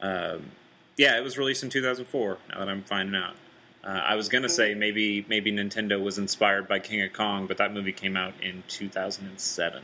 Um, 0.00 0.52
yeah, 0.96 1.16
it 1.16 1.24
was 1.24 1.38
released 1.38 1.62
in 1.62 1.70
2004. 1.70 2.38
Now 2.50 2.58
that 2.58 2.68
I'm 2.68 2.82
finding 2.82 3.14
out, 3.14 3.34
uh, 3.84 3.88
I 3.88 4.14
was 4.14 4.28
gonna 4.28 4.48
say 4.48 4.74
maybe 4.74 5.24
maybe 5.28 5.52
Nintendo 5.52 6.02
was 6.02 6.18
inspired 6.18 6.68
by 6.68 6.78
King 6.78 7.02
of 7.02 7.12
Kong, 7.12 7.46
but 7.46 7.56
that 7.58 7.72
movie 7.72 7.92
came 7.92 8.16
out 8.16 8.34
in 8.42 8.64
2007. 8.68 9.82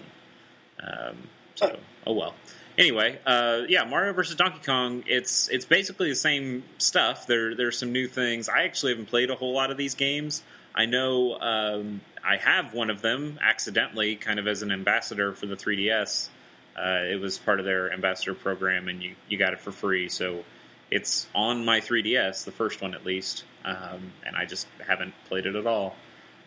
Um, 0.83 1.17
so 1.55 1.79
oh 2.07 2.13
well. 2.13 2.35
Anyway, 2.79 3.19
uh, 3.27 3.63
yeah, 3.69 3.85
Mario 3.85 4.13
versus 4.13 4.37
Donkey 4.37 4.61
Kong. 4.65 5.05
It's 5.07 5.49
it's 5.49 5.65
basically 5.65 6.09
the 6.09 6.15
same 6.17 6.65
stuff. 6.79 7.27
There 7.27 7.55
there's 7.55 7.79
some 7.79 7.93
new 7.93 8.09
things. 8.09 8.49
I 8.49 8.63
actually 8.63 8.93
haven't 8.93 9.07
played 9.07 9.31
a 9.31 9.35
whole 9.35 9.53
lot 9.53 9.71
of 9.71 9.77
these 9.77 9.95
games. 9.95 10.43
I 10.75 10.87
know 10.87 11.39
um, 11.41 12.01
I 12.25 12.37
have 12.37 12.73
one 12.73 12.91
of 12.91 13.03
them 13.03 13.39
accidentally, 13.43 14.17
kind 14.17 14.39
of 14.39 14.47
as 14.47 14.63
an 14.63 14.71
ambassador 14.71 15.35
for 15.35 15.47
the 15.47 15.57
3DS. 15.57 16.29
Uh, 16.77 17.03
it 17.11 17.21
was 17.21 17.39
part 17.39 17.59
of 17.59 17.67
their 17.67 17.93
ambassador 17.93 18.35
program, 18.35 18.89
and 18.89 19.03
you, 19.03 19.15
you 19.29 19.37
got 19.37 19.53
it 19.53 19.61
for 19.61 19.73
free. 19.73 20.09
So 20.09 20.45
it's 20.91 21.27
on 21.35 21.65
my 21.65 21.81
3DS, 21.81 22.45
the 22.45 22.53
first 22.53 22.81
one 22.81 22.95
at 22.95 23.05
least, 23.05 23.45
um, 23.65 24.13
and 24.25 24.37
I 24.37 24.45
just 24.47 24.67
haven't 24.87 25.13
played 25.29 25.45
it 25.47 25.57
at 25.57 25.67
all. 25.67 25.97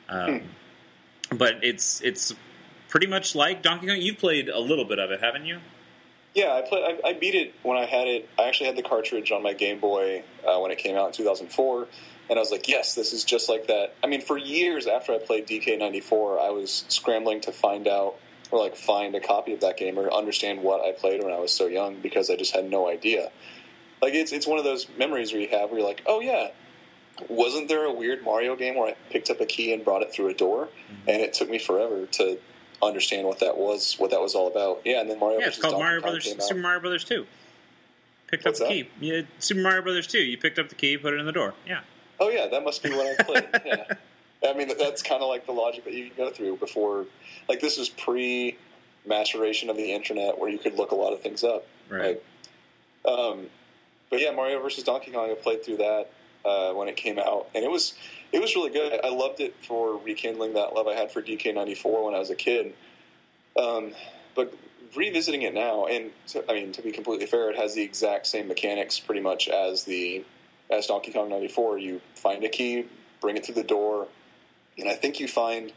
Um, 0.09 0.41
But 1.35 1.63
it's 1.63 2.01
it's 2.01 2.33
pretty 2.89 3.07
much 3.07 3.35
like 3.35 3.61
Donkey 3.61 3.87
Kong. 3.87 3.97
You've 3.97 4.17
played 4.19 4.49
a 4.49 4.59
little 4.59 4.85
bit 4.85 4.99
of 4.99 5.11
it, 5.11 5.19
haven't 5.21 5.45
you? 5.45 5.59
Yeah, 6.33 6.53
I 6.53 6.61
played. 6.67 6.83
I, 6.83 7.09
I 7.09 7.13
beat 7.13 7.35
it 7.35 7.53
when 7.61 7.77
I 7.77 7.85
had 7.85 8.07
it. 8.07 8.27
I 8.39 8.47
actually 8.47 8.67
had 8.67 8.75
the 8.75 8.83
cartridge 8.83 9.31
on 9.31 9.43
my 9.43 9.53
Game 9.53 9.79
Boy 9.79 10.23
uh, 10.47 10.57
when 10.59 10.71
it 10.71 10.79
came 10.79 10.95
out 10.95 11.07
in 11.07 11.13
2004, 11.13 11.87
and 12.29 12.39
I 12.39 12.41
was 12.41 12.51
like, 12.51 12.67
"Yes, 12.67 12.95
this 12.95 13.13
is 13.13 13.23
just 13.23 13.49
like 13.49 13.67
that." 13.67 13.95
I 14.03 14.07
mean, 14.07 14.21
for 14.21 14.37
years 14.37 14.87
after 14.87 15.13
I 15.13 15.19
played 15.19 15.47
DK94, 15.47 16.41
I 16.41 16.49
was 16.49 16.85
scrambling 16.87 17.41
to 17.41 17.51
find 17.51 17.87
out 17.87 18.15
or 18.49 18.59
like 18.59 18.75
find 18.75 19.13
a 19.15 19.19
copy 19.19 19.53
of 19.53 19.61
that 19.61 19.77
game 19.77 19.97
or 19.97 20.11
understand 20.11 20.61
what 20.63 20.81
I 20.81 20.91
played 20.91 21.23
when 21.23 21.33
I 21.33 21.39
was 21.39 21.51
so 21.51 21.67
young 21.67 21.99
because 22.01 22.29
I 22.29 22.35
just 22.35 22.55
had 22.55 22.69
no 22.69 22.89
idea. 22.89 23.31
Like 24.01 24.13
it's 24.15 24.31
it's 24.31 24.47
one 24.47 24.57
of 24.57 24.63
those 24.63 24.87
memories 24.97 25.31
where 25.33 25.41
you 25.41 25.49
have 25.49 25.69
where 25.69 25.79
you're 25.79 25.87
like, 25.87 26.01
"Oh 26.05 26.19
yeah." 26.19 26.49
Wasn't 27.29 27.67
there 27.69 27.85
a 27.85 27.91
weird 27.93 28.23
Mario 28.23 28.55
game 28.55 28.73
where 28.73 28.89
I 28.89 28.95
picked 29.11 29.29
up 29.29 29.39
a 29.39 29.45
key 29.45 29.71
and 29.71 29.85
brought 29.85 30.01
it 30.01 30.11
through 30.11 30.29
a 30.29 30.33
door, 30.33 30.69
and 31.07 31.21
it 31.21 31.31
took 31.31 31.47
me 31.47 31.59
forever 31.59 32.07
to 32.07 32.39
understand 32.87 33.27
what 33.27 33.39
that 33.39 33.57
was, 33.57 33.95
what 33.99 34.11
that 34.11 34.21
was 34.21 34.35
all 34.35 34.47
about? 34.47 34.81
Yeah, 34.85 35.01
and 35.01 35.09
then 35.09 35.19
Mario. 35.19 35.39
Yeah, 35.39 35.47
it's 35.47 35.59
called 35.59 35.73
Donkey 35.73 35.83
Mario 35.83 36.01
Kong 36.01 36.11
Brothers. 36.11 36.47
Super 36.47 36.59
Mario 36.59 36.79
Brothers 36.79 37.03
Two. 37.03 37.25
Picked 38.27 38.45
What's 38.45 38.61
up 38.61 38.69
the 38.69 38.81
that? 38.81 38.99
key. 38.99 39.07
Yeah, 39.07 39.21
Super 39.39 39.61
Mario 39.61 39.81
Brothers 39.81 40.07
Two. 40.07 40.19
You 40.19 40.37
picked 40.37 40.59
up 40.59 40.69
the 40.69 40.75
key, 40.75 40.97
put 40.97 41.13
it 41.13 41.19
in 41.19 41.25
the 41.25 41.31
door. 41.31 41.53
Yeah. 41.67 41.81
Oh 42.19 42.29
yeah, 42.29 42.47
that 42.47 42.63
must 42.63 42.81
be 42.83 42.89
what 42.89 43.19
I 43.19 43.23
played. 43.23 43.47
yeah, 43.65 43.85
I 44.47 44.53
mean 44.53 44.71
that's 44.77 45.01
kind 45.01 45.21
of 45.21 45.29
like 45.29 45.45
the 45.45 45.51
logic 45.51 45.83
that 45.85 45.93
you 45.93 46.09
go 46.15 46.29
through 46.29 46.57
before. 46.57 47.05
Like 47.47 47.59
this 47.59 47.77
was 47.77 47.89
pre 47.89 48.57
maturation 49.05 49.69
of 49.69 49.77
the 49.77 49.91
internet, 49.91 50.37
where 50.39 50.49
you 50.49 50.57
could 50.57 50.75
look 50.75 50.91
a 50.91 50.95
lot 50.95 51.13
of 51.13 51.21
things 51.21 51.43
up. 51.43 51.65
Right. 51.89 52.21
Like, 53.05 53.13
um, 53.13 53.47
but 54.09 54.21
yeah, 54.21 54.31
Mario 54.31 54.61
versus 54.61 54.83
Donkey 54.83 55.11
Kong. 55.11 55.29
I 55.29 55.33
played 55.33 55.63
through 55.65 55.77
that 55.77 56.09
uh, 56.45 56.73
when 56.73 56.87
it 56.87 56.95
came 56.95 57.19
out, 57.19 57.49
and 57.55 57.63
it 57.63 57.71
was 57.71 57.93
it 58.31 58.41
was 58.41 58.55
really 58.55 58.71
good. 58.71 58.99
I 59.03 59.09
loved 59.09 59.39
it 59.39 59.55
for 59.65 59.97
rekindling 59.97 60.53
that 60.53 60.73
love 60.73 60.87
I 60.87 60.93
had 60.95 61.11
for 61.11 61.21
DK94 61.21 62.05
when 62.05 62.15
I 62.15 62.19
was 62.19 62.29
a 62.29 62.35
kid. 62.35 62.73
Um, 63.57 63.93
but 64.35 64.53
revisiting 64.95 65.43
it 65.43 65.53
now, 65.53 65.85
and 65.85 66.11
to, 66.27 66.49
I 66.49 66.53
mean 66.55 66.71
to 66.73 66.81
be 66.81 66.91
completely 66.91 67.25
fair, 67.27 67.49
it 67.51 67.57
has 67.57 67.75
the 67.75 67.83
exact 67.83 68.27
same 68.27 68.47
mechanics 68.47 68.99
pretty 68.99 69.21
much 69.21 69.47
as 69.47 69.83
the 69.83 70.23
as 70.69 70.87
Donkey 70.87 71.11
Kong 71.13 71.29
94. 71.29 71.77
You 71.79 72.01
find 72.15 72.43
a 72.43 72.49
key, 72.49 72.85
bring 73.21 73.37
it 73.37 73.45
through 73.45 73.55
the 73.55 73.63
door, 73.63 74.07
and 74.77 74.89
I 74.89 74.95
think 74.95 75.19
you 75.19 75.27
find 75.27 75.71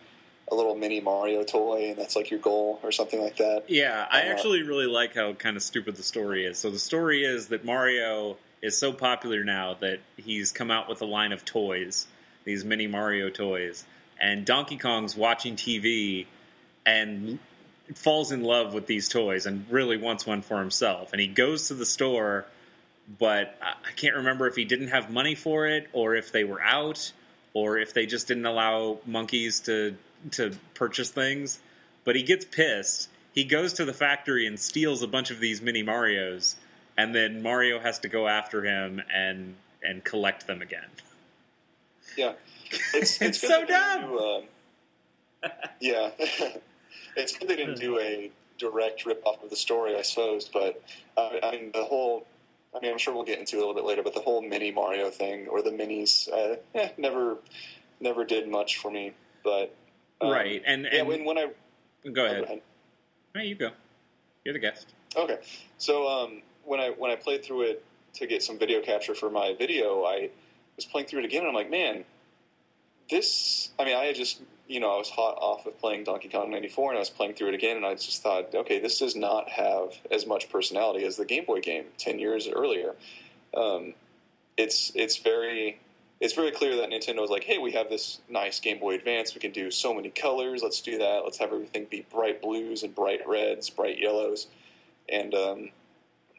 a 0.50 0.54
little 0.54 0.76
mini 0.76 1.00
Mario 1.00 1.42
toy, 1.42 1.88
and 1.90 1.98
that's 1.98 2.14
like 2.14 2.30
your 2.30 2.38
goal 2.38 2.78
or 2.84 2.92
something 2.92 3.20
like 3.20 3.36
that. 3.36 3.64
Yeah, 3.68 4.06
I 4.10 4.20
Uh, 4.20 4.24
actually 4.26 4.62
really 4.62 4.86
like 4.86 5.14
how 5.14 5.32
kind 5.32 5.56
of 5.56 5.62
stupid 5.62 5.96
the 5.96 6.04
story 6.04 6.46
is. 6.46 6.56
So 6.56 6.70
the 6.70 6.78
story 6.78 7.24
is 7.24 7.48
that 7.48 7.64
Mario 7.64 8.36
is 8.62 8.78
so 8.78 8.92
popular 8.92 9.44
now 9.44 9.74
that 9.80 10.00
he's 10.16 10.52
come 10.52 10.70
out 10.70 10.88
with 10.88 11.02
a 11.02 11.04
line 11.04 11.32
of 11.32 11.44
toys, 11.44 12.07
these 12.44 12.64
mini 12.64 12.86
Mario 12.86 13.30
toys, 13.30 13.84
and 14.20 14.44
Donkey 14.44 14.76
Kong's 14.76 15.16
watching 15.16 15.57
TV 15.57 16.26
and 16.84 17.38
falls 17.94 18.32
in 18.32 18.42
love 18.42 18.74
with 18.74 18.86
these 18.86 19.09
toys 19.09 19.46
and 19.46 19.66
really 19.70 19.96
wants 19.96 20.26
one 20.26 20.42
for 20.42 20.59
himself. 20.59 21.12
And 21.12 21.20
he 21.20 21.28
goes 21.28 21.68
to 21.68 21.74
the 21.74 21.86
store, 21.86 22.46
but 23.18 23.57
I 23.61 23.92
can't 23.92 24.16
remember 24.16 24.46
if 24.48 24.57
he 24.57 24.64
didn't 24.64 24.88
have 24.88 25.11
money 25.11 25.34
for 25.34 25.66
it 25.66 25.88
or 25.92 26.14
if 26.14 26.32
they 26.32 26.44
were 26.44 26.62
out 26.62 27.12
or 27.54 27.78
if 27.78 27.94
they 27.94 28.07
just 28.07 28.28
didn't 28.28 28.46
allow 28.46 28.98
monkeys 29.07 29.61
to 29.61 29.96
to 30.32 30.52
purchase 30.74 31.11
things. 31.11 31.61
But 32.04 32.16
he 32.16 32.22
gets 32.22 32.44
pissed. 32.44 33.09
He 33.32 33.44
goes 33.44 33.72
to 33.74 33.84
the 33.84 33.92
factory 33.92 34.46
and 34.46 34.59
steals 34.59 35.02
a 35.02 35.07
bunch 35.07 35.30
of 35.30 35.40
these 35.40 35.61
mini 35.61 35.82
Mario's, 35.82 36.57
and 36.97 37.14
then 37.14 37.42
Mario 37.42 37.78
has 37.80 37.99
to 38.01 38.09
go 38.09 38.28
after 38.28 38.64
him 38.64 39.03
and 39.12 39.57
and 39.82 40.05
collect 40.05 40.47
them 40.47 40.62
again. 40.62 40.88
Yeah, 42.16 42.32
it's, 42.94 43.20
It's 43.22 43.40
good 43.40 43.49
so 43.49 43.64
dumb. 43.64 44.11
do, 44.11 44.18
um, 44.18 44.42
yeah, 45.80 46.11
it's 47.16 47.36
good 47.36 47.49
they 47.49 47.57
didn't 47.57 47.78
do 47.78 47.99
a 47.99 48.30
direct 48.59 49.05
rip 49.07 49.24
off 49.26 49.42
of 49.42 49.51
the 49.51 49.57
story, 49.57 49.97
I 49.97 50.03
suppose. 50.03 50.49
But 50.49 50.82
uh, 51.16 51.30
I 51.42 51.53
mean, 51.53 51.70
the 51.72 51.84
whole. 51.84 52.26
I 52.74 52.80
mean, 52.80 52.92
I'm 52.92 52.99
sure 52.99 53.14
we'll 53.14 53.24
get 53.24 53.38
into 53.38 53.57
it 53.57 53.59
a 53.59 53.61
little 53.61 53.74
bit 53.74 53.84
later, 53.84 54.03
but 54.03 54.12
the 54.12 54.20
whole 54.20 54.42
mini 54.42 54.70
Mario 54.70 55.09
thing 55.09 55.47
or 55.47 55.62
the 55.62 55.70
minis, 55.70 56.30
uh, 56.30 56.57
eh, 56.74 56.90
never, 56.99 57.38
never 58.01 58.22
did 58.22 58.49
much 58.49 58.76
for 58.76 58.90
me. 58.90 59.12
But 59.42 59.74
um, 60.20 60.30
right. 60.30 60.62
And, 60.66 60.82
yeah, 60.84 60.99
and 60.99 61.09
when 61.09 61.24
when 61.24 61.38
I 61.38 61.47
go 62.12 62.22
oh, 62.22 62.26
ahead. 62.26 62.38
go 62.38 62.44
ahead. 62.44 62.61
No, 63.34 63.40
you 63.40 63.55
go. 63.55 63.70
You're 64.44 64.53
the 64.53 64.61
guest. 64.61 64.94
Okay, 65.16 65.38
so 65.78 66.07
um, 66.07 66.42
when 66.66 66.80
I 66.80 66.90
when 66.90 67.10
I 67.10 67.16
played 67.16 67.44
through 67.44 67.62
it 67.62 67.84
to 68.14 68.26
get 68.26 68.42
some 68.42 68.58
video 68.58 68.80
capture 68.80 69.14
for 69.14 69.30
my 69.30 69.54
video, 69.58 70.04
I 70.04 70.30
was 70.76 70.84
playing 70.84 71.06
through 71.06 71.20
it 71.20 71.24
again, 71.24 71.40
and 71.40 71.48
I'm 71.48 71.54
like, 71.54 71.70
man, 71.70 72.04
this. 73.10 73.70
I 73.78 73.84
mean, 73.84 73.96
I 73.96 74.04
had 74.04 74.16
just 74.16 74.42
you 74.68 74.80
know 74.80 74.92
I 74.94 74.98
was 74.98 75.10
hot 75.10 75.36
off 75.38 75.66
of 75.66 75.78
playing 75.78 76.04
Donkey 76.04 76.28
Kong 76.28 76.50
'94, 76.50 76.90
and 76.90 76.98
I 76.98 77.00
was 77.00 77.10
playing 77.10 77.34
through 77.34 77.48
it 77.48 77.54
again, 77.54 77.76
and 77.76 77.86
I 77.86 77.94
just 77.94 78.22
thought, 78.22 78.54
okay, 78.54 78.78
this 78.78 78.98
does 78.98 79.16
not 79.16 79.48
have 79.50 79.94
as 80.10 80.26
much 80.26 80.50
personality 80.50 81.04
as 81.04 81.16
the 81.16 81.24
Game 81.24 81.44
Boy 81.44 81.60
game 81.60 81.84
ten 81.98 82.18
years 82.18 82.48
earlier. 82.48 82.94
Um, 83.56 83.94
it's 84.56 84.92
it's 84.94 85.16
very 85.16 85.78
it's 86.20 86.32
very 86.32 86.50
clear 86.50 86.76
that 86.76 86.88
Nintendo 86.88 87.20
was 87.20 87.30
like, 87.30 87.44
hey, 87.44 87.58
we 87.58 87.72
have 87.72 87.90
this 87.90 88.20
nice 88.28 88.58
Game 88.58 88.78
Boy 88.78 88.94
Advance. 88.94 89.34
We 89.34 89.40
can 89.40 89.52
do 89.52 89.70
so 89.70 89.92
many 89.92 90.08
colors. 90.08 90.62
Let's 90.62 90.80
do 90.80 90.98
that. 90.98 91.22
Let's 91.24 91.38
have 91.38 91.52
everything 91.52 91.86
be 91.90 92.06
bright 92.10 92.40
blues 92.40 92.82
and 92.82 92.94
bright 92.94 93.26
reds, 93.28 93.68
bright 93.68 93.98
yellows. 93.98 94.46
And 95.08 95.34
um, 95.34 95.70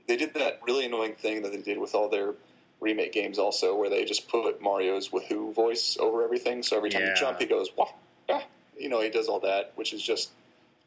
they 0.07 0.15
did 0.17 0.33
that 0.35 0.59
really 0.65 0.85
annoying 0.85 1.13
thing 1.15 1.41
that 1.43 1.51
they 1.51 1.61
did 1.61 1.77
with 1.79 1.93
all 1.95 2.09
their 2.09 2.33
remake 2.79 3.11
games 3.11 3.37
also, 3.39 3.75
where 3.75 3.89
they 3.89 4.05
just 4.05 4.27
put 4.27 4.61
Mario's 4.61 5.11
Wahoo 5.11 5.51
voice 5.53 5.97
over 5.99 6.23
everything. 6.23 6.61
So 6.63 6.77
every 6.77 6.89
time 6.89 7.01
Yeah. 7.01 7.09
you 7.09 7.15
jump, 7.15 7.39
he 7.39 7.45
goes, 7.45 7.69
wah, 7.75 7.89
ah. 8.29 8.43
You 8.79 8.89
know, 8.89 9.01
he 9.01 9.09
does 9.09 9.27
all 9.27 9.39
that, 9.39 9.71
which 9.75 9.91
is 9.93 10.01
just, 10.03 10.29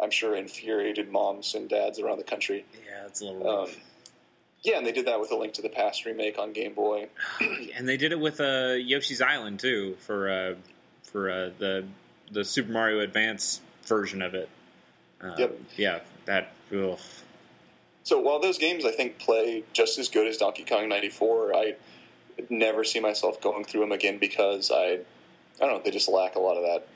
I'm 0.01 0.11
sure, 0.13 0.37
infuriated 0.37 1.11
moms 1.11 1.55
and 1.55 1.69
dads 1.69 1.99
around 1.99 2.19
the 2.19 2.25
country. 2.25 2.65
Yeah, 2.87 3.07
it's 3.07 3.21
a 3.21 3.25
little 3.25 3.49
Um, 3.65 3.71
yeah, 4.63 4.79
and 4.79 4.87
they 4.87 4.93
did 4.93 5.07
that 5.07 5.19
with 5.21 5.33
a 5.33 5.37
Link 5.37 5.55
to 5.55 5.63
the 5.63 5.69
Past 5.69 6.05
remake 6.05 6.39
on 6.39 6.53
Game 6.53 6.75
Boy. 6.75 7.09
and 7.75 7.89
they 7.89 7.97
did 7.97 8.13
it 8.13 8.21
with 8.21 8.41
uh, 8.41 8.75
Yoshi's 8.79 9.21
Island 9.21 9.59
too 9.59 9.97
for 10.01 10.31
uh, 10.31 10.55
for 11.03 11.31
uh, 11.31 11.51
the 11.59 11.85
the 12.31 12.45
Super 12.45 12.71
Mario 12.71 13.01
Advance 13.01 13.61
version 13.85 14.23
of 14.23 14.35
it. 14.35 14.49
Um, 15.21 15.35
Yep. 15.37 15.61
Yeah, 15.77 16.01
that. 16.27 16.53
Ugh. 16.73 16.99
So 18.03 18.19
while 18.19 18.41
those 18.41 18.59
games 18.59 18.85
I 18.85 18.91
think 18.93 19.19
play 19.19 19.65
just 19.73 19.99
as 19.99 20.09
good 20.09 20.27
as 20.27 20.37
Donkey 20.37 20.65
Kong 20.65 20.89
'94, 20.89 21.55
I 21.55 21.75
never 22.49 22.85
see 22.85 23.01
myself 23.01 23.41
going 23.41 23.65
through 23.65 23.81
them 23.81 23.93
again 23.93 24.19
because 24.19 24.71
I, 24.71 25.01
I 25.61 25.67
don't 25.67 25.73
know, 25.75 25.81
they 25.85 25.91
just 25.91 26.09
lack 26.09 26.35
a 26.35 26.41
lot 26.41 26.57
of 26.57 26.63
that 26.63 26.89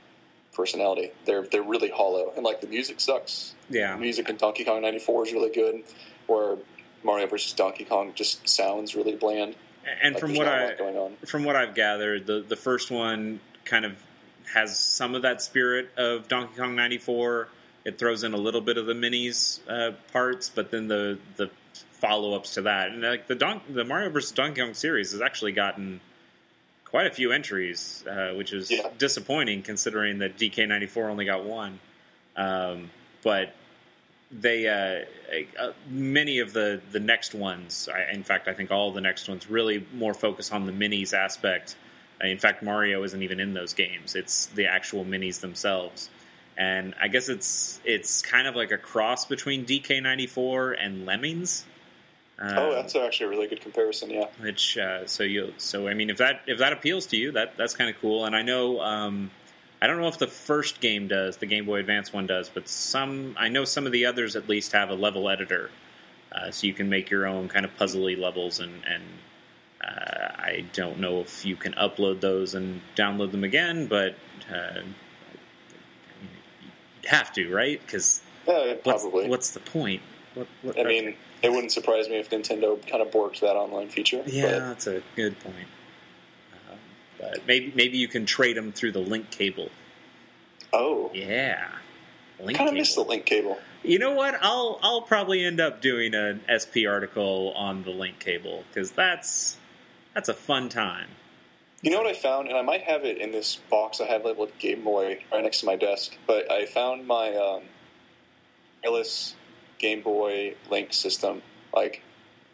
personality. 0.52 1.11
They're 1.26 1.42
they're 1.42 1.62
really 1.62 1.90
hollow, 1.90 2.32
and 2.34 2.44
like 2.44 2.61
the 2.61 2.66
music 2.66 3.00
sucks. 3.00 3.55
Yeah, 3.68 3.94
The 3.94 4.00
music 4.00 4.28
in 4.28 4.36
Donkey 4.36 4.64
Kong 4.64 4.80
'94 4.82 5.26
is 5.26 5.32
really 5.32 5.50
good, 5.50 5.82
where 6.26 6.57
Mario 7.02 7.26
versus 7.26 7.52
Donkey 7.52 7.84
Kong 7.84 8.12
just 8.14 8.48
sounds 8.48 8.94
really 8.94 9.14
bland. 9.16 9.57
and 10.02 10.14
Like, 10.14 10.20
from 10.20 10.34
what 10.34 10.48
I 10.48 10.66
lot 10.66 10.78
going 10.78 10.96
on. 10.96 11.16
from 11.26 11.44
what 11.44 11.57
I've 11.57 11.74
gathered, 11.74 12.26
the 12.26 12.40
the 12.40 12.57
first 12.57 12.90
one 12.90 13.40
kind 13.64 13.84
of 13.84 13.96
has 14.55 14.78
some 14.78 15.14
of 15.14 15.22
that 15.22 15.42
spirit 15.42 15.90
of 15.96 16.28
Donkey 16.28 16.57
Kong 16.57 16.74
'94. 16.74 17.48
It 17.85 17.99
throws 17.99 18.24
in 18.24 18.32
a 18.32 18.39
little 18.39 18.61
bit 18.62 18.78
of 18.78 18.87
the 18.87 18.95
minis 18.95 19.61
uh, 19.68 19.93
parts, 20.12 20.49
but 20.49 20.70
then 20.70 20.89
the 20.89 21.18
the 21.37 21.51
follow 22.01 22.35
ups 22.35 22.55
to 22.55 22.62
that, 22.62 22.91
and 22.91 23.03
like 23.03 23.26
the 23.28 23.35
Don- 23.35 23.61
the 23.68 23.85
Mario 23.85 24.11
vs 24.11 24.32
Donkey 24.32 24.61
Kong 24.61 24.74
series 24.74 25.12
has 25.12 25.20
actually 25.20 25.53
gotten 25.53 26.01
quite 26.85 27.07
a 27.07 27.11
few 27.11 27.32
entries, 27.32 28.05
uh, 28.09 28.32
which 28.35 28.53
is 28.53 28.70
Yeah. 28.70 28.89
disappointing 28.99 29.62
considering 29.62 30.18
that 30.18 30.37
DK94 30.39 31.11
only 31.11 31.24
got 31.24 31.45
one. 31.45 31.80
Um, 32.37 32.91
but 33.22 33.55
they 34.30 34.66
uh, 34.66 35.05
uh, 35.61 35.72
many 35.89 36.39
of 36.39 36.53
the 36.53 36.80
the 36.93 37.01
next 37.01 37.35
ones, 37.35 37.89
I, 37.93 38.12
in 38.12 38.22
fact, 38.24 38.49
I 38.49 38.55
think 38.55 38.70
all 38.70 38.93
the 38.93 39.01
next 39.01 39.28
ones 39.28 39.49
really 39.51 39.87
more 39.93 40.14
focus 40.14 40.53
on 40.53 40.66
the 40.66 40.72
minis 40.72 41.12
aspect. 41.12 41.76
In 42.20 42.39
fact, 42.39 42.62
Mario 42.62 43.03
isn't 43.03 43.22
even 43.22 43.41
in 43.41 43.53
those 43.55 43.74
games; 43.74 44.14
it's 44.14 44.47
the 44.47 44.66
actual 44.66 45.05
minis 45.05 45.41
themselves. 45.41 46.09
And 46.57 46.94
I 47.00 47.09
guess 47.09 47.28
it's 47.28 47.80
it's 47.84 48.22
kind 48.22 48.46
of 48.46 48.55
like 48.55 48.70
a 48.70 48.78
cross 48.78 49.26
between 49.26 49.64
DK94 49.64 50.76
and 50.78 51.05
Lemmings. 51.05 51.64
Um, 52.38 52.59
oh, 52.59 52.74
that's 52.74 52.96
actually 52.96 53.26
a 53.26 53.30
really 53.30 53.46
good 53.46 53.61
comparison. 53.61 54.11
Yeah. 54.11 54.26
which 54.40 54.76
uh, 54.76 55.07
so 55.07 55.22
you 55.22 55.55
so 55.57 55.86
I 55.86 55.94
mean 55.94 56.11
if 56.11 56.18
that 56.18 56.40
if 56.46 56.59
that 56.59 56.72
appeals 56.72 57.07
to 57.07 57.16
you 57.16 57.30
that 57.32 57.57
that's 57.57 57.74
kind 57.74 57.88
of 57.88 58.00
cool 58.00 58.24
and 58.24 58.34
I 58.34 58.42
know 58.42 58.80
um, 58.80 59.30
I 59.80 59.86
don't 59.86 60.00
know 60.00 60.09
if 60.09 60.18
the 60.18 60.26
first 60.26 60.80
game 60.80 61.07
does 61.07 61.36
the 61.36 61.46
Game 61.46 61.66
Boy 61.66 61.78
Advance 61.78 62.12
one 62.12 62.26
does 62.26 62.48
but 62.48 62.68
some 62.68 63.36
I 63.38 63.48
know 63.48 63.64
some 63.64 63.86
of 63.86 63.92
the 63.92 64.07
others 64.07 64.34
at 64.34 64.48
least 64.48 64.72
have 64.72 64.90
a 64.90 64.94
level 64.94 65.28
editor 65.30 65.70
uh, 66.32 66.50
so 66.50 66.66
you 66.66 66.74
can 66.74 66.88
make 66.88 67.09
your 67.09 67.26
own 67.26 67.48
kind 67.48 67.64
of 67.64 67.76
puzzly 67.76 68.18
levels 68.18 68.59
and 68.59 68.82
and 68.84 69.05
uh, 69.80 70.32
I 70.36 70.64
don't 70.72 70.98
know 70.98 71.20
if 71.20 71.44
you 71.44 71.55
can 71.55 71.72
upload 71.74 72.20
those 72.20 72.55
and 72.55 72.80
download 72.96 73.30
them 73.30 73.44
again 73.44 73.86
but 73.86 74.16
uh, 74.52 74.80
have 77.07 77.32
to 77.34 77.52
right 77.52 77.80
because 77.84 78.22
Yeah, 78.46 78.74
what's, 78.82 79.05
what's 79.05 79.50
the 79.52 79.61
point 79.61 80.02
what, 80.34 80.48
what, 80.62 80.80
I 80.80 80.84
mean, 80.84 81.14
it 81.42 81.50
wouldn't 81.52 81.72
surprise 81.72 82.09
me 82.09 82.16
if 82.16 82.30
Nintendo 82.30 82.84
kind 82.86 83.02
of 83.02 83.11
borked 83.11 83.40
that 83.40 83.55
online 83.55 83.88
feature. 83.88 84.22
Yeah, 84.26 84.42
but- 84.50 84.59
that's 84.61 84.86
a 84.86 85.02
good 85.16 85.38
point. 85.40 85.68
Um, 86.70 86.78
but 87.20 87.46
maybe 87.46 87.72
maybe 87.74 87.98
you 87.98 88.09
can 88.09 88.26
trade 88.26 88.57
them 88.57 88.72
through 88.72 88.92
the 88.92 89.00
link 89.00 89.30
cable. 89.30 89.70
oh, 90.72 91.11
Yeah, 91.14 91.68
link 92.40 92.59
kind 92.59 92.68
of 92.68 92.74
miss 92.74 92.94
the 92.94 93.02
link 93.02 93.26
cable. 93.26 93.59
You 93.82 93.98
know 93.98 94.12
what? 94.12 94.36
I'll 94.40 94.80
I'll 94.82 95.02
probably 95.02 95.44
end 95.44 95.61
up 95.61 95.80
doing 95.80 96.14
an 96.14 96.40
SP 96.48 96.88
article 96.88 97.52
on 97.55 97.84
the 97.84 97.90
link 97.90 98.18
cable 98.18 98.64
because 98.68 98.90
that's 98.92 99.57
that's 100.14 100.28
a 100.28 100.34
fun 100.34 100.68
time. 100.68 101.09
You 101.85 101.91
know 101.91 101.99
what 101.99 102.07
I 102.07 102.14
found, 102.14 102.49
and 102.49 102.57
I 102.57 102.62
might 102.62 102.82
have 102.85 103.05
it 103.05 103.18
in 103.18 103.30
this 103.30 103.57
box 103.70 104.01
I 104.01 104.07
have 104.07 104.24
labeled 104.24 104.51
Game 104.59 104.82
Boy 104.82 105.22
right 105.30 105.43
next 105.43 105.61
to 105.61 105.66
my 105.66 105.76
desk. 105.76 106.16
But 106.26 106.51
I 106.51 106.64
found 106.64 107.07
my 107.07 107.35
um, 107.37 107.62
wireless 108.82 109.35
Game 109.78 110.01
Boy 110.01 110.55
Link 110.70 110.95
system, 110.95 111.43
like 111.74 112.03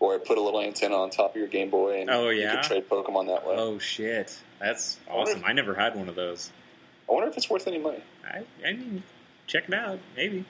where 0.01 0.17
I 0.17 0.19
put 0.19 0.37
a 0.37 0.41
little 0.41 0.61
antenna 0.61 0.97
on 0.97 1.11
top 1.11 1.31
of 1.31 1.37
your 1.37 1.47
Game 1.47 1.71
Boy, 1.71 2.01
and 2.01 2.11
Oh, 2.11 2.29
yeah, 2.31 2.35
you 2.35 2.41
yeah? 2.43 2.55
can 2.57 2.65
trade 2.65 2.89
Pokemon 2.89 3.27
that 3.29 3.47
way. 3.47 3.55
Oh 3.57 3.79
shit, 3.79 4.37
that's 4.59 4.99
I 5.09 5.15
wonder 5.15 5.31
awesome! 5.33 5.45
I 5.45 5.53
never 5.53 5.75
had 5.75 5.95
one 5.95 6.09
of 6.09 6.17
those. 6.17 6.51
I 7.09 7.13
wonder 7.13 7.29
if 7.29 7.37
it's 7.37 7.49
worth 7.49 7.69
any 7.69 7.79
money. 7.79 8.03
I 8.25 8.43
I 8.67 8.73
mean, 8.73 9.05
check 9.47 9.69
it 9.69 9.75
out. 9.75 10.01
Maybe 10.17 10.45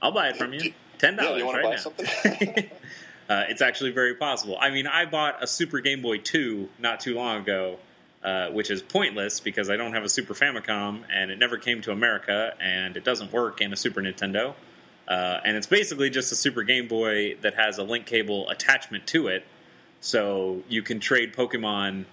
I'll 0.00 0.12
buy 0.12 0.28
it 0.30 0.36
from 0.38 0.54
you. 0.54 0.72
Ten 0.98 1.16
dollars. 1.16 1.32
do 1.34 1.38
you 1.40 1.44
want 1.46 1.62
right 1.62 1.76
to 1.78 1.90
buy 1.90 2.04
now. 2.04 2.40
something? 2.46 2.70
Uh, 3.28 3.42
it's 3.48 3.60
actually 3.60 3.90
very 3.90 4.14
possible. 4.14 4.56
I 4.60 4.70
mean, 4.70 4.86
I 4.86 5.04
bought 5.04 5.42
a 5.42 5.48
Super 5.48 5.80
Game 5.80 6.00
Boy 6.00 6.18
2 6.18 6.68
not 6.78 7.00
too 7.00 7.16
long 7.16 7.40
ago, 7.40 7.80
uh, 8.26 8.50
which 8.50 8.72
is 8.72 8.82
pointless 8.82 9.38
because 9.38 9.70
I 9.70 9.76
don't 9.76 9.92
have 9.92 10.02
a 10.02 10.08
Super 10.08 10.34
Famicom 10.34 11.04
and 11.08 11.30
it 11.30 11.38
never 11.38 11.58
came 11.58 11.80
to 11.82 11.92
America 11.92 12.54
and 12.60 12.96
it 12.96 13.04
doesn't 13.04 13.32
work 13.32 13.60
in 13.60 13.72
a 13.72 13.76
Super 13.76 14.02
Nintendo. 14.02 14.54
Uh, 15.06 15.38
and 15.44 15.56
it's 15.56 15.68
basically 15.68 16.10
just 16.10 16.32
a 16.32 16.34
Super 16.34 16.64
Game 16.64 16.88
Boy 16.88 17.36
that 17.42 17.54
has 17.54 17.78
a 17.78 17.84
link 17.84 18.04
cable 18.04 18.50
attachment 18.50 19.06
to 19.06 19.28
it, 19.28 19.46
so 20.00 20.64
you 20.68 20.82
can 20.82 20.98
trade 20.98 21.34
Pokemon 21.34 22.06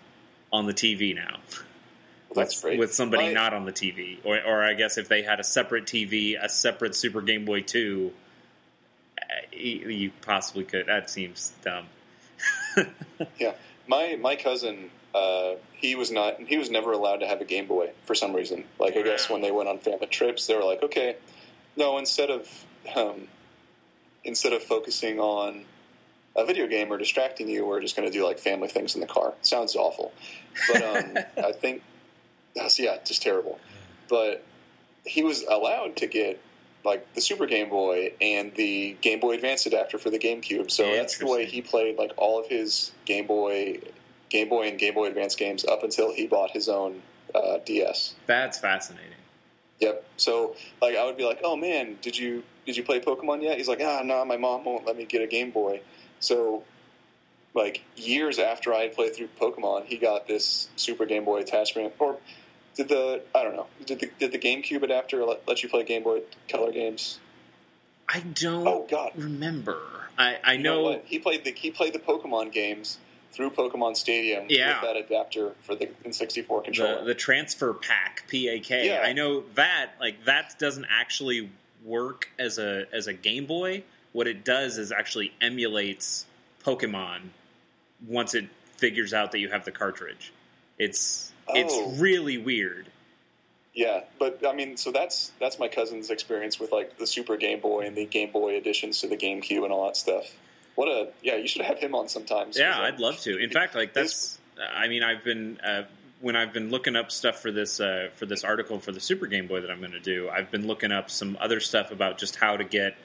on 0.52 0.68
the 0.68 0.74
TV 0.76 1.16
now. 1.16 1.40
That's 2.36 2.58
with, 2.58 2.62
great. 2.62 2.80
with 2.80 2.94
somebody 2.94 3.30
My- 3.30 3.34
not 3.34 3.56
on 3.56 3.66
the 3.66 3.72
TV, 3.74 4.20
or, 4.24 4.40
or 4.40 4.64
I 4.64 4.76
guess 4.76 5.00
if 5.00 5.10
they 5.10 5.24
had 5.24 5.40
a 5.40 5.44
separate 5.44 5.86
TV, 5.86 6.36
a 6.40 6.48
separate 6.48 6.94
Super 6.96 7.24
Game 7.24 7.46
Boy 7.46 7.62
Two, 7.62 8.14
uh, 9.20 9.24
you, 9.52 9.90
you 9.90 10.12
possibly 10.22 10.64
could. 10.64 10.86
That 10.86 11.10
seems 11.10 11.54
dumb. 11.64 11.88
Yeah, 13.40 13.54
my 13.88 14.18
my 14.20 14.36
cousin 14.36 14.92
uh, 15.14 15.56
he 15.74 15.96
was 15.96 16.12
not. 16.12 16.40
He 16.42 16.58
was 16.58 16.70
never 16.70 16.92
allowed 16.92 17.18
to 17.18 17.28
have 17.28 17.42
a 17.42 17.46
Game 17.46 17.68
Boy 17.68 17.92
for 18.06 18.16
some 18.16 18.36
reason. 18.36 18.66
Like 18.80 18.98
I 18.98 19.02
guess 19.02 19.30
when 19.30 19.42
they 19.42 19.52
went 19.52 19.70
on 19.70 19.80
family 19.80 20.08
trips, 20.08 20.48
they 20.48 20.56
were 20.56 20.64
like, 20.64 20.82
okay, 20.84 21.18
no, 21.76 21.98
instead 21.98 22.30
of 22.30 22.66
um, 22.96 23.28
instead 24.24 24.54
of 24.54 24.64
focusing 24.64 25.20
on 25.20 25.66
a 26.36 26.46
video 26.46 26.68
game 26.68 26.92
or 26.92 26.98
distracting 26.98 27.48
you, 27.48 27.66
we're 27.66 27.80
just 27.80 27.96
going 27.96 28.10
to 28.10 28.14
do 28.16 28.26
like 28.26 28.40
family 28.40 28.68
things 28.68 28.96
in 28.96 29.02
the 29.02 29.08
car. 29.08 29.34
Sounds 29.42 29.76
awful, 29.76 30.14
but 30.68 30.82
um, 30.82 31.18
I 31.46 31.52
think 31.52 31.84
that's 32.56 32.80
yeah, 32.80 32.98
just 33.06 33.22
terrible. 33.22 33.60
But 34.10 34.44
he 35.06 35.24
was 35.24 35.44
allowed 35.44 35.96
to 35.98 36.08
get 36.08 36.42
like 36.84 37.14
the 37.14 37.22
Super 37.22 37.46
Game 37.46 37.70
Boy 37.70 38.14
and 38.20 38.54
the 38.56 38.98
Game 39.02 39.20
Boy 39.20 39.36
Advance 39.36 39.66
adapter 39.66 39.98
for 39.98 40.10
the 40.10 40.20
GameCube. 40.20 40.70
So 40.72 40.84
that's 40.84 41.18
the 41.18 41.28
way 41.28 41.46
he 41.46 41.62
played 41.62 41.98
like 41.98 42.12
all 42.18 42.40
of 42.40 42.48
his 42.48 42.92
Game 43.06 43.28
Boy, 43.28 43.80
Game 44.34 44.50
Boy 44.50 44.68
and 44.68 44.80
Game 44.80 44.96
Boy 44.96 45.06
Advance 45.06 45.36
games 45.36 45.64
up 45.64 45.84
until 45.84 46.12
he 46.12 46.26
bought 46.26 46.52
his 46.52 46.68
own 46.68 47.04
uh, 47.36 47.60
DS. 47.64 48.16
That's 48.26 48.58
fascinating. 48.58 49.12
Yep. 49.80 50.04
So 50.18 50.56
like 50.82 50.98
I 50.98 51.06
would 51.06 51.16
be 51.16 51.24
like, 51.24 51.40
"Oh 51.44 51.56
man, 51.56 51.98
did 52.02 52.18
you 52.18 52.44
did 52.66 52.76
you 52.76 52.84
play 52.84 53.00
Pokemon 53.00 53.44
yet?" 53.44 53.58
He's 53.58 53.68
like, 53.68 53.80
"Ah, 53.82 54.02
no, 54.04 54.26
my 54.26 54.38
mom 54.38 54.66
won't 54.66 54.88
let 54.88 54.98
me 54.98 55.06
get 55.06 55.22
a 55.22 55.28
Game 55.28 55.52
Boy." 55.52 55.82
So 56.20 56.64
like 57.54 57.84
years 57.96 58.40
after 58.40 58.74
I 58.74 58.82
had 58.82 58.96
played 58.96 59.16
through 59.16 59.30
Pokemon, 59.40 59.86
he 59.86 59.98
got 59.98 60.28
this 60.28 60.70
Super 60.76 61.06
Game 61.06 61.26
Boy 61.26 61.40
attachment 61.40 61.94
or 62.00 62.18
did 62.76 62.90
the 62.90 63.22
I 63.36 63.44
don't 63.44 63.56
know 63.56 63.68
did 63.86 64.00
the 64.00 64.10
did 64.18 64.32
the 64.32 64.40
GameCube 64.40 64.82
adapter 64.82 65.24
let, 65.24 65.48
let 65.48 65.62
you 65.62 65.70
play 65.70 65.84
Game 65.84 66.02
Boy 66.02 66.22
Color 66.50 66.72
games? 66.72 67.20
I 68.10 68.22
don't. 68.22 68.68
Oh 68.68 68.88
God, 68.90 69.12
remember? 69.16 69.80
I 70.18 70.38
I 70.44 70.54
you 70.54 70.64
know, 70.64 70.92
know 70.94 71.02
he 71.06 71.20
played 71.20 71.44
the 71.44 71.52
he 71.52 71.70
played 71.70 71.94
the 71.94 72.00
Pokemon 72.00 72.52
games 72.52 72.98
through 73.34 73.50
Pokemon 73.52 73.96
Stadium 73.98 74.46
Yeah. 74.50 74.82
with 74.82 74.90
that 74.90 74.96
adapter 74.98 75.56
for 75.62 75.76
the 75.76 75.88
N64 76.06 76.64
controller. 76.64 77.00
the 77.00 77.06
the 77.06 77.16
transfer 77.16 77.74
pack 77.74 78.24
PAK. 78.30 78.70
Yeah. 78.70 79.02
I 79.04 79.14
know 79.14 79.44
that 79.56 79.92
like 80.00 80.26
that 80.26 80.58
doesn't 80.60 80.86
actually 80.90 81.50
work 81.84 82.30
as 82.40 82.58
a 82.58 82.86
as 82.94 83.08
a 83.08 83.14
Game 83.14 83.46
Boy. 83.46 83.84
What 84.12 84.28
it 84.28 84.46
does 84.46 84.78
is 84.78 84.92
actually 84.92 85.34
emulates 85.42 86.26
Pokemon 86.64 87.30
once 88.08 88.34
it 88.36 88.46
figures 88.78 89.14
out 89.14 89.32
that 89.32 89.40
you 89.40 89.50
have 89.50 89.66
the 89.66 89.72
cartridge. 89.72 90.32
It's 90.78 91.32
Oh. 91.48 91.54
it's 91.56 92.00
really 92.00 92.38
weird. 92.38 92.88
yeah, 93.74 94.02
but 94.20 94.46
I 94.48 94.54
mean, 94.54 94.78
so 94.78 94.92
that's 94.92 95.32
that's 95.40 95.58
my 95.60 95.68
cousin's 95.68 96.10
experience 96.10 96.60
with 96.60 96.72
like 96.72 96.98
the 97.00 97.08
Super 97.08 97.36
Game 97.38 97.60
Boy 97.60 97.82
and 97.86 97.98
the 97.98 98.06
Game 98.06 98.32
Boy 98.32 98.56
additions 98.56 99.02
to 99.02 99.08
the 99.08 99.18
GameCube 99.18 99.64
and 99.64 99.74
all 99.74 99.86
that 99.88 99.98
stuff. 99.98 100.36
What 100.76 100.88
a 100.88 101.10
yeah! 101.22 101.36
You 101.36 101.48
should 101.48 101.62
have 101.62 101.80
him 101.80 101.94
on 101.94 102.08
sometimes. 102.08 102.58
Yeah, 102.58 102.80
I'd 102.80 103.00
love 103.00 103.20
to. 103.22 103.38
In 103.38 103.50
fact, 103.50 103.76
like 103.76 103.94
that's. 103.94 104.40
I 104.76 104.88
mean, 104.88 105.04
I've 105.04 105.24
been 105.24 105.60
uh, 105.62 105.84
when 106.24 106.38
I've 106.38 106.54
been 106.54 106.70
looking 106.70 106.96
up 106.96 107.12
stuff 107.12 107.42
for 107.42 107.52
this 107.52 107.82
uh, 107.82 108.08
for 108.16 108.26
this 108.26 108.46
article 108.46 108.80
for 108.80 108.94
the 108.94 109.02
Super 109.02 109.28
Game 109.28 109.46
Boy 109.46 109.60
that 109.60 109.70
I'm 109.70 109.80
going 109.80 109.92
to 109.92 110.00
do. 110.00 110.30
I've 110.30 110.50
been 110.50 110.66
looking 110.66 110.92
up 110.92 111.12
some 111.12 111.38
other 111.42 111.60
stuff 111.60 111.92
about 111.92 112.18
just 112.18 112.38
how 112.38 112.56
to 112.56 112.64
get, 112.64 112.96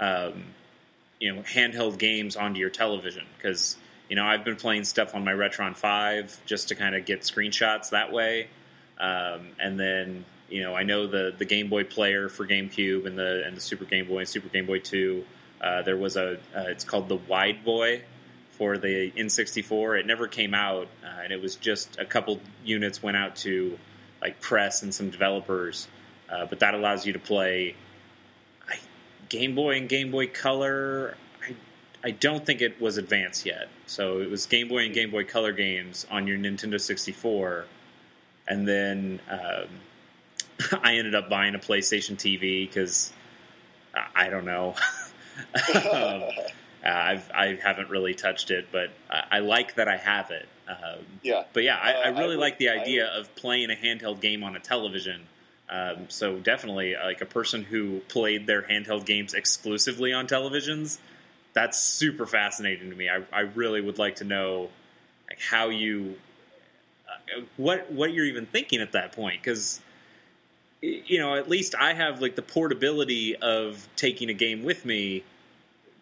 um, 0.00 0.44
you 1.20 1.34
know, 1.34 1.42
handheld 1.42 1.98
games 1.98 2.34
onto 2.34 2.58
your 2.58 2.70
television 2.70 3.24
because 3.36 3.76
you 4.08 4.16
know 4.16 4.24
I've 4.24 4.42
been 4.42 4.56
playing 4.56 4.84
stuff 4.84 5.14
on 5.14 5.22
my 5.22 5.32
Retron 5.32 5.76
Five 5.76 6.40
just 6.46 6.68
to 6.68 6.74
kind 6.74 6.94
of 6.94 7.04
get 7.04 7.20
screenshots 7.20 7.90
that 7.90 8.10
way, 8.10 8.48
um, 8.98 9.48
and 9.60 9.78
then 9.78 10.24
you 10.48 10.62
know 10.62 10.74
I 10.74 10.82
know 10.82 11.06
the 11.06 11.34
the 11.36 11.44
Game 11.44 11.68
Boy 11.68 11.84
player 11.84 12.30
for 12.30 12.46
GameCube 12.46 13.06
and 13.06 13.18
the 13.18 13.44
and 13.46 13.54
the 13.54 13.60
Super 13.60 13.84
Game 13.84 14.08
Boy 14.08 14.20
and 14.20 14.28
Super 14.28 14.48
Game 14.48 14.64
Boy 14.64 14.78
Two. 14.78 15.24
Uh, 15.60 15.82
there 15.82 15.96
was 15.96 16.16
a 16.16 16.34
uh, 16.54 16.64
it's 16.68 16.84
called 16.84 17.08
the 17.08 17.16
Wide 17.16 17.64
Boy 17.64 18.02
for 18.52 18.78
the 18.78 19.10
N64. 19.12 20.00
It 20.00 20.06
never 20.06 20.28
came 20.28 20.54
out, 20.54 20.88
uh, 21.04 21.20
and 21.22 21.32
it 21.32 21.40
was 21.40 21.56
just 21.56 21.98
a 21.98 22.04
couple 22.04 22.40
units 22.64 23.02
went 23.02 23.16
out 23.16 23.36
to 23.36 23.78
like 24.20 24.40
press 24.40 24.82
and 24.82 24.94
some 24.94 25.10
developers. 25.10 25.88
Uh, 26.28 26.46
but 26.46 26.60
that 26.60 26.74
allows 26.74 27.06
you 27.06 27.12
to 27.12 27.18
play 27.18 27.76
I, 28.68 28.78
Game 29.28 29.54
Boy 29.54 29.76
and 29.76 29.88
Game 29.88 30.10
Boy 30.10 30.26
Color. 30.26 31.16
I 31.42 31.54
I 32.04 32.10
don't 32.10 32.44
think 32.44 32.60
it 32.60 32.80
was 32.80 32.98
advanced 32.98 33.46
yet, 33.46 33.68
so 33.86 34.20
it 34.20 34.30
was 34.30 34.46
Game 34.46 34.68
Boy 34.68 34.84
and 34.84 34.94
Game 34.94 35.10
Boy 35.10 35.24
Color 35.24 35.52
games 35.52 36.06
on 36.10 36.26
your 36.26 36.38
Nintendo 36.38 36.80
64, 36.80 37.66
and 38.48 38.66
then 38.66 39.20
um, 39.30 40.80
I 40.82 40.96
ended 40.96 41.14
up 41.14 41.28
buying 41.28 41.54
a 41.54 41.58
PlayStation 41.58 42.16
TV 42.16 42.66
because 42.68 43.12
I, 43.94 44.26
I 44.26 44.28
don't 44.28 44.44
know. 44.44 44.74
um, 45.74 46.22
uh, 46.84 46.88
I've 46.88 47.30
I 47.34 47.58
haven't 47.62 47.90
really 47.90 48.14
touched 48.14 48.50
it, 48.50 48.68
but 48.72 48.90
I, 49.10 49.24
I 49.32 49.38
like 49.40 49.74
that 49.76 49.88
I 49.88 49.96
have 49.96 50.30
it. 50.30 50.48
Um, 50.68 51.04
yeah. 51.22 51.44
but 51.52 51.62
yeah, 51.62 51.76
I, 51.80 51.92
Uh, 51.92 51.96
I 51.96 52.02
I 52.02 52.08
really 52.08 52.36
would- 52.36 52.38
like 52.40 52.58
the 52.58 52.68
I 52.70 52.78
idea 52.80 53.06
of 53.06 53.34
playing 53.36 53.70
a 53.70 53.74
handheld 53.74 54.20
game 54.20 54.42
on 54.44 54.56
a 54.56 54.60
television. 54.60 55.22
Um, 55.68 56.08
so 56.08 56.38
definitely, 56.38 56.94
like 56.94 57.20
a 57.20 57.26
person 57.26 57.64
who 57.64 58.00
played 58.08 58.46
their 58.46 58.62
handheld 58.62 59.04
games 59.04 59.34
exclusively 59.34 60.12
on 60.12 60.28
televisions, 60.28 60.98
that's 61.54 61.78
super 61.80 62.24
fascinating 62.26 62.88
to 62.90 62.96
me. 62.96 63.08
I, 63.08 63.22
I 63.32 63.40
really 63.40 63.80
would 63.80 63.98
like 63.98 64.16
to 64.16 64.24
know 64.24 64.70
like 65.28 65.40
how 65.40 65.68
you 65.70 66.16
uh, 67.08 67.40
what 67.56 67.90
what 67.90 68.12
you're 68.12 68.26
even 68.26 68.46
thinking 68.46 68.80
at 68.80 68.92
that 68.92 69.10
point 69.12 69.42
because 69.42 69.80
you 70.80 71.18
know 71.18 71.34
at 71.34 71.48
least 71.48 71.74
I 71.78 71.94
have 71.94 72.20
like 72.20 72.36
the 72.36 72.42
portability 72.42 73.36
of 73.36 73.88
taking 73.96 74.28
a 74.28 74.34
game 74.34 74.62
with 74.62 74.84
me 74.84 75.24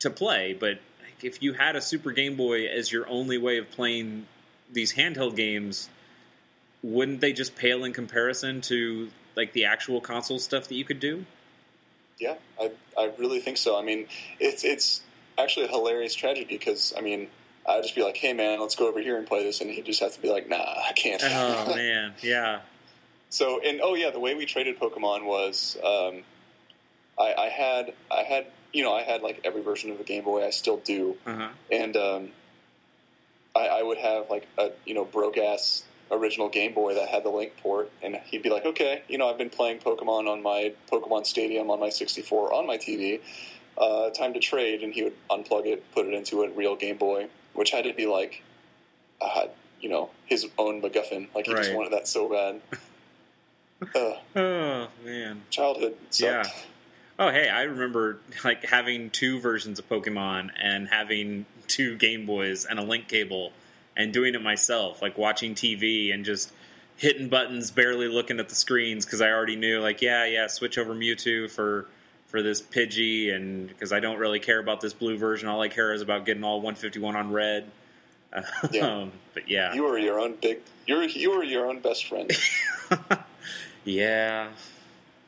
to 0.01 0.11
play, 0.11 0.53
but 0.59 0.79
like, 1.03 1.22
if 1.25 1.43
you 1.43 1.55
had 1.55 1.77
a 1.77 1.81
Super 1.81 2.12
Game 2.12 2.37
Boy 2.37 2.66
as 2.66 2.93
your 2.93 3.09
only 3.09 3.39
way 3.39 3.59
of 3.59 3.70
playing 3.70 4.27
these 4.72 4.95
handheld 4.95 5.37
games, 5.37 5.89
wouldn't 6.83 7.20
they 7.20 7.33
just 7.33 7.57
pale 7.57 7.85
in 7.85 7.93
comparison 7.93 8.61
to 8.62 9.11
like 9.37 9.53
the 9.53 9.64
actual 9.64 10.01
console 10.01 10.39
stuff 10.39 10.68
that 10.68 10.75
you 10.75 10.85
could 10.85 11.01
do? 11.01 11.25
Yeah, 12.18 12.35
I, 12.61 12.70
I 12.97 13.11
really 13.18 13.41
think 13.41 13.57
so. 13.57 13.79
I 13.79 13.83
mean, 13.83 14.07
it's 14.39 14.64
it's 14.64 15.03
actually 15.39 15.66
a 15.66 15.68
hilarious 15.68 16.14
tragedy 16.14 16.47
because 16.57 16.93
I 16.97 17.01
mean, 17.01 17.29
I'd 17.66 17.83
just 17.83 17.95
be 17.95 18.03
like, 18.03 18.16
"Hey, 18.16 18.33
man, 18.33 18.61
let's 18.61 18.77
go 18.77 18.89
over 18.89 19.01
here 19.01 19.16
and 19.16 19.27
play 19.27 19.43
this," 19.43 19.61
and 19.61 19.70
he'd 19.70 19.85
just 19.85 20.01
have 20.01 20.12
to 20.14 20.20
be 20.20 20.31
like, 20.31 20.49
"Nah, 20.49 20.57
I 20.57 20.93
can't." 20.95 21.22
Oh 21.25 21.72
man, 21.75 22.14
yeah, 22.22 22.61
so, 23.35 23.61
and 23.61 23.80
oh 23.82 23.95
yeah, 23.97 24.11
the 24.11 24.20
way 24.20 24.37
we 24.37 24.47
traded 24.47 24.78
Pokemon 24.78 25.24
was, 25.24 25.76
um, 25.82 26.22
I, 27.18 27.35
I 27.35 27.49
had 27.49 27.93
I 28.09 28.22
had 28.22 28.47
you 28.72 28.85
know 28.85 28.95
I 28.95 29.03
had 29.03 29.22
like 29.22 29.41
every 29.43 29.61
version 29.61 29.91
of 29.91 29.99
the 29.99 30.05
Game 30.05 30.22
Boy. 30.22 30.47
I 30.47 30.51
still 30.51 30.76
do, 30.76 31.16
uh-huh. 31.26 31.49
and 31.68 31.97
um, 31.97 32.28
I, 33.57 33.66
I 33.66 33.82
would 33.82 33.99
have 33.99 34.30
like 34.30 34.47
a 34.57 34.70
you 34.87 34.95
know 34.95 35.05
broke 35.05 35.37
ass 35.37 35.82
original 36.12 36.49
Game 36.49 36.74
Boy 36.74 36.95
that 36.95 37.09
had 37.09 37.24
the 37.24 37.30
Link 37.30 37.57
port, 37.61 37.91
and 38.05 38.14
he'd 38.24 38.45
be 38.45 38.51
like, 38.51 38.64
"Okay, 38.66 39.03
you 39.09 39.18
know, 39.18 39.28
I've 39.28 39.39
been 39.39 39.51
playing 39.51 39.80
Pokemon 39.80 40.28
on 40.28 40.41
my 40.41 40.72
Pokemon 40.89 41.26
Stadium 41.26 41.72
on 41.72 41.80
my 41.80 41.91
64 41.91 42.55
on 42.55 42.68
my 42.68 42.76
TV. 42.78 43.18
Uh, 43.76 44.11
time 44.11 44.32
to 44.35 44.39
trade." 44.39 44.85
And 44.85 44.95
he 44.95 45.03
would 45.03 45.16
unplug 45.28 45.66
it, 45.66 45.93
put 45.93 46.07
it 46.07 46.14
into 46.14 46.45
a 46.45 46.51
real 46.51 46.76
Game 46.76 46.99
Boy, 46.99 47.26
which 47.53 47.72
had 47.72 47.82
to 47.82 47.93
be 47.93 48.07
like, 48.07 48.45
uh, 49.20 49.47
you 49.80 49.89
know, 49.89 50.11
his 50.24 50.47
own 50.57 50.80
MacGuffin. 50.80 51.35
Like 51.35 51.47
he 51.47 51.55
just 51.55 51.74
wanted 51.74 51.93
that 51.95 52.07
so 52.07 52.28
bad. 52.28 52.61
uh, 53.83 54.12
Oh 54.37 54.89
man, 55.05 55.43
childhood 55.51 55.97
sucked. 56.11 56.47
Yeah. 56.47 56.53
Oh, 57.18 57.31
hey, 57.31 57.49
I 57.49 57.62
remember 57.62 58.18
like 58.43 58.64
having 58.66 59.11
two 59.11 59.39
versions 59.41 59.79
of 59.79 59.89
Pokemon 59.89 60.51
and 60.61 60.89
having 60.89 61.47
two 61.68 61.97
Game 61.97 62.27
Boys 62.27 62.64
and 62.64 62.79
a 62.79 62.83
link 62.83 63.09
cable 63.09 63.53
and 63.97 64.12
doing 64.12 64.35
it 64.35 64.43
myself, 64.43 65.01
like 65.01 65.16
watching 65.16 65.55
TV 65.55 66.12
and 66.12 66.25
just 66.25 66.53
hitting 66.97 67.29
buttons, 67.29 67.70
barely 67.70 68.09
looking 68.09 68.41
at 68.41 68.49
the 68.49 68.55
screens 68.55 69.05
because 69.05 69.20
I 69.20 69.31
already 69.31 69.57
knew, 69.57 69.81
like, 69.81 70.03
yeah, 70.03 70.25
yeah, 70.25 70.47
switch 70.49 70.77
over 70.79 70.95
Mewtwo 70.95 71.51
for 71.51 71.87
for 72.27 72.43
this 72.43 72.61
Pidgey, 72.61 73.33
and 73.33 73.68
because 73.68 73.93
I 73.93 74.01
don't 74.01 74.18
really 74.18 74.41
care 74.41 74.59
about 74.59 74.81
this 74.81 74.93
blue 74.93 75.16
version, 75.16 75.49
all 75.49 75.61
I 75.62 75.68
care 75.68 75.93
is 75.93 76.03
about 76.03 76.27
getting 76.27 76.43
all 76.43 76.57
151 76.57 77.14
on 77.14 77.33
red. 77.33 77.70
Yeah. 78.72 78.87
Um, 79.03 79.12
but 79.35 79.49
yeah, 79.49 79.72
You 79.72 79.85
were 79.85 79.97
your 79.97 80.18
own 80.18 80.35
big. 80.43 80.59
You 80.89 80.97
were 80.97 81.05
you 81.05 81.31
were 81.31 81.45
your 81.45 81.66
own 81.66 81.79
best 81.79 82.07
friend. 82.07 82.29
yeah, 83.85 84.49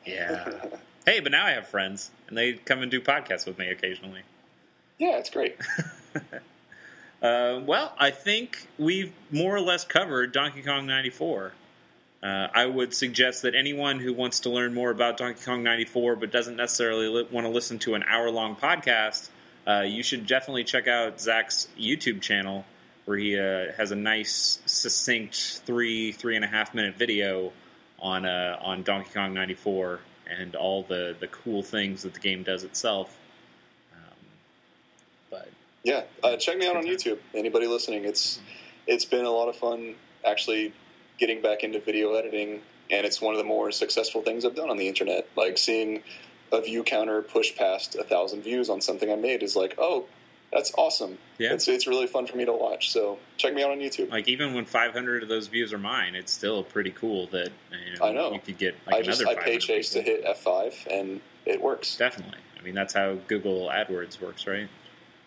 yeah. 0.05 0.65
hey, 1.05 1.19
but 1.19 1.31
now 1.31 1.45
I 1.45 1.51
have 1.51 1.67
friends, 1.67 2.11
and 2.27 2.37
they 2.37 2.53
come 2.53 2.81
and 2.81 2.91
do 2.91 3.01
podcasts 3.01 3.45
with 3.45 3.57
me 3.57 3.69
occasionally. 3.69 4.21
yeah, 4.97 5.17
it's 5.17 5.29
great. 5.29 5.57
Uh, 7.21 7.61
well, 7.65 7.93
I 7.97 8.11
think 8.11 8.67
we've 8.77 9.11
more 9.31 9.55
or 9.55 9.59
less 9.61 9.83
covered 9.83 10.31
Donkey 10.31 10.61
Kong 10.61 10.85
94. 10.85 11.53
Uh, 12.21 12.47
I 12.53 12.65
would 12.65 12.93
suggest 12.93 13.41
that 13.41 13.55
anyone 13.55 13.99
who 13.99 14.13
wants 14.13 14.39
to 14.41 14.49
learn 14.49 14.73
more 14.73 14.91
about 14.91 15.17
Donkey 15.17 15.43
Kong 15.43 15.63
94 15.63 16.15
but 16.15 16.31
doesn't 16.31 16.55
necessarily 16.55 17.07
li- 17.07 17.27
want 17.31 17.45
to 17.45 17.51
listen 17.51 17.79
to 17.79 17.95
an 17.95 18.03
hour 18.03 18.29
long 18.29 18.55
podcast, 18.55 19.29
uh, 19.67 19.81
you 19.81 20.03
should 20.03 20.27
definitely 20.27 20.63
check 20.63 20.87
out 20.87 21.19
Zach's 21.19 21.67
YouTube 21.77 22.21
channel 22.21 22.65
where 23.05 23.17
he 23.17 23.39
uh, 23.39 23.71
has 23.77 23.91
a 23.91 23.95
nice, 23.95 24.59
succinct 24.65 25.61
three, 25.65 26.11
three 26.11 26.35
and 26.35 26.45
a 26.45 26.47
half 26.47 26.75
minute 26.75 26.95
video 26.95 27.51
on 27.99 28.25
uh, 28.25 28.57
on 28.61 28.83
Donkey 28.83 29.09
Kong 29.13 29.33
94 29.33 29.99
and 30.29 30.55
all 30.55 30.83
the, 30.83 31.15
the 31.19 31.27
cool 31.27 31.63
things 31.63 32.03
that 32.03 32.13
the 32.13 32.19
game 32.19 32.43
does 32.43 32.63
itself. 32.63 33.17
Um, 33.93 34.17
but 35.29 35.49
Yeah, 35.83 36.03
uh, 36.23 36.37
check 36.37 36.57
me 36.57 36.67
out 36.67 36.75
on 36.75 36.83
YouTube. 36.83 37.19
Anybody 37.33 37.67
listening, 37.67 38.05
it's 38.05 38.39
it's 38.85 39.05
been 39.05 39.25
a 39.25 39.31
lot 39.31 39.49
of 39.49 39.55
fun 39.55 39.95
actually 40.25 40.73
getting 41.17 41.41
back 41.41 41.63
into 41.63 41.79
video 41.79 42.13
editing, 42.13 42.61
and 42.89 43.05
it's 43.05 43.21
one 43.21 43.33
of 43.33 43.37
the 43.37 43.43
more 43.43 43.71
successful 43.71 44.21
things 44.21 44.45
I've 44.45 44.55
done 44.55 44.69
on 44.69 44.77
the 44.77 44.87
internet. 44.87 45.27
Like 45.35 45.57
seeing 45.57 46.03
a 46.51 46.61
view 46.61 46.83
counter 46.83 47.21
push 47.21 47.55
past 47.55 47.95
a 47.95 48.03
thousand 48.03 48.41
views 48.41 48.69
on 48.69 48.81
something 48.81 49.11
I 49.11 49.15
made 49.15 49.43
is 49.43 49.55
like, 49.55 49.75
oh, 49.77 50.05
that's 50.51 50.71
awesome. 50.77 51.17
Yeah. 51.37 51.53
It's 51.53 51.67
it's 51.67 51.87
really 51.87 52.07
fun 52.07 52.25
for 52.25 52.37
me 52.37 52.45
to 52.45 52.53
watch. 52.53 52.91
So 52.91 53.19
check 53.35 53.53
me 53.53 53.63
out 53.63 53.71
on 53.71 53.79
YouTube. 53.79 54.09
Like 54.09 54.27
even 54.27 54.53
when 54.53 54.65
500 54.65 55.23
of 55.23 55.29
those 55.29 55.47
views 55.47 55.73
are 55.73 55.77
mine, 55.77 56.15
it's 56.15 56.31
still 56.31 56.63
pretty 56.63 56.91
cool 56.91 57.27
that 57.27 57.49
you 57.71 57.99
know, 57.99 58.05
I 58.05 58.11
know. 58.13 58.33
you 58.33 58.39
could 58.39 58.57
get 58.57 58.75
like 58.85 58.95
I 58.95 59.01
just 59.01 59.21
I 59.21 59.35
pay 59.35 59.59
500 59.59 59.61
chase 59.61 59.89
to 59.91 60.01
hit 60.01 60.23
F 60.25 60.39
five, 60.39 60.87
and 60.89 61.21
it 61.45 61.61
works. 61.61 61.97
Definitely. 61.97 62.39
I 62.57 62.63
mean, 62.63 62.75
that's 62.75 62.93
how 62.93 63.15
Google 63.27 63.69
AdWords 63.69 64.21
works, 64.21 64.47
right? 64.47 64.67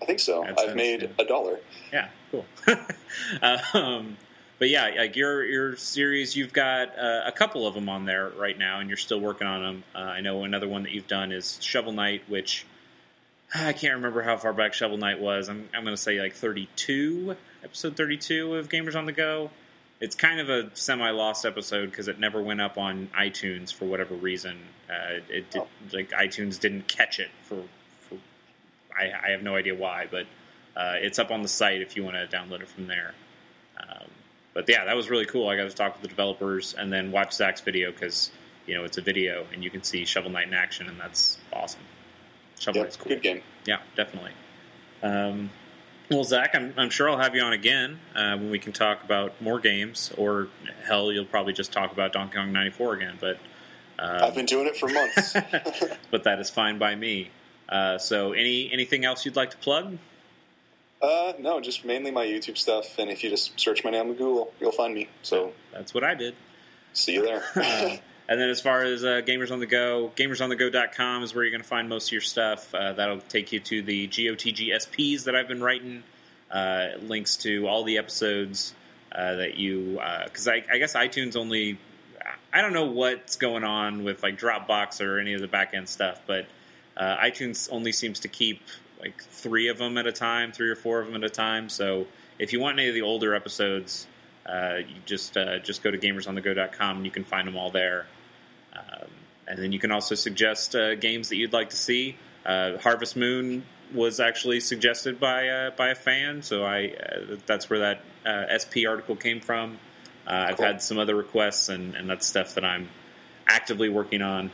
I 0.03 0.05
think 0.05 0.21
so. 0.21 0.43
AdSense, 0.43 0.59
I've 0.59 0.77
made 0.77 1.03
yeah. 1.03 1.09
a 1.19 1.25
dollar. 1.25 1.61
Yeah, 1.93 2.09
cool. 2.31 2.47
um, 3.75 4.17
but 4.59 4.69
yeah, 4.69 4.91
like 4.97 5.17
your 5.17 5.45
your 5.45 5.77
series, 5.77 6.35
you've 6.35 6.53
got 6.53 6.99
uh, 6.99 7.23
a 7.27 7.33
couple 7.33 7.67
of 7.67 7.75
them 7.75 7.89
on 7.89 8.07
there 8.07 8.31
right 8.31 8.59
now, 8.59 8.81
and 8.81 8.89
you're 8.89 8.97
still 8.97 9.21
working 9.21 9.47
on 9.47 9.63
them. 9.63 9.85
Uh, 9.95 9.99
I 9.99 10.21
know 10.21 10.45
another 10.45 10.69
one 10.69 10.83
that 10.85 10.93
you've 10.93 11.09
done 11.09 11.33
is 11.33 11.59
Shovel 11.61 11.93
Knight, 11.93 12.23
which 12.29 12.65
I 13.55 13.73
can't 13.73 13.95
remember 13.95 14.23
how 14.23 14.37
far 14.37 14.53
back 14.53 14.75
Shovel 14.75 14.97
Knight 14.97 15.21
was. 15.21 15.49
I'm 15.49 15.69
I'm 15.75 15.83
going 15.85 15.97
to 15.97 16.01
say 16.01 16.21
like 16.21 16.35
32, 16.35 17.37
episode 17.65 17.97
32 17.97 18.55
of 18.55 18.69
Gamers 18.69 18.95
on 18.95 19.07
the 19.07 19.13
Go. 19.13 19.51
It's 20.01 20.15
kind 20.15 20.41
of 20.41 20.49
a 20.49 20.71
semi-lost 20.75 21.45
episode 21.45 21.91
because 21.91 22.09
it 22.09 22.19
never 22.19 22.41
went 22.41 22.61
up 22.61 22.79
on 22.79 23.09
iTunes 23.19 23.73
for 23.73 23.85
whatever 23.85 24.15
reason. 24.15 24.59
Uh, 24.89 25.21
it 25.29 25.51
did, 25.51 25.63
Oh. 25.63 25.69
like 25.93 26.11
iTunes 26.11 26.59
didn't 26.59 26.89
catch 26.89 27.19
it 27.21 27.29
for. 27.43 27.65
for 28.01 28.17
I, 28.99 29.13
I 29.27 29.31
have 29.31 29.43
no 29.43 29.57
idea 29.57 29.75
why, 29.75 30.07
but 30.11 30.27
uh, 30.77 30.95
it's 30.97 31.19
up 31.19 31.31
on 31.31 31.43
the 31.43 31.49
site 31.49 31.83
if 31.83 31.97
you 31.97 32.05
want 32.05 32.17
to 32.17 32.35
download 32.35 32.61
it 32.63 32.69
from 32.69 32.87
there. 32.87 33.15
Um, 33.79 34.07
but 34.55 34.69
yeah, 34.69 34.85
that 34.85 34.97
was 34.97 35.11
really 35.11 35.27
cool. 35.27 35.49
I 35.49 35.57
got 35.57 35.69
to 35.69 35.75
talk 35.77 35.95
with 35.95 36.03
the 36.03 36.09
developers 36.09 36.75
and 36.75 36.93
then 36.93 37.11
watch 37.13 37.33
Zach's 37.33 37.61
video 37.61 37.91
because 37.91 38.31
you 38.67 38.75
know 38.75 38.85
it's 38.85 38.97
a 38.97 39.03
video 39.03 39.47
and 39.53 39.63
you 39.65 39.71
can 39.71 39.83
see 39.83 40.05
Shovel 40.05 40.31
Knight 40.31 40.47
in 40.47 40.55
action, 40.55 40.89
and 40.89 40.99
that's 41.01 41.39
awesome. 41.53 41.81
Shovel 42.61 42.83
Yep, 42.83 42.99
cool. 42.99 43.09
good 43.09 43.23
game. 43.23 43.43
Yeah, 43.67 43.79
definitely. 43.97 44.33
Um, 45.03 45.51
well, 46.11 46.25
Zach, 46.25 46.55
I'm, 46.55 46.75
I'm 46.77 46.91
sure 46.91 47.09
I'll 47.09 47.19
have 47.19 47.35
you 47.35 47.43
on 47.43 47.53
again 47.53 47.99
uh, 48.15 48.37
when 48.37 48.51
we 48.51 48.59
can 48.59 48.73
talk 48.73 49.03
about 49.03 49.41
more 49.41 49.59
games, 49.59 50.13
or 50.17 50.49
hell, 50.87 51.11
you'll 51.13 51.25
probably 51.25 51.53
just 51.53 51.73
talk 51.73 51.93
about 51.93 52.13
Donkey 52.13 52.37
Kong 52.37 52.53
94 52.53 52.95
again. 52.95 53.19
But 53.21 53.39
um, 53.99 54.25
I've 54.25 54.35
been 54.35 54.47
doing 54.47 54.67
it 54.67 54.77
for 54.77 54.89
months. 54.89 55.33
but 56.11 56.25
that 56.25 56.39
is 56.39 56.51
fine 56.51 56.79
by 56.79 56.95
me. 56.95 57.31
Uh, 57.69 57.99
so, 57.99 58.33
any 58.33 58.71
anything 58.73 59.05
else 59.05 59.25
you'd 59.25 59.37
like 59.37 59.51
to 59.53 59.57
plug? 59.57 59.99
uh, 61.03 61.33
no, 61.39 61.61
just 61.61 61.85
mainly 61.85 62.11
my 62.11 62.27
YouTube 62.27 62.59
stuff, 62.59 62.99
and 62.99 63.11
if 63.11 63.25
you 63.25 63.31
just 63.31 63.59
search 63.59 63.85
my 63.85 63.91
name 63.91 64.11
on 64.11 64.15
Google, 64.15 64.53
you'll 64.61 64.73
find 64.73 64.93
me. 64.95 65.09
So 65.23 65.53
That's 65.73 65.95
what 65.95 66.05
I 66.05 66.15
did. 66.15 66.35
see 66.93 67.15
you 67.15 67.23
there. 67.23 67.45
Uh, 68.31 68.33
and 68.33 68.41
then 68.41 68.49
as 68.49 68.61
far 68.61 68.83
as 68.83 69.05
uh, 69.05 69.23
Gamers 69.27 69.51
on 69.51 69.59
the 69.59 69.67
Go, 69.67 70.13
gamersonthego.com 70.17 71.25
is 71.25 71.35
where 71.35 71.45
you're 71.45 71.51
going 71.51 71.63
to 71.63 71.69
find 71.69 71.89
most 71.89 72.09
of 72.09 72.13
your 72.13 72.21
stuff. 72.21 72.73
Uh, 72.75 72.93
that'll 72.93 73.21
take 73.21 73.53
you 73.53 73.61
to 73.61 73.83
the 73.83 74.07
GOTG 74.09 74.69
SPs 74.69 75.25
that 75.25 75.35
I've 75.35 75.49
been 75.49 75.63
writing, 75.63 76.05
uh, 76.51 76.89
links 77.03 77.37
to 77.39 77.67
all 77.67 77.83
the 77.83 77.99
episodes 77.99 78.75
uh, 79.13 79.35
that 79.35 79.57
you, 79.57 80.01
because 80.25 80.47
I, 80.47 80.63
I 80.73 80.79
guess 80.79 80.95
iTunes 80.95 81.37
only, 81.37 81.79
I 82.53 82.61
don't 82.61 82.73
know 82.73 82.87
what's 82.87 83.37
going 83.37 83.65
on 83.65 84.05
with 84.05 84.23
like 84.23 84.39
Dropbox 84.39 85.05
or 85.05 85.19
any 85.19 85.35
of 85.35 85.41
the 85.41 85.49
back 85.49 85.75
end 85.75 85.89
stuff, 85.89 86.21
but 86.27 86.47
uh, 86.97 87.17
iTunes 87.17 87.69
only 87.73 87.93
seems 87.93 88.21
to 88.21 88.29
keep 88.29 88.63
like 89.01 89.23
three 89.23 89.69
of 89.69 89.79
them 89.79 89.99
at 89.99 90.07
a 90.07 90.13
time, 90.13 90.53
three 90.53 90.69
or 90.69 90.77
four 90.77 91.01
of 91.01 91.07
them 91.07 91.17
at 91.17 91.25
a 91.25 91.31
time. 91.31 91.69
So 91.69 92.07
if 92.39 92.53
you 92.53 92.61
want 92.61 92.79
any 92.79 92.89
of 92.89 92.95
the 92.95 93.03
older 93.03 93.35
episodes, 93.35 94.07
uh, 94.47 94.79
you 94.79 94.97
just 95.07 95.37
uh, 95.37 95.59
just 95.59 95.83
go 95.83 95.91
to 95.91 95.99
gamersonthego.com 95.99 96.97
and 96.97 97.05
you 97.05 97.11
can 97.11 97.25
find 97.25 97.49
them 97.49 97.57
all 97.57 97.71
there. 97.71 98.07
Um, 98.75 99.09
and 99.47 99.59
then 99.59 99.73
you 99.73 99.79
can 99.79 99.91
also 99.91 100.15
suggest 100.15 100.77
uh, 100.77 100.95
games 100.95 101.29
that 101.29 101.37
you'd 101.37 101.53
like 101.53 101.71
to 101.71 101.77
see. 101.77 102.17
Uh, 102.47 102.79
Harvest 102.79 103.17
Moon 103.17 103.65
was 103.93 104.21
actually 104.21 104.61
suggested 104.61 105.19
by 105.19 105.49
uh, 105.49 105.71
by 105.71 105.89
a 105.89 105.95
fan, 105.95 106.43
so 106.43 106.65
I 106.65 106.95
uh, 106.95 107.37
that's 107.47 107.69
where 107.69 107.81
that 107.81 108.01
uh, 108.25 108.59
SP 108.59 108.87
article 108.89 109.17
came 109.17 109.41
from. 109.41 109.79
Uh, 110.27 110.47
I've 110.51 110.59
had 110.59 110.83
some 110.83 110.99
other 110.99 111.17
requests, 111.17 111.69
and, 111.69 111.95
and 111.97 112.09
that's 112.09 112.27
stuff 112.27 112.55
that 112.55 112.65
I'm 112.65 112.89
actively 113.49 113.89
working 113.89 114.23
on. 114.23 114.51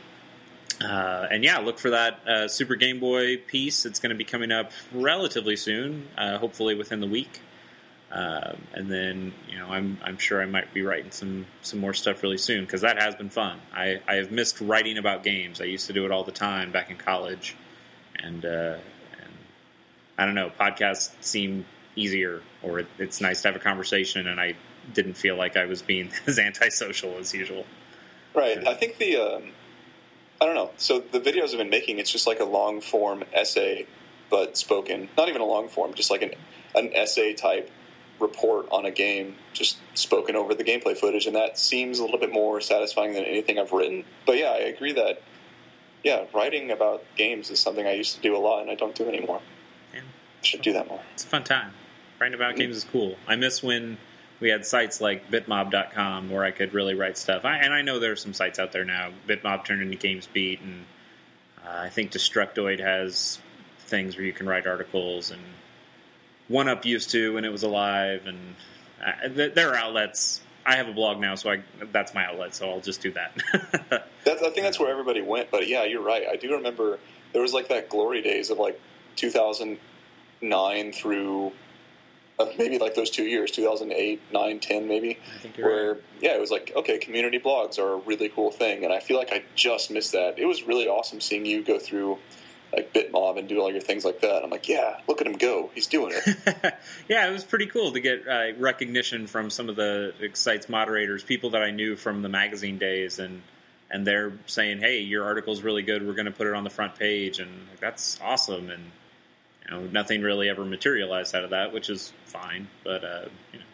Uh, 0.81 1.27
and 1.31 1.43
yeah, 1.43 1.59
look 1.59 1.79
for 1.79 1.91
that 1.91 2.27
uh, 2.27 2.47
Super 2.47 2.75
Game 2.75 2.99
Boy 2.99 3.37
piece. 3.37 3.85
It's 3.85 3.99
going 3.99 4.09
to 4.09 4.15
be 4.15 4.23
coming 4.23 4.51
up 4.51 4.71
relatively 4.91 5.55
soon, 5.55 6.07
uh, 6.17 6.37
hopefully 6.37 6.75
within 6.75 6.99
the 6.99 7.07
week. 7.07 7.41
Um, 8.09 8.61
and 8.73 8.89
then 8.89 9.33
you 9.49 9.59
know, 9.59 9.67
I'm 9.67 9.97
I'm 10.01 10.17
sure 10.17 10.41
I 10.41 10.45
might 10.45 10.73
be 10.73 10.81
writing 10.81 11.11
some 11.11 11.45
some 11.61 11.79
more 11.79 11.93
stuff 11.93 12.23
really 12.23 12.37
soon 12.37 12.63
because 12.63 12.81
that 12.81 13.01
has 13.01 13.15
been 13.15 13.29
fun. 13.29 13.59
I 13.73 14.01
I 14.07 14.15
have 14.15 14.31
missed 14.31 14.61
writing 14.61 14.97
about 14.97 15.23
games. 15.23 15.59
I 15.59 15.65
used 15.65 15.87
to 15.87 15.93
do 15.93 16.05
it 16.05 16.11
all 16.11 16.23
the 16.23 16.31
time 16.31 16.71
back 16.71 16.89
in 16.89 16.95
college, 16.97 17.55
and 18.15 18.45
uh, 18.45 18.77
and 19.21 19.33
I 20.17 20.25
don't 20.25 20.35
know, 20.35 20.51
podcasts 20.57 21.11
seem 21.19 21.65
easier, 21.97 22.41
or 22.63 22.79
it, 22.79 22.87
it's 22.97 23.19
nice 23.19 23.41
to 23.41 23.49
have 23.49 23.57
a 23.57 23.59
conversation, 23.59 24.27
and 24.27 24.39
I 24.39 24.55
didn't 24.93 25.15
feel 25.15 25.35
like 25.35 25.57
I 25.57 25.65
was 25.65 25.81
being 25.81 26.09
as 26.27 26.39
antisocial 26.39 27.17
as 27.17 27.33
usual. 27.33 27.65
Right. 28.33 28.65
I 28.65 28.73
think 28.73 28.99
the 28.99 29.17
um, 29.17 29.51
I 30.39 30.45
don't 30.45 30.55
know. 30.55 30.71
So 30.77 30.99
the 30.99 31.19
videos 31.19 31.51
I've 31.51 31.57
been 31.57 31.69
making, 31.69 31.99
it's 31.99 32.11
just 32.11 32.25
like 32.25 32.39
a 32.39 32.45
long 32.45 32.79
form 32.79 33.25
essay, 33.33 33.85
but 34.29 34.57
spoken. 34.57 35.09
Not 35.17 35.27
even 35.27 35.41
a 35.41 35.45
long 35.45 35.67
form, 35.67 35.93
just 35.93 36.09
like 36.09 36.21
an 36.21 36.31
an 36.73 36.91
essay 36.93 37.33
type 37.33 37.69
report 38.19 38.67
on 38.71 38.85
a 38.85 38.91
game, 38.91 39.35
just 39.53 39.77
spoken 39.93 40.35
over 40.35 40.53
the 40.53 40.63
gameplay 40.63 40.97
footage, 40.97 41.25
and 41.25 41.35
that 41.35 41.57
seems 41.57 41.99
a 41.99 42.03
little 42.03 42.19
bit 42.19 42.31
more 42.31 42.61
satisfying 42.61 43.13
than 43.13 43.23
anything 43.23 43.59
I've 43.59 43.71
written. 43.71 44.03
But 44.25 44.37
yeah, 44.37 44.51
I 44.51 44.59
agree 44.59 44.93
that 44.93 45.21
yeah, 46.03 46.25
writing 46.33 46.71
about 46.71 47.03
games 47.15 47.49
is 47.49 47.59
something 47.59 47.85
I 47.85 47.93
used 47.93 48.15
to 48.15 48.21
do 48.21 48.35
a 48.35 48.39
lot, 48.39 48.61
and 48.61 48.71
I 48.71 48.75
don't 48.75 48.95
do 48.95 49.07
anymore. 49.07 49.41
Yeah. 49.93 50.01
I 50.01 50.45
should 50.45 50.61
do 50.61 50.73
that 50.73 50.87
more. 50.87 51.01
It's 51.13 51.23
a 51.23 51.27
fun 51.27 51.43
time. 51.43 51.73
Writing 52.19 52.35
about 52.35 52.55
games 52.55 52.77
is 52.77 52.83
cool. 52.83 53.15
I 53.27 53.35
miss 53.35 53.61
when 53.61 53.97
we 54.39 54.49
had 54.49 54.65
sites 54.65 55.01
like 55.01 55.29
bitmob.com 55.29 56.29
where 56.29 56.43
I 56.43 56.51
could 56.51 56.73
really 56.73 56.93
write 56.93 57.17
stuff. 57.17 57.45
I, 57.45 57.57
and 57.57 57.73
I 57.73 57.81
know 57.81 57.99
there 57.99 58.11
are 58.11 58.17
some 58.17 58.33
sites 58.33 58.57
out 58.57 58.71
there 58.71 58.85
now. 58.85 59.11
Bitmob 59.27 59.65
turned 59.65 59.81
into 59.81 59.97
GamesBeat, 59.97 60.61
and 60.61 60.85
uh, 61.63 61.81
I 61.81 61.89
think 61.89 62.11
Destructoid 62.11 62.79
has 62.79 63.39
things 63.79 64.15
where 64.15 64.25
you 64.25 64.33
can 64.33 64.47
write 64.47 64.65
articles, 64.65 65.29
and 65.31 65.41
One 66.47 66.67
Up 66.67 66.85
used 66.85 67.11
to 67.11 67.33
when 67.33 67.45
it 67.45 67.51
was 67.51 67.63
alive, 67.63 68.25
and 68.25 68.55
uh, 69.05 69.27
th- 69.29 69.53
there 69.53 69.71
are 69.71 69.75
outlets. 69.75 70.41
I 70.65 70.75
have 70.75 70.87
a 70.87 70.93
blog 70.93 71.19
now, 71.19 71.35
so 71.35 71.51
I, 71.51 71.63
that's 71.91 72.13
my 72.13 72.25
outlet, 72.25 72.53
so 72.55 72.69
I'll 72.69 72.81
just 72.81 73.01
do 73.01 73.11
that. 73.13 73.37
That's, 74.25 74.43
I 74.43 74.49
think 74.49 74.65
that's 74.65 74.77
where 74.77 74.91
everybody 74.91 75.21
went. 75.21 75.49
But 75.49 75.69
yeah, 75.69 75.85
you're 75.85 76.01
right. 76.01 76.27
I 76.29 76.35
do 76.35 76.51
remember 76.51 76.99
there 77.31 77.41
was 77.41 77.53
like 77.53 77.69
that 77.69 77.87
glory 77.87 78.21
days 78.21 78.49
of 78.49 78.57
like 78.57 78.77
2009 79.15 80.91
through 80.91 81.53
uh, 82.39 82.45
maybe 82.57 82.77
like 82.77 82.95
those 82.95 83.09
two 83.09 83.23
years, 83.23 83.51
2008, 83.51 84.21
9, 84.31 84.59
10 84.59 84.87
maybe, 84.87 85.17
I 85.35 85.37
think 85.39 85.57
you're 85.57 85.67
where 85.67 85.93
right. 85.93 86.03
yeah, 86.21 86.35
it 86.35 86.39
was 86.41 86.51
like 86.51 86.71
okay, 86.75 86.97
community 86.97 87.39
blogs 87.39 87.79
are 87.79 87.93
a 87.93 87.97
really 87.97 88.29
cool 88.29 88.51
thing, 88.51 88.83
and 88.83 88.93
I 88.93 88.99
feel 88.99 89.17
like 89.17 89.31
I 89.31 89.43
just 89.55 89.89
missed 89.89 90.11
that. 90.11 90.37
It 90.37 90.45
was 90.45 90.63
really 90.63 90.87
awesome 90.87 91.21
seeing 91.21 91.45
you 91.45 91.63
go 91.63 91.79
through 91.79 92.17
like 92.73 92.93
Bitmob 92.93 93.37
and 93.39 93.47
do 93.47 93.59
all 93.59 93.71
your 93.71 93.81
things 93.81 94.03
like 94.03 94.21
that. 94.21 94.43
I'm 94.43 94.49
like, 94.49 94.67
yeah, 94.67 94.99
look 95.07 95.21
at 95.21 95.27
him 95.27 95.37
go, 95.37 95.69
he's 95.73 95.87
doing 95.87 96.13
it. 96.13 96.73
yeah, 97.07 97.27
it 97.27 97.31
was 97.31 97.43
pretty 97.43 97.65
cool 97.65 97.91
to 97.91 97.99
get 97.99 98.27
uh, 98.27 98.53
recognition 98.57 99.27
from 99.27 99.49
some 99.49 99.69
of 99.69 99.75
the 99.75 100.13
site's 100.33 100.69
moderators, 100.69 101.23
people 101.23 101.49
that 101.51 101.61
I 101.61 101.71
knew 101.71 101.95
from 101.95 102.21
the 102.21 102.29
magazine 102.29 102.77
days, 102.77 103.19
and 103.19 103.41
and 103.89 104.05
they're 104.05 104.33
saying, 104.47 104.79
"Hey, 104.79 104.99
your 104.99 105.23
article's 105.23 105.61
really 105.61 105.81
good. 105.81 106.05
We're 106.05 106.13
going 106.13 106.25
to 106.25 106.31
put 106.31 106.47
it 106.47 106.53
on 106.53 106.63
the 106.63 106.69
front 106.69 106.95
page," 106.95 107.39
and 107.39 107.49
like, 107.69 107.79
that's 107.79 108.19
awesome. 108.21 108.69
And 108.69 108.91
you 109.65 109.71
know, 109.71 109.81
nothing 109.91 110.21
really 110.21 110.49
ever 110.49 110.65
materialized 110.65 111.35
out 111.35 111.43
of 111.43 111.51
that, 111.51 111.73
which 111.73 111.89
is 111.89 112.11
fine. 112.25 112.67
But 112.83 113.03
uh, 113.03 113.25
you 113.53 113.59
know, 113.59 113.65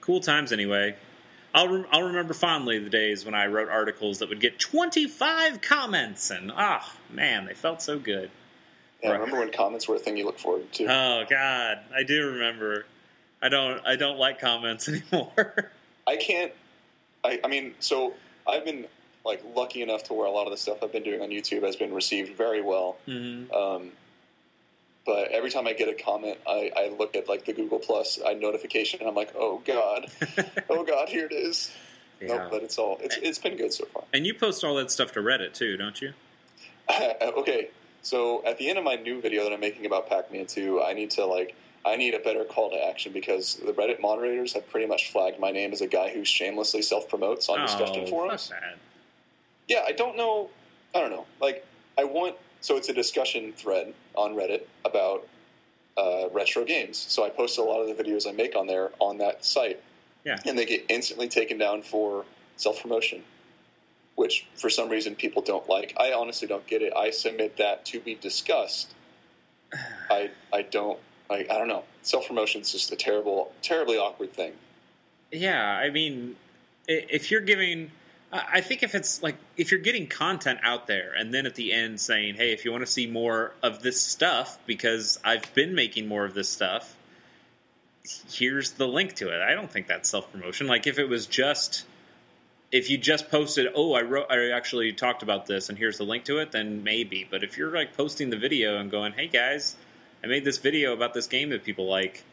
cool 0.00 0.20
times 0.20 0.52
anyway. 0.52 0.96
I'll 1.54 1.68
rem- 1.68 1.86
I'll 1.92 2.02
remember 2.04 2.34
fondly 2.34 2.78
the 2.78 2.90
days 2.90 3.24
when 3.24 3.34
I 3.34 3.46
wrote 3.46 3.68
articles 3.68 4.18
that 4.20 4.28
would 4.28 4.40
get 4.40 4.58
25 4.58 5.60
comments, 5.60 6.30
and 6.30 6.50
ah, 6.54 6.94
man, 7.10 7.44
they 7.46 7.54
felt 7.54 7.82
so 7.82 7.98
good. 7.98 8.30
Yeah, 9.02 9.10
Right. 9.10 9.20
remember 9.20 9.40
when 9.40 9.50
comments 9.52 9.88
were 9.88 9.96
a 9.96 9.98
thing 9.98 10.16
you 10.16 10.24
look 10.24 10.38
forward 10.38 10.72
to? 10.74 10.84
Oh 10.86 11.24
God, 11.28 11.80
I 11.94 12.02
do 12.04 12.26
remember. 12.30 12.86
I 13.42 13.48
don't. 13.48 13.84
I 13.86 13.96
don't 13.96 14.18
like 14.18 14.40
comments 14.40 14.88
anymore. 15.12 15.70
I 16.06 16.16
can't. 16.16 16.52
I, 17.24 17.40
I 17.44 17.48
mean, 17.48 17.74
so 17.80 18.14
I've 18.48 18.64
been 18.64 18.86
like 19.24 19.42
lucky 19.54 19.82
enough 19.82 20.04
to 20.04 20.14
where 20.14 20.26
a 20.26 20.30
lot 20.30 20.46
of 20.46 20.50
the 20.52 20.56
stuff 20.56 20.82
I've 20.82 20.92
been 20.92 21.02
doing 21.04 21.20
on 21.20 21.28
YouTube 21.30 21.62
has 21.64 21.76
been 21.76 21.92
received 21.92 22.36
very 22.36 22.60
well. 22.62 22.96
hmm 23.06 23.44
Um, 23.52 23.90
but 25.04 25.30
every 25.30 25.50
time 25.50 25.66
I 25.66 25.72
get 25.72 25.88
a 25.88 25.94
comment, 25.94 26.38
I, 26.46 26.70
I 26.76 26.88
look 26.98 27.16
at 27.16 27.28
like 27.28 27.44
the 27.44 27.52
Google 27.52 27.78
Plus 27.78 28.18
I 28.26 28.34
notification, 28.34 29.00
and 29.00 29.08
I'm 29.08 29.14
like, 29.14 29.32
oh 29.36 29.62
god, 29.64 30.06
oh 30.70 30.84
god, 30.84 31.08
here 31.08 31.26
it 31.26 31.34
is. 31.34 31.72
yeah. 32.20 32.28
Nope, 32.28 32.48
but 32.50 32.62
it's 32.62 32.78
all 32.78 32.98
it's 33.00 33.16
it's 33.16 33.38
been 33.38 33.56
good 33.56 33.72
so 33.72 33.84
far. 33.86 34.04
And 34.12 34.26
you 34.26 34.34
post 34.34 34.64
all 34.64 34.76
that 34.76 34.90
stuff 34.90 35.12
to 35.12 35.20
Reddit 35.20 35.52
too, 35.54 35.76
don't 35.76 36.00
you? 36.00 36.12
Uh, 36.88 37.30
okay, 37.38 37.70
so 38.02 38.44
at 38.44 38.58
the 38.58 38.68
end 38.68 38.76
of 38.76 38.84
my 38.84 38.96
new 38.96 39.20
video 39.20 39.44
that 39.44 39.52
I'm 39.52 39.60
making 39.60 39.86
about 39.86 40.08
Pac-Man 40.08 40.46
2, 40.46 40.82
I 40.82 40.92
need 40.92 41.10
to 41.12 41.24
like 41.24 41.54
I 41.84 41.96
need 41.96 42.14
a 42.14 42.18
better 42.18 42.44
call 42.44 42.70
to 42.70 42.76
action 42.76 43.12
because 43.12 43.56
the 43.56 43.72
Reddit 43.72 44.00
moderators 44.00 44.52
have 44.52 44.68
pretty 44.68 44.86
much 44.86 45.10
flagged 45.10 45.40
my 45.40 45.50
name 45.50 45.72
as 45.72 45.80
a 45.80 45.86
guy 45.86 46.10
who 46.10 46.24
shamelessly 46.24 46.82
self 46.82 47.08
promotes 47.08 47.48
on 47.48 47.60
discussion 47.60 48.04
oh, 48.06 48.10
forums. 48.10 48.48
fuck 48.48 48.60
that. 48.60 48.78
Yeah, 49.68 49.84
I 49.86 49.92
don't 49.92 50.16
know. 50.16 50.50
I 50.94 51.00
don't 51.00 51.10
know. 51.10 51.26
Like, 51.40 51.66
I 51.98 52.04
want. 52.04 52.36
So 52.62 52.76
it's 52.76 52.88
a 52.88 52.94
discussion 52.94 53.52
thread 53.52 53.92
on 54.14 54.34
Reddit 54.34 54.62
about 54.84 55.28
uh, 55.96 56.28
retro 56.32 56.64
games. 56.64 56.96
So 56.96 57.24
I 57.24 57.28
post 57.28 57.58
a 57.58 57.62
lot 57.62 57.80
of 57.80 57.94
the 57.94 58.02
videos 58.02 58.26
I 58.26 58.32
make 58.32 58.56
on 58.56 58.66
there 58.66 58.92
on 58.98 59.18
that 59.18 59.44
site. 59.44 59.82
Yeah. 60.24 60.38
And 60.46 60.56
they 60.56 60.64
get 60.64 60.86
instantly 60.88 61.28
taken 61.28 61.58
down 61.58 61.82
for 61.82 62.24
self 62.56 62.80
promotion, 62.80 63.24
which 64.14 64.46
for 64.54 64.70
some 64.70 64.88
reason 64.88 65.16
people 65.16 65.42
don't 65.42 65.68
like. 65.68 65.92
I 65.98 66.12
honestly 66.12 66.46
don't 66.46 66.66
get 66.66 66.82
it. 66.82 66.92
I 66.96 67.10
submit 67.10 67.56
that 67.56 67.84
to 67.86 68.00
be 68.00 68.14
discussed. 68.14 68.94
I 70.10 70.30
I 70.52 70.62
don't 70.62 71.00
like. 71.28 71.50
I 71.50 71.58
don't 71.58 71.68
know. 71.68 71.82
Self 72.02 72.28
promotion 72.28 72.60
is 72.60 72.70
just 72.70 72.92
a 72.92 72.96
terrible, 72.96 73.52
terribly 73.60 73.98
awkward 73.98 74.32
thing. 74.32 74.52
Yeah, 75.32 75.64
I 75.64 75.90
mean, 75.90 76.36
if 76.86 77.30
you're 77.30 77.40
giving, 77.40 77.90
I 78.32 78.62
think 78.62 78.82
if 78.82 78.94
it's 78.94 79.22
like 79.22 79.36
if 79.58 79.70
you're 79.70 79.80
getting 79.80 80.06
content 80.06 80.60
out 80.62 80.86
there, 80.86 81.12
and 81.12 81.34
then 81.34 81.44
at 81.44 81.54
the 81.54 81.70
end 81.72 82.00
saying, 82.00 82.36
"Hey, 82.36 82.52
if 82.52 82.64
you 82.64 82.72
want 82.72 82.84
to 82.84 82.90
see 82.90 83.06
more 83.06 83.52
of 83.62 83.82
this 83.82 84.00
stuff, 84.00 84.58
because 84.64 85.18
I've 85.22 85.52
been 85.54 85.74
making 85.74 86.08
more 86.08 86.24
of 86.24 86.32
this 86.32 86.48
stuff, 86.48 86.96
here's 88.30 88.72
the 88.72 88.88
link 88.88 89.14
to 89.16 89.28
it." 89.28 89.42
I 89.42 89.54
don't 89.54 89.70
think 89.70 89.86
that's 89.86 90.08
self 90.08 90.32
promotion. 90.32 90.66
Like 90.66 90.86
if 90.86 90.98
it 90.98 91.10
was 91.10 91.26
just 91.26 91.84
if 92.70 92.88
you 92.88 92.96
just 92.96 93.30
posted, 93.30 93.68
"Oh, 93.74 93.92
I 93.92 94.00
wrote, 94.00 94.26
I 94.30 94.48
actually 94.50 94.92
talked 94.94 95.22
about 95.22 95.44
this, 95.44 95.68
and 95.68 95.76
here's 95.76 95.98
the 95.98 96.04
link 96.04 96.24
to 96.24 96.38
it," 96.38 96.52
then 96.52 96.82
maybe. 96.82 97.26
But 97.30 97.44
if 97.44 97.58
you're 97.58 97.70
like 97.74 97.94
posting 97.94 98.30
the 98.30 98.38
video 98.38 98.78
and 98.78 98.90
going, 98.90 99.12
"Hey 99.12 99.28
guys, 99.28 99.76
I 100.24 100.26
made 100.26 100.44
this 100.44 100.56
video 100.56 100.94
about 100.94 101.12
this 101.12 101.26
game 101.26 101.50
that 101.50 101.64
people 101.64 101.86
like," 101.86 102.24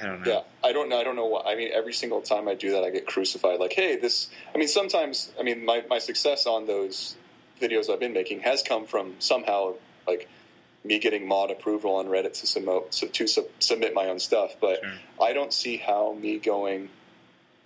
I 0.00 0.06
don't 0.06 0.22
know. 0.24 0.32
Yeah, 0.32 0.40
I 0.68 0.72
don't 0.72 0.88
know. 0.88 0.98
I 1.00 1.04
don't 1.04 1.16
know 1.16 1.26
why. 1.26 1.42
I 1.46 1.54
mean, 1.56 1.70
every 1.72 1.92
single 1.92 2.20
time 2.20 2.48
I 2.48 2.54
do 2.54 2.72
that, 2.72 2.82
I 2.84 2.90
get 2.90 3.06
crucified. 3.06 3.60
Like, 3.60 3.72
hey, 3.72 3.96
this. 3.96 4.28
I 4.54 4.58
mean, 4.58 4.68
sometimes. 4.68 5.32
I 5.38 5.42
mean, 5.42 5.64
my 5.64 5.84
my 5.88 5.98
success 5.98 6.46
on 6.46 6.66
those 6.66 7.16
videos 7.60 7.90
I've 7.90 8.00
been 8.00 8.12
making 8.12 8.40
has 8.40 8.62
come 8.62 8.86
from 8.86 9.14
somehow 9.18 9.74
like 10.06 10.28
me 10.84 10.98
getting 10.98 11.26
mod 11.26 11.50
approval 11.50 11.96
on 11.96 12.06
Reddit 12.06 12.34
to 12.40 12.46
submit 12.46 12.92
to 12.92 13.26
sub, 13.26 13.46
submit 13.58 13.94
my 13.94 14.06
own 14.08 14.18
stuff. 14.18 14.56
But 14.60 14.80
Sure. 14.82 14.92
I 15.28 15.32
don't 15.32 15.52
see 15.52 15.76
how 15.78 16.12
me 16.20 16.38
going, 16.38 16.90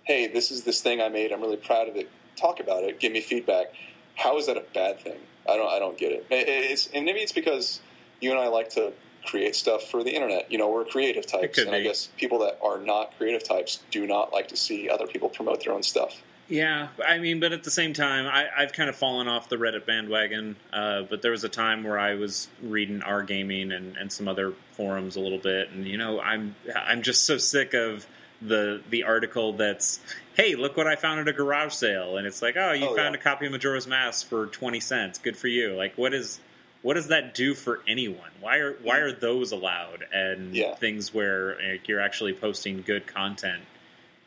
hey, 0.03 0.27
this 0.27 0.51
is 0.51 0.63
this 0.63 0.81
thing 0.81 1.01
I 1.01 1.09
made. 1.09 1.31
I'm 1.31 1.41
really 1.41 1.57
proud 1.57 1.87
of 1.89 1.95
it. 1.95 2.09
Talk 2.35 2.59
about 2.59 2.83
it. 2.83 2.99
Give 2.99 3.11
me 3.11 3.21
feedback. 3.21 3.67
How 4.15 4.37
is 4.37 4.45
that 4.47 4.57
a 4.57 4.63
bad 4.73 4.99
thing? 5.01 5.19
I 5.49 5.55
don't. 5.57 5.69
I 5.71 5.79
don't 5.79 5.97
get 5.97 6.11
it. 6.11 6.25
It- 6.29 6.47
It's, 6.47 6.87
and 6.93 7.05
maybe 7.05 7.19
it's 7.19 7.31
because 7.31 7.81
you 8.21 8.31
and 8.31 8.39
I 8.39 8.47
like 8.47 8.69
to 8.71 8.93
create 9.25 9.55
stuff 9.55 9.83
for 9.89 10.03
the 10.03 10.11
internet. 10.11 10.51
You 10.51 10.57
know, 10.57 10.69
we're 10.69 10.85
creative 10.85 11.25
types, 11.27 11.57
and 11.57 11.71
I 11.71 11.81
guess 11.81 12.09
people 12.17 12.39
that 12.39 12.57
are 12.63 12.79
not 12.79 13.17
creative 13.17 13.43
types 13.43 13.83
do 13.91 14.05
not 14.07 14.31
like 14.33 14.47
to 14.49 14.55
see 14.57 14.89
other 14.89 15.07
people 15.07 15.29
promote 15.29 15.63
their 15.63 15.73
own 15.73 15.83
stuff. 15.83 16.21
Yeah, 16.47 16.89
I 17.07 17.17
mean, 17.17 17.39
but 17.39 17.53
at 17.53 17.63
the 17.63 17.71
same 17.71 17.93
time, 17.93 18.25
I, 18.27 18.47
I've 18.57 18.73
kind 18.73 18.89
of 18.89 18.95
fallen 18.97 19.29
off 19.29 19.47
the 19.47 19.55
Reddit 19.55 19.85
bandwagon. 19.85 20.57
Uh, 20.73 21.03
but 21.03 21.21
there 21.21 21.31
was 21.31 21.45
a 21.45 21.49
time 21.49 21.83
where 21.83 21.97
I 21.97 22.15
was 22.15 22.49
reading 22.61 23.01
r/gaming 23.01 23.71
and, 23.71 23.95
and 23.95 24.11
some 24.11 24.27
other 24.27 24.53
forums 24.73 25.15
a 25.15 25.21
little 25.21 25.37
bit, 25.37 25.69
and 25.69 25.87
you 25.87 25.97
know, 25.97 26.19
I'm 26.19 26.55
I'm 26.75 27.03
just 27.03 27.23
so 27.23 27.37
sick 27.37 27.73
of 27.73 28.05
the 28.41 28.81
the 28.89 29.03
article 29.03 29.53
that's, 29.53 30.01
hey, 30.33 30.55
look 30.55 30.75
what 30.75 30.87
I 30.87 30.97
found 30.97 31.21
at 31.21 31.27
a 31.29 31.33
garage 31.33 31.73
sale, 31.73 32.17
and 32.17 32.27
it's 32.27 32.41
like, 32.41 32.57
oh, 32.57 32.73
you 32.73 32.87
Oh, 32.89 32.95
found 32.97 33.13
yeah. 33.15 33.21
a 33.21 33.23
copy 33.23 33.45
of 33.45 33.53
Majora's 33.53 33.87
Mask 33.87 34.27
for 34.27 34.47
twenty 34.47 34.81
cents, 34.81 35.19
good 35.19 35.37
for 35.37 35.47
you. 35.47 35.73
Like, 35.75 35.97
what 35.97 36.13
is 36.13 36.41
what 36.81 36.95
does 36.95 37.07
that 37.07 37.33
do 37.33 37.53
for 37.53 37.81
anyone? 37.87 38.29
Why 38.39 38.57
are 38.57 38.73
why 38.81 38.97
are 38.97 39.11
those 39.11 39.51
allowed? 39.51 40.05
And 40.11 40.55
Yeah. 40.55 40.75
things 40.75 41.13
where 41.13 41.57
like, 41.61 41.87
you're 41.87 41.99
actually 41.99 42.33
posting 42.33 42.81
good 42.81 43.07
content, 43.07 43.63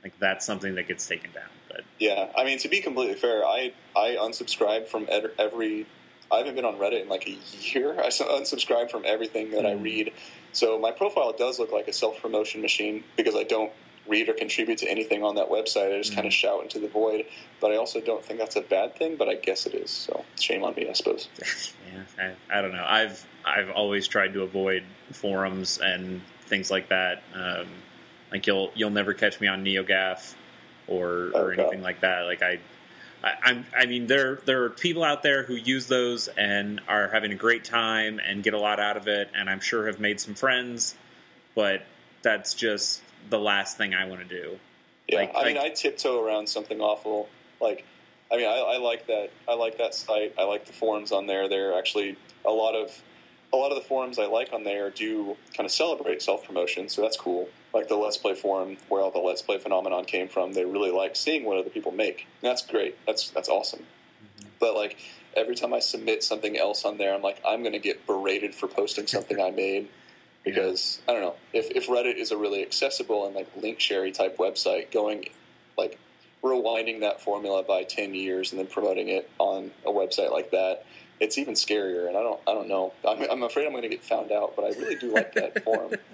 like 0.03 0.19
that's 0.19 0.45
something 0.47 0.75
that 0.77 0.87
gets 0.89 1.07
taken 1.07 1.33
down. 1.33 1.49
But 1.69 1.83
Yeah, 1.99 2.29
I 2.37 2.45
mean, 2.45 2.59
to 2.59 2.69
be 2.69 2.81
completely 2.81 3.17
fair, 3.17 3.45
I 3.45 3.73
I 3.97 4.17
unsubscribed 4.21 4.87
from 4.87 5.07
ed- 5.09 5.33
every. 5.39 5.87
I 6.33 6.39
haven't 6.39 6.55
been 6.55 6.65
on 6.65 6.77
Reddit 6.77 7.03
in 7.03 7.09
like 7.09 7.27
a 7.29 7.37
year. 7.61 8.01
I 8.03 8.09
su- 8.09 8.25
unsubscribed 8.25 8.91
from 8.91 9.05
everything 9.05 9.51
that 9.51 9.67
I 9.67 9.75
Mm. 9.75 9.83
read. 9.83 10.13
So 10.53 10.79
my 10.79 10.91
profile 10.93 11.33
does 11.33 11.59
look 11.59 11.73
like 11.73 11.89
a 11.89 11.93
self 11.93 12.21
promotion 12.23 12.61
machine 12.63 13.05
because 13.17 13.35
I 13.35 13.43
don't 13.43 13.73
read 14.07 14.29
or 14.29 14.35
contribute 14.35 14.79
to 14.79 14.87
anything 14.89 15.23
on 15.23 15.35
that 15.37 15.49
website. 15.49 15.95
I 15.95 15.99
just 15.99 16.13
Mm. 16.13 16.17
kind 16.17 16.27
of 16.27 16.33
shout 16.35 16.63
into 16.63 16.79
the 16.79 16.89
void. 16.89 17.25
But 17.61 17.73
I 17.73 17.77
also 17.77 18.01
don't 18.01 18.25
think 18.25 18.39
that's 18.39 18.57
a 18.57 18.61
bad 18.61 18.97
thing. 18.97 19.17
But 19.17 19.29
I 19.29 19.35
guess 19.35 19.67
it 19.67 19.75
is. 19.75 19.91
So 19.91 20.25
shame 20.39 20.63
on 20.65 20.75
me, 20.75 20.89
I 20.89 20.93
suppose. 20.93 21.29
yeah, 22.19 22.35
I, 22.51 22.59
I 22.59 22.63
don't 22.63 22.73
know. 22.73 22.85
I've 22.87 23.27
I've 23.45 23.71
always 23.71 24.07
tried 24.09 24.35
to 24.35 24.43
avoid 24.43 24.85
forums 25.13 25.79
and 25.79 26.21
things 26.47 26.71
like 26.71 26.89
that. 26.91 27.23
Um, 27.35 27.67
like 28.31 28.47
you'll 28.47 28.71
you'll 28.75 28.91
never 28.91 29.15
catch 29.15 29.41
me 29.41 29.47
on 29.49 29.65
NeoGaf 29.65 30.35
or 30.87 31.31
or 31.35 31.53
Okay. 31.53 31.63
anything 31.63 31.83
like 31.83 32.01
that. 32.01 32.23
Like 32.23 32.43
I. 32.43 32.59
I, 33.23 33.33
I'm, 33.43 33.65
I 33.75 33.87
mean, 33.87 34.07
there 34.07 34.35
there 34.45 34.65
are 34.65 34.69
people 34.69 35.03
out 35.03 35.23
there 35.23 35.45
who 35.45 35.55
use 35.55 35.87
those 35.87 36.29
and 36.29 36.83
are 36.89 37.09
having 37.09 37.33
a 37.33 37.37
great 37.37 37.65
time 37.65 38.21
and 38.23 38.43
get 38.43 38.53
a 38.53 38.59
lot 38.59 38.79
out 38.79 38.99
of 38.99 39.09
it, 39.09 39.31
and 39.35 39.49
I'm 39.49 39.61
sure 39.61 39.87
have 39.87 39.99
made 39.99 40.21
some 40.21 40.35
friends. 40.35 40.95
But 41.55 41.87
that's 42.21 42.53
just 42.53 43.01
the 43.31 43.39
last 43.39 43.77
thing 43.77 43.95
I 43.95 44.07
want 44.07 44.27
to 44.27 44.43
do. 44.43 44.59
Yeah, 45.09 45.21
Like- 45.21 45.33
I 45.37 45.45
mean, 45.45 45.57
like- 45.57 45.73
I 45.73 45.75
tiptoe 45.75 46.25
around 46.25 46.49
Something 46.49 46.81
Awful. 46.81 47.29
Like, 47.61 47.85
I 48.33 48.37
mean, 48.37 48.47
I, 48.47 48.59
I 48.59 48.77
like 48.79 49.07
that. 49.07 49.31
I 49.47 49.55
like 49.55 49.79
that 49.79 49.95
site. 49.95 50.35
I 50.39 50.45
like 50.45 50.67
the 50.67 50.73
forums 50.73 51.13
on 51.13 51.27
there. 51.27 51.49
They're 51.49 51.77
actually 51.79 52.17
a 52.45 52.51
lot 52.51 52.75
of 52.75 53.03
a 53.53 53.57
lot 53.57 53.71
of 53.71 53.77
the 53.77 53.85
forums 53.89 54.19
I 54.19 54.27
like 54.27 54.53
on 54.53 54.65
there 54.65 54.91
do 54.91 55.37
kind 55.57 55.65
of 55.65 55.71
celebrate 55.71 56.21
self 56.21 56.45
promotion, 56.45 56.89
so 56.89 57.03
that's 57.03 57.17
cool. 57.17 57.49
Like 57.73 57.89
the 57.89 57.97
Let's 57.97 58.17
Play 58.17 58.35
forum, 58.35 58.79
where 58.89 59.01
all 59.01 59.13
the 59.13 59.21
Let's 59.21 59.43
Play 59.43 59.59
phenomenon 59.59 60.05
came 60.05 60.29
from. 60.29 60.55
They 60.55 60.65
really 60.65 60.91
like 60.91 61.15
seeing 61.15 61.45
what 61.45 61.59
other 61.59 61.71
people 61.71 61.93
make. 61.93 62.27
And 62.43 62.51
that's 62.51 62.67
great. 62.67 62.97
That's 63.07 63.31
that's 63.31 63.49
awesome. 63.49 63.81
Mm-hmm. 63.81 64.49
But 64.59 64.75
like 64.75 64.97
every 65.37 65.55
time 65.55 65.73
I 65.73 65.79
submit 65.79 66.25
something 66.25 66.57
else 66.57 66.85
on 66.85 66.99
there, 66.99 67.15
I'm 67.15 67.23
like, 67.23 67.41
I'm 67.47 67.61
going 67.61 67.73
to 67.73 67.79
get 67.79 68.07
berated 68.07 68.55
for 68.55 68.69
posting 68.69 69.07
something 69.07 69.41
I 69.41 69.51
made 69.51 69.89
because 70.45 71.01
I 71.09 71.13
don't 71.13 71.23
know 71.23 71.35
if 71.53 71.71
if 71.71 71.89
Reddit 71.89 72.17
is 72.17 72.31
a 72.31 72.37
really 72.37 72.63
accessible 72.63 73.27
and 73.27 73.35
like 73.35 73.49
link 73.61 73.81
sharey 73.81 74.13
type 74.13 74.37
website, 74.39 74.91
going 74.91 75.29
like 75.77 75.99
rewinding 76.43 77.01
that 77.01 77.21
formula 77.21 77.63
by 77.63 77.85
ten 77.85 78.15
years 78.15 78.53
and 78.53 78.59
then 78.59 78.67
promoting 78.67 79.09
it 79.09 79.31
on 79.39 79.71
a 79.85 79.91
website 79.91 80.31
like 80.31 80.51
that, 80.51 80.85
it's 81.21 81.39
even 81.39 81.55
scarier. 81.55 82.09
And 82.09 82.17
I 82.17 82.23
don't 82.23 82.41
I 82.47 82.53
don't 82.53 82.69
know. 82.69 82.93
I'm, 83.07 83.23
I'm 83.31 83.43
afraid 83.43 83.67
I'm 83.67 83.73
going 83.73 83.83
to 83.83 83.89
get 83.89 84.05
found 84.05 84.31
out, 84.33 84.55
but 84.57 84.65
I 84.65 84.69
really 84.79 84.97
do 84.97 85.13
like 85.13 85.35
that 85.35 85.65
forum. 85.65 85.93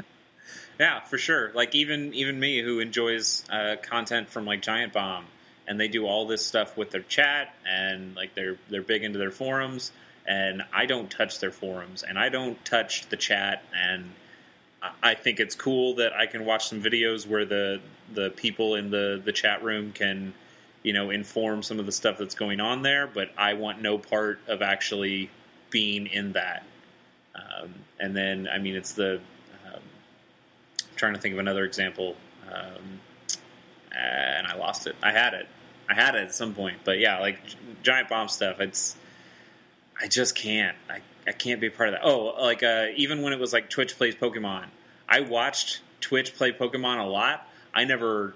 Yeah, 0.80 1.00
for 1.00 1.18
sure. 1.18 1.52
Like 1.52 1.74
even 1.74 2.14
even 2.14 2.40
me 2.40 2.62
who 2.62 2.80
enjoys 2.80 3.44
uh, 3.50 3.76
content 3.82 4.30
from 4.30 4.46
like 4.46 4.62
Giant 4.62 4.94
Bomb, 4.94 5.26
and 5.68 5.78
they 5.78 5.88
do 5.88 6.06
all 6.06 6.26
this 6.26 6.44
stuff 6.44 6.74
with 6.74 6.90
their 6.90 7.02
chat, 7.02 7.54
and 7.68 8.16
like 8.16 8.34
they're 8.34 8.56
they're 8.70 8.82
big 8.82 9.04
into 9.04 9.18
their 9.18 9.30
forums, 9.30 9.92
and 10.30 10.62
I 10.72 10.86
don't 10.86 11.10
touch 11.10 11.40
their 11.40 11.50
forums, 11.50 12.04
and 12.04 12.16
I 12.16 12.28
don't 12.28 12.64
touch 12.64 13.08
the 13.08 13.16
chat, 13.16 13.64
and 13.74 14.12
I- 15.02 15.14
think 15.16 15.40
it's 15.40 15.56
cool 15.56 15.94
that 15.96 16.12
I 16.14 16.26
can 16.26 16.44
watch 16.44 16.68
some 16.68 16.80
videos 16.80 17.26
where 17.26 17.44
the 17.44 17.80
the 18.14 18.30
people 18.30 18.76
in 18.76 18.90
the 18.90 19.20
the 19.22 19.32
chat 19.32 19.62
room 19.62 19.92
can 19.92 20.32
you 20.84 20.92
know 20.92 21.10
inform 21.10 21.62
some 21.64 21.80
of 21.80 21.86
the 21.86 21.92
stuff 21.92 22.16
that's 22.16 22.36
going 22.36 22.60
on 22.60 22.82
there, 22.82 23.08
but 23.08 23.30
I 23.36 23.54
want 23.54 23.82
no 23.82 23.98
part 23.98 24.38
of 24.46 24.62
actually 24.62 25.30
being 25.68 26.06
in 26.06 26.32
that. 26.32 26.64
Um, 27.34 27.74
and 27.98 28.16
then 28.16 28.48
I 28.50 28.58
mean 28.58 28.76
it's 28.76 28.92
the 28.92 29.20
um, 29.66 29.82
trying 30.94 31.14
to 31.14 31.20
think 31.20 31.32
of 31.32 31.40
another 31.40 31.64
example, 31.64 32.16
um, 32.48 33.00
and 33.92 34.46
I 34.46 34.54
lost 34.56 34.86
it. 34.86 34.94
I 35.02 35.10
had 35.10 35.34
it. 35.34 35.48
I 35.88 35.94
had 35.94 36.14
it 36.14 36.22
at 36.22 36.34
some 36.34 36.54
point, 36.54 36.78
but 36.84 37.00
yeah, 37.00 37.18
like 37.18 37.40
Giant 37.82 38.08
Bomb 38.08 38.28
stuff. 38.28 38.60
It's 38.60 38.96
I 40.00 40.06
just 40.06 40.34
can't. 40.34 40.76
I, 40.88 41.00
I 41.26 41.32
can't 41.32 41.60
be 41.60 41.66
a 41.66 41.70
part 41.70 41.90
of 41.90 41.94
that. 41.94 42.04
Oh, 42.04 42.34
like 42.40 42.62
uh, 42.62 42.86
even 42.96 43.22
when 43.22 43.32
it 43.32 43.38
was 43.38 43.52
like 43.52 43.68
Twitch 43.68 43.96
plays 43.96 44.14
Pokemon, 44.14 44.66
I 45.08 45.20
watched 45.20 45.80
Twitch 46.00 46.34
play 46.34 46.52
Pokemon 46.52 47.00
a 47.00 47.08
lot. 47.08 47.46
I 47.74 47.84
never, 47.84 48.34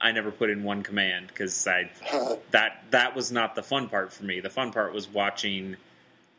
I 0.00 0.12
never 0.12 0.30
put 0.30 0.50
in 0.50 0.64
one 0.64 0.82
command 0.82 1.28
because 1.28 1.66
I 1.66 1.90
that 2.50 2.84
that 2.90 3.14
was 3.14 3.30
not 3.30 3.54
the 3.54 3.62
fun 3.62 3.88
part 3.88 4.12
for 4.12 4.24
me. 4.24 4.40
The 4.40 4.50
fun 4.50 4.72
part 4.72 4.92
was 4.92 5.08
watching 5.08 5.76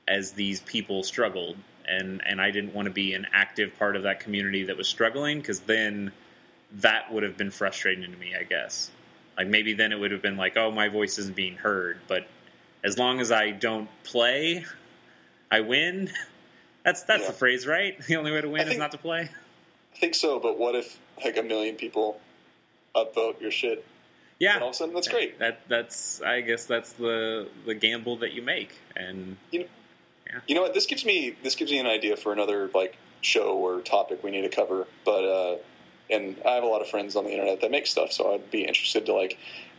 as 0.08 0.34
these 0.34 0.62
people 0.62 1.04
struggled, 1.04 1.58
and 1.88 2.22
and 2.26 2.42
I 2.42 2.52
didn't 2.52 2.74
want 2.74 2.88
to 2.88 2.94
be 2.94 3.14
an 3.14 3.28
active 3.32 3.78
part 3.80 3.96
of 3.96 4.04
that 4.04 4.20
community 4.20 4.64
that 4.66 4.78
was 4.78 4.88
struggling 4.88 5.40
because 5.40 5.62
then 5.62 6.12
that 6.72 7.14
would 7.14 7.24
have 7.24 7.38
been 7.38 7.52
frustrating 7.52 8.12
to 8.12 8.18
me. 8.18 8.36
I 8.38 8.44
guess 8.44 8.92
like 9.38 9.48
maybe 9.48 9.74
then 9.74 9.92
it 9.92 10.00
would 10.00 10.12
have 10.12 10.22
been 10.22 10.38
like, 10.38 10.58
oh, 10.58 10.72
my 10.72 10.90
voice 10.90 11.18
isn't 11.18 11.36
being 11.36 11.58
heard, 11.58 12.00
but 12.08 12.28
as 12.86 12.98
long 12.98 13.20
as 13.20 13.32
I 13.32 13.52
don't 13.52 13.90
play, 14.04 14.64
I 15.52 15.60
win. 15.62 16.12
That's 16.84 17.04
that's 17.04 17.24
Yeah. 17.24 17.28
the 17.28 17.34
phrase, 17.34 17.66
right? 17.68 17.98
The 18.08 18.16
only 18.16 18.32
way 18.32 18.42
to 18.42 18.50
win 18.50 18.68
I 18.68 18.72
is 18.72 18.78
not 18.78 18.92
to 18.92 18.98
play. 18.98 19.30
I 19.94 19.98
think 19.98 20.16
so, 20.16 20.40
but 20.40 20.58
what 20.60 20.76
if 20.76 21.00
like 21.24 21.38
a 21.38 21.44
million 21.44 21.76
people 21.76 22.20
upvote 22.96 23.42
your 23.42 23.52
shit? 23.52 23.86
Yeah, 24.40 24.56
And 24.56 24.64
all 24.64 24.70
of 24.70 24.74
a 24.76 24.78
sudden, 24.78 24.94
that's 24.94 25.08
great. 25.08 25.40
That 25.40 25.62
that's 25.68 26.22
I 26.22 26.42
guess 26.42 26.66
that's 26.66 26.94
the 26.94 27.48
the 27.66 27.74
gamble 27.74 28.18
that 28.18 28.34
you 28.34 28.42
make, 28.42 28.74
and 28.96 29.38
You 29.52 29.66
know 30.56 30.62
what? 30.62 30.74
This 30.74 30.86
gives 30.86 31.06
me 31.06 31.36
this 31.44 31.56
gives 31.56 31.72
me 31.72 31.80
an 31.80 31.88
idea 31.88 32.16
for 32.18 32.34
another 32.34 32.70
like 32.76 32.98
show 33.22 33.56
or 33.58 33.82
topic 33.82 34.24
we 34.24 34.32
need 34.32 34.42
to 34.42 34.50
cover. 34.50 34.88
But 35.06 35.24
uh, 35.24 35.58
and 36.10 36.36
I 36.46 36.52
have 36.56 36.64
a 36.64 36.68
lot 36.68 36.82
of 36.82 36.88
friends 36.90 37.16
on 37.16 37.24
the 37.24 37.32
internet 37.32 37.62
that 37.62 37.72
make 37.72 37.88
stuff, 37.88 38.12
so 38.12 38.34
I'd 38.34 38.52
be 38.52 38.64
interested 38.66 39.06
to 39.08 39.14
like 39.14 39.38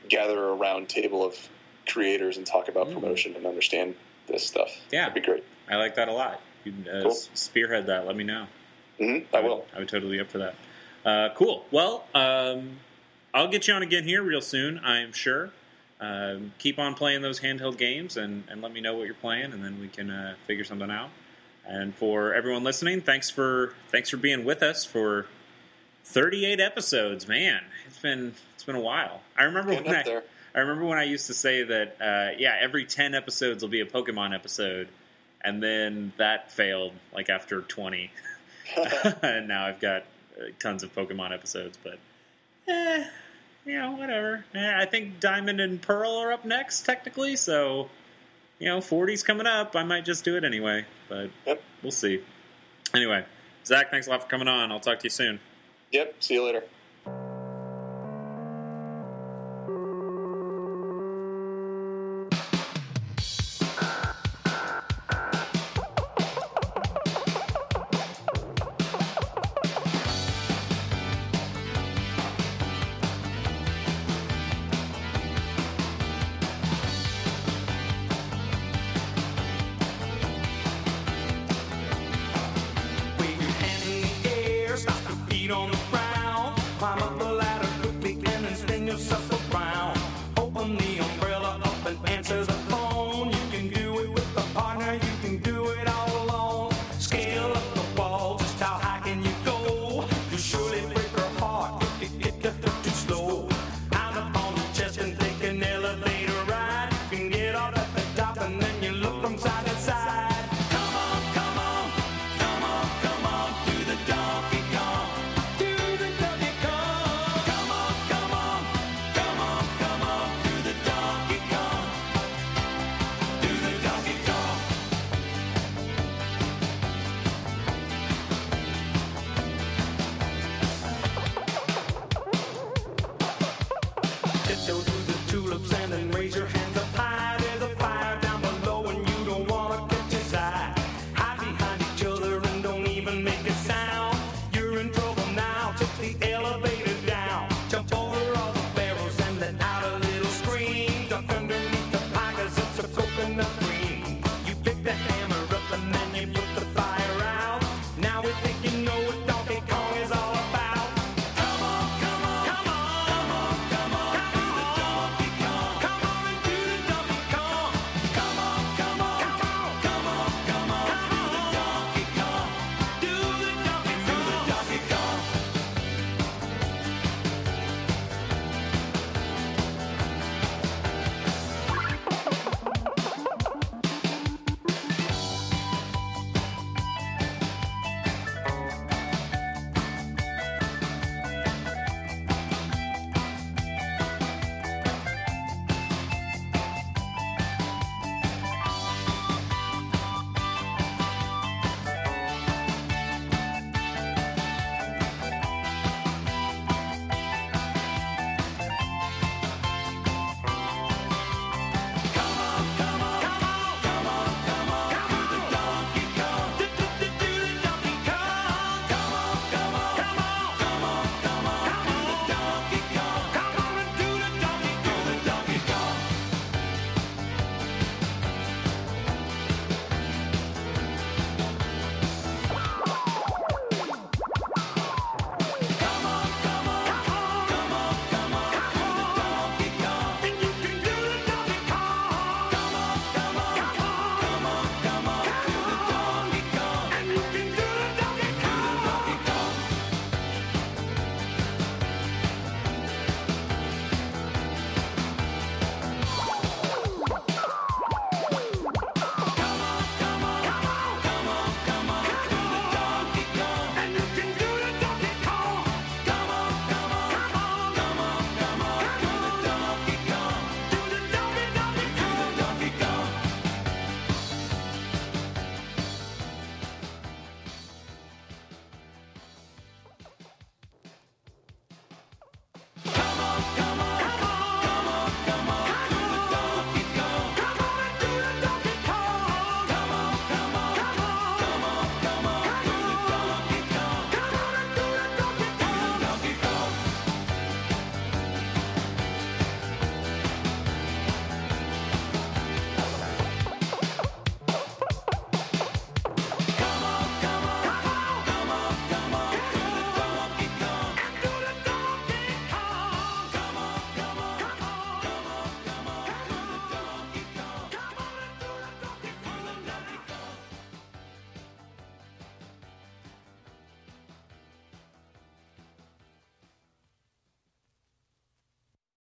gather 0.08 0.48
a 0.48 0.54
round 0.54 0.88
table 0.88 1.22
of 1.24 1.36
creators 1.86 2.36
and 2.36 2.46
talk 2.46 2.68
about 2.68 2.88
mm. 2.88 2.94
promotion 2.94 3.34
and 3.36 3.46
understand 3.46 3.94
this 4.26 4.46
stuff. 4.46 4.70
Yeah, 4.90 5.08
that'd 5.08 5.14
be 5.14 5.20
great. 5.20 5.44
I 5.68 5.76
like 5.76 5.94
that 5.96 6.08
a 6.08 6.12
lot. 6.12 6.40
You 6.64 6.72
uh, 6.90 7.02
cool. 7.02 7.10
spearhead 7.12 7.86
that. 7.86 8.06
Let 8.06 8.16
me 8.16 8.24
know. 8.24 8.46
Mm-hmm, 9.00 9.34
I, 9.34 9.38
I, 9.38 9.42
will. 9.42 9.56
Would, 9.58 9.64
I 9.74 9.78
would 9.80 9.88
totally 9.88 10.16
be 10.16 10.20
up 10.20 10.30
for 10.30 10.38
that. 10.38 10.54
Uh, 11.04 11.34
cool. 11.34 11.64
Well, 11.70 12.06
um, 12.14 12.78
I'll 13.32 13.48
get 13.48 13.68
you 13.68 13.74
on 13.74 13.82
again 13.82 14.04
here 14.04 14.22
real 14.22 14.40
soon. 14.40 14.78
I 14.78 15.00
am 15.00 15.12
sure. 15.12 15.50
Um, 16.00 16.52
keep 16.58 16.78
on 16.78 16.94
playing 16.94 17.22
those 17.22 17.40
handheld 17.40 17.78
games 17.78 18.16
and, 18.16 18.44
and 18.50 18.60
let 18.60 18.72
me 18.72 18.80
know 18.80 18.96
what 18.96 19.06
you're 19.06 19.14
playing, 19.14 19.52
and 19.52 19.64
then 19.64 19.80
we 19.80 19.88
can 19.88 20.10
uh, 20.10 20.34
figure 20.46 20.64
something 20.64 20.90
out. 20.90 21.10
And 21.66 21.94
for 21.94 22.34
everyone 22.34 22.64
listening, 22.64 23.00
thanks 23.00 23.30
for 23.30 23.74
thanks 23.88 24.10
for 24.10 24.16
being 24.16 24.44
with 24.44 24.62
us 24.62 24.84
for 24.84 25.26
38 26.04 26.60
episodes. 26.60 27.26
Man, 27.26 27.62
it's 27.86 27.98
been 27.98 28.34
it's 28.54 28.64
been 28.64 28.76
a 28.76 28.80
while. 28.80 29.22
I 29.36 29.44
remember 29.44 29.72
Getting 29.72 29.86
when 29.86 29.96
I, 29.96 30.02
there. 30.02 30.24
I 30.56 30.60
remember 30.60 30.86
when 30.86 30.98
I 30.98 31.04
used 31.04 31.26
to 31.26 31.34
say 31.34 31.62
that 31.64 31.96
uh, 32.00 32.34
yeah, 32.38 32.56
every 32.58 32.86
10 32.86 33.14
episodes 33.14 33.62
will 33.62 33.68
be 33.68 33.82
a 33.82 33.86
Pokemon 33.86 34.34
episode, 34.34 34.88
and 35.44 35.62
then 35.62 36.14
that 36.16 36.50
failed 36.50 36.94
like 37.14 37.28
after 37.28 37.60
20. 37.60 38.10
and 39.22 39.48
now 39.48 39.66
I've 39.66 39.80
got 39.80 40.04
uh, 40.40 40.46
tons 40.58 40.82
of 40.82 40.94
Pokemon 40.94 41.32
episodes, 41.32 41.78
but 41.82 41.98
eh, 42.66 43.04
you 43.66 43.78
know, 43.78 43.92
whatever. 43.92 44.46
Eh, 44.54 44.80
I 44.80 44.86
think 44.86 45.20
Diamond 45.20 45.60
and 45.60 45.80
Pearl 45.80 46.12
are 46.12 46.32
up 46.32 46.46
next, 46.46 46.86
technically, 46.86 47.36
so 47.36 47.90
you 48.58 48.66
know, 48.68 48.78
40's 48.78 49.22
coming 49.22 49.46
up. 49.46 49.76
I 49.76 49.84
might 49.84 50.06
just 50.06 50.24
do 50.24 50.36
it 50.36 50.44
anyway, 50.44 50.86
but 51.10 51.28
yep. 51.46 51.62
we'll 51.82 51.92
see. 51.92 52.22
Anyway, 52.94 53.26
Zach, 53.66 53.90
thanks 53.90 54.06
a 54.06 54.10
lot 54.10 54.22
for 54.22 54.28
coming 54.28 54.48
on. 54.48 54.72
I'll 54.72 54.80
talk 54.80 55.00
to 55.00 55.04
you 55.04 55.10
soon. 55.10 55.40
Yep. 55.92 56.14
See 56.20 56.34
you 56.34 56.44
later. 56.44 56.64